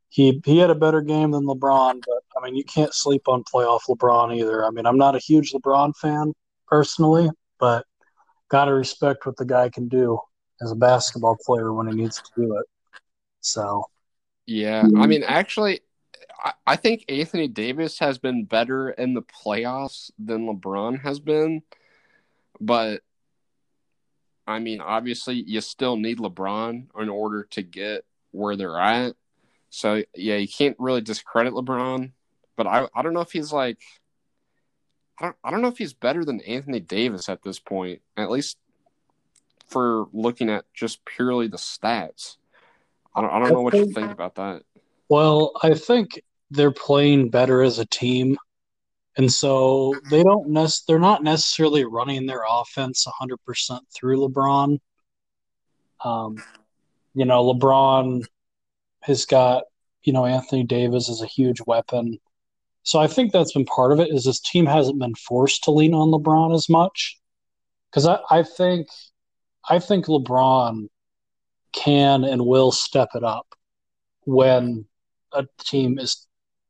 he 0.09 0.41
he 0.45 0.57
had 0.57 0.69
a 0.69 0.75
better 0.75 1.01
game 1.01 1.31
than 1.31 1.45
LeBron, 1.45 2.01
but 2.05 2.23
I 2.37 2.45
mean, 2.45 2.55
you 2.55 2.63
can't 2.63 2.93
sleep 2.93 3.27
on 3.27 3.43
playoff 3.43 3.81
LeBron 3.89 4.35
either. 4.35 4.65
I 4.65 4.69
mean, 4.71 4.85
I'm 4.85 4.97
not 4.97 5.15
a 5.15 5.19
huge 5.19 5.51
LeBron 5.53 5.95
fan 5.95 6.33
personally, 6.67 7.29
but 7.59 7.85
got 8.49 8.65
to 8.65 8.73
respect 8.73 9.25
what 9.25 9.37
the 9.37 9.45
guy 9.45 9.69
can 9.69 9.87
do 9.87 10.19
as 10.61 10.71
a 10.71 10.75
basketball 10.75 11.37
player 11.45 11.73
when 11.73 11.87
he 11.87 11.95
needs 11.95 12.21
to 12.21 12.29
do 12.35 12.57
it. 12.57 12.65
So, 13.41 13.85
Yeah, 14.45 14.83
mm-hmm. 14.83 15.01
I 15.01 15.07
mean, 15.07 15.23
actually, 15.23 15.81
I, 16.43 16.53
I 16.65 16.75
think 16.75 17.05
Anthony 17.09 17.47
Davis 17.47 17.99
has 17.99 18.17
been 18.17 18.45
better 18.45 18.89
in 18.89 19.13
the 19.13 19.21
playoffs 19.21 20.11
than 20.17 20.47
LeBron 20.47 21.01
has 21.01 21.19
been, 21.19 21.61
but 22.59 23.01
I 24.45 24.59
mean, 24.59 24.79
obviously, 24.79 25.35
you 25.45 25.59
still 25.61 25.97
need 25.97 26.19
LeBron 26.19 26.87
in 26.97 27.09
order 27.09 27.43
to 27.51 27.61
get 27.61 28.05
where 28.31 28.55
they're 28.55 28.79
at. 28.79 29.15
So 29.69 30.03
yeah, 30.15 30.37
you 30.37 30.47
can't 30.47 30.77
really 30.79 31.01
discredit 31.01 31.53
LeBron, 31.53 32.11
but 32.55 32.67
I 32.67 32.87
I 32.95 33.01
don't 33.01 33.13
know 33.13 33.21
if 33.21 33.31
he's 33.31 33.51
like 33.51 33.79
I 35.19 35.25
don't 35.25 35.35
I 35.43 35.51
don't 35.51 35.61
know 35.61 35.67
if 35.67 35.77
he's 35.77 35.93
better 35.93 36.23
than 36.23 36.41
Anthony 36.41 36.79
Davis 36.79 37.27
at 37.29 37.43
this 37.43 37.59
point, 37.59 38.01
at 38.15 38.31
least 38.31 38.57
for 39.67 40.07
looking 40.13 40.49
at 40.49 40.65
just 40.73 41.03
purely 41.05 41.47
the 41.47 41.57
stats. 41.57 42.37
I 43.15 43.21
don't 43.21 43.31
I 43.31 43.39
don't 43.39 43.53
know 43.53 43.61
what 43.61 43.73
you 43.73 43.91
think 43.91 44.11
about 44.11 44.35
that. 44.35 44.63
well, 45.09 45.53
I 45.61 45.73
think 45.73 46.21
they're 46.51 46.71
playing 46.71 47.29
better 47.29 47.61
as 47.61 47.79
a 47.79 47.85
team. 47.85 48.37
And 49.17 49.31
so 49.31 49.95
they 50.11 50.21
don't 50.21 50.49
nec- 50.49 50.85
they're 50.87 50.99
not 50.99 51.23
necessarily 51.23 51.83
running 51.85 52.25
their 52.25 52.43
offense 52.47 53.07
100% 53.21 53.79
through 53.93 54.19
LeBron. 54.19 54.79
Um, 56.03 56.37
you 57.15 57.25
know, 57.25 57.43
LeBron 57.51 58.23
has 59.01 59.25
got, 59.25 59.63
you 60.03 60.13
know, 60.13 60.25
Anthony 60.25 60.63
Davis 60.63 61.09
is 61.09 61.21
a 61.21 61.27
huge 61.27 61.61
weapon. 61.65 62.19
So 62.83 62.99
I 62.99 63.07
think 63.07 63.31
that's 63.31 63.53
been 63.53 63.65
part 63.65 63.91
of 63.91 63.99
it 63.99 64.13
is 64.13 64.23
this 64.23 64.39
team 64.39 64.67
hasn't 64.67 64.99
been 64.99 65.15
forced 65.15 65.63
to 65.63 65.71
lean 65.71 65.95
on 65.95 66.09
LeBron 66.09 66.53
as 66.53 66.69
much. 66.69 67.19
Because 67.89 68.05
I, 68.05 68.19
I 68.29 68.43
think 68.43 68.87
I 69.69 69.79
think 69.79 70.05
LeBron 70.05 70.87
can 71.73 72.23
and 72.23 72.45
will 72.45 72.71
step 72.71 73.09
it 73.15 73.23
up 73.23 73.47
when 74.25 74.85
a 75.33 75.45
team 75.59 75.99
is, 75.99 76.25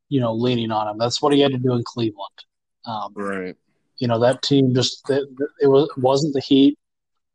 you 0.09 0.19
know, 0.19 0.33
leaning 0.33 0.71
on 0.71 0.87
him. 0.87 0.97
That's 0.97 1.21
what 1.21 1.33
he 1.33 1.39
had 1.39 1.51
to 1.51 1.57
do 1.57 1.73
in 1.73 1.83
Cleveland. 1.83 2.43
Um, 2.85 3.13
Right. 3.15 3.55
you 3.97 4.07
know 4.07 4.19
that 4.19 4.41
team 4.41 4.73
just 4.73 5.09
it, 5.09 5.27
it 5.61 5.67
was 5.67 5.89
wasn't 5.97 6.33
the 6.33 6.39
Heat. 6.41 6.77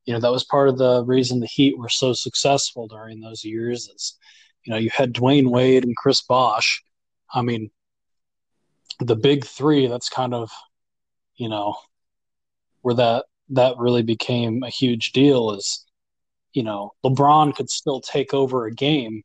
You 0.06 0.14
know 0.14 0.20
that 0.20 0.32
was 0.32 0.44
part 0.44 0.68
of 0.68 0.78
the 0.78 1.04
reason 1.04 1.40
the 1.40 1.46
Heat 1.46 1.78
were 1.78 1.88
so 1.88 2.12
successful 2.12 2.88
during 2.88 3.20
those 3.20 3.44
years. 3.44 3.88
Is 3.94 4.18
you 4.64 4.72
know 4.72 4.78
you 4.78 4.90
had 4.90 5.12
Dwyane 5.12 5.50
Wade 5.50 5.84
and 5.84 5.96
Chris 5.96 6.22
Bosh. 6.22 6.82
I 7.32 7.42
mean, 7.42 7.70
the 8.98 9.16
big 9.16 9.44
three. 9.44 9.86
That's 9.86 10.08
kind 10.08 10.34
of 10.34 10.50
you 11.36 11.48
know 11.48 11.76
where 12.80 12.94
that 12.94 13.26
that 13.52 13.78
really 13.78 14.02
became 14.02 14.62
a 14.62 14.70
huge 14.70 15.12
deal. 15.12 15.52
Is 15.52 15.84
you 16.52 16.62
know 16.62 16.92
LeBron 17.04 17.54
could 17.54 17.70
still 17.70 18.00
take 18.00 18.34
over 18.34 18.66
a 18.66 18.74
game, 18.74 19.22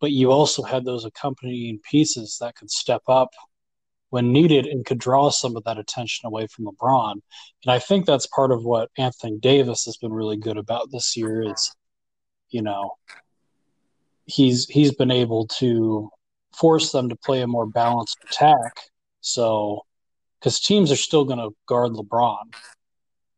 but 0.00 0.12
you 0.12 0.30
also 0.32 0.62
had 0.62 0.84
those 0.84 1.04
accompanying 1.04 1.80
pieces 1.90 2.38
that 2.40 2.56
could 2.56 2.70
step 2.70 3.02
up 3.08 3.30
when 4.14 4.32
needed 4.32 4.64
and 4.64 4.86
could 4.86 4.98
draw 4.98 5.28
some 5.28 5.56
of 5.56 5.64
that 5.64 5.76
attention 5.76 6.24
away 6.24 6.46
from 6.46 6.66
LeBron. 6.66 7.14
And 7.14 7.72
I 7.72 7.80
think 7.80 8.06
that's 8.06 8.28
part 8.28 8.52
of 8.52 8.62
what 8.64 8.88
Anthony 8.96 9.38
Davis 9.38 9.86
has 9.86 9.96
been 9.96 10.12
really 10.12 10.36
good 10.36 10.56
about 10.56 10.92
this 10.92 11.16
year 11.16 11.42
is, 11.42 11.74
you 12.48 12.62
know, 12.62 12.92
he's 14.26 14.66
he's 14.66 14.94
been 14.94 15.10
able 15.10 15.48
to 15.58 16.10
force 16.56 16.92
them 16.92 17.08
to 17.08 17.16
play 17.16 17.42
a 17.42 17.48
more 17.48 17.66
balanced 17.66 18.18
attack. 18.30 18.72
So, 19.20 19.82
because 20.38 20.60
teams 20.60 20.92
are 20.92 20.96
still 20.96 21.24
going 21.24 21.40
to 21.40 21.50
guard 21.66 21.92
LeBron, 21.94 22.54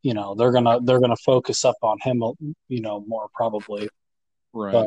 you 0.06 0.14
know, 0.14 0.34
they're 0.36 0.52
gonna 0.52 0.78
they're 0.82 1.00
gonna 1.00 1.16
focus 1.16 1.64
up 1.64 1.76
on 1.82 1.98
him, 2.00 2.22
you 2.68 2.80
know, 2.80 3.04
more 3.08 3.28
probably. 3.34 3.88
Right. 4.52 4.72
But, 4.72 4.86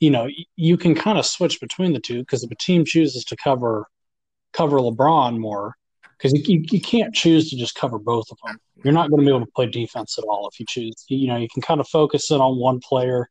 you 0.00 0.10
know, 0.10 0.28
you 0.56 0.76
can 0.76 0.94
kind 0.94 1.18
of 1.18 1.24
switch 1.24 1.60
between 1.60 1.92
the 1.92 2.00
two 2.00 2.20
because 2.20 2.42
if 2.42 2.50
a 2.50 2.56
team 2.56 2.84
chooses 2.84 3.24
to 3.26 3.36
cover 3.36 3.86
cover 4.52 4.78
LeBron 4.78 5.38
more, 5.38 5.74
because 6.18 6.32
you, 6.32 6.42
you, 6.46 6.64
you 6.70 6.80
can't 6.80 7.14
choose 7.14 7.50
to 7.50 7.56
just 7.56 7.76
cover 7.76 7.98
both 7.98 8.30
of 8.30 8.38
them. 8.44 8.58
You're 8.82 8.94
not 8.94 9.10
going 9.10 9.20
to 9.20 9.26
be 9.26 9.34
able 9.34 9.46
to 9.46 9.52
play 9.52 9.66
defense 9.66 10.18
at 10.18 10.24
all 10.24 10.48
if 10.52 10.58
you 10.58 10.66
choose. 10.68 11.04
You 11.08 11.28
know, 11.28 11.36
you 11.36 11.48
can 11.52 11.62
kind 11.62 11.80
of 11.80 11.88
focus 11.88 12.30
in 12.30 12.40
on 12.40 12.58
one 12.58 12.80
player 12.80 13.28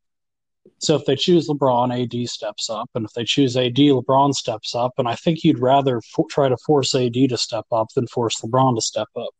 so 0.77 0.95
if 0.95 1.05
they 1.05 1.15
choose 1.15 1.47
LeBron, 1.47 2.03
AD 2.03 2.29
steps 2.29 2.69
up, 2.69 2.89
and 2.95 3.05
if 3.05 3.13
they 3.13 3.23
choose 3.23 3.57
AD, 3.57 3.75
LeBron 3.75 4.33
steps 4.33 4.75
up. 4.75 4.93
And 4.97 5.07
I 5.07 5.15
think 5.15 5.43
you'd 5.43 5.59
rather 5.59 6.01
try 6.29 6.49
to 6.49 6.57
force 6.65 6.93
AD 6.95 7.13
to 7.13 7.37
step 7.37 7.65
up 7.71 7.87
than 7.95 8.07
force 8.07 8.39
LeBron 8.41 8.75
to 8.75 8.81
step 8.81 9.07
up. 9.15 9.33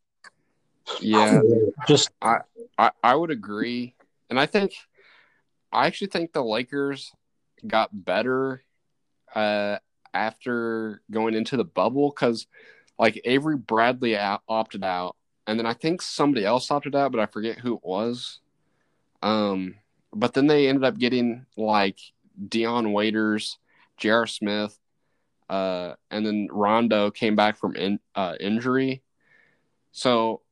Yeah, 1.00 1.40
just 1.88 2.10
I, 2.20 2.38
I 2.78 2.90
I 3.02 3.14
would 3.14 3.30
agree, 3.30 3.94
and 4.28 4.38
I 4.38 4.46
think 4.46 4.72
I 5.72 5.86
actually 5.86 6.08
think 6.08 6.32
the 6.32 6.44
Lakers 6.44 7.12
got 7.66 7.90
better 7.92 8.62
uh, 9.34 9.78
after 10.12 11.02
going 11.10 11.34
into 11.34 11.56
the 11.56 11.64
bubble 11.64 12.10
because 12.10 12.46
like 12.98 13.20
Avery 13.24 13.56
Bradley 13.56 14.16
out, 14.16 14.42
opted 14.48 14.84
out, 14.84 15.16
and 15.46 15.58
then 15.58 15.66
I 15.66 15.74
think 15.74 16.02
somebody 16.02 16.44
else 16.44 16.70
opted 16.70 16.94
out, 16.94 17.12
but 17.12 17.20
I 17.20 17.26
forget 17.26 17.58
who 17.58 17.74
it 17.74 17.84
was. 17.84 18.40
Um, 19.22 19.76
but 20.12 20.34
then 20.34 20.46
they 20.46 20.68
ended 20.68 20.84
up 20.84 20.98
getting 20.98 21.46
like 21.56 21.98
Dion 22.48 22.92
Waiters, 22.92 23.58
J.R. 23.96 24.26
Smith, 24.26 24.78
uh, 25.48 25.94
and 26.10 26.24
then 26.24 26.48
Rondo 26.50 27.10
came 27.10 27.36
back 27.36 27.56
from 27.56 27.76
in, 27.76 28.00
uh, 28.14 28.34
injury. 28.38 29.02
So 29.92 30.42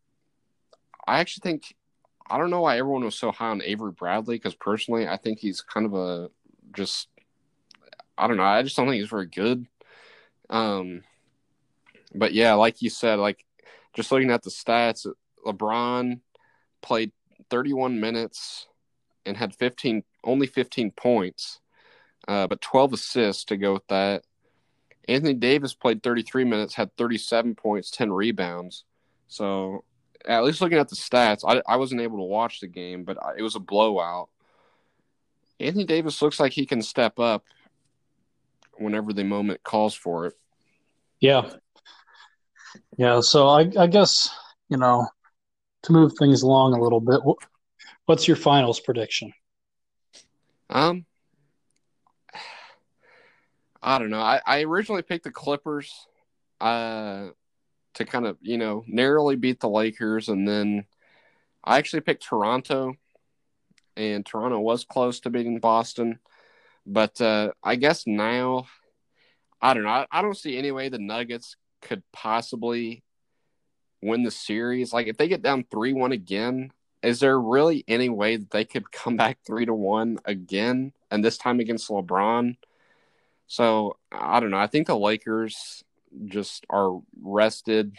I 1.09 1.21
actually 1.21 1.51
think 1.51 1.75
I 2.31 2.37
don't 2.37 2.51
know 2.51 2.61
why 2.61 2.77
everyone 2.79 3.05
was 3.05 3.15
so 3.15 3.33
high 3.33 3.49
on 3.49 3.63
Avery 3.63 3.93
Bradley 3.93 4.37
because 4.37 4.55
personally 4.55 5.09
I 5.09 5.17
think 5.17 5.39
he's 5.39 5.63
kind 5.63 5.87
of 5.87 5.95
a 5.95 6.31
just 6.77 7.09
I 8.19 8.27
don't 8.27 8.37
know 8.37 8.43
I 8.43 8.63
just 8.63 8.77
don't 8.77 8.87
think 8.87 9.01
he's 9.01 9.09
very 9.09 9.27
good. 9.27 9.67
Um, 10.51 11.03
but 12.15 12.35
yeah, 12.35 12.55
like 12.55 12.83
you 12.83 12.91
said, 12.91 13.19
like 13.19 13.45
just 13.95 14.13
looking 14.13 14.31
at 14.31 14.43
the 14.43 14.51
stats, 14.51 15.07
LeBron 15.47 16.21
played 16.83 17.13
31 17.49 18.01
minutes 18.01 18.67
and 19.25 19.37
had 19.37 19.55
15 19.55 20.05
only 20.25 20.47
15 20.47 20.91
points, 20.91 21.61
uh, 22.27 22.47
but 22.47 22.61
12 22.61 22.93
assists 22.93 23.45
to 23.45 23.57
go 23.57 23.73
with 23.73 23.87
that. 23.89 24.25
Anthony 25.09 25.33
Davis 25.33 25.73
played 25.73 26.03
33 26.03 26.45
minutes, 26.45 26.75
had 26.75 26.95
37 26.99 27.55
points, 27.55 27.91
10 27.91 28.13
rebounds. 28.13 28.85
So 29.27 29.85
at 30.29 30.45
least 30.45 30.61
looking 30.61 30.79
at 30.79 30.89
the 30.89 30.97
stats, 30.97 31.43
I, 31.47 31.63
I 31.67 31.77
wasn't 31.77 32.03
able 32.03 32.19
to 32.19 32.25
watch 32.25 32.61
the 32.61 32.67
game, 32.69 33.05
but 33.05 33.19
it 33.37 33.43
was 33.43 33.57
a 33.57 33.61
blowout. 33.61 34.29
Anthony 35.59 35.85
Davis 35.85 36.23
looks 36.23 36.39
like 36.39 36.53
he 36.53 36.67
can 36.67 36.83
step 36.83 37.19
up 37.19 37.45
whenever 38.75 39.13
the 39.13 39.25
moment 39.25 39.65
calls 39.65 39.95
for 39.95 40.27
it. 40.27 40.35
Yeah. 41.19 41.51
Yeah. 42.97 43.21
So 43.21 43.49
I, 43.49 43.71
I 43.77 43.89
guess, 43.89 44.31
you 44.69 44.77
know, 44.77 45.09
to 45.83 45.93
move 45.93 46.13
things 46.19 46.43
along 46.43 46.75
a 46.75 46.81
little 46.81 47.01
bit, 47.01 47.21
What's 48.09 48.27
your 48.27 48.39
finals 48.39 48.81
prediction? 48.81 49.35
Um, 50.71 51.05
I 53.83 53.99
don't 53.99 54.09
know. 54.09 54.19
I, 54.19 54.41
I 54.47 54.63
originally 54.63 55.03
picked 55.03 55.25
the 55.25 55.31
Clippers, 55.31 55.93
uh, 56.59 57.29
to 57.99 58.05
kind 58.05 58.27
of 58.27 58.39
you 58.41 58.59
know 58.59 58.85
narrowly 58.87 59.37
beat 59.37 59.61
the 59.61 59.69
Lakers, 59.69 60.29
and 60.29 60.49
then 60.49 60.87
I 61.63 61.79
actually 61.79 62.01
picked 62.01 62.25
Toronto, 62.25 62.95
and 63.97 64.25
Toronto 64.25 64.59
was 64.61 64.85
close 64.85 65.21
to 65.21 65.31
beating 65.31 65.61
Boston, 65.61 66.19
but 66.87 67.21
uh, 67.21 67.53
I 67.63 67.77
guess 67.77 68.07
now, 68.07 68.67
I 69.61 69.75
don't 69.75 69.83
know. 69.83 69.91
I, 69.91 70.07
I 70.11 70.23
don't 70.23 70.37
see 70.37 70.57
any 70.57 70.71
way 70.71 70.89
the 70.89 70.99
Nuggets 70.99 71.57
could 71.83 72.03
possibly 72.13 73.03
win 74.01 74.23
the 74.23 74.31
series. 74.31 74.93
Like 74.93 75.09
if 75.09 75.17
they 75.17 75.29
get 75.29 75.43
down 75.43 75.65
three 75.71 75.93
one 75.93 76.13
again, 76.13 76.73
is 77.03 77.21
there 77.21 77.39
really 77.39 77.85
any 77.89 78.09
way 78.09 78.37
that 78.37 78.51
they 78.51 78.65
could 78.65 78.91
come 78.93 79.17
back 79.17 79.39
three 79.47 79.67
to 79.67 79.75
one 79.75 80.19
again, 80.25 80.93
and 81.11 81.25
this 81.25 81.39
time 81.39 81.61
against 81.61 81.91
LeBron? 81.91 82.57
So 83.49 83.97
I 84.13 84.41
don't 84.41 84.51
know. 84.51 84.59
I 84.59 84.69
think 84.69 84.87
the 84.87 84.97
Lakers 84.97 85.83
just 86.27 86.67
are 86.71 87.01
rested. 87.21 87.97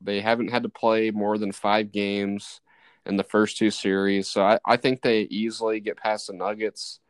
They 0.00 0.20
haven't 0.20 0.50
had 0.50 0.64
to 0.64 0.68
play 0.68 1.10
more 1.10 1.38
than 1.38 1.52
five 1.52 1.92
games 1.92 2.60
in 3.04 3.16
the 3.16 3.24
first 3.24 3.56
two 3.56 3.70
series, 3.70 4.28
so 4.28 4.42
I, 4.42 4.58
I 4.64 4.76
think 4.76 5.02
they 5.02 5.22
easily 5.22 5.80
get 5.80 5.96
past 5.96 6.28
the 6.28 6.34
Nuggets. 6.34 7.00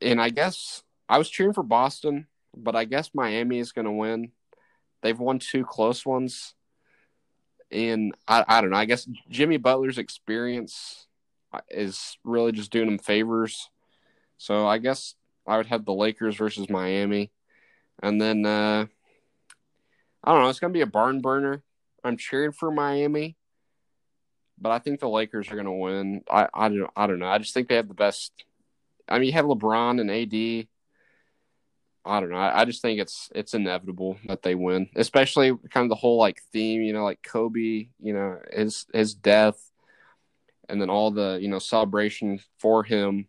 And 0.00 0.20
I 0.20 0.28
guess 0.28 0.82
I 1.08 1.18
was 1.18 1.30
cheering 1.30 1.54
for 1.54 1.62
Boston, 1.62 2.26
but 2.54 2.76
I 2.76 2.84
guess 2.84 3.10
Miami 3.14 3.58
is 3.58 3.72
going 3.72 3.86
to 3.86 3.90
win. 3.90 4.32
They've 5.02 5.18
won 5.18 5.38
two 5.38 5.64
close 5.64 6.04
ones 6.04 6.54
and 7.70 8.14
I, 8.26 8.44
I 8.46 8.60
don't 8.60 8.70
know. 8.70 8.76
I 8.76 8.84
guess 8.84 9.08
Jimmy 9.28 9.56
Butler's 9.56 9.98
experience 9.98 11.06
is 11.68 12.16
really 12.24 12.52
just 12.52 12.70
doing 12.70 12.88
him 12.88 12.98
favors. 12.98 13.70
So 14.38 14.66
I 14.66 14.78
guess 14.78 15.14
I 15.46 15.56
would 15.56 15.66
have 15.66 15.84
the 15.84 15.94
Lakers 15.94 16.36
versus 16.36 16.70
Miami, 16.70 17.30
and 18.02 18.20
then 18.20 18.46
uh, 18.46 18.86
I 20.24 20.32
don't 20.32 20.42
know. 20.42 20.48
It's 20.48 20.60
gonna 20.60 20.72
be 20.72 20.80
a 20.80 20.86
barn 20.86 21.20
burner. 21.20 21.62
I'm 22.04 22.16
cheering 22.16 22.52
for 22.52 22.70
Miami, 22.70 23.36
but 24.58 24.70
I 24.70 24.78
think 24.78 25.00
the 25.00 25.08
Lakers 25.08 25.50
are 25.50 25.56
gonna 25.56 25.74
win. 25.74 26.22
I 26.30 26.48
I 26.52 26.68
don't 26.68 26.90
I 26.96 27.06
don't 27.06 27.18
know. 27.18 27.28
I 27.28 27.38
just 27.38 27.54
think 27.54 27.68
they 27.68 27.76
have 27.76 27.88
the 27.88 27.94
best. 27.94 28.32
I 29.08 29.18
mean, 29.18 29.26
you 29.26 29.32
have 29.32 29.46
LeBron 29.46 30.00
and 30.00 30.10
AD. 30.10 30.68
I 32.04 32.20
don't 32.20 32.30
know. 32.30 32.36
I, 32.36 32.62
I, 32.62 32.64
just 32.64 32.80
think 32.80 33.00
it's 33.00 33.28
it's 33.34 33.52
inevitable 33.52 34.16
that 34.26 34.42
they 34.42 34.54
win, 34.54 34.88
especially 34.96 35.50
kind 35.70 35.84
of 35.84 35.90
the 35.90 35.94
whole 35.94 36.16
like 36.16 36.40
theme, 36.52 36.80
you 36.82 36.94
know, 36.94 37.04
like 37.04 37.22
Kobe, 37.22 37.88
you 38.00 38.14
know, 38.14 38.38
his 38.50 38.86
his 38.94 39.14
death, 39.14 39.58
and 40.70 40.80
then 40.80 40.88
all 40.88 41.10
the 41.10 41.38
you 41.40 41.48
know 41.48 41.58
celebration 41.58 42.40
for 42.58 42.82
him. 42.82 43.26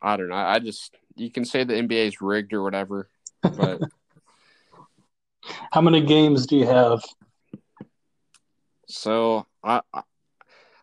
I 0.00 0.16
don't 0.16 0.28
know. 0.28 0.36
I 0.36 0.60
just 0.60 0.94
you 1.16 1.30
can 1.30 1.44
say 1.44 1.64
the 1.64 1.74
NBA 1.74 2.06
is 2.06 2.20
rigged 2.20 2.52
or 2.52 2.62
whatever, 2.62 3.08
but 3.42 3.80
how 5.70 5.80
many 5.80 6.00
games 6.00 6.46
do 6.46 6.56
you 6.56 6.66
have? 6.66 7.02
So 8.86 9.46
I, 9.62 9.80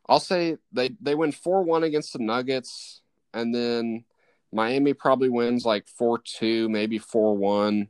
I'll 0.08 0.20
say 0.20 0.58
they 0.72 0.92
they 1.02 1.16
win 1.16 1.32
four 1.32 1.64
one 1.64 1.84
against 1.84 2.14
the 2.14 2.20
Nuggets, 2.20 3.02
and 3.34 3.54
then 3.54 4.06
Miami 4.52 4.94
probably 4.94 5.30
wins 5.30 5.66
like 5.66 5.88
4 5.88 6.20
2, 6.20 6.70
maybe 6.70 6.98
4 6.98 7.36
1. 7.36 7.90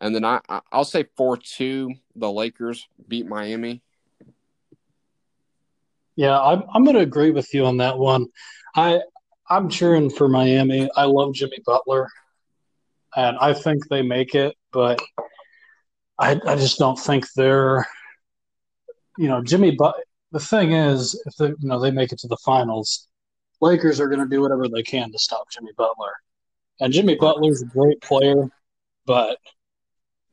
And 0.00 0.14
then 0.14 0.24
I, 0.24 0.40
I'll 0.72 0.84
say 0.84 1.04
4 1.16 1.36
2, 1.36 1.94
the 2.16 2.30
Lakers 2.30 2.88
beat 3.06 3.26
Miami. 3.26 3.82
Yeah, 6.16 6.40
I'm, 6.40 6.62
I'm 6.74 6.84
going 6.84 6.96
to 6.96 7.02
agree 7.02 7.30
with 7.30 7.52
you 7.54 7.66
on 7.66 7.78
that 7.78 7.98
one. 7.98 8.26
I, 8.74 9.00
I'm 9.48 9.68
cheering 9.68 10.10
for 10.10 10.28
Miami. 10.28 10.90
I 10.96 11.04
love 11.04 11.34
Jimmy 11.34 11.58
Butler, 11.64 12.08
and 13.16 13.38
I 13.38 13.52
think 13.54 13.88
they 13.88 14.02
make 14.02 14.34
it, 14.34 14.56
but 14.72 15.00
I, 16.20 16.38
I 16.46 16.54
just 16.54 16.78
don't 16.78 16.98
think 16.98 17.26
they're, 17.34 17.86
you 19.16 19.26
know, 19.26 19.42
Jimmy. 19.42 19.70
But 19.72 19.96
the 20.32 20.38
thing 20.38 20.72
is, 20.72 21.20
if 21.26 21.34
they, 21.36 21.48
you 21.48 21.56
know, 21.62 21.80
they 21.80 21.90
make 21.90 22.12
it 22.12 22.18
to 22.20 22.28
the 22.28 22.36
finals, 22.44 23.08
Lakers 23.60 24.00
are 24.00 24.08
going 24.08 24.20
to 24.20 24.28
do 24.28 24.42
whatever 24.42 24.68
they 24.68 24.82
can 24.82 25.10
to 25.10 25.18
stop 25.18 25.50
Jimmy 25.50 25.72
Butler. 25.76 26.12
And 26.80 26.92
Jimmy 26.92 27.16
Butler's 27.16 27.62
a 27.62 27.66
great 27.66 28.00
player, 28.02 28.48
but 29.06 29.38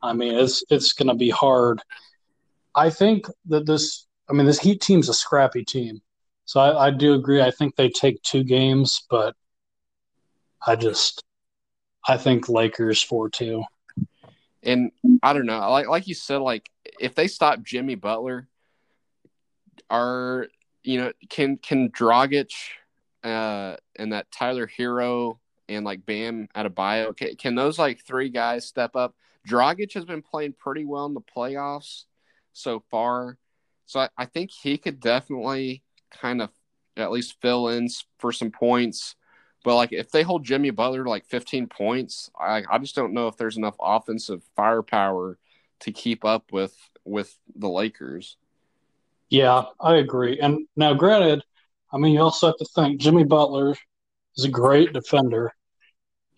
I 0.01 0.13
mean, 0.13 0.35
it's 0.35 0.63
it's 0.69 0.93
going 0.93 1.07
to 1.07 1.15
be 1.15 1.29
hard. 1.29 1.81
I 2.75 2.89
think 2.89 3.25
that 3.47 3.65
this, 3.65 4.05
I 4.29 4.33
mean, 4.33 4.45
this 4.45 4.59
Heat 4.59 4.81
team's 4.81 5.09
a 5.09 5.13
scrappy 5.13 5.63
team. 5.65 6.01
So 6.45 6.59
I, 6.59 6.87
I 6.87 6.91
do 6.91 7.13
agree. 7.13 7.41
I 7.41 7.51
think 7.51 7.75
they 7.75 7.89
take 7.89 8.21
two 8.21 8.43
games, 8.43 9.05
but 9.09 9.35
I 10.65 10.75
just, 10.75 11.23
I 12.07 12.17
think 12.17 12.47
Lakers 12.47 13.01
4 13.03 13.29
2. 13.29 13.63
And 14.67 14.91
I 15.23 15.31
don't 15.31 15.45
know. 15.45 15.59
Like 15.71 15.87
like 15.87 16.07
you 16.07 16.13
said, 16.13 16.37
like 16.37 16.69
if 16.99 17.15
they 17.15 17.27
stop 17.27 17.63
Jimmy 17.63 17.95
Butler, 17.95 18.47
are 19.89 20.47
you 20.83 20.99
know 20.99 21.13
can 21.29 21.57
can 21.57 21.89
Dragic 21.89 22.51
uh, 23.23 23.77
and 23.95 24.11
that 24.11 24.29
Tyler 24.29 24.67
Herro 24.67 25.39
and 25.69 25.85
like 25.85 26.05
Bam 26.05 26.49
out 26.53 26.65
Adebayo. 26.65 27.15
Can, 27.15 27.35
can 27.37 27.55
those 27.55 27.79
like 27.79 28.03
three 28.03 28.29
guys 28.29 28.65
step 28.65 28.95
up? 28.95 29.15
Dragic 29.47 29.93
has 29.93 30.03
been 30.03 30.21
playing 30.21 30.53
pretty 30.59 30.83
well 30.83 31.05
in 31.05 31.13
the 31.13 31.21
playoffs 31.21 32.03
so 32.51 32.83
far, 32.91 33.37
so 33.85 34.01
I, 34.01 34.09
I 34.17 34.25
think 34.25 34.51
he 34.51 34.77
could 34.77 34.99
definitely 34.99 35.81
kind 36.11 36.41
of 36.41 36.49
at 36.97 37.11
least 37.11 37.39
fill 37.41 37.69
in 37.69 37.87
for 38.19 38.33
some 38.33 38.51
points. 38.51 39.15
But 39.67 39.75
like 39.75 39.91
if 39.91 40.11
they 40.11 40.23
hold 40.23 40.45
Jimmy 40.45 40.69
Butler 40.69 41.03
to 41.03 41.09
like 41.09 41.25
15 41.25 41.67
points, 41.67 42.31
I, 42.39 42.63
I 42.71 42.77
just 42.77 42.95
don't 42.95 43.11
know 43.11 43.27
if 43.27 43.35
there's 43.35 43.57
enough 43.57 43.75
offensive 43.81 44.41
firepower 44.55 45.37
to 45.81 45.91
keep 45.91 46.23
up 46.23 46.53
with 46.53 46.73
with 47.03 47.37
the 47.53 47.67
Lakers. 47.67 48.37
Yeah, 49.29 49.63
I 49.81 49.95
agree. 49.95 50.39
And 50.39 50.67
now, 50.77 50.93
granted, 50.93 51.43
I 51.91 51.97
mean, 51.97 52.13
you 52.13 52.21
also 52.21 52.47
have 52.47 52.55
to 52.59 52.65
think 52.75 53.01
Jimmy 53.01 53.25
Butler 53.25 53.75
is 54.37 54.45
a 54.45 54.49
great 54.49 54.93
defender. 54.93 55.51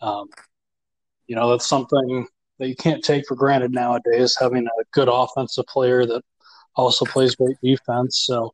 Um, 0.02 0.28
you 1.28 1.36
know, 1.36 1.52
that's 1.52 1.70
something 1.70 2.26
that 2.58 2.68
you 2.68 2.76
can't 2.76 3.04
take 3.04 3.28
for 3.28 3.36
granted 3.36 3.72
nowadays, 3.72 4.36
having 4.40 4.66
a 4.66 4.84
good 4.92 5.08
offensive 5.08 5.68
player 5.68 6.04
that 6.04 6.24
also 6.76 7.06
plays 7.06 7.36
great 7.36 7.58
defense. 7.62 8.24
So 8.26 8.54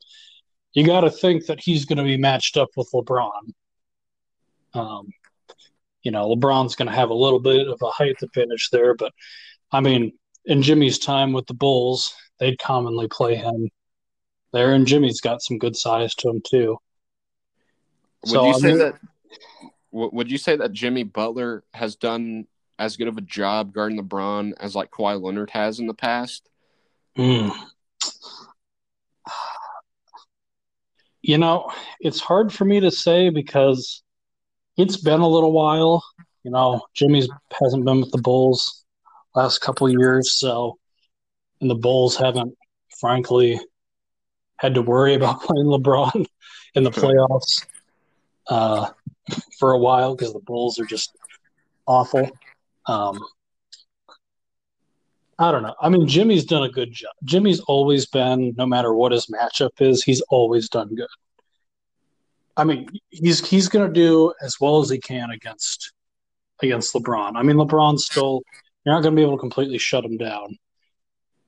you 0.73 0.85
got 0.85 1.02
to 1.02 1.11
think 1.11 1.45
that 1.45 1.61
he's 1.61 1.85
going 1.85 1.99
to 1.99 2.03
be 2.03 2.18
matched 2.18 2.57
up 2.57 2.72
with 2.76 2.89
LeBron. 2.93 3.53
Um, 4.76 5.07
you 6.03 6.11
know, 6.11 6.30
LeBron's 6.30 6.76
going 6.76 6.88
to 6.88 6.95
have 6.95 7.10
a 7.10 7.15
little 7.15 7.39
bit 7.39 7.68
of 7.68 7.81
a 7.81 7.89
height 7.89 8.18
advantage 8.22 8.69
there, 8.72 8.93
but 8.93 9.11
I 9.72 9.81
mean, 9.81 10.14
in 10.45 10.61
Jimmy's 10.61 10.99
time 10.99 11.34
with 11.34 11.47
the 11.47 11.53
Bulls, 11.53 12.14
they'd 12.39 12.60
commonly 12.60 13.07
play 13.07 13.35
him 13.35 13.69
there, 14.53 14.73
and 14.73 14.85
Jimmy's 14.85 15.22
got 15.22 15.41
some 15.41 15.57
good 15.57 15.76
size 15.76 16.14
to 16.15 16.30
him 16.30 16.41
too. 16.47 16.77
Would 18.23 18.31
so, 18.31 18.45
you 18.45 18.53
I 18.53 18.57
say 18.57 18.68
mean, 18.68 18.77
that? 18.80 18.93
Would 19.91 20.31
you 20.31 20.38
say 20.38 20.56
that 20.57 20.72
Jimmy 20.72 21.03
Butler 21.03 21.64
has 21.73 21.95
done 21.95 22.47
as 22.77 22.97
good 22.97 23.07
of 23.07 23.18
a 23.18 23.22
job 23.22 23.73
guarding 23.73 23.99
LeBron 23.99 24.53
as 24.60 24.76
like 24.76 24.91
Kawhi 24.91 25.22
Leonard 25.22 25.49
has 25.52 25.80
in 25.80 25.88
the 25.88 25.93
past? 25.93 26.49
Mm. 27.18 27.56
You 31.22 31.38
know, 31.38 31.72
it's 31.99 32.19
hard 32.19 32.53
for 32.53 32.65
me 32.65 32.81
to 32.81 32.91
say 32.91 33.30
because 33.30 34.03
it's 34.77 34.97
been 34.97 35.22
a 35.22 35.27
little 35.27 35.52
while. 35.52 36.03
You 36.43 36.52
know, 36.52 36.81
Jimmy's 36.93 37.27
hasn't 37.60 37.85
been 37.85 38.02
with 38.02 38.11
the 38.11 38.22
Bulls 38.22 38.84
last 39.34 39.60
couple 39.60 39.89
years, 39.89 40.34
so 40.34 40.77
and 41.61 41.69
the 41.69 41.76
Bulls 41.76 42.15
haven't, 42.15 42.56
frankly, 42.99 43.60
had 44.57 44.76
to 44.76 44.81
worry 44.81 45.15
about 45.15 45.41
playing 45.43 45.65
LeBron 45.65 46.26
in 46.76 46.84
the 46.84 46.91
playoffs 46.91 47.65
uh, 48.47 48.89
for 49.60 49.72
a 49.72 49.77
while 49.77 50.15
because 50.15 50.34
the 50.34 50.39
Bulls 50.39 50.80
are 50.80 50.85
just 50.85 51.15
awful. 51.88 52.30
Um, 52.88 53.19
I 55.38 55.52
don't 55.52 55.64
know. 55.64 55.76
I 55.81 55.89
mean, 55.89 56.07
Jimmy's 56.07 56.45
done 56.45 56.64
a 56.64 56.69
good 56.69 56.93
job. 56.93 57.11
Jimmy's 57.26 57.60
always 57.61 58.06
been, 58.06 58.53
no 58.57 58.65
matter 58.65 58.93
what 58.93 59.11
his 59.11 59.27
matchup 59.27 59.81
is, 59.81 60.03
he's 60.03 60.22
always 60.30 60.69
done 60.69 60.95
good. 60.95 61.07
I 62.57 62.64
mean, 62.64 62.88
he's 63.10 63.48
he's 63.48 63.68
going 63.68 63.88
to 63.88 63.94
do 63.94 64.34
as 64.41 64.60
well 64.60 64.80
as 64.80 64.90
he 64.90 64.98
can 64.98 65.32
against 65.32 65.94
against 66.61 66.94
LeBron. 66.94 67.34
I 67.36 67.44
mean, 67.44 67.57
LeBron's 67.57 68.06
still 68.06 68.41
you're 68.86 68.95
not 68.95 69.02
going 69.02 69.15
to 69.15 69.19
be 69.19 69.23
able 69.23 69.38
to 69.38 69.41
completely 69.41 69.77
shut 69.77 70.06
him 70.06 70.18
down, 70.18 70.57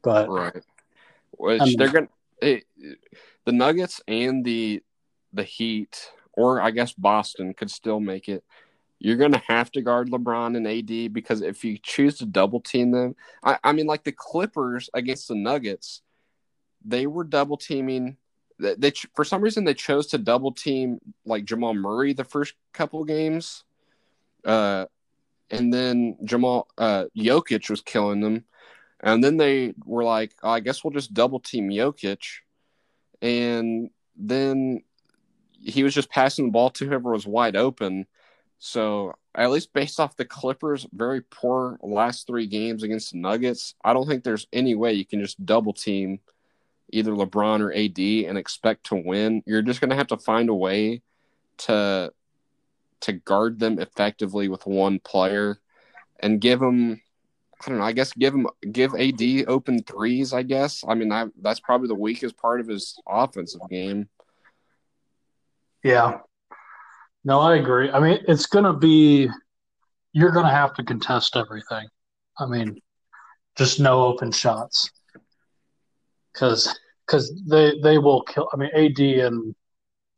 but 0.03 0.29
right. 0.29 0.63
Which 1.31 1.61
I 1.61 1.65
mean, 1.65 1.75
they're 1.77 1.91
going 1.91 2.07
to 2.41 2.47
eh, 2.47 2.59
the 3.45 3.51
Nuggets 3.51 4.01
and 4.07 4.43
the 4.43 4.81
the 5.33 5.43
Heat, 5.43 6.11
or 6.33 6.61
I 6.61 6.71
guess 6.71 6.93
Boston 6.93 7.53
could 7.53 7.71
still 7.71 7.99
make 7.99 8.27
it. 8.27 8.43
You're 8.99 9.17
going 9.17 9.33
to 9.33 9.43
have 9.47 9.71
to 9.73 9.81
guard 9.81 10.09
LeBron 10.09 10.57
and 10.57 10.67
AD 10.67 11.13
because 11.13 11.41
if 11.41 11.63
you 11.63 11.77
choose 11.81 12.17
to 12.17 12.25
double 12.25 12.59
team 12.59 12.89
them, 12.89 13.15
I, 13.43 13.59
I 13.63 13.71
mean, 13.71 13.85
like 13.85 14.03
the 14.03 14.11
Clippers 14.11 14.89
against 14.91 15.27
the 15.27 15.35
Nuggets, 15.35 16.01
they 16.83 17.05
were 17.05 17.23
double 17.23 17.57
teaming 17.57 18.17
they, 18.59 18.91
for 19.15 19.23
some 19.23 19.41
reason 19.41 19.63
they 19.63 19.73
chose 19.73 20.07
to 20.07 20.17
double 20.17 20.51
team 20.51 20.99
like 21.25 21.45
Jamal 21.45 21.73
Murray 21.73 22.13
the 22.13 22.23
first 22.23 22.53
couple 22.73 23.03
games, 23.03 23.63
uh, 24.45 24.85
and 25.49 25.73
then 25.73 26.17
Jamal 26.23 26.67
uh, 26.77 27.05
Jokic 27.15 27.69
was 27.69 27.81
killing 27.81 28.21
them, 28.21 28.45
and 28.99 29.23
then 29.23 29.37
they 29.37 29.73
were 29.85 30.03
like, 30.03 30.33
oh, 30.43 30.49
I 30.49 30.59
guess 30.59 30.83
we'll 30.83 30.91
just 30.91 31.13
double 31.13 31.39
team 31.39 31.69
Jokic, 31.69 32.39
and 33.21 33.89
then 34.15 34.83
he 35.51 35.83
was 35.83 35.93
just 35.93 36.09
passing 36.09 36.45
the 36.45 36.51
ball 36.51 36.69
to 36.71 36.85
whoever 36.85 37.11
was 37.11 37.27
wide 37.27 37.55
open. 37.55 38.05
So 38.59 39.13
at 39.35 39.51
least 39.51 39.73
based 39.73 39.99
off 39.99 40.15
the 40.15 40.25
Clippers' 40.25 40.87
very 40.91 41.21
poor 41.21 41.77
last 41.83 42.25
three 42.25 42.47
games 42.47 42.81
against 42.81 43.11
the 43.11 43.19
Nuggets, 43.19 43.75
I 43.83 43.93
don't 43.93 44.07
think 44.07 44.23
there's 44.23 44.47
any 44.51 44.73
way 44.73 44.93
you 44.93 45.05
can 45.05 45.21
just 45.21 45.45
double 45.45 45.73
team 45.73 46.19
either 46.91 47.11
LeBron 47.11 47.61
or 47.61 47.73
AD 47.73 48.29
and 48.29 48.37
expect 48.37 48.87
to 48.87 48.95
win. 48.95 49.43
You're 49.45 49.61
just 49.61 49.81
going 49.81 49.89
to 49.89 49.95
have 49.95 50.07
to 50.07 50.17
find 50.17 50.49
a 50.49 50.53
way 50.53 51.01
to 51.59 52.11
to 52.99 53.13
guard 53.13 53.59
them 53.59 53.79
effectively 53.79 54.47
with 54.47 54.65
one 54.65 54.99
player 54.99 55.59
and 56.19 56.41
give 56.41 56.59
them 56.59 57.01
I 57.65 57.69
don't 57.69 57.79
know, 57.79 57.85
I 57.85 57.91
guess 57.91 58.13
give 58.13 58.33
him 58.33 58.47
give 58.71 58.93
AD 58.93 59.21
open 59.47 59.83
threes, 59.83 60.33
I 60.33 60.43
guess. 60.43 60.83
I 60.87 60.93
mean, 60.93 61.11
I, 61.11 61.25
that's 61.41 61.59
probably 61.59 61.87
the 61.87 61.95
weakest 61.95 62.37
part 62.37 62.59
of 62.59 62.67
his 62.67 62.99
offensive 63.07 63.61
game. 63.69 64.09
Yeah. 65.83 66.19
No, 67.23 67.39
I 67.39 67.55
agree. 67.55 67.89
I 67.89 67.99
mean, 67.99 68.19
it's 68.27 68.45
going 68.45 68.65
to 68.65 68.73
be 68.73 69.29
you're 70.13 70.31
going 70.31 70.45
to 70.45 70.51
have 70.51 70.73
to 70.75 70.83
contest 70.83 71.35
everything. 71.35 71.87
I 72.39 72.45
mean, 72.45 72.79
just 73.57 73.79
no 73.79 74.03
open 74.03 74.31
shots 74.31 74.91
because 76.37 76.77
because 77.05 77.33
they 77.47 77.73
they 77.81 77.97
will 77.97 78.21
kill. 78.23 78.49
I 78.53 78.57
mean, 78.57 78.69
AD 78.75 78.99
and 78.99 79.55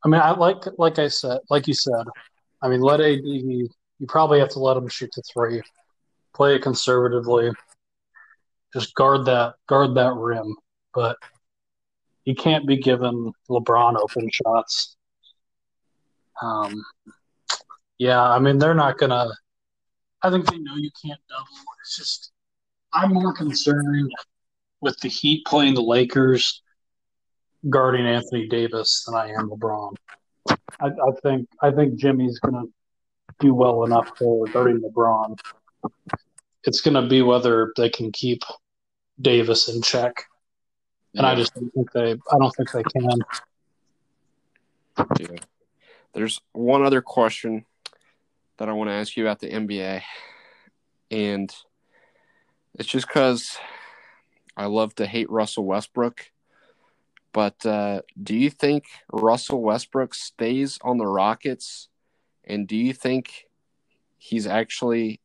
I 0.04 0.08
mean, 0.08 0.20
I 0.20 0.32
like 0.32 0.64
like 0.78 0.98
I 0.98 1.08
said, 1.08 1.38
like 1.48 1.66
you 1.66 1.74
said. 1.74 2.04
I 2.62 2.68
mean, 2.68 2.80
let 2.80 3.00
AD. 3.00 3.24
You 3.24 4.06
probably 4.08 4.38
have 4.38 4.50
to 4.50 4.58
let 4.58 4.76
him 4.76 4.88
shoot 4.88 5.10
to 5.12 5.22
three. 5.32 5.62
Play 6.34 6.56
it 6.56 6.62
conservatively. 6.62 7.50
Just 8.72 8.94
guard 8.94 9.24
that 9.26 9.54
guard 9.66 9.94
that 9.96 10.14
rim, 10.14 10.56
but 10.94 11.16
you 12.24 12.34
can't 12.34 12.66
be 12.66 12.76
giving 12.76 13.32
LeBron 13.48 13.96
open 13.98 14.28
shots. 14.30 14.96
Um, 16.42 16.84
yeah, 17.98 18.22
I 18.22 18.38
mean 18.38 18.58
they're 18.58 18.74
not 18.74 18.98
gonna. 18.98 19.28
I 20.22 20.30
think 20.30 20.46
they 20.46 20.58
know 20.58 20.76
you 20.76 20.90
can't 21.02 21.20
double. 21.28 21.62
It's 21.82 21.96
just 21.96 22.32
I'm 22.92 23.12
more 23.12 23.32
concerned 23.32 24.12
with 24.80 24.98
the 25.00 25.08
Heat 25.08 25.44
playing 25.46 25.74
the 25.74 25.82
Lakers 25.82 26.62
guarding 27.68 28.06
Anthony 28.06 28.48
Davis 28.48 29.04
than 29.04 29.14
I 29.14 29.30
am 29.30 29.50
LeBron. 29.50 29.94
I, 30.48 30.86
I 30.86 31.10
think 31.22 31.48
I 31.60 31.70
think 31.70 31.96
Jimmy's 31.96 32.38
going 32.38 32.54
to 32.54 32.72
do 33.38 33.54
well 33.54 33.84
enough 33.84 34.10
for 34.16 34.46
guarding 34.46 34.80
LeBron. 34.80 35.38
It's 36.64 36.80
going 36.80 36.94
to 36.94 37.08
be 37.08 37.22
whether 37.22 37.72
they 37.76 37.88
can 37.88 38.12
keep 38.12 38.42
Davis 39.20 39.68
in 39.68 39.82
check, 39.82 40.24
and 41.14 41.24
yeah. 41.24 41.30
I 41.30 41.34
just 41.34 41.54
don't 41.54 41.70
think 41.72 41.92
they. 41.92 42.12
I 42.12 42.38
don't 42.38 42.50
think 42.56 42.70
they 42.72 42.82
can. 42.82 43.18
Yeah. 45.18 45.38
There's 46.12 46.40
one 46.52 46.84
other 46.84 47.02
question 47.02 47.64
that 48.58 48.68
I 48.68 48.72
want 48.72 48.90
to 48.90 48.94
ask 48.94 49.16
you 49.16 49.24
about 49.24 49.38
the 49.38 49.50
NBA, 49.50 50.02
and 51.10 51.54
it's 52.74 52.88
just 52.88 53.06
because 53.06 53.56
I 54.56 54.66
love 54.66 54.94
to 54.96 55.06
hate 55.06 55.30
Russell 55.30 55.64
Westbrook. 55.64 56.30
But 57.32 57.64
uh, 57.64 58.02
do 58.20 58.36
you 58.36 58.50
think 58.50 58.86
Russell 59.12 59.62
Westbrook 59.62 60.14
stays 60.14 60.78
on 60.82 60.98
the 60.98 61.06
Rockets? 61.06 61.88
And 62.44 62.66
do 62.66 62.76
you 62.76 62.92
think 62.92 63.46
he's 64.18 64.46
actually 64.46 65.20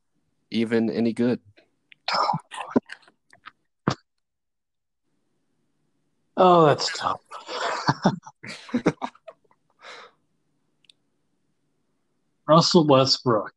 even 0.52 0.89
any 0.89 1.14
good? 1.14 1.39
Oh, 6.38 6.65
that's 6.65 6.95
tough. 6.97 7.22
Russell 12.47 12.85
Westbrook. 12.85 13.53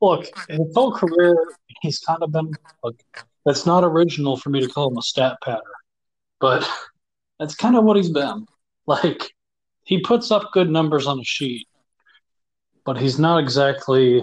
Look, 0.00 0.26
his 0.48 0.74
whole 0.74 0.92
career, 0.92 1.36
he's 1.82 1.98
kind 1.98 2.22
of 2.22 2.32
been. 2.32 2.52
Look, 2.82 3.02
that's 3.44 3.66
not 3.66 3.84
original 3.84 4.36
for 4.36 4.50
me 4.50 4.60
to 4.60 4.68
call 4.68 4.90
him 4.90 4.98
a 4.98 5.02
stat 5.02 5.36
patter, 5.44 5.60
but 6.40 6.68
that's 7.38 7.54
kind 7.54 7.76
of 7.76 7.84
what 7.84 7.96
he's 7.96 8.10
been. 8.10 8.46
Like, 8.86 9.32
he 9.84 10.00
puts 10.00 10.30
up 10.30 10.52
good 10.52 10.70
numbers 10.70 11.06
on 11.06 11.20
a 11.20 11.24
sheet, 11.24 11.66
but 12.84 12.98
he's 12.98 13.18
not 13.18 13.38
exactly 13.38 14.22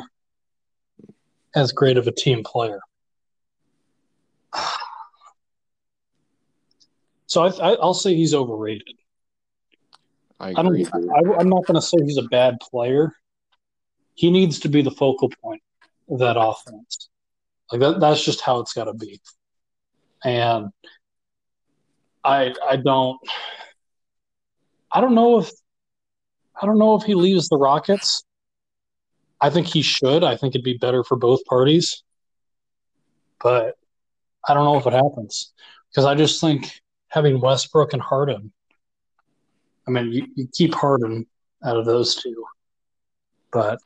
as 1.56 1.72
great 1.72 1.98
of 1.98 2.08
a 2.08 2.12
team 2.12 2.44
player. 2.44 2.80
So 7.30 7.44
I, 7.44 7.72
will 7.72 7.94
say 7.94 8.16
he's 8.16 8.34
overrated. 8.34 8.96
I 10.40 10.52
I 10.52 10.54
don't. 10.54 10.68
agree. 10.68 10.86
I, 10.86 11.34
I'm 11.38 11.50
not 11.50 11.66
going 11.66 11.76
to 11.76 11.82
say 11.82 11.98
he's 12.02 12.18
a 12.18 12.24
bad 12.24 12.56
player. 12.62 13.12
He 14.14 14.32
needs 14.32 14.60
to 14.60 14.70
be 14.70 14.82
the 14.82 14.92
focal 14.92 15.30
point 15.44 15.62
of 15.62 15.67
that 16.08 16.36
offense. 16.40 17.10
Like 17.72 17.82
that. 17.82 18.00
That's 18.00 18.24
just 18.24 18.42
how 18.42 18.60
it's 18.60 18.74
got 18.74 18.86
to 18.86 18.94
be. 18.94 19.20
And 20.24 20.70
I. 22.24 22.54
I 22.68 22.78
don't. 22.78 23.20
I 24.92 25.02
don't 25.02 25.16
know 25.16 25.40
if. 25.40 25.52
I 26.60 26.66
don't 26.66 26.80
know 26.80 26.96
if 26.96 27.04
he 27.04 27.14
leaves 27.14 27.50
the 27.50 27.58
Rockets. 27.58 28.24
I 29.40 29.50
think 29.50 29.68
he 29.68 29.82
should. 29.82 30.24
I 30.24 30.36
think 30.36 30.56
it'd 30.56 30.64
be 30.64 30.78
better 30.78 31.04
for 31.04 31.16
both 31.16 31.46
parties. 31.46 32.04
But 33.40 33.76
I 34.48 34.54
don't 34.54 34.66
know 34.66 34.78
if 34.78 34.88
it 34.88 34.94
happens 34.94 35.54
because 35.90 36.06
I 36.06 36.16
just 36.16 36.42
think 36.42 36.72
having 37.10 37.40
Westbrook 37.40 37.94
and 37.94 38.02
Harden. 38.02 38.52
I 39.88 39.92
mean, 39.92 40.12
you, 40.12 40.28
you 40.36 40.48
keep 40.54 40.74
Harden 40.74 41.26
out 41.64 41.78
of 41.78 41.86
those 41.86 42.16
two, 42.16 42.44
but 43.52 43.80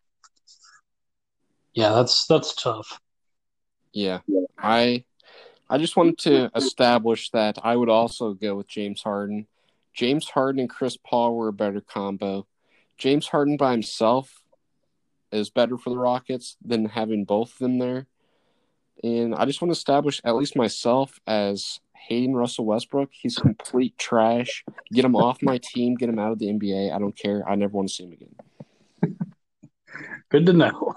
yeah, 1.73 1.89
that's 1.93 2.25
that's 2.27 2.55
tough. 2.55 2.99
Yeah, 3.93 4.19
I 4.57 5.03
I 5.69 5.77
just 5.77 5.95
wanted 5.95 6.17
to 6.19 6.51
establish 6.55 7.29
that 7.31 7.57
I 7.63 7.75
would 7.75 7.89
also 7.89 8.33
go 8.33 8.55
with 8.55 8.67
James 8.67 9.01
Harden. 9.01 9.47
James 9.93 10.29
Harden 10.29 10.59
and 10.59 10.69
Chris 10.69 10.97
Paul 10.97 11.35
were 11.35 11.49
a 11.49 11.53
better 11.53 11.81
combo. 11.81 12.47
James 12.97 13.27
Harden 13.27 13.57
by 13.57 13.71
himself 13.71 14.41
is 15.31 15.49
better 15.49 15.77
for 15.77 15.89
the 15.89 15.97
Rockets 15.97 16.57
than 16.63 16.85
having 16.85 17.25
both 17.25 17.53
of 17.53 17.59
them 17.59 17.79
there. 17.79 18.07
And 19.03 19.33
I 19.33 19.45
just 19.45 19.61
want 19.61 19.69
to 19.69 19.77
establish, 19.77 20.21
at 20.23 20.35
least 20.35 20.55
myself, 20.55 21.19
as 21.25 21.79
hating 21.95 22.33
Russell 22.33 22.65
Westbrook. 22.65 23.09
He's 23.11 23.37
complete 23.37 23.97
trash. 23.97 24.63
Get 24.91 25.05
him 25.05 25.15
off 25.15 25.41
my 25.41 25.57
team. 25.57 25.95
Get 25.95 26.09
him 26.09 26.19
out 26.19 26.31
of 26.31 26.39
the 26.39 26.47
NBA. 26.47 26.93
I 26.93 26.99
don't 26.99 27.17
care. 27.17 27.47
I 27.47 27.55
never 27.55 27.73
want 27.73 27.89
to 27.89 27.93
see 27.93 28.03
him 28.03 28.11
again. 28.11 29.17
Good 30.29 30.45
to 30.45 30.53
know. 30.53 30.95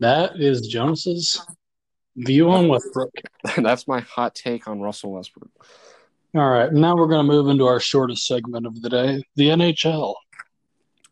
That 0.00 0.40
is 0.40 0.68
Jonas's 0.68 1.40
view 2.16 2.50
on 2.50 2.68
Westbrook. 2.68 3.12
That's 3.56 3.88
my 3.88 4.00
hot 4.00 4.34
take 4.34 4.68
on 4.68 4.80
Russell 4.80 5.12
Westbrook. 5.12 5.50
All 6.34 6.50
right, 6.50 6.72
now 6.72 6.94
we're 6.94 7.06
going 7.06 7.26
to 7.26 7.32
move 7.32 7.48
into 7.48 7.64
our 7.66 7.80
shortest 7.80 8.26
segment 8.26 8.66
of 8.66 8.82
the 8.82 8.90
day, 8.90 9.22
the 9.36 9.48
NHL. 9.48 10.14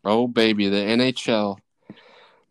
Oh, 0.03 0.27
baby, 0.27 0.69
the 0.69 0.77
NHL. 0.77 1.57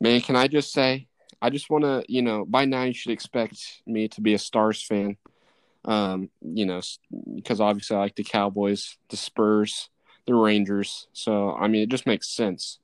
Man, 0.01 0.21
can 0.21 0.35
I 0.35 0.49
just 0.49 0.73
say, 0.73 1.07
I 1.41 1.51
just 1.51 1.71
want 1.71 1.85
to, 1.85 2.05
you 2.09 2.23
know, 2.23 2.45
by 2.45 2.65
now 2.65 2.83
you 2.83 2.93
should 2.93 3.13
expect 3.13 3.83
me 3.87 4.09
to 4.09 4.21
be 4.21 4.35
a 4.35 4.39
Stars 4.39 4.83
fan. 4.83 5.17
Um, 5.85 6.31
you 6.41 6.67
know, 6.67 6.81
because 7.35 7.61
obviously 7.61 7.97
I 7.97 8.01
like 8.01 8.17
the 8.17 8.25
Cowboys, 8.25 8.97
the 9.09 9.17
Spurs, 9.17 9.91
the 10.27 10.35
Rangers. 10.35 11.07
So, 11.13 11.55
I 11.55 11.69
mean, 11.69 11.83
it 11.83 11.91
just 11.91 12.07
makes 12.07 12.29
sense 12.29 12.79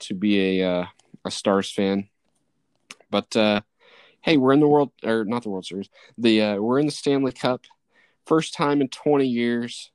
to 0.00 0.14
be 0.14 0.60
a 0.60 0.70
uh, 0.70 0.86
a 1.24 1.30
Stars 1.30 1.72
fan. 1.72 2.08
But 3.10 3.34
uh, 3.36 3.60
hey, 4.22 4.36
we're 4.36 4.52
in 4.52 4.60
the 4.60 4.68
world, 4.68 4.92
or 5.04 5.24
not 5.24 5.42
the 5.42 5.50
World 5.50 5.66
Series. 5.66 5.90
The 6.18 6.42
uh, 6.42 6.56
we're 6.56 6.78
in 6.78 6.86
the 6.86 6.92
Stanley 6.92 7.32
Cup, 7.32 7.64
first 8.26 8.54
time 8.54 8.80
in 8.80 8.88
20 8.88 9.26
years. 9.26 9.90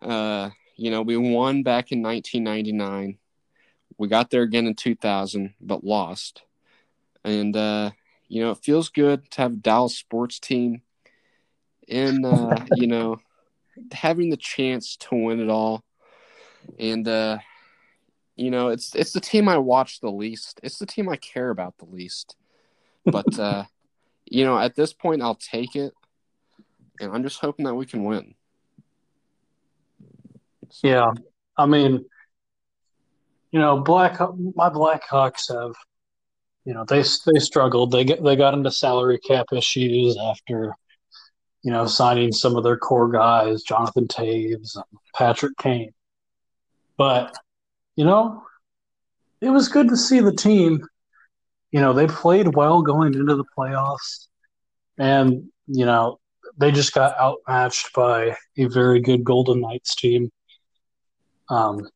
Uh, 0.00 0.50
you 0.76 0.90
know, 0.90 1.02
we 1.02 1.16
won 1.16 1.62
back 1.62 1.92
in 1.92 2.02
1999. 2.02 3.18
We 3.98 4.08
got 4.08 4.30
there 4.30 4.42
again 4.42 4.66
in 4.66 4.74
2000, 4.74 5.54
but 5.60 5.84
lost. 5.84 6.42
And 7.24 7.56
uh, 7.56 7.90
you 8.28 8.42
know, 8.42 8.52
it 8.52 8.58
feels 8.58 8.88
good 8.88 9.30
to 9.32 9.42
have 9.42 9.62
Dallas 9.62 9.96
sports 9.96 10.38
team, 10.38 10.82
and 11.88 12.24
uh, 12.24 12.56
you 12.76 12.86
know, 12.86 13.20
having 13.92 14.30
the 14.30 14.36
chance 14.36 14.96
to 14.96 15.14
win 15.14 15.40
it 15.40 15.50
all. 15.50 15.84
And 16.78 17.06
uh, 17.08 17.38
you 18.38 18.50
know, 18.50 18.68
it's 18.68 18.94
it's 18.94 19.12
the 19.12 19.20
team 19.20 19.48
I 19.48 19.58
watch 19.58 20.00
the 20.00 20.10
least. 20.10 20.60
It's 20.62 20.78
the 20.78 20.86
team 20.86 21.08
I 21.08 21.16
care 21.16 21.50
about 21.50 21.76
the 21.78 21.86
least. 21.86 22.36
But 23.04 23.38
uh, 23.38 23.64
you 24.24 24.44
know, 24.44 24.58
at 24.58 24.76
this 24.76 24.92
point, 24.92 25.22
I'll 25.22 25.34
take 25.34 25.74
it, 25.74 25.92
and 27.00 27.12
I'm 27.12 27.22
just 27.22 27.40
hoping 27.40 27.64
that 27.64 27.74
we 27.74 27.84
can 27.84 28.04
win. 28.04 28.34
So, 30.70 30.88
Yeah, 30.88 31.10
I 31.56 31.66
mean, 31.66 32.04
you 33.50 33.58
know, 33.58 33.80
Black 33.80 34.20
my 34.54 34.68
Blackhawks 34.68 35.52
have, 35.52 35.74
you 36.64 36.74
know, 36.74 36.84
they 36.84 37.02
they 37.02 37.40
struggled. 37.40 37.90
They 37.90 38.04
get 38.04 38.22
they 38.22 38.36
got 38.36 38.54
into 38.54 38.70
salary 38.70 39.18
cap 39.18 39.46
issues 39.52 40.16
after, 40.16 40.74
you 41.62 41.72
know, 41.72 41.86
signing 41.86 42.30
some 42.30 42.54
of 42.54 42.62
their 42.62 42.76
core 42.76 43.10
guys, 43.10 43.62
Jonathan 43.62 44.06
Toews 44.06 44.76
and 44.76 44.84
Patrick 45.14 45.56
Kane. 45.58 45.90
But, 46.96 47.34
you 47.98 48.04
know, 48.04 48.44
it 49.40 49.50
was 49.50 49.66
good 49.66 49.88
to 49.88 49.96
see 49.96 50.20
the 50.20 50.32
team. 50.32 50.86
You 51.72 51.80
know, 51.80 51.92
they 51.92 52.06
played 52.06 52.54
well 52.54 52.80
going 52.80 53.12
into 53.12 53.34
the 53.34 53.44
playoffs, 53.58 54.28
and 54.98 55.48
you 55.66 55.84
know, 55.84 56.20
they 56.56 56.70
just 56.70 56.94
got 56.94 57.18
outmatched 57.18 57.92
by 57.96 58.36
a 58.56 58.66
very 58.66 59.00
good 59.00 59.24
Golden 59.24 59.60
Knights 59.60 59.96
team. 59.96 60.30
Um, 61.50 61.88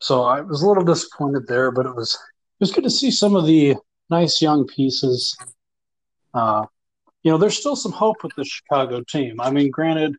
so 0.00 0.24
I 0.24 0.40
was 0.40 0.62
a 0.62 0.66
little 0.66 0.82
disappointed 0.82 1.46
there, 1.46 1.70
but 1.70 1.86
it 1.86 1.94
was 1.94 2.14
it 2.14 2.58
was 2.58 2.72
good 2.72 2.82
to 2.82 2.90
see 2.90 3.12
some 3.12 3.36
of 3.36 3.46
the 3.46 3.76
nice 4.10 4.42
young 4.42 4.66
pieces. 4.66 5.38
Uh, 6.34 6.66
you 7.22 7.30
know, 7.30 7.38
there's 7.38 7.56
still 7.56 7.76
some 7.76 7.92
hope 7.92 8.24
with 8.24 8.32
the 8.34 8.44
Chicago 8.44 9.04
team. 9.08 9.40
I 9.40 9.52
mean, 9.52 9.70
granted, 9.70 10.16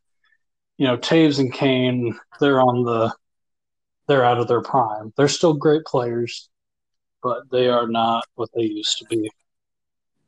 you 0.78 0.88
know, 0.88 0.95
Toews 0.95 1.40
and 1.40 1.52
Kane, 1.52 2.18
they're 2.40 2.61
on 2.61 2.86
the 2.86 3.14
they're 4.10 4.26
out 4.26 4.40
of 4.40 4.48
their 4.48 4.61
prime. 4.61 5.14
They're 5.15 5.30
still 5.30 5.53
great 5.53 5.86
players, 5.86 6.49
but 7.22 7.44
they 7.52 7.69
are 7.69 7.88
not 7.88 8.26
what 8.36 8.49
they 8.56 8.64
used 8.64 8.98
to 8.98 9.06
be. 9.06 9.30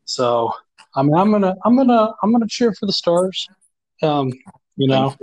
So, 0.05 0.53
I 0.95 1.01
mean, 1.01 1.15
I'm 1.15 1.31
gonna 1.31 1.55
I'm 1.65 1.75
gonna 1.75 2.13
I'm 2.21 2.31
gonna 2.31 2.47
cheer 2.47 2.73
for 2.73 2.85
the 2.85 2.93
Stars. 2.93 3.49
Um, 4.03 4.31
you 4.77 4.87
know, 4.87 5.15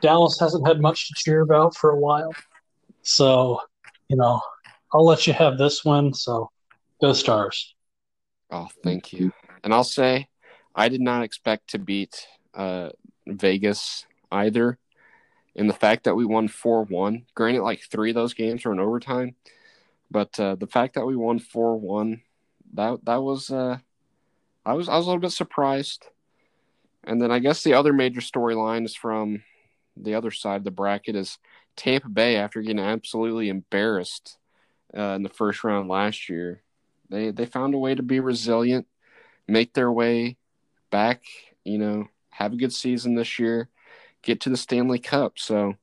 Dallas 0.00 0.38
hasn't 0.38 0.66
had 0.66 0.80
much 0.80 1.08
to 1.08 1.14
cheer 1.16 1.40
about 1.40 1.76
for 1.76 1.90
a 1.90 1.98
while. 1.98 2.32
So, 3.02 3.60
you 4.08 4.16
know, 4.16 4.40
I'll 4.94 5.04
let 5.04 5.26
you 5.26 5.32
have 5.32 5.58
this 5.58 5.84
one. 5.84 6.14
So, 6.14 6.48
go 7.00 7.12
Stars. 7.12 7.74
Oh, 8.52 8.68
thank 8.84 9.12
you. 9.12 9.32
And 9.64 9.74
I'll 9.74 9.84
say, 9.84 10.28
I 10.76 10.88
did 10.88 11.00
not 11.00 11.24
expect 11.24 11.70
to 11.70 11.78
beat 11.78 12.26
uh, 12.54 12.90
Vegas 13.26 14.06
either. 14.30 14.78
And 15.56 15.68
the 15.68 15.74
fact 15.74 16.04
that 16.04 16.14
we 16.14 16.24
won 16.24 16.48
4 16.48 16.84
1, 16.84 17.26
granted, 17.34 17.62
like 17.62 17.80
three 17.82 18.10
of 18.10 18.14
those 18.14 18.34
games 18.34 18.64
were 18.64 18.72
in 18.72 18.80
overtime, 18.80 19.34
but 20.10 20.38
uh, 20.38 20.54
the 20.54 20.66
fact 20.66 20.94
that 20.94 21.06
we 21.06 21.16
won 21.16 21.38
4 21.38 21.76
1, 21.76 22.22
that, 22.74 23.04
that 23.04 23.22
was, 23.22 23.50
uh, 23.50 23.78
I 24.64 24.74
was, 24.74 24.88
I 24.88 24.96
was 24.96 25.06
a 25.06 25.08
little 25.08 25.20
bit 25.20 25.32
surprised. 25.32 26.06
And 27.04 27.20
then 27.20 27.30
I 27.30 27.38
guess 27.38 27.62
the 27.62 27.74
other 27.74 27.92
major 27.92 28.20
storyline 28.20 28.84
is 28.84 28.94
from 28.94 29.42
the 29.96 30.14
other 30.14 30.30
side 30.30 30.56
of 30.56 30.64
the 30.64 30.70
bracket 30.70 31.16
is 31.16 31.38
Tampa 31.76 32.08
Bay 32.08 32.36
after 32.36 32.60
getting 32.60 32.78
absolutely 32.78 33.48
embarrassed 33.48 34.38
uh, 34.96 35.14
in 35.14 35.22
the 35.22 35.28
first 35.28 35.64
round 35.64 35.88
last 35.88 36.28
year. 36.28 36.62
They 37.08 37.30
they 37.30 37.46
found 37.46 37.74
a 37.74 37.78
way 37.78 37.94
to 37.94 38.02
be 38.02 38.20
resilient, 38.20 38.86
make 39.48 39.72
their 39.74 39.90
way 39.90 40.36
back. 40.90 41.22
You 41.64 41.78
know, 41.78 42.08
have 42.30 42.52
a 42.52 42.56
good 42.56 42.72
season 42.72 43.14
this 43.14 43.38
year, 43.38 43.68
get 44.22 44.40
to 44.42 44.50
the 44.50 44.56
Stanley 44.56 44.98
Cup. 44.98 45.34
So 45.36 45.74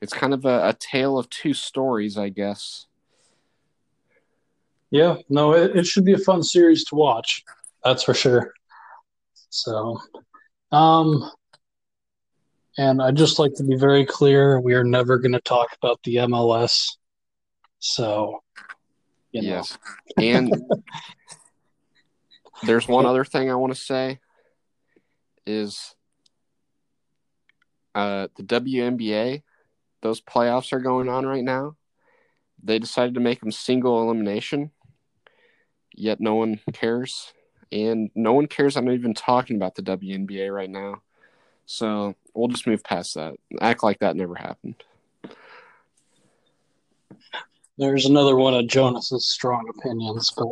it's 0.00 0.12
kind 0.12 0.34
of 0.34 0.44
a, 0.44 0.68
a 0.68 0.76
tale 0.78 1.18
of 1.18 1.30
two 1.30 1.54
stories, 1.54 2.18
I 2.18 2.28
guess. 2.28 2.86
Yeah, 4.90 5.16
no, 5.28 5.54
it, 5.54 5.76
it 5.76 5.86
should 5.86 6.04
be 6.04 6.12
a 6.12 6.18
fun 6.18 6.42
series 6.42 6.84
to 6.84 6.94
watch. 6.94 7.42
That's 7.82 8.04
for 8.04 8.14
sure. 8.14 8.52
So, 9.50 10.00
um, 10.72 11.30
and 12.78 13.02
I'd 13.02 13.16
just 13.16 13.38
like 13.38 13.54
to 13.54 13.64
be 13.64 13.76
very 13.76 14.04
clear 14.04 14.60
we 14.60 14.74
are 14.74 14.84
never 14.84 15.18
going 15.18 15.32
to 15.32 15.40
talk 15.40 15.68
about 15.80 16.00
the 16.04 16.16
MLS. 16.16 16.96
So, 17.78 18.42
you 19.32 19.42
know. 19.42 19.48
Yes. 19.48 19.78
And 20.16 20.52
there's 22.64 22.88
one 22.88 23.06
other 23.06 23.24
thing 23.24 23.50
I 23.50 23.54
want 23.54 23.74
to 23.74 23.80
say 23.80 24.18
is 25.46 25.94
uh, 27.94 28.28
the 28.36 28.42
WNBA, 28.42 29.42
those 30.02 30.20
playoffs 30.20 30.72
are 30.72 30.80
going 30.80 31.08
on 31.08 31.26
right 31.26 31.44
now. 31.44 31.76
They 32.62 32.78
decided 32.78 33.14
to 33.14 33.20
make 33.20 33.40
them 33.40 33.52
single 33.52 34.02
elimination, 34.02 34.70
yet 35.94 36.20
no 36.20 36.34
one 36.34 36.60
cares. 36.72 37.32
And 37.72 38.10
no 38.14 38.32
one 38.32 38.46
cares 38.46 38.76
I'm 38.76 38.90
even 38.90 39.14
talking 39.14 39.56
about 39.56 39.74
the 39.74 39.82
WNBA 39.82 40.54
right 40.54 40.70
now. 40.70 41.02
So 41.66 42.14
we'll 42.34 42.48
just 42.48 42.66
move 42.66 42.84
past 42.84 43.14
that. 43.14 43.34
Act 43.60 43.82
like 43.82 43.98
that 44.00 44.16
never 44.16 44.34
happened. 44.34 44.76
There's 47.76 48.06
another 48.06 48.36
one 48.36 48.54
of 48.54 48.68
Jonas's 48.68 49.26
strong 49.26 49.68
opinions, 49.76 50.32
but 50.36 50.48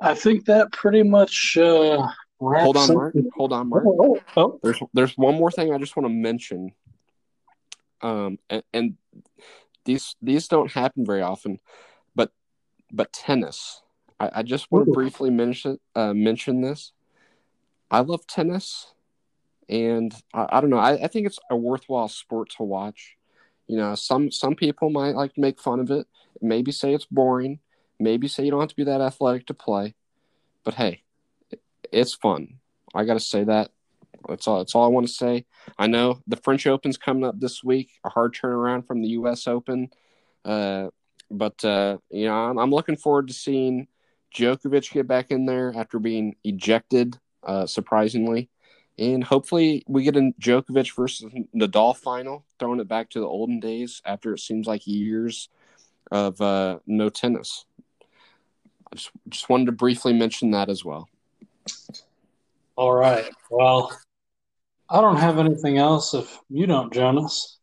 I 0.00 0.14
think 0.14 0.46
that 0.46 0.72
pretty 0.72 1.02
much 1.02 1.56
uh, 1.56 2.08
Hold 2.44 2.76
on, 2.76 2.94
Mark. 2.94 3.14
Hold 3.36 3.52
on, 3.52 3.68
Mark. 3.68 3.84
Oh, 3.86 3.96
oh, 4.00 4.20
oh. 4.36 4.60
There's 4.62 4.80
there's 4.92 5.18
one 5.18 5.34
more 5.34 5.50
thing 5.50 5.72
I 5.72 5.78
just 5.78 5.96
want 5.96 6.06
to 6.06 6.12
mention. 6.12 6.72
Um, 8.02 8.38
and, 8.50 8.62
and 8.72 8.96
these 9.84 10.16
these 10.20 10.48
don't 10.48 10.70
happen 10.70 11.06
very 11.06 11.22
often, 11.22 11.60
but 12.14 12.32
but 12.92 13.12
tennis. 13.12 13.82
I, 14.20 14.30
I 14.36 14.42
just 14.42 14.70
want 14.70 14.86
to 14.86 14.92
briefly 14.92 15.30
mention 15.30 15.78
uh, 15.94 16.12
mention 16.14 16.60
this. 16.60 16.92
I 17.90 18.00
love 18.00 18.26
tennis, 18.26 18.92
and 19.68 20.14
I, 20.32 20.46
I 20.50 20.60
don't 20.60 20.70
know. 20.70 20.78
I, 20.78 21.04
I 21.04 21.06
think 21.08 21.26
it's 21.26 21.38
a 21.50 21.56
worthwhile 21.56 22.08
sport 22.08 22.50
to 22.56 22.62
watch. 22.62 23.16
You 23.66 23.76
know, 23.76 23.94
some 23.94 24.30
some 24.30 24.54
people 24.54 24.90
might 24.90 25.14
like 25.14 25.34
to 25.34 25.40
make 25.40 25.60
fun 25.60 25.80
of 25.80 25.90
it, 25.90 26.06
maybe 26.40 26.72
say 26.72 26.94
it's 26.94 27.06
boring, 27.06 27.60
maybe 27.98 28.28
say 28.28 28.44
you 28.44 28.50
don't 28.50 28.60
have 28.60 28.68
to 28.68 28.76
be 28.76 28.84
that 28.84 29.00
athletic 29.00 29.46
to 29.46 29.54
play, 29.54 29.94
but 30.64 30.74
hey, 30.74 31.02
it's 31.94 32.14
fun. 32.14 32.58
I 32.94 33.04
got 33.04 33.14
to 33.14 33.20
say 33.20 33.44
that. 33.44 33.70
That's 34.28 34.46
all. 34.46 34.58
That's 34.58 34.74
all 34.74 34.84
I 34.84 34.88
want 34.88 35.06
to 35.06 35.12
say. 35.12 35.44
I 35.78 35.86
know 35.86 36.20
the 36.26 36.36
French 36.36 36.66
Open's 36.66 36.96
coming 36.96 37.24
up 37.24 37.38
this 37.38 37.62
week. 37.62 37.90
A 38.04 38.08
hard 38.08 38.34
turnaround 38.34 38.86
from 38.86 39.02
the 39.02 39.08
U.S. 39.08 39.46
Open, 39.46 39.88
uh, 40.44 40.88
but 41.30 41.64
uh, 41.64 41.98
you 42.10 42.26
know 42.26 42.34
I'm, 42.34 42.58
I'm 42.58 42.70
looking 42.70 42.96
forward 42.96 43.28
to 43.28 43.34
seeing 43.34 43.88
Djokovic 44.34 44.92
get 44.92 45.06
back 45.06 45.30
in 45.30 45.46
there 45.46 45.72
after 45.76 45.98
being 45.98 46.36
ejected, 46.44 47.18
uh, 47.42 47.66
surprisingly, 47.66 48.48
and 48.98 49.22
hopefully 49.22 49.84
we 49.88 50.04
get 50.04 50.16
a 50.16 50.32
Djokovic 50.40 50.94
versus 50.94 51.30
Nadal 51.54 51.96
final, 51.96 52.44
throwing 52.58 52.80
it 52.80 52.88
back 52.88 53.10
to 53.10 53.20
the 53.20 53.26
olden 53.26 53.60
days 53.60 54.00
after 54.04 54.32
it 54.32 54.40
seems 54.40 54.66
like 54.66 54.86
years 54.86 55.48
of 56.10 56.40
uh, 56.40 56.78
no 56.86 57.10
tennis. 57.10 57.66
I 58.90 58.96
just 58.96 59.10
just 59.28 59.48
wanted 59.48 59.66
to 59.66 59.72
briefly 59.72 60.12
mention 60.12 60.52
that 60.52 60.70
as 60.70 60.84
well. 60.84 61.08
All 62.76 62.92
right. 62.92 63.30
Well, 63.50 63.96
I 64.88 65.00
don't 65.00 65.16
have 65.16 65.38
anything 65.38 65.78
else 65.78 66.14
if 66.14 66.38
you 66.48 66.66
don't, 66.66 66.92
Jonas. 66.92 67.58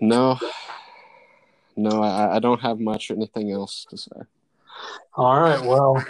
No, 0.00 0.38
no, 1.76 2.02
I, 2.02 2.36
I 2.36 2.38
don't 2.38 2.60
have 2.60 2.80
much 2.80 3.10
or 3.10 3.14
anything 3.14 3.50
else 3.50 3.86
to 3.90 3.96
say. 3.96 4.20
All 5.14 5.40
right. 5.40 5.62
Well, 5.62 6.04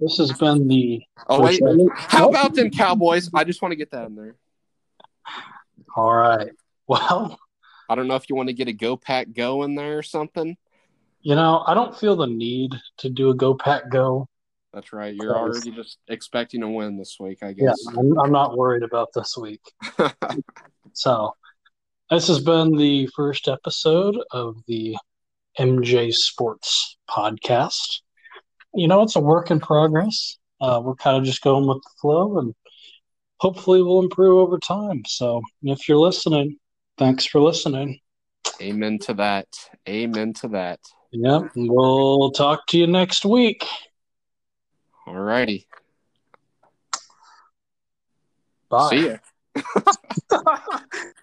this 0.00 0.18
has 0.18 0.32
been 0.32 0.68
the. 0.68 1.02
Oh 1.28 1.42
wait, 1.42 1.60
how 1.94 2.26
oh. 2.26 2.30
about 2.30 2.54
them 2.54 2.70
Cowboys? 2.70 3.30
I 3.34 3.44
just 3.44 3.60
want 3.60 3.72
to 3.72 3.76
get 3.76 3.90
that 3.90 4.06
in 4.06 4.14
there. 4.14 4.36
All 5.96 6.14
right. 6.14 6.50
Well, 6.86 7.40
I 7.88 7.94
don't 7.94 8.08
know 8.08 8.14
if 8.16 8.28
you 8.28 8.36
want 8.36 8.50
to 8.50 8.52
get 8.52 8.68
a 8.68 8.72
Go 8.74 8.98
Pack 8.98 9.32
Go 9.32 9.62
in 9.62 9.74
there 9.74 9.96
or 9.96 10.02
something. 10.02 10.54
you 11.22 11.34
know, 11.34 11.64
I 11.66 11.72
don't 11.72 11.98
feel 11.98 12.14
the 12.14 12.26
need 12.26 12.74
to 12.98 13.08
do 13.08 13.30
a 13.30 13.34
go 13.34 13.54
pack 13.54 13.88
go. 13.90 14.28
That's 14.74 14.92
right. 14.92 15.14
You're 15.14 15.36
already 15.36 15.70
just 15.70 15.98
expecting 16.08 16.62
a 16.64 16.68
win 16.68 16.98
this 16.98 17.16
week, 17.20 17.38
I 17.42 17.54
Yeah, 17.56 17.66
guess. 17.68 17.78
I'm, 17.96 18.18
I'm 18.18 18.32
not 18.32 18.56
worried 18.56 18.82
about 18.82 19.08
this 19.14 19.36
week. 19.36 19.60
So, 20.96 21.34
this 22.08 22.28
has 22.28 22.40
been 22.40 22.76
the 22.76 23.08
first 23.16 23.48
episode 23.48 24.16
of 24.30 24.56
the 24.68 24.96
MJ 25.58 26.12
Sports 26.12 26.98
podcast. 27.10 28.00
You 28.74 28.86
know, 28.86 29.02
it's 29.02 29.16
a 29.16 29.20
work 29.20 29.50
in 29.50 29.58
progress. 29.58 30.36
Uh, 30.60 30.80
we're 30.84 30.94
kind 30.94 31.16
of 31.16 31.24
just 31.24 31.42
going 31.42 31.66
with 31.66 31.82
the 31.82 31.90
flow, 32.00 32.38
and 32.38 32.54
hopefully, 33.38 33.82
we'll 33.82 34.02
improve 34.02 34.38
over 34.38 34.58
time. 34.58 35.02
So, 35.06 35.42
if 35.62 35.88
you're 35.88 35.98
listening, 35.98 36.58
thanks 36.96 37.24
for 37.24 37.40
listening. 37.40 37.98
Amen 38.62 39.00
to 39.00 39.14
that. 39.14 39.48
Amen 39.88 40.32
to 40.34 40.48
that. 40.48 40.78
Yep, 41.10 41.52
we'll 41.56 42.30
talk 42.30 42.66
to 42.68 42.78
you 42.78 42.86
next 42.86 43.24
week. 43.24 43.64
All 45.06 45.14
righty. 45.14 45.66
Bye. 48.68 48.88
See 48.90 49.06
ya. 49.06 49.16